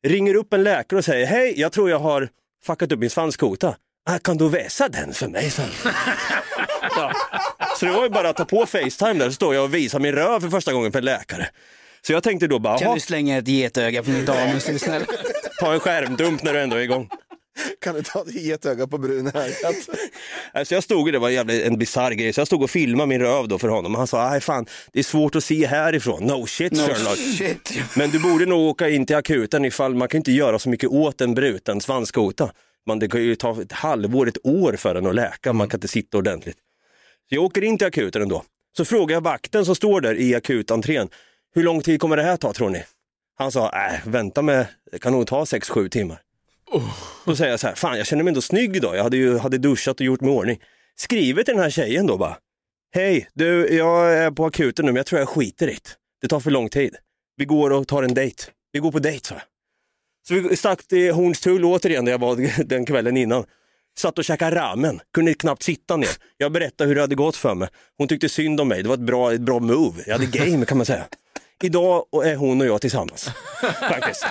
Ringer 0.07 0.34
upp 0.34 0.53
en 0.53 0.62
läkare 0.62 0.99
och 0.99 1.05
säger, 1.05 1.26
hej 1.26 1.55
jag 1.57 1.72
tror 1.72 1.91
jag 1.91 1.99
har 1.99 2.28
fuckat 2.66 2.93
upp 2.93 3.01
min 3.01 3.11
svanskota. 3.11 3.76
Ah, 4.11 4.18
kan 4.18 4.36
du 4.36 4.49
väsa 4.49 4.89
den 4.89 5.14
för 5.14 5.28
mig? 5.28 5.51
Så, 5.51 5.62
så 7.78 7.86
det 7.86 7.93
var 7.93 8.03
ju 8.03 8.11
bara 8.11 8.28
att 8.28 8.36
ta 8.36 8.45
på 8.45 8.66
Facetime 8.66 9.14
där 9.14 9.26
så 9.26 9.32
står 9.32 9.55
jag 9.55 9.64
och 9.64 9.74
visar 9.74 10.01
min 10.01 10.12
röv 10.12 10.41
för 10.41 10.49
första 10.49 10.72
gången 10.72 10.93
för 10.93 10.99
en 10.99 11.05
läkare. 11.05 11.49
Så 12.07 12.12
jag 12.12 12.22
tänkte 12.22 12.46
då 12.46 12.59
bara, 12.59 12.78
Kan 12.78 12.84
"Jaha, 12.86 12.94
du 12.94 13.01
slänga 13.01 13.38
ett 13.38 13.49
getöga 13.49 14.03
på 14.03 14.11
min 14.11 14.24
dam 14.24 14.61
så 14.61 14.68
är 14.68 14.72
du 14.72 14.78
snäll? 14.78 15.03
ta 15.61 15.72
en 15.74 15.80
skärmdump 15.80 16.42
när 16.42 16.53
du 16.55 16.61
ändå 16.61 16.76
är 16.76 16.80
igång. 16.80 17.09
Kan 17.80 17.94
du 17.94 18.03
ta 18.03 18.20
ett 18.22 18.34
getöga 18.34 18.86
på 18.86 18.99
bruna 18.99 19.30
ögat? 19.34 19.88
Alltså 20.53 20.74
jag 20.74 20.84
stod, 20.84 21.12
det 21.12 21.18
var 21.18 21.28
en, 21.28 21.34
jävla, 21.34 21.53
en 21.55 21.78
bisarr 21.78 22.11
grej, 22.12 22.32
så 22.32 22.40
jag 22.40 22.46
stod 22.46 22.62
och 22.62 22.70
filmade 22.70 23.07
min 23.09 23.20
röv 23.20 23.49
då 23.49 23.59
för 23.59 23.68
honom. 23.68 23.94
Han 23.94 24.07
sa, 24.07 24.30
nej 24.30 24.40
fan, 24.40 24.66
det 24.92 24.99
är 24.99 25.03
svårt 25.03 25.36
att 25.36 25.44
se 25.44 25.66
härifrån. 25.66 26.24
No 26.24 26.46
shit 26.46 26.72
No 26.72 26.76
Sherlock. 26.78 27.16
shit. 27.38 27.78
Men 27.96 28.11
du 28.11 28.18
borde 28.18 28.46
nog 28.46 28.61
åka 28.61 28.88
in 28.88 29.07
till 29.07 29.16
akuten 29.16 29.64
ifall 29.64 29.94
man 29.94 30.09
kan 30.09 30.18
inte 30.18 30.32
göra 30.32 30.59
så 30.59 30.68
mycket 30.68 30.90
åt 30.90 31.20
en 31.20 31.34
bruten 31.34 31.80
svanskota. 31.80 32.51
Man, 32.86 32.99
det 32.99 33.09
kan 33.09 33.22
ju 33.22 33.34
ta 33.36 33.62
ett 33.62 33.72
halvår, 33.72 34.28
ett 34.28 34.46
år 34.46 34.72
för 34.72 34.94
den 34.94 35.07
att 35.07 35.14
läka, 35.14 35.53
man 35.53 35.68
kan 35.68 35.78
inte 35.78 35.88
sitta 35.88 36.18
ordentligt. 36.18 36.57
Så 37.28 37.34
jag 37.34 37.44
åker 37.44 37.64
in 37.64 37.78
till 37.78 37.86
akuten 37.86 38.22
ändå. 38.22 38.44
Så 38.76 38.84
frågar 38.84 39.16
jag 39.16 39.20
vakten 39.20 39.64
som 39.64 39.74
står 39.74 40.01
där 40.01 40.14
i 40.20 40.34
akutentrén, 40.34 41.09
hur 41.55 41.62
lång 41.62 41.82
tid 41.82 42.01
kommer 42.01 42.16
det 42.16 42.22
här 42.22 42.36
ta 42.36 42.53
tror 42.53 42.70
ni? 42.70 42.84
Han 43.38 43.53
sa, 43.53 43.72
äh, 43.72 44.09
vänta 44.09 44.42
med, 44.42 44.66
det 44.92 44.99
kan 44.99 45.12
nog 45.12 45.26
ta 45.26 45.44
6-7 45.44 45.88
timmar. 45.88 46.22
Då 47.24 47.36
säger 47.36 47.51
jag 47.51 47.61
så 47.61 47.66
här, 47.66 47.74
fan 47.74 47.99
jag 47.99 48.07
känner 48.07 48.24
mig 48.24 48.30
ändå 48.30 48.40
snygg 48.40 48.76
idag, 48.76 48.96
jag 48.96 49.03
hade 49.03 49.16
ju 49.16 49.38
hade 49.38 49.59
duschat 49.59 50.01
och 50.01 50.07
gjort 50.07 50.20
mig 50.20 50.30
i 50.30 50.36
ordning. 50.36 50.61
Skriver 50.96 51.42
till 51.42 51.55
den 51.55 51.62
här 51.62 51.70
tjejen 51.70 52.07
då 52.07 52.16
bara, 52.16 52.36
hej 52.94 53.28
du 53.34 53.76
jag 53.76 54.14
är 54.14 54.30
på 54.30 54.46
akuten 54.46 54.86
nu 54.86 54.92
men 54.92 54.96
jag 54.96 55.07
tror 55.07 55.18
jag 55.18 55.28
skiter 55.28 55.68
i 55.68 55.74
det. 55.74 55.90
Det 56.20 56.28
tar 56.28 56.40
för 56.40 56.51
lång 56.51 56.68
tid. 56.68 56.96
Vi 57.36 57.44
går 57.44 57.70
och 57.70 57.88
tar 57.88 58.03
en 58.03 58.14
dejt. 58.14 58.44
Vi 58.72 58.78
går 58.78 58.92
på 58.92 58.99
dejt 58.99 59.26
sa 59.26 59.34
jag. 59.34 59.42
Så 60.28 60.49
vi 60.49 60.57
stack 60.57 60.86
till 60.86 61.12
Hornstull 61.12 61.64
återigen 61.64 62.05
där 62.05 62.12
jag 62.12 62.18
var 62.18 62.64
den 62.64 62.86
kvällen 62.86 63.16
innan. 63.16 63.44
Satt 63.99 64.18
och 64.18 64.24
käkade 64.24 64.57
ramen, 64.57 65.01
kunde 65.14 65.34
knappt 65.34 65.62
sitta 65.62 65.96
ner. 65.96 66.09
Jag 66.36 66.53
berättade 66.53 66.88
hur 66.88 66.94
det 66.94 67.01
hade 67.01 67.14
gått 67.14 67.36
för 67.36 67.55
mig. 67.55 67.68
Hon 67.99 68.09
tyckte 68.09 68.28
synd 68.28 68.61
om 68.61 68.68
mig, 68.68 68.82
det 68.82 68.88
var 68.88 68.94
ett 68.94 69.01
bra, 69.01 69.32
ett 69.32 69.40
bra 69.40 69.59
move. 69.59 70.03
Jag 70.07 70.12
hade 70.18 70.26
game 70.26 70.64
kan 70.64 70.76
man 70.76 70.86
säga. 70.86 71.05
Idag 71.62 72.04
är 72.24 72.36
hon 72.36 72.61
och 72.61 72.66
jag 72.66 72.80
tillsammans. 72.80 73.30
Faktiskt. 73.80 74.26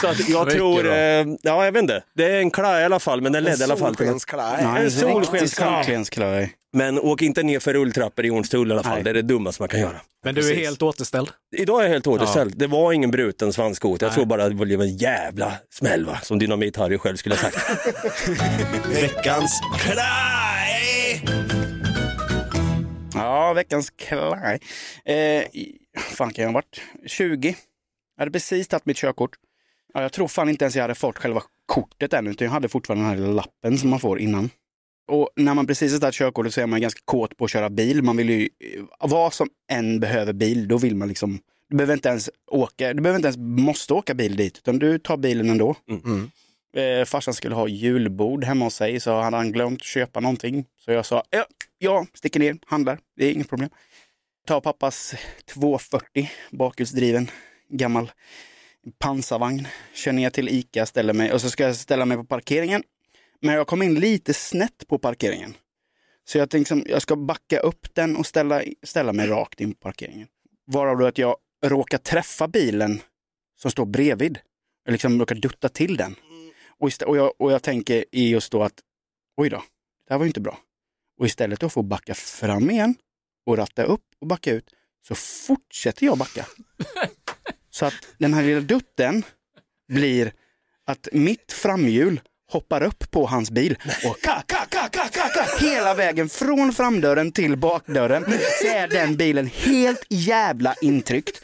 Så 0.00 0.06
att 0.06 0.28
jag 0.28 0.44
Mycket 0.44 0.58
tror, 0.58 0.86
eh, 0.92 0.94
ja 1.42 1.64
jag 1.64 1.72
vet 1.72 1.82
inte, 1.82 2.02
det 2.14 2.24
är 2.24 2.38
en 2.38 2.50
klaj 2.50 2.82
i 2.82 2.84
alla 2.84 2.98
fall 3.00 3.20
men 3.20 3.32
den 3.32 3.38
En 3.46 3.50
ledde 3.50 3.60
i 3.60 3.64
alla 3.64 3.76
fall 3.76 3.94
till 3.94 4.06
solskensklaj. 4.06 4.64
Nej, 4.64 4.84
En 4.84 4.90
solskensklaj. 4.90 5.74
solskensklaj. 5.84 6.52
Men 6.72 6.98
åk 6.98 7.22
inte 7.22 7.42
ner 7.42 7.60
för 7.60 7.72
rulltrappor 7.74 8.24
i 8.24 8.28
Hornstull 8.28 8.68
i 8.70 8.72
alla 8.72 8.82
fall, 8.82 8.94
Nej. 8.94 9.02
det 9.04 9.10
är 9.10 9.14
det 9.14 9.22
dummaste 9.22 9.62
man 9.62 9.68
kan 9.68 9.80
göra. 9.80 10.00
Men 10.24 10.34
du 10.34 10.40
är 10.40 10.44
Precis. 10.44 10.64
helt 10.66 10.82
återställd. 10.82 11.28
Idag 11.56 11.80
är 11.80 11.84
jag 11.84 11.90
helt 11.90 12.06
återställd. 12.06 12.58
Det 12.58 12.66
var 12.66 12.92
ingen 12.92 13.10
bruten 13.10 13.52
svanskota. 13.52 14.06
Jag 14.06 14.14
tror 14.14 14.24
bara 14.24 14.48
det 14.48 14.54
blev 14.54 14.80
en 14.80 14.96
jävla 14.96 15.52
smäll 15.72 16.04
va? 16.06 16.18
Som 16.22 16.38
Dynamit-Harry 16.40 16.98
själv 16.98 17.16
skulle 17.16 17.34
ha 17.34 17.42
sagt. 17.42 17.56
Veckans 19.02 19.60
klaj! 19.78 21.24
Ja, 23.14 23.52
veckans 23.52 23.90
klaj. 23.90 24.60
Eh, 25.04 25.14
fan 25.96 26.32
kan 26.32 26.42
jag 26.42 26.48
ha 26.48 26.54
varit? 26.54 26.80
20. 27.06 27.56
Jag 28.16 28.22
hade 28.22 28.30
precis 28.30 28.68
tagit 28.68 28.86
mitt 28.86 28.96
körkort. 28.96 29.36
Ja, 29.94 30.02
jag 30.02 30.12
tror 30.12 30.28
fan 30.28 30.48
inte 30.48 30.64
ens 30.64 30.76
jag 30.76 30.82
hade 30.82 30.94
fått 30.94 31.18
själva 31.18 31.42
kortet 31.66 32.12
än, 32.12 32.26
utan 32.26 32.44
jag 32.44 32.52
hade 32.52 32.68
fortfarande 32.68 33.04
den 33.04 33.10
här 33.10 33.16
lilla 33.16 33.32
lappen 33.32 33.78
som 33.78 33.90
man 33.90 34.00
får 34.00 34.18
innan. 34.18 34.50
Och 35.08 35.30
när 35.36 35.54
man 35.54 35.66
precis 35.66 35.92
har 35.92 36.00
tagit 36.00 36.14
körkortet 36.14 36.54
så 36.54 36.60
är 36.60 36.66
man 36.66 36.80
ganska 36.80 37.00
kåt 37.04 37.36
på 37.36 37.44
att 37.44 37.50
köra 37.50 37.70
bil. 37.70 38.02
Man 38.02 38.16
vill 38.16 38.30
ju, 38.30 38.48
vad 39.00 39.32
som 39.32 39.48
än 39.72 40.00
behöver 40.00 40.32
bil, 40.32 40.68
då 40.68 40.78
vill 40.78 40.96
man 40.96 41.08
liksom, 41.08 41.38
du 41.68 41.76
behöver 41.76 41.94
inte 41.94 42.08
ens 42.08 42.30
åka, 42.50 42.94
du 42.94 43.02
behöver 43.02 43.18
inte 43.18 43.28
ens 43.28 43.66
måste 43.66 43.94
åka 43.94 44.14
bil 44.14 44.36
dit, 44.36 44.58
utan 44.58 44.78
du 44.78 44.98
tar 44.98 45.16
bilen 45.16 45.50
ändå. 45.50 45.76
Mm. 45.88 46.30
Eh, 46.76 47.04
farsan 47.04 47.34
skulle 47.34 47.54
ha 47.54 47.68
julbord 47.68 48.44
hemma 48.44 48.64
hos 48.64 48.74
sig, 48.74 49.00
så 49.00 49.20
hade 49.20 49.36
han 49.36 49.52
glömt 49.52 49.82
köpa 49.82 50.20
någonting. 50.20 50.64
Så 50.84 50.92
jag 50.92 51.06
sa, 51.06 51.22
ja, 51.30 51.44
jag 51.78 52.06
sticker 52.14 52.40
ner, 52.40 52.56
handlar, 52.66 52.98
det 53.16 53.26
är 53.26 53.32
inget 53.32 53.48
problem. 53.48 53.70
Ta 54.46 54.60
pappas 54.60 55.14
240 55.44 56.30
bakhjulsdriven 56.50 57.30
gammal 57.68 58.12
pansarvagn, 58.98 59.68
kör 59.94 60.12
ner 60.12 60.30
till 60.30 60.48
Ica, 60.48 60.86
ställer 60.86 61.12
mig 61.12 61.32
och 61.32 61.40
så 61.40 61.50
ska 61.50 61.64
jag 61.64 61.76
ställa 61.76 62.04
mig 62.04 62.16
på 62.16 62.24
parkeringen. 62.24 62.82
Men 63.40 63.54
jag 63.54 63.66
kom 63.66 63.82
in 63.82 63.94
lite 63.94 64.34
snett 64.34 64.88
på 64.88 64.98
parkeringen. 64.98 65.54
Så 66.24 66.38
jag 66.38 66.50
tänkte 66.50 66.74
att 66.74 66.88
jag 66.88 67.02
ska 67.02 67.16
backa 67.16 67.58
upp 67.58 67.94
den 67.94 68.16
och 68.16 68.26
ställa, 68.26 68.62
ställa 68.82 69.12
mig 69.12 69.26
rakt 69.26 69.60
in 69.60 69.74
på 69.74 69.80
parkeringen. 69.80 70.28
Varav 70.66 70.98
då 70.98 71.06
att 71.06 71.18
jag 71.18 71.36
råkar 71.64 71.98
träffa 71.98 72.48
bilen 72.48 73.00
som 73.56 73.70
står 73.70 73.86
bredvid. 73.86 74.38
Jag 74.84 74.92
liksom 74.92 75.20
råkar 75.20 75.34
dutta 75.34 75.68
till 75.68 75.96
den. 75.96 76.14
Och, 76.78 76.88
istä- 76.88 77.04
och, 77.04 77.16
jag, 77.16 77.32
och 77.38 77.52
jag 77.52 77.62
tänker 77.62 78.04
i 78.12 78.28
just 78.28 78.52
då 78.52 78.62
att 78.62 78.80
oj 79.36 79.48
då, 79.48 79.62
det 80.08 80.14
här 80.14 80.18
var 80.18 80.24
ju 80.24 80.28
inte 80.28 80.40
bra. 80.40 80.58
Och 81.18 81.26
istället 81.26 81.60
då 81.60 81.68
för 81.68 81.80
att 81.80 81.86
backa 81.86 82.14
fram 82.14 82.70
igen 82.70 82.94
och 83.46 83.56
ratta 83.56 83.82
upp 83.82 84.04
och 84.24 84.28
backa 84.28 84.52
ut 84.52 84.70
så 85.08 85.14
fortsätter 85.14 86.06
jag 86.06 86.18
backa. 86.18 86.46
Så 87.70 87.86
att 87.86 87.94
den 88.18 88.34
här 88.34 88.42
lilla 88.42 88.60
dutten 88.60 89.22
blir 89.88 90.32
att 90.84 91.08
mitt 91.12 91.52
framhjul 91.52 92.20
hoppar 92.54 92.82
upp 92.82 93.10
på 93.10 93.26
hans 93.26 93.50
bil 93.50 93.78
och 94.04 94.20
ka, 94.20 94.42
ka, 94.46 94.66
ka, 94.68 94.88
ka, 94.88 95.08
ka, 95.08 95.28
ka, 95.28 95.66
hela 95.66 95.94
vägen 95.94 96.28
från 96.28 96.72
framdörren 96.72 97.32
till 97.32 97.56
bakdörren 97.56 98.24
så 98.60 98.66
är 98.66 98.88
den 98.88 99.16
bilen 99.16 99.50
helt 99.54 100.06
jävla 100.08 100.74
intryckt. 100.80 101.42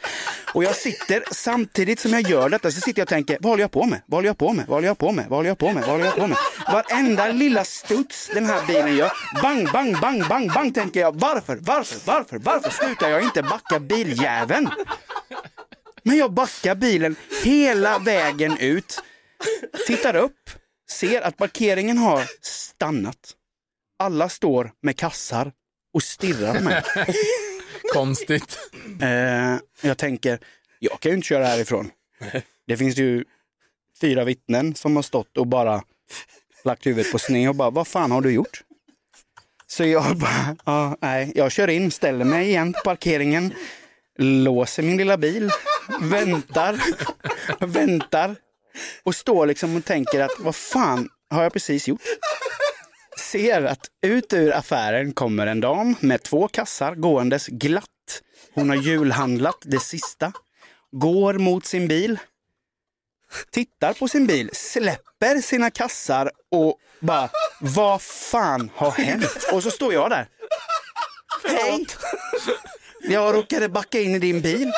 Och 0.53 0.63
jag 0.63 0.75
sitter, 0.75 1.23
samtidigt 1.31 1.99
som 1.99 2.13
jag 2.13 2.21
gör 2.21 2.49
detta, 2.49 2.71
så 2.71 2.81
sitter 2.81 2.99
jag 2.99 3.05
och 3.05 3.09
tänker, 3.09 3.37
vad 3.39 3.51
håller 3.51 3.63
jag 3.63 3.71
på 3.71 3.85
med? 3.85 4.01
Vad 4.05 4.17
håller 4.17 4.29
jag 4.29 4.37
på 4.37 4.53
med? 4.53 4.65
Vad 4.67 4.77
håller 4.77 4.87
jag 4.87 4.97
på 4.97 5.11
med? 5.11 5.25
Vad 5.29 5.37
håller 5.37 5.49
jag 5.49 5.57
på 5.57 5.73
med? 5.73 5.83
Vad 5.83 5.91
håller 5.91 6.05
jag 6.05 6.15
på 6.15 6.27
med? 6.27 6.37
Varenda 6.73 7.27
lilla 7.27 7.63
studs 7.63 8.29
den 8.33 8.45
här 8.45 8.67
bilen 8.67 8.97
gör, 8.97 9.11
bang, 9.41 9.71
bang, 9.71 9.99
bang, 10.01 10.27
bang, 10.29 10.51
bang, 10.53 10.75
tänker 10.75 10.99
jag, 10.99 11.19
varför, 11.19 11.57
varför, 11.61 11.97
varför, 12.05 12.37
varför 12.37 12.69
slutar 12.69 13.09
jag 13.09 13.21
inte 13.23 13.43
backa 13.43 13.79
biljäveln? 13.79 14.69
Men 16.03 16.17
jag 16.17 16.33
backar 16.33 16.75
bilen 16.75 17.15
hela 17.43 17.99
vägen 17.99 18.57
ut, 18.57 19.03
tittar 19.87 20.15
upp, 20.15 20.49
ser 20.91 21.21
att 21.21 21.37
parkeringen 21.37 21.97
har 21.97 22.23
stannat. 22.41 23.35
Alla 23.99 24.29
står 24.29 24.71
med 24.81 24.97
kassar 24.97 25.51
och 25.93 26.03
stirrar 26.03 26.57
på 26.57 26.63
mig. 26.63 26.83
Konstigt. 27.93 28.59
Eh, 29.01 29.57
jag 29.81 29.97
tänker, 29.97 30.39
jag 30.79 30.99
kan 30.99 31.11
ju 31.11 31.15
inte 31.15 31.27
köra 31.27 31.45
härifrån. 31.45 31.91
Det 32.67 32.77
finns 32.77 32.97
ju 32.97 33.25
fyra 34.01 34.23
vittnen 34.23 34.75
som 34.75 34.95
har 34.95 35.03
stått 35.03 35.37
och 35.37 35.47
bara 35.47 35.83
lagt 36.63 36.85
huvudet 36.85 37.11
på 37.11 37.19
sned 37.19 37.49
och 37.49 37.55
bara, 37.55 37.69
vad 37.69 37.87
fan 37.87 38.11
har 38.11 38.21
du 38.21 38.31
gjort? 38.31 38.63
Så 39.67 39.85
jag 39.85 40.17
bara, 40.17 40.55
ja, 40.65 40.97
nej, 41.01 41.31
jag 41.35 41.51
kör 41.51 41.67
in, 41.67 41.91
ställer 41.91 42.25
mig 42.25 42.47
igen 42.47 42.73
på 42.73 42.79
parkeringen, 42.83 43.53
låser 44.17 44.83
min 44.83 44.97
lilla 44.97 45.17
bil, 45.17 45.49
väntar, 46.01 46.79
väntar 47.65 48.35
och 49.03 49.15
står 49.15 49.45
liksom 49.45 49.75
och 49.75 49.85
tänker 49.85 50.19
att 50.19 50.39
vad 50.39 50.55
fan 50.55 51.09
har 51.29 51.43
jag 51.43 51.53
precis 51.53 51.87
gjort? 51.87 52.01
Ser 53.17 53.61
att 53.61 53.87
ut 54.01 54.33
ur 54.33 54.53
affären 54.53 55.13
kommer 55.13 55.47
en 55.47 55.59
dam 55.59 55.95
med 55.99 56.23
två 56.23 56.47
kassar 56.47 56.95
gåendes 56.95 57.47
glatt. 57.47 57.87
Hon 58.53 58.69
har 58.69 58.77
julhandlat 58.77 59.57
det 59.61 59.79
sista, 59.79 60.33
går 60.91 61.33
mot 61.33 61.65
sin 61.65 61.87
bil, 61.87 62.19
tittar 63.51 63.93
på 63.93 64.07
sin 64.07 64.27
bil, 64.27 64.49
släpper 64.53 65.41
sina 65.41 65.71
kassar 65.71 66.31
och 66.51 66.77
bara, 66.99 67.29
vad 67.59 68.01
fan 68.01 68.69
har 68.75 68.91
hänt? 68.91 69.47
Och 69.51 69.63
så 69.63 69.71
står 69.71 69.93
jag 69.93 70.09
där. 70.09 70.27
Hej! 71.45 71.85
Jag 73.01 73.35
råkade 73.35 73.69
backa 73.69 73.99
in 73.99 74.15
i 74.15 74.19
din 74.19 74.41
bil. 74.41 74.71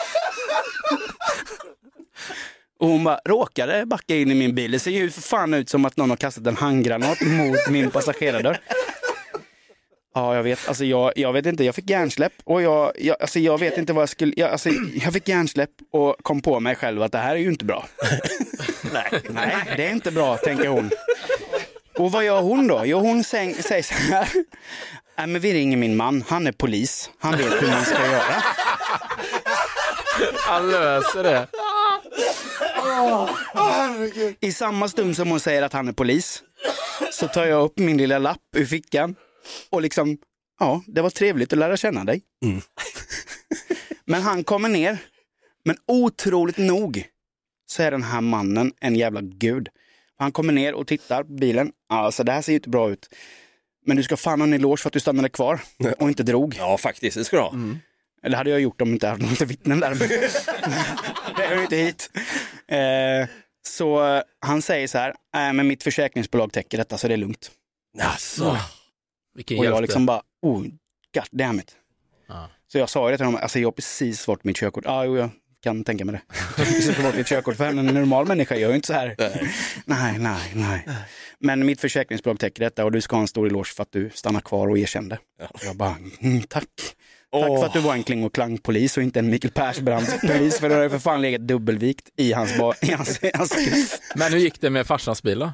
Och 2.83 2.89
hon 2.89 3.03
bara, 3.03 3.19
råkade 3.25 3.85
backa 3.85 4.15
in 4.15 4.31
i 4.31 4.35
min 4.35 4.55
bil. 4.55 4.71
Det 4.71 4.79
ser 4.79 4.91
ju 4.91 5.09
för 5.09 5.21
fan 5.21 5.53
ut 5.53 5.69
som 5.69 5.85
att 5.85 5.97
någon 5.97 6.09
har 6.09 6.17
kastat 6.17 6.47
en 6.47 6.57
handgranat 6.57 7.21
mot 7.21 7.69
min 7.69 7.91
passagerardörr. 7.91 8.59
Ja, 10.15 10.35
jag 10.35 10.43
vet. 10.43 10.67
Alltså, 10.67 10.85
jag, 10.85 11.11
jag 11.15 11.33
vet 11.33 11.45
inte. 11.45 11.63
Jag 11.63 11.75
fick 11.75 11.89
hjärnsläpp 11.89 12.33
och 12.43 12.61
jag, 12.61 12.91
jag, 12.99 13.17
alltså, 13.21 13.39
jag 13.39 13.59
vet 13.59 13.77
inte 13.77 13.93
vad 13.93 14.01
jag 14.01 14.09
skulle... 14.09 14.33
Jag, 14.35 14.49
alltså, 14.49 14.69
jag 14.93 15.13
fick 15.13 15.27
hjärnsläpp 15.27 15.69
och 15.91 16.15
kom 16.21 16.41
på 16.41 16.59
mig 16.59 16.75
själv 16.75 17.01
att 17.01 17.11
det 17.11 17.17
här 17.17 17.35
är 17.35 17.39
ju 17.39 17.49
inte 17.49 17.65
bra. 17.65 17.87
nej, 18.93 19.21
nej, 19.29 19.55
det 19.77 19.87
är 19.87 19.91
inte 19.91 20.11
bra, 20.11 20.37
tänker 20.37 20.67
hon. 20.67 20.89
Och 21.97 22.11
vad 22.11 22.25
gör 22.25 22.41
hon 22.41 22.67
då? 22.67 22.81
Jo, 22.85 22.99
hon 22.99 23.23
säng, 23.23 23.55
säger 23.55 23.83
så 23.83 23.93
här. 23.93 24.29
Nej, 25.17 25.27
men 25.27 25.41
vi 25.41 25.53
ringer 25.53 25.77
min 25.77 25.95
man. 25.95 26.23
Han 26.27 26.47
är 26.47 26.51
polis. 26.51 27.09
Han 27.19 27.37
vet 27.37 27.61
hur 27.61 27.67
man 27.67 27.85
ska 27.85 28.05
göra. 28.05 28.43
Han 30.47 30.71
löser 30.71 31.23
det. 31.23 31.47
I 34.39 34.51
samma 34.51 34.87
stund 34.87 35.15
som 35.15 35.29
hon 35.29 35.39
säger 35.39 35.61
att 35.61 35.73
han 35.73 35.87
är 35.87 35.93
polis 35.93 36.43
så 37.11 37.27
tar 37.27 37.45
jag 37.45 37.63
upp 37.63 37.79
min 37.79 37.97
lilla 37.97 38.19
lapp 38.19 38.41
ur 38.55 38.65
fickan 38.65 39.15
och 39.69 39.81
liksom, 39.81 40.17
ja, 40.59 40.81
det 40.87 41.01
var 41.01 41.09
trevligt 41.09 41.53
att 41.53 41.59
lära 41.59 41.77
känna 41.77 42.03
dig. 42.03 42.21
Men 44.05 44.21
han 44.21 44.43
kommer 44.43 44.69
ner, 44.69 44.97
men 45.65 45.77
otroligt 45.87 46.57
nog 46.57 47.05
så 47.65 47.83
är 47.83 47.91
den 47.91 48.03
här 48.03 48.21
mannen 48.21 48.71
en 48.81 48.95
jävla 48.95 49.21
gud. 49.21 49.69
Han 50.17 50.31
kommer 50.31 50.53
ner 50.53 50.73
och 50.73 50.87
tittar 50.87 51.23
på 51.23 51.33
bilen. 51.33 51.71
Alltså 51.89 52.23
det 52.23 52.31
här 52.31 52.41
ser 52.41 52.51
ju 52.51 52.55
inte 52.55 52.69
bra 52.69 52.89
ut. 52.91 53.09
Men 53.85 53.97
du 53.97 54.03
ska 54.03 54.17
fan 54.17 54.41
ha 54.41 54.47
en 54.47 54.53
eloge 54.53 54.77
för 54.81 54.89
att 54.89 54.93
du 54.93 54.99
stannade 54.99 55.29
kvar 55.29 55.61
och 55.99 56.07
inte 56.07 56.23
drog. 56.23 56.55
Ja, 56.57 56.77
faktiskt, 56.77 57.17
det 57.17 57.23
ska 57.23 57.37
du 57.37 57.41
ha. 57.43 57.53
Eller 58.23 58.37
hade 58.37 58.49
jag 58.49 58.59
gjort 58.61 58.81
om 58.81 58.87
jag 58.87 58.95
inte 58.95 59.07
hade 59.07 59.25
några 59.25 59.45
vittnen 59.45 59.79
där. 59.79 59.95
Det 61.37 61.47
hör 61.47 61.55
ju 61.55 61.61
inte 61.61 61.75
hit. 61.75 62.09
Eh, 62.67 63.27
så 63.67 64.21
han 64.39 64.61
säger 64.61 64.87
så 64.87 64.97
här, 64.97 65.13
nej 65.33 65.53
men 65.53 65.67
mitt 65.67 65.83
försäkringsbolag 65.83 66.51
täcker 66.53 66.77
detta 66.77 66.97
så 66.97 67.07
det 67.07 67.13
är 67.13 67.17
lugnt. 67.17 67.51
Alltså. 68.01 68.57
Vilken 69.35 69.59
och 69.59 69.65
jag 69.65 69.71
hjälte. 69.71 69.81
liksom 69.81 70.05
bara, 70.05 70.21
oh, 70.41 70.61
god 71.13 71.27
damn 71.31 71.59
it. 71.59 71.75
Ja. 72.27 72.49
Så 72.71 72.77
jag 72.77 72.89
sa 72.89 73.07
ju 73.07 73.11
det 73.11 73.17
till 73.17 73.25
honom, 73.25 73.39
alltså 73.43 73.59
jag 73.59 73.67
har 73.67 73.71
precis 73.71 74.25
fått 74.25 74.43
mitt 74.43 74.57
körkort. 74.57 74.83
Ja, 74.87 75.05
jo, 75.05 75.17
jag 75.17 75.29
kan 75.63 75.83
tänka 75.83 76.05
mig 76.05 76.15
det. 76.15 76.21
Jag 76.57 76.65
har 76.65 76.71
precis 76.71 76.95
fått 76.95 77.15
mitt 77.15 77.27
körkort, 77.27 77.55
för 77.57 77.65
en 77.65 77.85
normal 77.85 78.27
människa 78.27 78.55
gör 78.55 78.69
ju 78.69 78.75
inte 78.75 78.87
så 78.87 78.93
här. 78.93 79.15
Nej, 79.85 80.19
nej, 80.19 80.51
nej. 80.55 80.87
Men 81.39 81.65
mitt 81.65 81.81
försäkringsbolag 81.81 82.39
täcker 82.39 82.63
detta 82.63 82.85
och 82.85 82.91
du 82.91 83.01
ska 83.01 83.15
ha 83.15 83.21
en 83.21 83.27
stor 83.27 83.47
eloge 83.47 83.69
för 83.75 83.83
att 83.83 83.91
du 83.91 84.09
stannar 84.13 84.41
kvar 84.41 84.67
och 84.67 84.77
erkände. 84.77 85.19
Och 85.49 85.63
jag 85.65 85.75
bara, 85.75 85.95
mm, 86.21 86.41
tack. 86.41 86.69
Tack 87.33 87.49
Åh. 87.49 87.59
för 87.59 87.65
att 87.65 87.73
du 87.73 87.79
var 87.79 87.93
en 87.93 88.03
Kling 88.03 88.23
och 88.23 88.33
Klang-polis 88.33 88.97
och 88.97 89.03
inte 89.03 89.19
en 89.19 89.29
Mikael 89.29 89.51
Persbrandt-polis, 89.51 90.59
för 90.59 90.69
då 90.69 90.75
har 90.75 90.89
för 90.89 90.99
fan 90.99 91.21
legat 91.21 91.41
dubbelvikt 91.41 92.09
i 92.17 92.33
hans, 92.33 92.51
i 92.81 92.91
hans, 92.91 93.23
i 93.23 93.31
hans 93.33 94.01
Men 94.15 94.33
hur 94.33 94.39
gick 94.39 94.61
det 94.61 94.69
med 94.69 94.87
farsans 94.87 95.23
bil 95.23 95.39
då? 95.39 95.51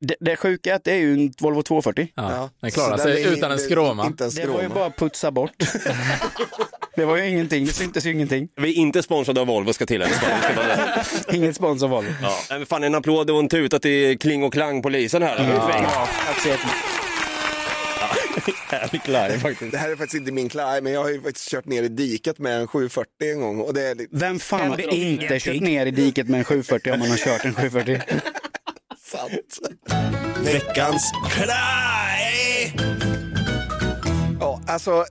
det, 0.00 0.16
det 0.20 0.36
sjuka 0.36 0.70
är 0.70 0.74
att 0.74 0.84
det 0.84 0.92
är 0.92 0.96
ju 0.96 1.14
en 1.14 1.32
Volvo 1.40 1.62
240. 1.62 2.08
Ja, 2.14 2.50
den 2.60 2.70
klarar 2.70 2.98
sig 2.98 3.32
utan 3.32 3.52
en 3.52 3.58
skråma. 3.58 4.12
Det 4.16 4.46
var 4.46 4.62
ju 4.62 4.68
bara 4.68 4.90
putsa 4.90 5.30
bort. 5.30 5.52
det 6.96 7.04
var 7.04 7.16
ju 7.16 7.28
ingenting, 7.28 7.66
det 7.66 7.72
syntes 7.72 8.06
ju 8.06 8.12
ingenting. 8.12 8.48
Vi 8.56 8.70
är 8.70 8.74
inte 8.74 9.02
sponsrade 9.02 9.40
av 9.40 9.46
Volvo 9.46 9.72
ska 9.72 9.86
tilläggas. 9.86 11.26
Inget 11.32 11.56
spons 11.56 11.82
av 11.82 11.90
Volvo. 11.90 12.10
Ja, 12.22 12.38
men 12.50 12.66
fan 12.66 12.84
en 12.84 12.94
applåd 12.94 13.30
och 13.30 13.38
en 13.38 13.48
tuta 13.48 13.78
till 13.78 14.18
Kling 14.18 14.42
och 14.44 14.52
Klang-polisen 14.52 15.22
här. 15.22 15.36
Ja. 15.38 15.82
Ja. 15.82 16.08
Tack 16.26 16.40
så 16.40 16.48
jättemycket. 16.48 16.99
Härlig 18.68 19.02
klang 19.02 19.40
faktiskt. 19.40 19.72
Det 19.72 19.78
här 19.78 19.90
är 19.90 19.96
faktiskt 19.96 20.20
inte 20.20 20.32
min 20.32 20.48
klaj, 20.48 20.82
men 20.82 20.92
jag 20.92 21.02
har 21.02 21.10
ju 21.10 21.22
faktiskt 21.22 21.50
kört 21.50 21.66
ner 21.66 21.82
i 21.82 21.88
diket 21.88 22.38
med 22.38 22.60
en 22.60 22.66
740 22.66 23.10
en 23.20 23.40
gång. 23.40 23.60
Och 23.60 23.74
det 23.74 23.82
är 23.82 23.94
lite 23.94 24.16
Vem 24.16 24.38
fan 24.38 24.70
har 24.70 24.94
inte 24.94 25.38
kört 25.40 25.60
ner 25.60 25.86
i 25.86 25.90
diket 25.90 26.28
med 26.28 26.38
en 26.38 26.44
740 26.44 26.92
om 26.92 26.98
man 26.98 27.10
har 27.10 27.16
kört 27.16 27.44
en 27.44 27.54
740? 27.54 28.00
sant. 29.10 29.58
Veckans 30.44 31.12
klaj! 31.30 32.76
Ja, 34.40 34.60
alltså 34.66 35.04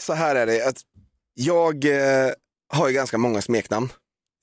så 0.00 0.12
här 0.12 0.36
är 0.36 0.46
det. 0.46 0.68
Att 0.68 0.80
jag 1.34 1.84
eh, 1.84 2.30
har 2.68 2.88
ju 2.88 2.94
ganska 2.94 3.18
många 3.18 3.42
smeknamn. 3.42 3.88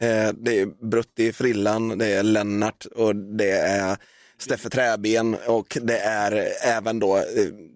Eh, 0.01 0.29
det 0.33 0.59
är 0.59 0.89
Brutti 0.89 1.33
Frillan, 1.33 1.97
det 1.97 2.07
är 2.07 2.23
Lennart 2.23 2.85
och 2.85 3.15
det 3.15 3.51
är 3.51 3.97
Steffe 4.43 4.69
Träben 4.69 5.35
och 5.47 5.77
det 5.81 5.97
är 5.97 6.47
även 6.63 6.99
då 6.99 7.17
eh, 7.17 7.23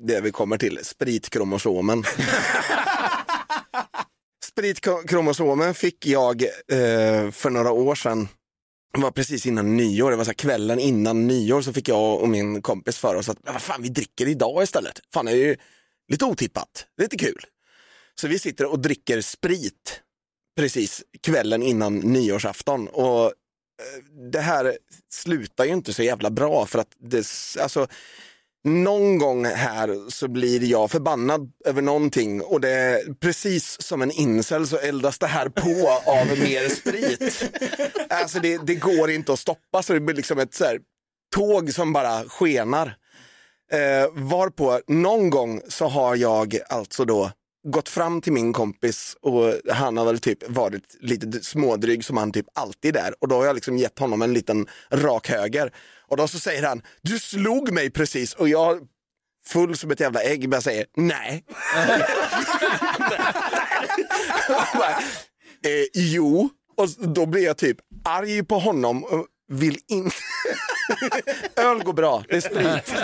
det 0.07 0.21
vi 0.21 0.31
kommer 0.31 0.57
till, 0.57 0.79
spritkromosomen. 0.83 2.03
Spritkromosomen 4.45 5.73
fick 5.73 6.05
jag 6.05 6.43
eh, 6.43 7.31
för 7.31 7.49
några 7.49 7.71
år 7.71 7.95
sedan. 7.95 8.27
Det 8.93 8.99
var 9.01 9.11
precis 9.11 9.45
innan 9.45 9.77
nyår, 9.77 10.11
det 10.11 10.17
var 10.17 10.23
så 10.23 10.33
kvällen 10.33 10.79
innan 10.79 11.27
nyår 11.27 11.61
så 11.61 11.73
fick 11.73 11.87
jag 11.87 12.21
och 12.21 12.29
min 12.29 12.61
kompis 12.61 12.97
för 12.97 13.15
oss 13.15 13.29
att 13.29 13.37
"Men 13.43 13.53
vad 13.53 13.61
fan 13.61 13.81
vi 13.81 13.89
dricker 13.89 14.27
idag 14.27 14.63
istället. 14.63 14.99
Fan 15.13 15.25
det 15.25 15.31
är 15.31 15.35
ju 15.35 15.55
lite 16.11 16.25
otippat, 16.25 16.85
lite 17.01 17.17
kul. 17.17 17.41
Så 18.21 18.27
vi 18.27 18.39
sitter 18.39 18.65
och 18.65 18.79
dricker 18.79 19.21
sprit 19.21 20.01
precis 20.57 21.03
kvällen 21.21 21.63
innan 21.63 21.97
nyårsafton 21.97 22.87
och 22.87 23.33
det 24.31 24.39
här 24.39 24.77
slutar 25.09 25.65
ju 25.65 25.73
inte 25.73 25.93
så 25.93 26.03
jävla 26.03 26.29
bra 26.29 26.65
för 26.65 26.79
att 26.79 26.91
det, 26.99 27.25
alltså, 27.61 27.87
någon 28.63 29.17
gång 29.17 29.45
här 29.45 30.09
så 30.09 30.27
blir 30.27 30.63
jag 30.63 30.91
förbannad 30.91 31.51
över 31.65 31.81
någonting 31.81 32.41
och 32.41 32.61
det 32.61 32.69
är 32.69 33.13
precis 33.13 33.81
som 33.81 34.01
en 34.01 34.11
incel 34.11 34.67
så 34.67 34.77
eldas 34.77 35.19
det 35.19 35.27
här 35.27 35.49
på 35.49 35.89
av 36.11 36.27
mer 36.27 36.69
sprit. 36.69 37.51
Alltså 38.09 38.39
det, 38.39 38.57
det 38.57 38.75
går 38.75 39.09
inte 39.09 39.33
att 39.33 39.39
stoppa 39.39 39.83
så 39.83 39.93
det 39.93 39.99
blir 39.99 40.15
liksom 40.15 40.39
ett 40.39 40.53
så 40.53 40.65
här, 40.65 40.79
tåg 41.35 41.73
som 41.73 41.93
bara 41.93 42.23
skenar. 42.23 42.95
Eh, 43.71 44.09
varpå 44.13 44.81
någon 44.87 45.29
gång 45.29 45.61
så 45.67 45.87
har 45.87 46.15
jag 46.15 46.57
alltså 46.69 47.05
då 47.05 47.31
gått 47.63 47.89
fram 47.89 48.21
till 48.21 48.33
min 48.33 48.53
kompis 48.53 49.17
och 49.21 49.53
han 49.69 49.97
har 49.97 50.05
väl 50.05 50.19
typ 50.19 50.49
varit 50.49 50.97
lite 50.99 51.43
smådryg 51.43 52.05
som 52.05 52.17
han 52.17 52.31
typ 52.31 52.45
alltid 52.53 52.95
är 52.95 53.13
och 53.19 53.27
då 53.27 53.35
har 53.35 53.45
jag 53.45 53.55
liksom 53.55 53.77
gett 53.77 53.99
honom 53.99 54.21
en 54.21 54.33
liten 54.33 54.67
rak 54.91 55.29
höger 55.29 55.73
och 56.07 56.17
då 56.17 56.27
så 56.27 56.39
säger 56.39 56.63
han 56.63 56.81
du 57.01 57.19
slog 57.19 57.71
mig 57.71 57.89
precis 57.89 58.33
och 58.33 58.49
jag 58.49 58.87
full 59.47 59.77
som 59.77 59.91
ett 59.91 59.99
jävla 59.99 60.21
ägg 60.21 60.49
bara 60.49 60.61
säger 60.61 60.85
nej. 60.95 61.45
Bara, 64.73 64.89
eh, 65.71 65.85
jo, 65.93 66.49
och 66.77 66.89
då 66.89 67.25
blir 67.25 67.43
jag 67.43 67.57
typ 67.57 67.77
arg 68.03 68.43
på 68.43 68.59
honom 68.59 69.03
och 69.03 69.25
vill 69.47 69.77
inte... 69.87 70.15
Öl 71.55 71.83
går 71.83 71.93
bra, 71.93 72.23
det 72.29 72.35
är 72.35 72.41
sprit. 72.41 72.95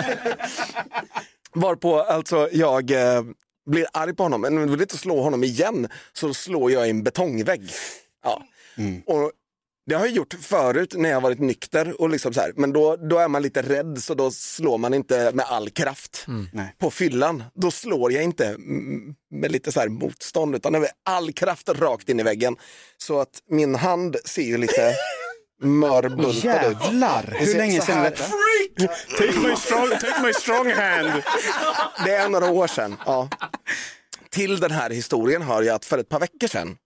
Varpå 1.54 2.00
alltså 2.00 2.48
jag 2.52 2.90
eh, 2.90 3.22
blir 3.66 3.86
arg 3.92 4.14
på 4.14 4.22
honom, 4.22 4.40
men 4.40 4.70
vill 4.70 4.80
inte 4.80 4.98
slå 4.98 5.22
honom 5.22 5.44
igen 5.44 5.88
så 6.12 6.34
slår 6.34 6.72
jag 6.72 6.86
i 6.86 6.90
en 6.90 7.02
betongvägg. 7.02 7.70
Ja. 8.24 8.42
Och 9.06 9.32
det 9.86 9.94
har 9.94 10.06
jag 10.06 10.14
gjort 10.14 10.34
förut 10.40 10.94
när 10.96 11.10
jag 11.10 11.20
varit 11.20 11.38
nykter, 11.38 12.00
och 12.00 12.10
liksom 12.10 12.34
så 12.34 12.40
här, 12.40 12.52
men 12.56 12.72
då, 12.72 12.96
då 12.96 13.18
är 13.18 13.28
man 13.28 13.42
lite 13.42 13.62
rädd 13.62 14.02
så 14.02 14.14
då 14.14 14.30
slår 14.30 14.78
man 14.78 14.94
inte 14.94 15.30
med 15.34 15.46
all 15.48 15.70
kraft. 15.70 16.26
På 16.78 16.90
fyllan, 16.90 17.44
då 17.54 17.70
slår 17.70 18.12
jag 18.12 18.22
inte 18.22 18.46
mm, 18.46 19.14
med 19.30 19.52
lite 19.52 19.72
så 19.72 19.80
här 19.80 19.88
motstånd 19.88 20.54
utan 20.54 20.72
med 20.72 20.90
all 21.02 21.32
kraft 21.32 21.68
rakt 21.68 22.08
in 22.08 22.20
i 22.20 22.22
väggen. 22.22 22.56
Så 22.98 23.20
att 23.20 23.42
min 23.50 23.74
hand 23.74 24.16
ser 24.24 24.42
ju 24.42 24.58
lite 24.58 24.94
mörbultad 25.64 26.30
ut. 26.70 26.76
Jävlar, 26.82 27.34
hur 27.38 27.46
Så- 27.46 27.56
länge 27.56 27.80
sedan 27.80 28.02
detta? 28.02 28.24
Take 29.18 29.38
my 29.48 29.56
strong, 29.56 29.90
take 29.90 30.22
my 30.22 30.32
strong 30.32 30.70
hand. 30.70 31.22
Det 32.04 32.14
är 32.14 32.28
några 32.28 32.50
år 32.50 32.66
sedan. 32.66 32.96
Ja. 33.06 33.28
Till 34.30 34.60
den 34.60 34.70
här 34.70 34.90
historien 34.90 35.42
hör 35.42 35.62
jag 35.62 35.74
att 35.74 35.84
för 35.84 35.98
ett 35.98 36.08
par 36.08 36.20
veckor 36.20 36.48
sedan 36.48 36.76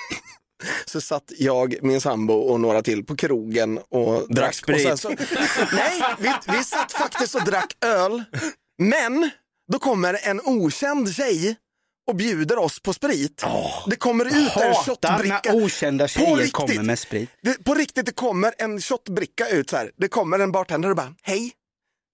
så 0.86 1.00
satt 1.00 1.32
jag, 1.38 1.74
min 1.82 2.00
sambo 2.00 2.34
och 2.34 2.60
några 2.60 2.82
till 2.82 3.04
på 3.06 3.16
krogen 3.16 3.78
och 3.90 4.34
drack 4.34 4.54
sprit. 4.54 4.92
Och 4.92 5.00
så, 5.00 5.08
nej, 5.72 6.02
vi, 6.18 6.32
vi 6.58 6.64
satt 6.64 6.92
faktiskt 6.92 7.34
och 7.34 7.44
drack 7.44 7.76
öl. 7.84 8.24
Men 8.78 9.30
då 9.72 9.78
kommer 9.78 10.18
en 10.22 10.40
okänd 10.44 11.14
tjej 11.14 11.56
och 12.12 12.16
bjuder 12.16 12.58
oss 12.58 12.80
på 12.80 12.92
sprit. 12.92 13.44
Det 13.86 13.96
kommer 13.96 14.24
ut 14.24 14.56
en 14.56 14.74
shotbricka. 14.74 15.40
när 15.44 15.64
okända 15.64 16.08
tjejer 16.08 16.36
riktigt. 16.36 16.52
kommer 16.52 16.82
med 16.82 16.98
sprit. 16.98 17.30
Det, 17.42 17.64
på 17.64 17.74
riktigt, 17.74 18.06
det 18.06 18.12
kommer 18.12 18.54
en 18.58 18.80
shotbricka 18.80 19.48
ut 19.48 19.70
så 19.70 19.76
här. 19.76 19.90
Det 19.96 20.08
kommer 20.08 20.38
en 20.38 20.52
bartender 20.52 20.90
och 20.90 20.96
bara, 20.96 21.14
hej. 21.22 21.52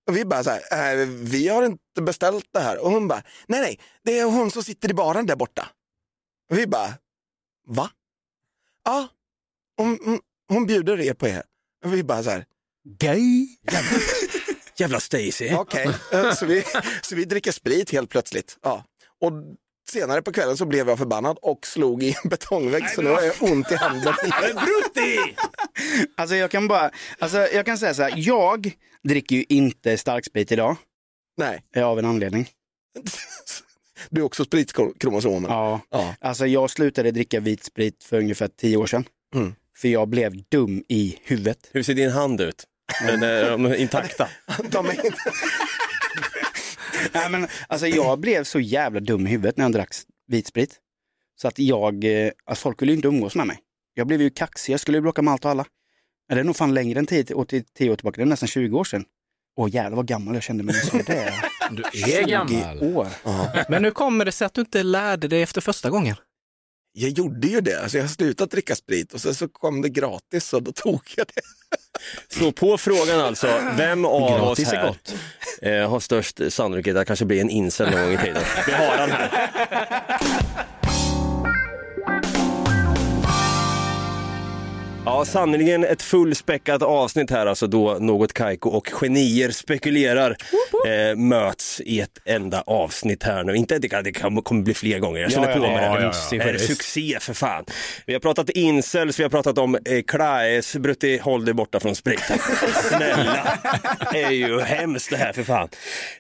Och 0.09 0.17
vi 0.17 0.25
bara 0.25 0.45
så 0.45 0.51
här, 0.51 1.01
äh, 1.01 1.07
vi 1.07 1.49
har 1.49 1.63
inte 1.63 2.03
beställt 2.03 2.47
det 2.53 2.61
här. 2.61 2.79
Och 2.79 2.91
hon 2.91 3.09
bara, 3.09 3.23
nej 3.47 3.61
nej, 3.61 3.81
det 4.05 4.19
är 4.19 4.25
hon 4.25 4.51
som 4.51 4.63
sitter 4.65 4.91
i 4.91 4.95
baren 4.95 5.27
där 5.27 5.37
borta. 5.37 5.69
Och 6.51 6.59
vi 6.59 6.67
bara, 6.67 6.95
va? 7.67 7.91
Ja, 8.85 9.09
hon, 9.77 9.99
hon, 10.05 10.21
hon 10.49 10.67
bjuder 10.67 11.01
er 11.01 11.15
på 11.15 11.29
er. 11.29 11.43
Och 11.85 11.95
vi 11.95 12.05
bara 12.05 12.23
så 12.23 12.31
här, 12.31 12.45
Gay? 12.99 13.49
Jävla 14.79 15.01
Stacy. 15.01 15.55
Okej, 15.55 15.91
eh, 16.13 16.35
så, 16.35 16.47
vi, 16.47 16.65
så 17.03 17.15
vi 17.15 17.25
dricker 17.25 17.53
sprit 17.53 17.91
helt 17.91 18.11
plötsligt. 18.11 18.59
Ja. 18.63 18.85
Och 19.21 19.33
senare 19.91 20.23
på 20.23 20.33
kvällen 20.33 20.57
så 20.57 20.67
blev 20.67 20.89
jag 20.89 20.99
förbannad 20.99 21.39
och 21.43 21.67
slog 21.67 22.03
i 22.03 22.17
en 22.23 22.29
betongvägg 22.31 22.91
så 22.91 23.03
nu 23.03 23.11
har 23.11 23.23
jag 23.23 23.43
ont 23.43 23.73
i 23.73 23.75
handen. 23.75 24.15
Brutti! 24.41 25.19
Alltså 26.17 26.37
jag 26.37 26.51
kan 26.51 26.69
bara, 26.69 26.91
alltså 27.19 27.39
jag 27.39 27.67
kan 27.67 27.79
säga 27.79 27.95
så 27.95 28.03
här, 28.03 28.13
jag 28.17 28.73
dricker 29.05 29.37
ju 29.37 29.45
inte 29.49 29.99
starksprit 29.99 30.53
idag. 30.53 30.77
Nej. 31.37 31.63
Av 31.77 31.99
en 31.99 32.05
anledning. 32.05 32.49
Du 34.11 34.21
är 34.21 34.25
också 34.25 34.45
spritkromosomen. 34.45 35.51
Ja. 35.51 35.81
Ja. 35.91 36.15
Alltså 36.21 36.47
jag 36.47 36.71
slutade 36.71 37.11
dricka 37.11 37.41
vit 37.41 37.65
sprit 37.65 38.05
för 38.05 38.19
ungefär 38.19 38.49
tio 38.49 38.77
år 38.77 38.87
sedan. 38.87 39.05
Mm. 39.35 39.55
För 39.77 39.89
jag 39.89 40.09
blev 40.09 40.43
dum 40.49 40.85
i 40.89 41.19
huvudet. 41.23 41.69
Hur 41.73 41.83
ser 41.83 41.95
din 41.95 42.11
hand 42.11 42.41
ut? 42.41 42.65
Den 43.07 43.23
är 43.23 43.51
de 43.51 43.65
är 43.67 43.75
intakta. 43.75 44.29
De 44.71 44.87
är 44.87 45.07
inte... 45.07 45.19
Nej, 47.15 47.31
men, 47.31 47.47
alltså, 47.69 47.87
jag 47.87 48.19
blev 48.21 48.45
så 48.45 48.61
jävla 48.61 49.01
dum 49.01 49.27
i 49.27 49.31
huvudet 49.31 49.57
när 49.57 49.65
jag 49.65 49.73
drack 49.73 49.95
vit 50.27 50.47
sprit. 50.47 50.77
Så 51.41 51.49
att 51.49 51.59
jag, 51.59 52.05
alltså, 52.45 52.63
folk 52.63 52.83
ville 52.83 52.93
ju 52.93 52.97
inte 52.97 53.09
umgås 53.09 53.35
med 53.35 53.47
mig. 53.47 53.59
Jag 53.95 54.07
blev 54.07 54.23
ju 54.23 54.31
kaxig, 54.31 54.73
jag 54.73 54.81
skulle 54.81 54.99
ju 54.99 55.03
bråka 55.03 55.23
med 55.23 55.33
allt 55.33 55.45
och 55.45 55.51
alla. 55.51 55.65
Det 56.29 56.41
är 56.41 56.45
nog 56.45 56.57
fan 56.57 56.75
längre 56.75 56.99
än 56.99 57.07
10 57.07 57.35
år, 57.35 57.45
till- 57.45 57.65
10 57.65 57.91
år 57.91 57.97
tillbaka, 57.97 58.17
det 58.17 58.23
är 58.23 58.27
nästan 58.27 58.47
20 58.49 58.79
år 58.79 58.85
sedan. 58.85 59.05
Åh 59.57 59.69
jävlar 59.75 59.97
vad 59.97 60.07
gammal 60.07 60.35
jag 60.35 60.43
kände 60.43 60.65
mig 60.65 60.75
när 60.93 60.97
jag 60.99 61.07
det. 61.07 61.33
Du 61.71 62.13
är 62.13 62.27
gammal. 62.29 62.79
20 62.79 62.95
år. 62.97 63.07
Men 63.71 63.85
hur 63.85 63.91
kommer 63.91 64.25
det 64.25 64.33
sig 64.33 64.47
att 64.47 64.55
du 64.55 64.61
inte 64.61 64.83
lärde 64.83 65.29
dig 65.29 65.43
efter 65.43 65.61
första 65.61 65.91
gången? 65.91 66.17
Jag 66.93 67.11
gjorde 67.11 67.49
ju 67.49 67.61
det, 67.61 67.83
alltså 67.83 67.97
jag 67.97 68.05
har 68.05 68.09
slutat 68.09 68.51
dricka 68.51 68.75
sprit 68.77 69.13
och 69.15 69.21
sen 69.21 69.35
så 69.35 69.49
kom 69.49 69.83
det 69.83 69.89
gratis 69.89 70.53
och 70.53 70.63
då 70.63 70.73
tog 70.73 71.01
jag 71.17 71.27
det. 71.27 71.43
Så 72.29 72.53
på 72.53 72.79
frågan 72.79 73.21
alltså, 73.21 73.61
vem 73.77 74.05
av 74.05 74.39
Gratis 74.39 74.67
oss 74.67 74.73
är 74.73 74.77
här 74.77 74.87
gott. 74.87 75.15
eh, 75.63 75.91
har 75.91 76.01
störst 76.01 76.41
sannolikhet 76.49 76.97
att 76.97 77.07
kanske 77.07 77.25
bli 77.25 77.41
en 77.41 77.51
incel 77.51 77.91
någon 77.91 78.03
gång 78.03 78.13
i 78.13 78.19
tiden? 78.19 78.43
Vi 78.67 78.73
har 78.73 78.97
han 78.97 79.11
här. 79.11 79.31
Ja, 85.09 85.25
sannerligen 85.25 85.85
ett 85.85 86.03
fullspäckat 86.03 86.83
avsnitt 86.83 87.31
här 87.31 87.47
alltså 87.47 87.67
då 87.67 87.97
något 88.01 88.33
Kaiko 88.33 88.71
och 88.71 88.89
genier 88.93 89.51
spekulerar 89.51 90.37
eh, 90.87 91.17
möts 91.17 91.81
i 91.81 92.01
ett 92.01 92.11
enda 92.25 92.63
avsnitt 92.67 93.23
här 93.23 93.45
nu. 93.45 93.55
Inte 93.55 93.79
det, 93.79 93.89
kan, 93.89 94.05
det 94.05 94.13
kan, 94.13 94.43
kommer 94.43 94.63
bli 94.63 94.75
fler 94.75 94.99
gånger, 94.99 95.21
jag 95.21 95.33
känner 95.33 95.49
Ja, 95.49 95.57
på 95.57 95.65
ja, 95.65 95.71
mig 95.71 95.85
ja, 95.85 95.97
det. 95.97 96.03
ja, 96.03 96.13
ja. 96.33 96.39
Det 96.45 96.51
är 96.51 96.59
succé 96.59 97.19
för 97.21 97.35
fan. 97.35 97.65
Vi 98.07 98.13
har 98.13 98.21
pratat 98.21 98.51
incels, 98.51 99.19
vi 99.19 99.23
har 99.23 99.31
pratat 99.31 99.59
om 99.59 99.75
eh, 99.75 100.03
Klaes, 100.07 100.77
Brutti, 100.77 101.19
håll 101.23 101.45
dig 101.45 101.55
borta 101.55 101.81
från 101.81 101.95
spriten. 101.95 102.39
Snälla, 102.89 103.59
det 104.13 104.23
är 104.23 104.31
ju 104.31 104.61
hemskt 104.61 105.11
det 105.11 105.17
här 105.17 105.33
för 105.33 105.43
fan. 105.43 105.69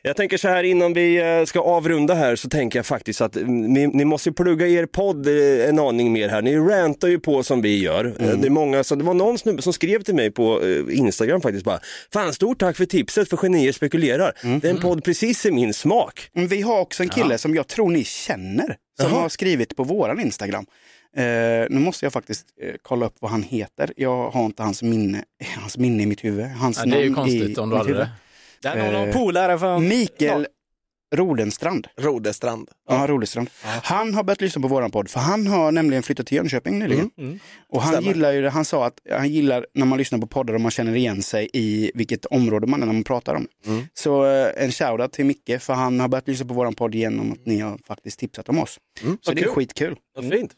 Jag 0.03 0.17
tänker 0.17 0.37
så 0.37 0.49
här 0.49 0.63
innan 0.65 0.93
vi 0.93 1.17
eh, 1.39 1.45
ska 1.45 1.61
avrunda 1.61 2.15
här 2.15 2.37
så 2.37 2.49
tänker 2.49 2.79
jag 2.79 2.87
faktiskt 2.87 3.21
att 3.21 3.37
mm, 3.37 3.63
ni, 3.63 3.87
ni 3.87 4.05
måste 4.05 4.29
ju 4.29 4.33
plugga 4.35 4.67
er 4.67 4.87
podd 4.87 5.27
eh, 5.27 5.69
en 5.69 5.79
aning 5.79 6.13
mer 6.13 6.29
här. 6.29 6.43
Ni 6.43 6.57
rantar 6.57 7.09
ju 7.09 7.19
på 7.21 7.43
som 7.43 7.63
vi 7.63 7.83
gör. 7.83 8.05
Eh, 8.21 8.29
Det, 8.29 8.49
är 8.49 8.51
många, 8.51 8.78
så 8.83 8.95
det 8.95 9.05
var 9.05 9.15
någon 9.15 9.39
snubbe 9.39 9.63
som 9.63 9.73
skrev 9.73 10.03
till 10.03 10.15
mig 10.15 10.31
på 10.31 10.63
eh, 10.63 10.99
Instagram 10.99 11.41
faktiskt 11.41 11.65
bara, 11.65 11.81
fan 12.13 12.33
stort 12.35 12.61
tack 12.61 12.77
för 12.77 12.85
tipset 12.85 13.29
för 13.29 13.37
genier 13.37 13.73
spekulerar. 13.73 14.33
Det 14.61 14.69
är 14.69 14.71
en 14.71 14.81
podd 14.81 15.05
precis 15.05 15.47
i 15.47 15.51
min 15.51 15.75
smak. 15.75 16.29
Men 16.33 16.49
Vi 16.49 16.61
har 16.63 16.81
också 16.81 17.03
en 17.03 17.09
kille 17.09 17.39
som 17.39 17.55
jag 17.55 17.67
tror 17.69 17.91
ni 17.91 18.05
känner, 18.05 18.77
som 19.01 19.11
Jaha. 19.13 19.21
har 19.21 19.29
skrivit 19.29 19.77
på 19.77 19.85
våran 19.85 20.21
Instagram. 20.21 20.67
Eh, 21.17 21.23
nu 21.71 21.79
måste 21.81 22.05
jag 22.07 22.13
faktiskt 22.13 22.47
eh, 22.63 22.75
kolla 22.83 23.07
upp 23.07 23.15
vad 23.21 23.31
han 23.31 23.43
heter. 23.43 23.93
Jag 23.97 24.31
har 24.31 24.45
inte 24.47 24.63
hans 24.63 24.83
minne, 24.83 25.25
hans 25.57 25.79
minne 25.79 26.03
i 26.03 26.07
mitt 26.07 26.25
huvud. 26.25 26.47
Hans 26.47 26.79
Ja, 26.79 26.85
det 26.87 26.97
är 26.97 27.05
ju 27.05 27.15
konstigt 27.15 27.59
om 27.59 27.71
du 27.71 27.77
hade 27.77 27.89
huvud. 27.89 28.03
det. 28.03 28.11
Där 28.63 28.77
har 28.79 28.93
någon 28.93 29.09
Eh, 29.09 29.15
polare 29.15 29.59
från... 29.59 29.89
Mikael 29.89 30.47
Rodenstrand. 31.15 31.87
Rodestrand. 31.97 32.69
Ja, 32.89 33.07
Rodestrand. 33.09 33.51
Han 33.83 34.15
har 34.15 34.23
börjat 34.25 34.41
lyssna 34.41 34.63
på 34.63 34.69
våran 34.69 34.91
podd, 34.91 35.11
för 35.11 35.21
han 35.21 35.47
har 35.47 35.73
nämligen 35.73 36.03
flyttat 36.03 36.27
till 36.27 36.37
Jönköping 36.37 36.79
nyligen. 36.79 37.11
Och 37.69 37.83
han 37.83 37.93
Stämmer. 37.93 38.09
gillar 38.09 38.33
ju 38.33 38.43
det, 38.43 38.51
han 38.51 38.65
sa 38.65 38.87
att 38.87 39.01
han 39.11 39.29
gillar 39.29 39.67
när 39.75 39.87
man 39.87 39.99
lyssnar 39.99 40.19
på 40.19 40.27
poddar 40.27 40.55
och 40.55 40.61
man 40.61 40.71
känner 40.71 40.97
igen 40.97 41.23
sig 41.23 41.51
i 41.53 41.91
vilket 41.95 42.27
område 42.27 42.67
man 42.67 42.83
är 42.83 42.87
när 42.87 42.93
man 42.93 43.05
pratar 43.05 43.35
om. 43.35 43.47
Mm. 43.67 43.87
Så 43.95 44.27
eh, 44.27 44.65
en 44.65 44.73
shoutout 44.73 45.13
till 45.13 45.25
Micke, 45.25 45.61
för 45.61 45.73
han 45.75 46.01
har 46.01 46.09
börjat 46.09 46.29
lyssna 46.29 46.47
på 46.47 46.55
våran 46.55 46.75
podd 46.75 46.95
genom 46.95 47.33
att 47.33 47.47
ni 47.47 47.61
har 47.61 47.79
faktiskt 47.87 48.19
tipsat 48.19 48.49
om 48.49 48.59
oss. 48.59 48.79
Så 49.01 49.07
vad 49.27 49.37
det 49.37 49.41
är 49.41 49.45
kul. 49.45 49.53
skitkul. 49.53 49.97
Vad 50.15 50.31
fint. 50.33 50.53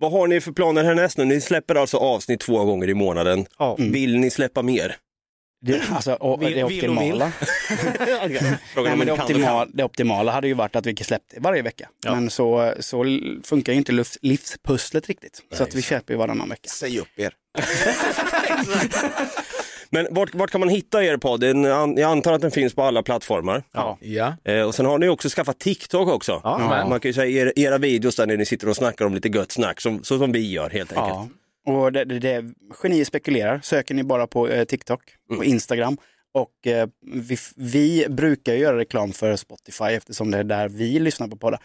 Vad 0.00 0.12
har 0.12 0.26
ni 0.26 0.40
för 0.40 0.52
planer 0.52 0.84
härnäst 0.84 1.18
nu? 1.18 1.24
Ni 1.24 1.40
släpper 1.40 1.74
alltså 1.74 1.96
avsnitt 1.96 2.40
två 2.40 2.64
gånger 2.64 2.88
i 2.88 2.94
månaden. 2.94 3.46
Ja. 3.58 3.76
Vill 3.78 4.18
ni 4.18 4.30
släppa 4.30 4.62
mer? 4.62 4.96
Det, 5.60 5.82
alltså, 5.90 6.12
och, 6.12 6.42
Vill- 6.42 6.54
det 6.54 6.64
optimala. 6.64 7.32
Frågan 8.74 8.90
Nej, 8.90 8.96
men 8.96 9.06
det, 9.06 9.12
en 9.12 9.16
kan 9.16 9.24
och 9.24 9.30
optimal, 9.30 9.66
kan. 9.66 9.76
det 9.76 9.84
optimala 9.84 10.32
hade 10.32 10.48
ju 10.48 10.54
varit 10.54 10.76
att 10.76 10.86
vi 10.86 10.96
släppte 10.96 11.40
varje 11.40 11.62
vecka. 11.62 11.88
Men 12.04 12.30
så, 12.30 12.74
så 12.80 13.04
funkar 13.44 13.72
ju 13.72 13.78
inte 13.78 13.92
livs, 13.92 14.18
livspusslet 14.22 15.08
riktigt. 15.08 15.42
så 15.52 15.62
att 15.62 15.74
vi 15.74 15.82
köper 15.82 16.14
ju 16.14 16.18
varannan 16.18 16.48
vecka. 16.48 16.68
Säg 16.68 16.98
upp 16.98 17.08
er. 17.18 17.34
Men 19.90 20.06
vart, 20.10 20.34
vart 20.34 20.50
kan 20.50 20.60
man 20.60 20.68
hitta 20.68 21.04
er 21.04 21.16
podd? 21.16 21.44
Jag 21.98 22.00
antar 22.10 22.32
att 22.32 22.40
den 22.40 22.50
finns 22.50 22.74
på 22.74 22.82
alla 22.82 23.02
plattformar. 23.02 23.62
Ja. 23.72 23.98
Ja. 24.00 24.36
Eh, 24.44 24.62
och 24.62 24.74
sen 24.74 24.86
har 24.86 24.98
ni 24.98 25.08
också 25.08 25.28
skaffat 25.28 25.58
TikTok 25.58 26.08
också. 26.08 26.40
Ja. 26.44 26.86
Man 26.88 27.00
kan 27.00 27.08
ju 27.08 27.12
säga 27.12 27.42
er, 27.46 27.52
era 27.56 27.78
videos 27.78 28.16
där 28.16 28.26
när 28.26 28.36
ni 28.36 28.46
sitter 28.46 28.68
och 28.68 28.76
snackar 28.76 29.04
om 29.04 29.14
lite 29.14 29.28
gött 29.28 29.52
snack, 29.52 29.80
som, 29.80 30.04
så 30.04 30.18
som 30.18 30.32
vi 30.32 30.50
gör 30.52 30.70
helt 30.70 30.92
enkelt. 30.92 31.30
Och 31.68 31.92
det, 31.92 32.04
det, 32.04 32.18
det, 32.18 32.44
genier 32.70 33.04
spekulerar, 33.04 33.60
söker 33.60 33.94
ni 33.94 34.02
bara 34.02 34.26
på 34.26 34.48
eh, 34.48 34.64
TikTok 34.64 35.00
och 35.36 35.44
Instagram. 35.44 35.96
Och 36.32 36.66
eh, 36.66 36.88
vi, 37.00 37.36
vi 37.56 38.06
brukar 38.08 38.54
göra 38.54 38.76
reklam 38.76 39.12
för 39.12 39.36
Spotify 39.36 39.84
eftersom 39.84 40.30
det 40.30 40.38
är 40.38 40.44
där 40.44 40.68
vi 40.68 40.98
lyssnar 40.98 41.28
på 41.28 41.36
poddar. 41.36 41.60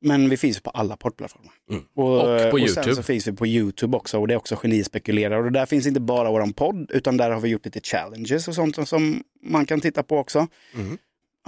Men 0.00 0.28
vi 0.28 0.36
finns 0.36 0.60
på 0.60 0.70
alla 0.70 0.96
poddplattformar. 0.96 1.52
Och, 1.96 2.24
Och 2.24 2.40
eh, 2.40 2.50
på 2.50 2.52
och 2.52 2.58
YouTube. 2.58 2.84
sen 2.84 2.96
så 2.96 3.02
finns 3.02 3.26
vi 3.26 3.32
på 3.32 3.46
YouTube 3.46 3.96
också 3.96 4.18
och 4.18 4.28
det 4.28 4.34
är 4.34 4.38
också 4.38 4.58
Geni 4.62 4.84
spekulerar. 4.84 5.44
Och 5.44 5.52
där 5.52 5.66
finns 5.66 5.86
inte 5.86 6.00
bara 6.00 6.30
våran 6.30 6.52
podd 6.52 6.90
utan 6.90 7.16
där 7.16 7.30
har 7.30 7.40
vi 7.40 7.48
gjort 7.48 7.64
lite 7.64 7.80
challenges 7.80 8.48
och 8.48 8.54
sånt 8.54 8.88
som 8.88 9.22
man 9.42 9.66
kan 9.66 9.80
titta 9.80 10.02
på 10.02 10.18
också. 10.18 10.46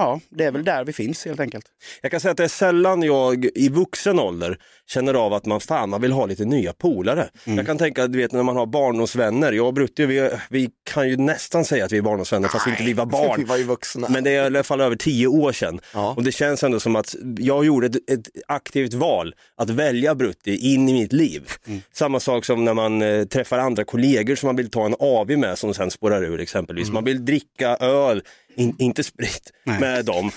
Ja, 0.00 0.20
det 0.28 0.44
är 0.44 0.50
väl 0.50 0.64
där 0.64 0.84
vi 0.84 0.92
finns 0.92 1.24
helt 1.24 1.40
enkelt. 1.40 1.64
Jag 2.02 2.10
kan 2.10 2.20
säga 2.20 2.30
att 2.30 2.36
det 2.36 2.44
är 2.44 2.48
sällan 2.48 3.02
jag 3.02 3.44
i 3.54 3.68
vuxen 3.68 4.18
ålder 4.18 4.58
känner 4.86 5.14
av 5.14 5.34
att 5.34 5.46
man 5.46 5.60
fan 5.60 5.90
man 5.90 6.00
vill 6.00 6.12
ha 6.12 6.26
lite 6.26 6.44
nya 6.44 6.72
polare. 6.72 7.28
Mm. 7.44 7.56
Jag 7.56 7.66
kan 7.66 7.78
tänka, 7.78 8.06
du 8.06 8.18
vet 8.18 8.32
när 8.32 8.42
man 8.42 8.56
har 8.56 8.66
barndomsvänner, 8.66 9.52
jag 9.52 9.66
och 9.66 9.74
Brutti, 9.74 10.06
vi, 10.06 10.30
vi 10.50 10.70
kan 10.84 11.08
ju 11.08 11.16
nästan 11.16 11.64
säga 11.64 11.84
att 11.84 11.92
vi 11.92 11.98
är 11.98 12.02
barndomsvänner 12.02 12.48
fast 12.48 12.66
vi 12.66 12.70
inte 12.70 12.82
vi 12.84 12.92
var 12.92 13.06
barn. 13.06 13.34
Vi 13.38 13.44
var 13.44 13.56
ju 13.56 13.64
vuxna. 13.64 14.08
Men 14.08 14.24
det 14.24 14.30
är 14.30 14.42
i 14.42 14.46
alla 14.46 14.62
fall 14.62 14.80
över 14.80 14.96
tio 14.96 15.26
år 15.26 15.52
sedan. 15.52 15.80
Ja. 15.94 16.14
Och 16.16 16.24
det 16.24 16.32
känns 16.32 16.64
ändå 16.64 16.80
som 16.80 16.96
att 16.96 17.14
jag 17.38 17.64
gjorde 17.64 17.86
ett, 17.86 18.10
ett 18.10 18.28
aktivt 18.48 18.94
val 18.94 19.34
att 19.56 19.70
välja 19.70 20.14
Brutti 20.14 20.72
in 20.72 20.88
i 20.88 20.92
mitt 20.92 21.12
liv. 21.12 21.50
Mm. 21.66 21.80
Samma 21.92 22.20
sak 22.20 22.44
som 22.44 22.64
när 22.64 22.74
man 22.74 23.02
eh, 23.02 23.24
träffar 23.24 23.58
andra 23.58 23.84
kollegor 23.84 24.34
som 24.34 24.46
man 24.46 24.56
vill 24.56 24.70
ta 24.70 24.86
en 24.86 24.94
AV 24.98 25.38
med 25.38 25.58
som 25.58 25.74
sen 25.74 25.90
spårar 25.90 26.22
ur 26.22 26.40
exempelvis. 26.40 26.88
Mm. 26.88 26.94
Man 26.94 27.04
vill 27.04 27.24
dricka 27.24 27.76
öl, 27.76 28.22
in, 28.54 28.74
inte 28.78 29.04
sprit, 29.04 29.52
med 29.64 30.04
dem. 30.04 30.30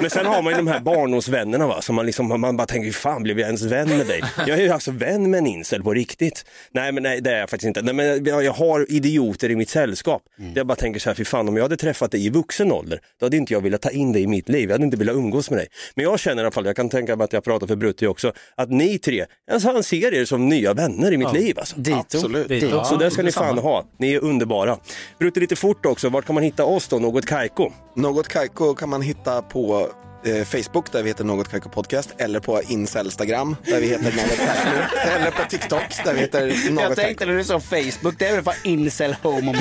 Men 0.00 0.10
sen 0.10 0.26
har 0.26 0.42
man 0.42 0.52
ju 0.52 0.56
de 0.56 0.66
här 0.66 0.80
barndomsvännerna 0.80 1.66
va, 1.66 1.82
som 1.82 1.94
man, 1.96 2.06
liksom, 2.06 2.40
man 2.40 2.56
bara 2.56 2.66
tänker, 2.66 2.84
hur 2.84 2.92
fan 2.92 3.22
blev 3.22 3.38
jag 3.38 3.46
ens 3.46 3.62
vän 3.62 3.88
med 3.88 4.06
dig? 4.06 4.22
Jag 4.36 4.58
är 4.58 4.62
ju 4.62 4.68
alltså 4.68 4.90
vän 4.90 5.30
med 5.30 5.38
en 5.38 5.46
incel 5.46 5.82
på 5.82 5.94
riktigt. 5.94 6.44
Nej 6.70 6.92
men 6.92 7.02
nej, 7.02 7.20
det 7.20 7.30
är 7.30 7.40
jag 7.40 7.50
faktiskt 7.50 7.68
inte. 7.68 7.82
Nej, 7.82 7.94
men 7.94 8.24
jag, 8.24 8.44
jag 8.44 8.52
har 8.52 8.92
idioter 8.92 9.50
i 9.50 9.56
mitt 9.56 9.68
sällskap. 9.68 10.22
Jag 10.54 10.66
bara 10.66 10.76
tänker 10.76 11.00
så 11.00 11.10
här, 11.10 11.14
fy 11.14 11.24
fan 11.24 11.48
om 11.48 11.56
jag 11.56 11.64
hade 11.64 11.76
träffat 11.76 12.10
dig 12.10 12.26
i 12.26 12.30
vuxen 12.30 12.72
ålder, 12.72 13.00
då 13.20 13.26
hade 13.26 13.36
inte 13.36 13.52
jag 13.52 13.60
velat 13.60 13.82
ta 13.82 13.90
in 13.90 14.12
dig 14.12 14.22
i 14.22 14.26
mitt 14.26 14.48
liv. 14.48 14.68
Jag 14.68 14.74
hade 14.74 14.84
inte 14.84 14.96
velat 14.96 15.16
umgås 15.16 15.50
med 15.50 15.58
dig. 15.58 15.68
Men 15.94 16.04
jag 16.04 16.20
känner 16.20 16.42
i 16.42 16.44
alla 16.44 16.50
fall, 16.50 16.66
jag 16.66 16.76
kan 16.76 16.88
tänka 16.88 17.16
mig 17.16 17.24
att 17.24 17.32
jag 17.32 17.44
pratar 17.44 17.66
för 17.66 17.76
Brutti 17.76 18.06
också, 18.06 18.32
att 18.54 18.70
ni 18.70 18.98
tre, 18.98 19.26
alltså, 19.50 19.72
han 19.72 19.82
ser 19.82 20.14
er 20.14 20.24
som 20.24 20.48
nya 20.48 20.74
vänner 20.74 21.12
i 21.12 21.16
mitt 21.16 21.32
liv. 21.32 21.58
Alltså. 21.58 21.76
Dito. 21.76 21.98
Absolut. 21.98 22.48
Dito. 22.48 22.84
Så 22.84 22.96
det 22.96 23.10
ska 23.10 23.22
ni 23.22 23.32
fan 23.32 23.58
ha. 23.58 23.84
Ni 23.98 24.12
är 24.14 24.24
underbara. 24.24 24.78
Brutti 25.18 25.40
lite 25.40 25.56
fort 25.56 25.86
också, 25.86 26.08
vart 26.08 26.26
kan 26.26 26.34
man 26.34 26.44
hitta 26.44 26.64
oss 26.64 26.88
då? 26.88 26.98
Något 26.98 27.26
Kaiko? 27.48 27.72
Något 27.94 28.28
Kaiko 28.28 28.74
kan 28.74 28.88
man 28.88 29.02
hitta 29.02 29.42
på 29.42 29.90
eh, 30.24 30.44
Facebook 30.44 30.92
där 30.92 31.02
vi 31.02 31.08
heter 31.08 31.24
Något 31.24 31.48
Kaiko 31.48 31.68
Podcast 31.68 32.14
eller 32.18 32.40
på 32.40 32.62
Incelstagram 32.62 33.56
där 33.64 33.80
vi 33.80 33.86
heter 33.86 34.04
Något 34.04 34.38
Kaiko 34.38 34.96
eller 35.16 35.30
på 35.30 35.50
TikTok 35.50 36.04
där 36.04 36.14
vi 36.14 36.20
heter 36.20 36.70
Något 36.70 36.96
Kaiko. 36.96 37.24
när 37.24 37.32
du 37.36 37.44
sa 37.44 37.60
Facebook, 37.60 38.18
det 38.18 38.26
är 38.26 38.34
väl 38.34 38.44
för 38.44 38.54
incel 38.62 39.16
homo 39.22 39.52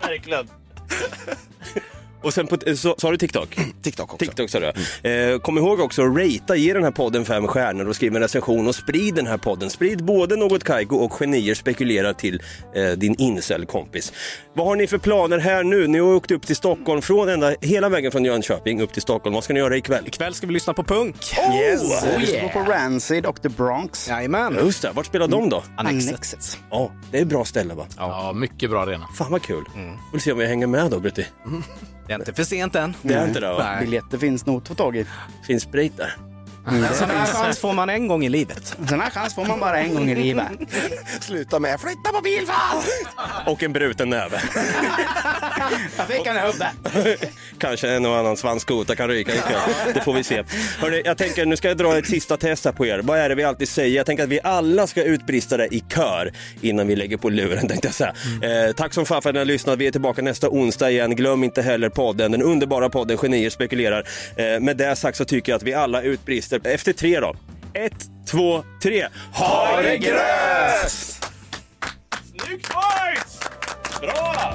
Verkligen. 0.00 0.48
Och 2.22 2.34
sen 2.34 2.46
på, 2.46 2.76
så, 2.76 2.94
sa 2.98 3.10
du 3.10 3.16
TikTok? 3.16 3.58
TikTok 3.86 4.14
också. 4.14 4.26
TikTok 4.26 4.50
sa 4.50 4.60
du. 4.60 5.10
Eh, 5.10 5.38
kom 5.38 5.58
ihåg 5.58 5.80
också 5.80 6.02
att 6.02 6.16
ratea, 6.16 6.56
ge 6.56 6.72
den 6.72 6.84
här 6.84 6.90
podden 6.90 7.24
fem 7.24 7.46
stjärnor 7.46 7.88
och 7.88 7.96
skriv 7.96 8.16
en 8.16 8.22
recension 8.22 8.68
och 8.68 8.74
sprid 8.74 9.14
den 9.14 9.26
här 9.26 9.36
podden. 9.38 9.70
Sprid 9.70 10.04
både 10.04 10.36
Något 10.36 10.64
Kaiko 10.64 10.96
och 10.96 11.12
Genier 11.20 11.54
spekulerar 11.54 12.12
till 12.12 12.42
eh, 12.74 12.88
din 12.90 13.14
incel-kompis. 13.18 14.12
Vad 14.54 14.66
har 14.66 14.76
ni 14.76 14.86
för 14.86 14.98
planer 14.98 15.38
här 15.38 15.62
nu? 15.64 15.86
Ni 15.86 15.98
har 15.98 16.14
åkt 16.14 16.30
upp 16.30 16.46
till 16.46 16.56
Stockholm 16.56 17.02
från 17.02 17.28
ända, 17.28 17.54
hela 17.60 17.88
vägen 17.88 18.12
från 18.12 18.24
Jönköping 18.24 18.82
upp 18.82 18.92
till 18.92 19.02
Stockholm. 19.02 19.34
Vad 19.34 19.44
ska 19.44 19.52
ni 19.54 19.60
göra 19.60 19.76
ikväll? 19.76 20.06
Ikväll 20.06 20.34
ska 20.34 20.46
vi 20.46 20.52
lyssna 20.52 20.74
på 20.74 20.82
punk. 20.82 21.16
Yes, 21.54 21.82
Oh, 21.82 22.18
vi 22.20 22.26
ska 22.26 22.36
yeah. 22.36 22.54
gå 22.54 22.64
på 22.64 22.70
Rancid 22.70 23.26
och 23.26 23.42
The 23.42 23.48
Bronx. 23.48 24.08
Jajamän. 24.08 24.56
Just 24.64 24.82
det, 24.82 24.90
vart 24.94 25.06
spelar 25.06 25.28
de 25.28 25.48
då? 25.48 25.62
Annexet. 25.76 26.58
Ja, 26.70 26.92
det 27.10 27.18
är 27.18 27.22
ett 27.22 27.28
bra 27.28 27.44
ställe 27.44 27.74
va? 27.74 27.86
Ja, 27.96 28.32
mycket 28.32 28.70
bra 28.70 28.82
arena. 28.82 29.06
Fan 29.18 29.32
vad 29.32 29.42
kul. 29.42 29.64
Får 30.12 30.18
se 30.18 30.32
om 30.32 30.40
jag 30.40 30.48
hänger 30.48 30.66
med 30.66 30.90
då 30.90 31.00
Brutti. 31.00 31.26
Det 32.06 32.12
är 32.12 32.18
inte 32.18 32.32
för 32.32 32.44
sent 32.44 32.74
än. 32.74 32.94
Det 33.02 33.14
är 33.14 33.26
inte 33.28 33.40
det 33.40 33.52
va? 33.52 33.75
Biljetter 33.80 34.18
finns 34.18 34.46
nog 34.46 34.56
att 34.62 34.68
få 34.68 34.74
tag 34.74 34.96
i. 34.96 35.06
Finns 35.46 35.62
sprit 35.62 35.96
där? 35.96 36.16
En 36.66 36.94
sån 36.94 37.10
här 37.10 37.26
chans 37.26 37.58
får 37.58 37.72
man 37.72 37.90
en 37.90 38.08
gång 38.08 38.24
i 38.24 38.28
livet. 38.28 38.76
En 38.80 38.88
sån 38.88 39.00
här 39.00 39.10
chans 39.10 39.34
får 39.34 39.44
man 39.44 39.60
bara 39.60 39.78
en 39.78 39.94
gång 39.94 40.10
i 40.10 40.14
livet. 40.14 40.46
Sluta 41.20 41.58
med 41.58 41.80
flytta 41.80 42.12
på 42.12 42.20
bilfall! 42.20 42.82
Och 43.46 43.62
en 43.62 43.72
bruten 43.72 44.10
näve. 44.10 44.40
Jag 45.96 46.06
fick 46.06 46.26
en 46.26 46.36
hubbe. 46.36 46.70
Kanske 47.58 47.90
en 47.90 48.06
och 48.06 48.16
annan 48.16 48.36
svanskota 48.36 48.96
kan 48.96 49.08
ryka 49.08 49.34
ikväll. 49.34 49.60
Det 49.94 50.00
får 50.00 50.12
vi 50.12 50.24
se. 50.24 50.44
Hörrni, 50.78 51.02
jag 51.04 51.18
tänker, 51.18 51.46
nu 51.46 51.56
ska 51.56 51.68
jag 51.68 51.76
dra 51.76 51.98
ett 51.98 52.06
sista 52.06 52.36
test 52.36 52.64
här 52.64 52.72
på 52.72 52.86
er. 52.86 52.98
Vad 52.98 53.18
är 53.18 53.28
det 53.28 53.34
vi 53.34 53.44
alltid 53.44 53.68
säger? 53.68 53.96
Jag 53.96 54.06
tänker 54.06 54.24
att 54.24 54.28
vi 54.28 54.40
alla 54.42 54.86
ska 54.86 55.02
utbrista 55.02 55.56
det 55.56 55.74
i 55.74 55.84
kör 55.94 56.32
innan 56.60 56.86
vi 56.86 56.96
lägger 56.96 57.16
på 57.16 57.28
luren, 57.30 57.68
tänkte 57.68 57.88
jag 57.88 57.94
säga. 57.94 58.14
Eh, 58.42 58.72
tack 58.72 58.94
som 58.94 59.06
fan 59.06 59.22
för 59.22 59.28
att 59.28 59.34
ni 59.34 59.38
har 59.38 59.44
lyssnat. 59.44 59.78
Vi 59.78 59.86
är 59.86 59.92
tillbaka 59.92 60.22
nästa 60.22 60.48
onsdag 60.48 60.90
igen. 60.90 61.16
Glöm 61.16 61.44
inte 61.44 61.62
heller 61.62 61.88
podden, 61.88 62.32
den 62.32 62.42
underbara 62.42 62.90
podden 62.90 63.18
Genier 63.18 63.50
spekulerar. 63.50 64.04
Eh, 64.36 64.60
med 64.60 64.76
det 64.76 64.96
sagt 64.96 65.18
så 65.18 65.24
tycker 65.24 65.52
jag 65.52 65.56
att 65.56 65.62
vi 65.62 65.74
alla 65.74 66.02
utbrister 66.02 66.55
Typ 66.56 66.66
efter 66.66 66.92
tre 66.92 67.20
då. 67.20 67.36
Ett, 67.74 68.06
två, 68.30 68.64
tre. 68.82 69.06
Ha 69.32 69.80
det 69.82 69.98
gröt! 69.98 70.90
Snyggt 72.30 72.68
boys! 72.68 73.40
Bra! 74.00 74.54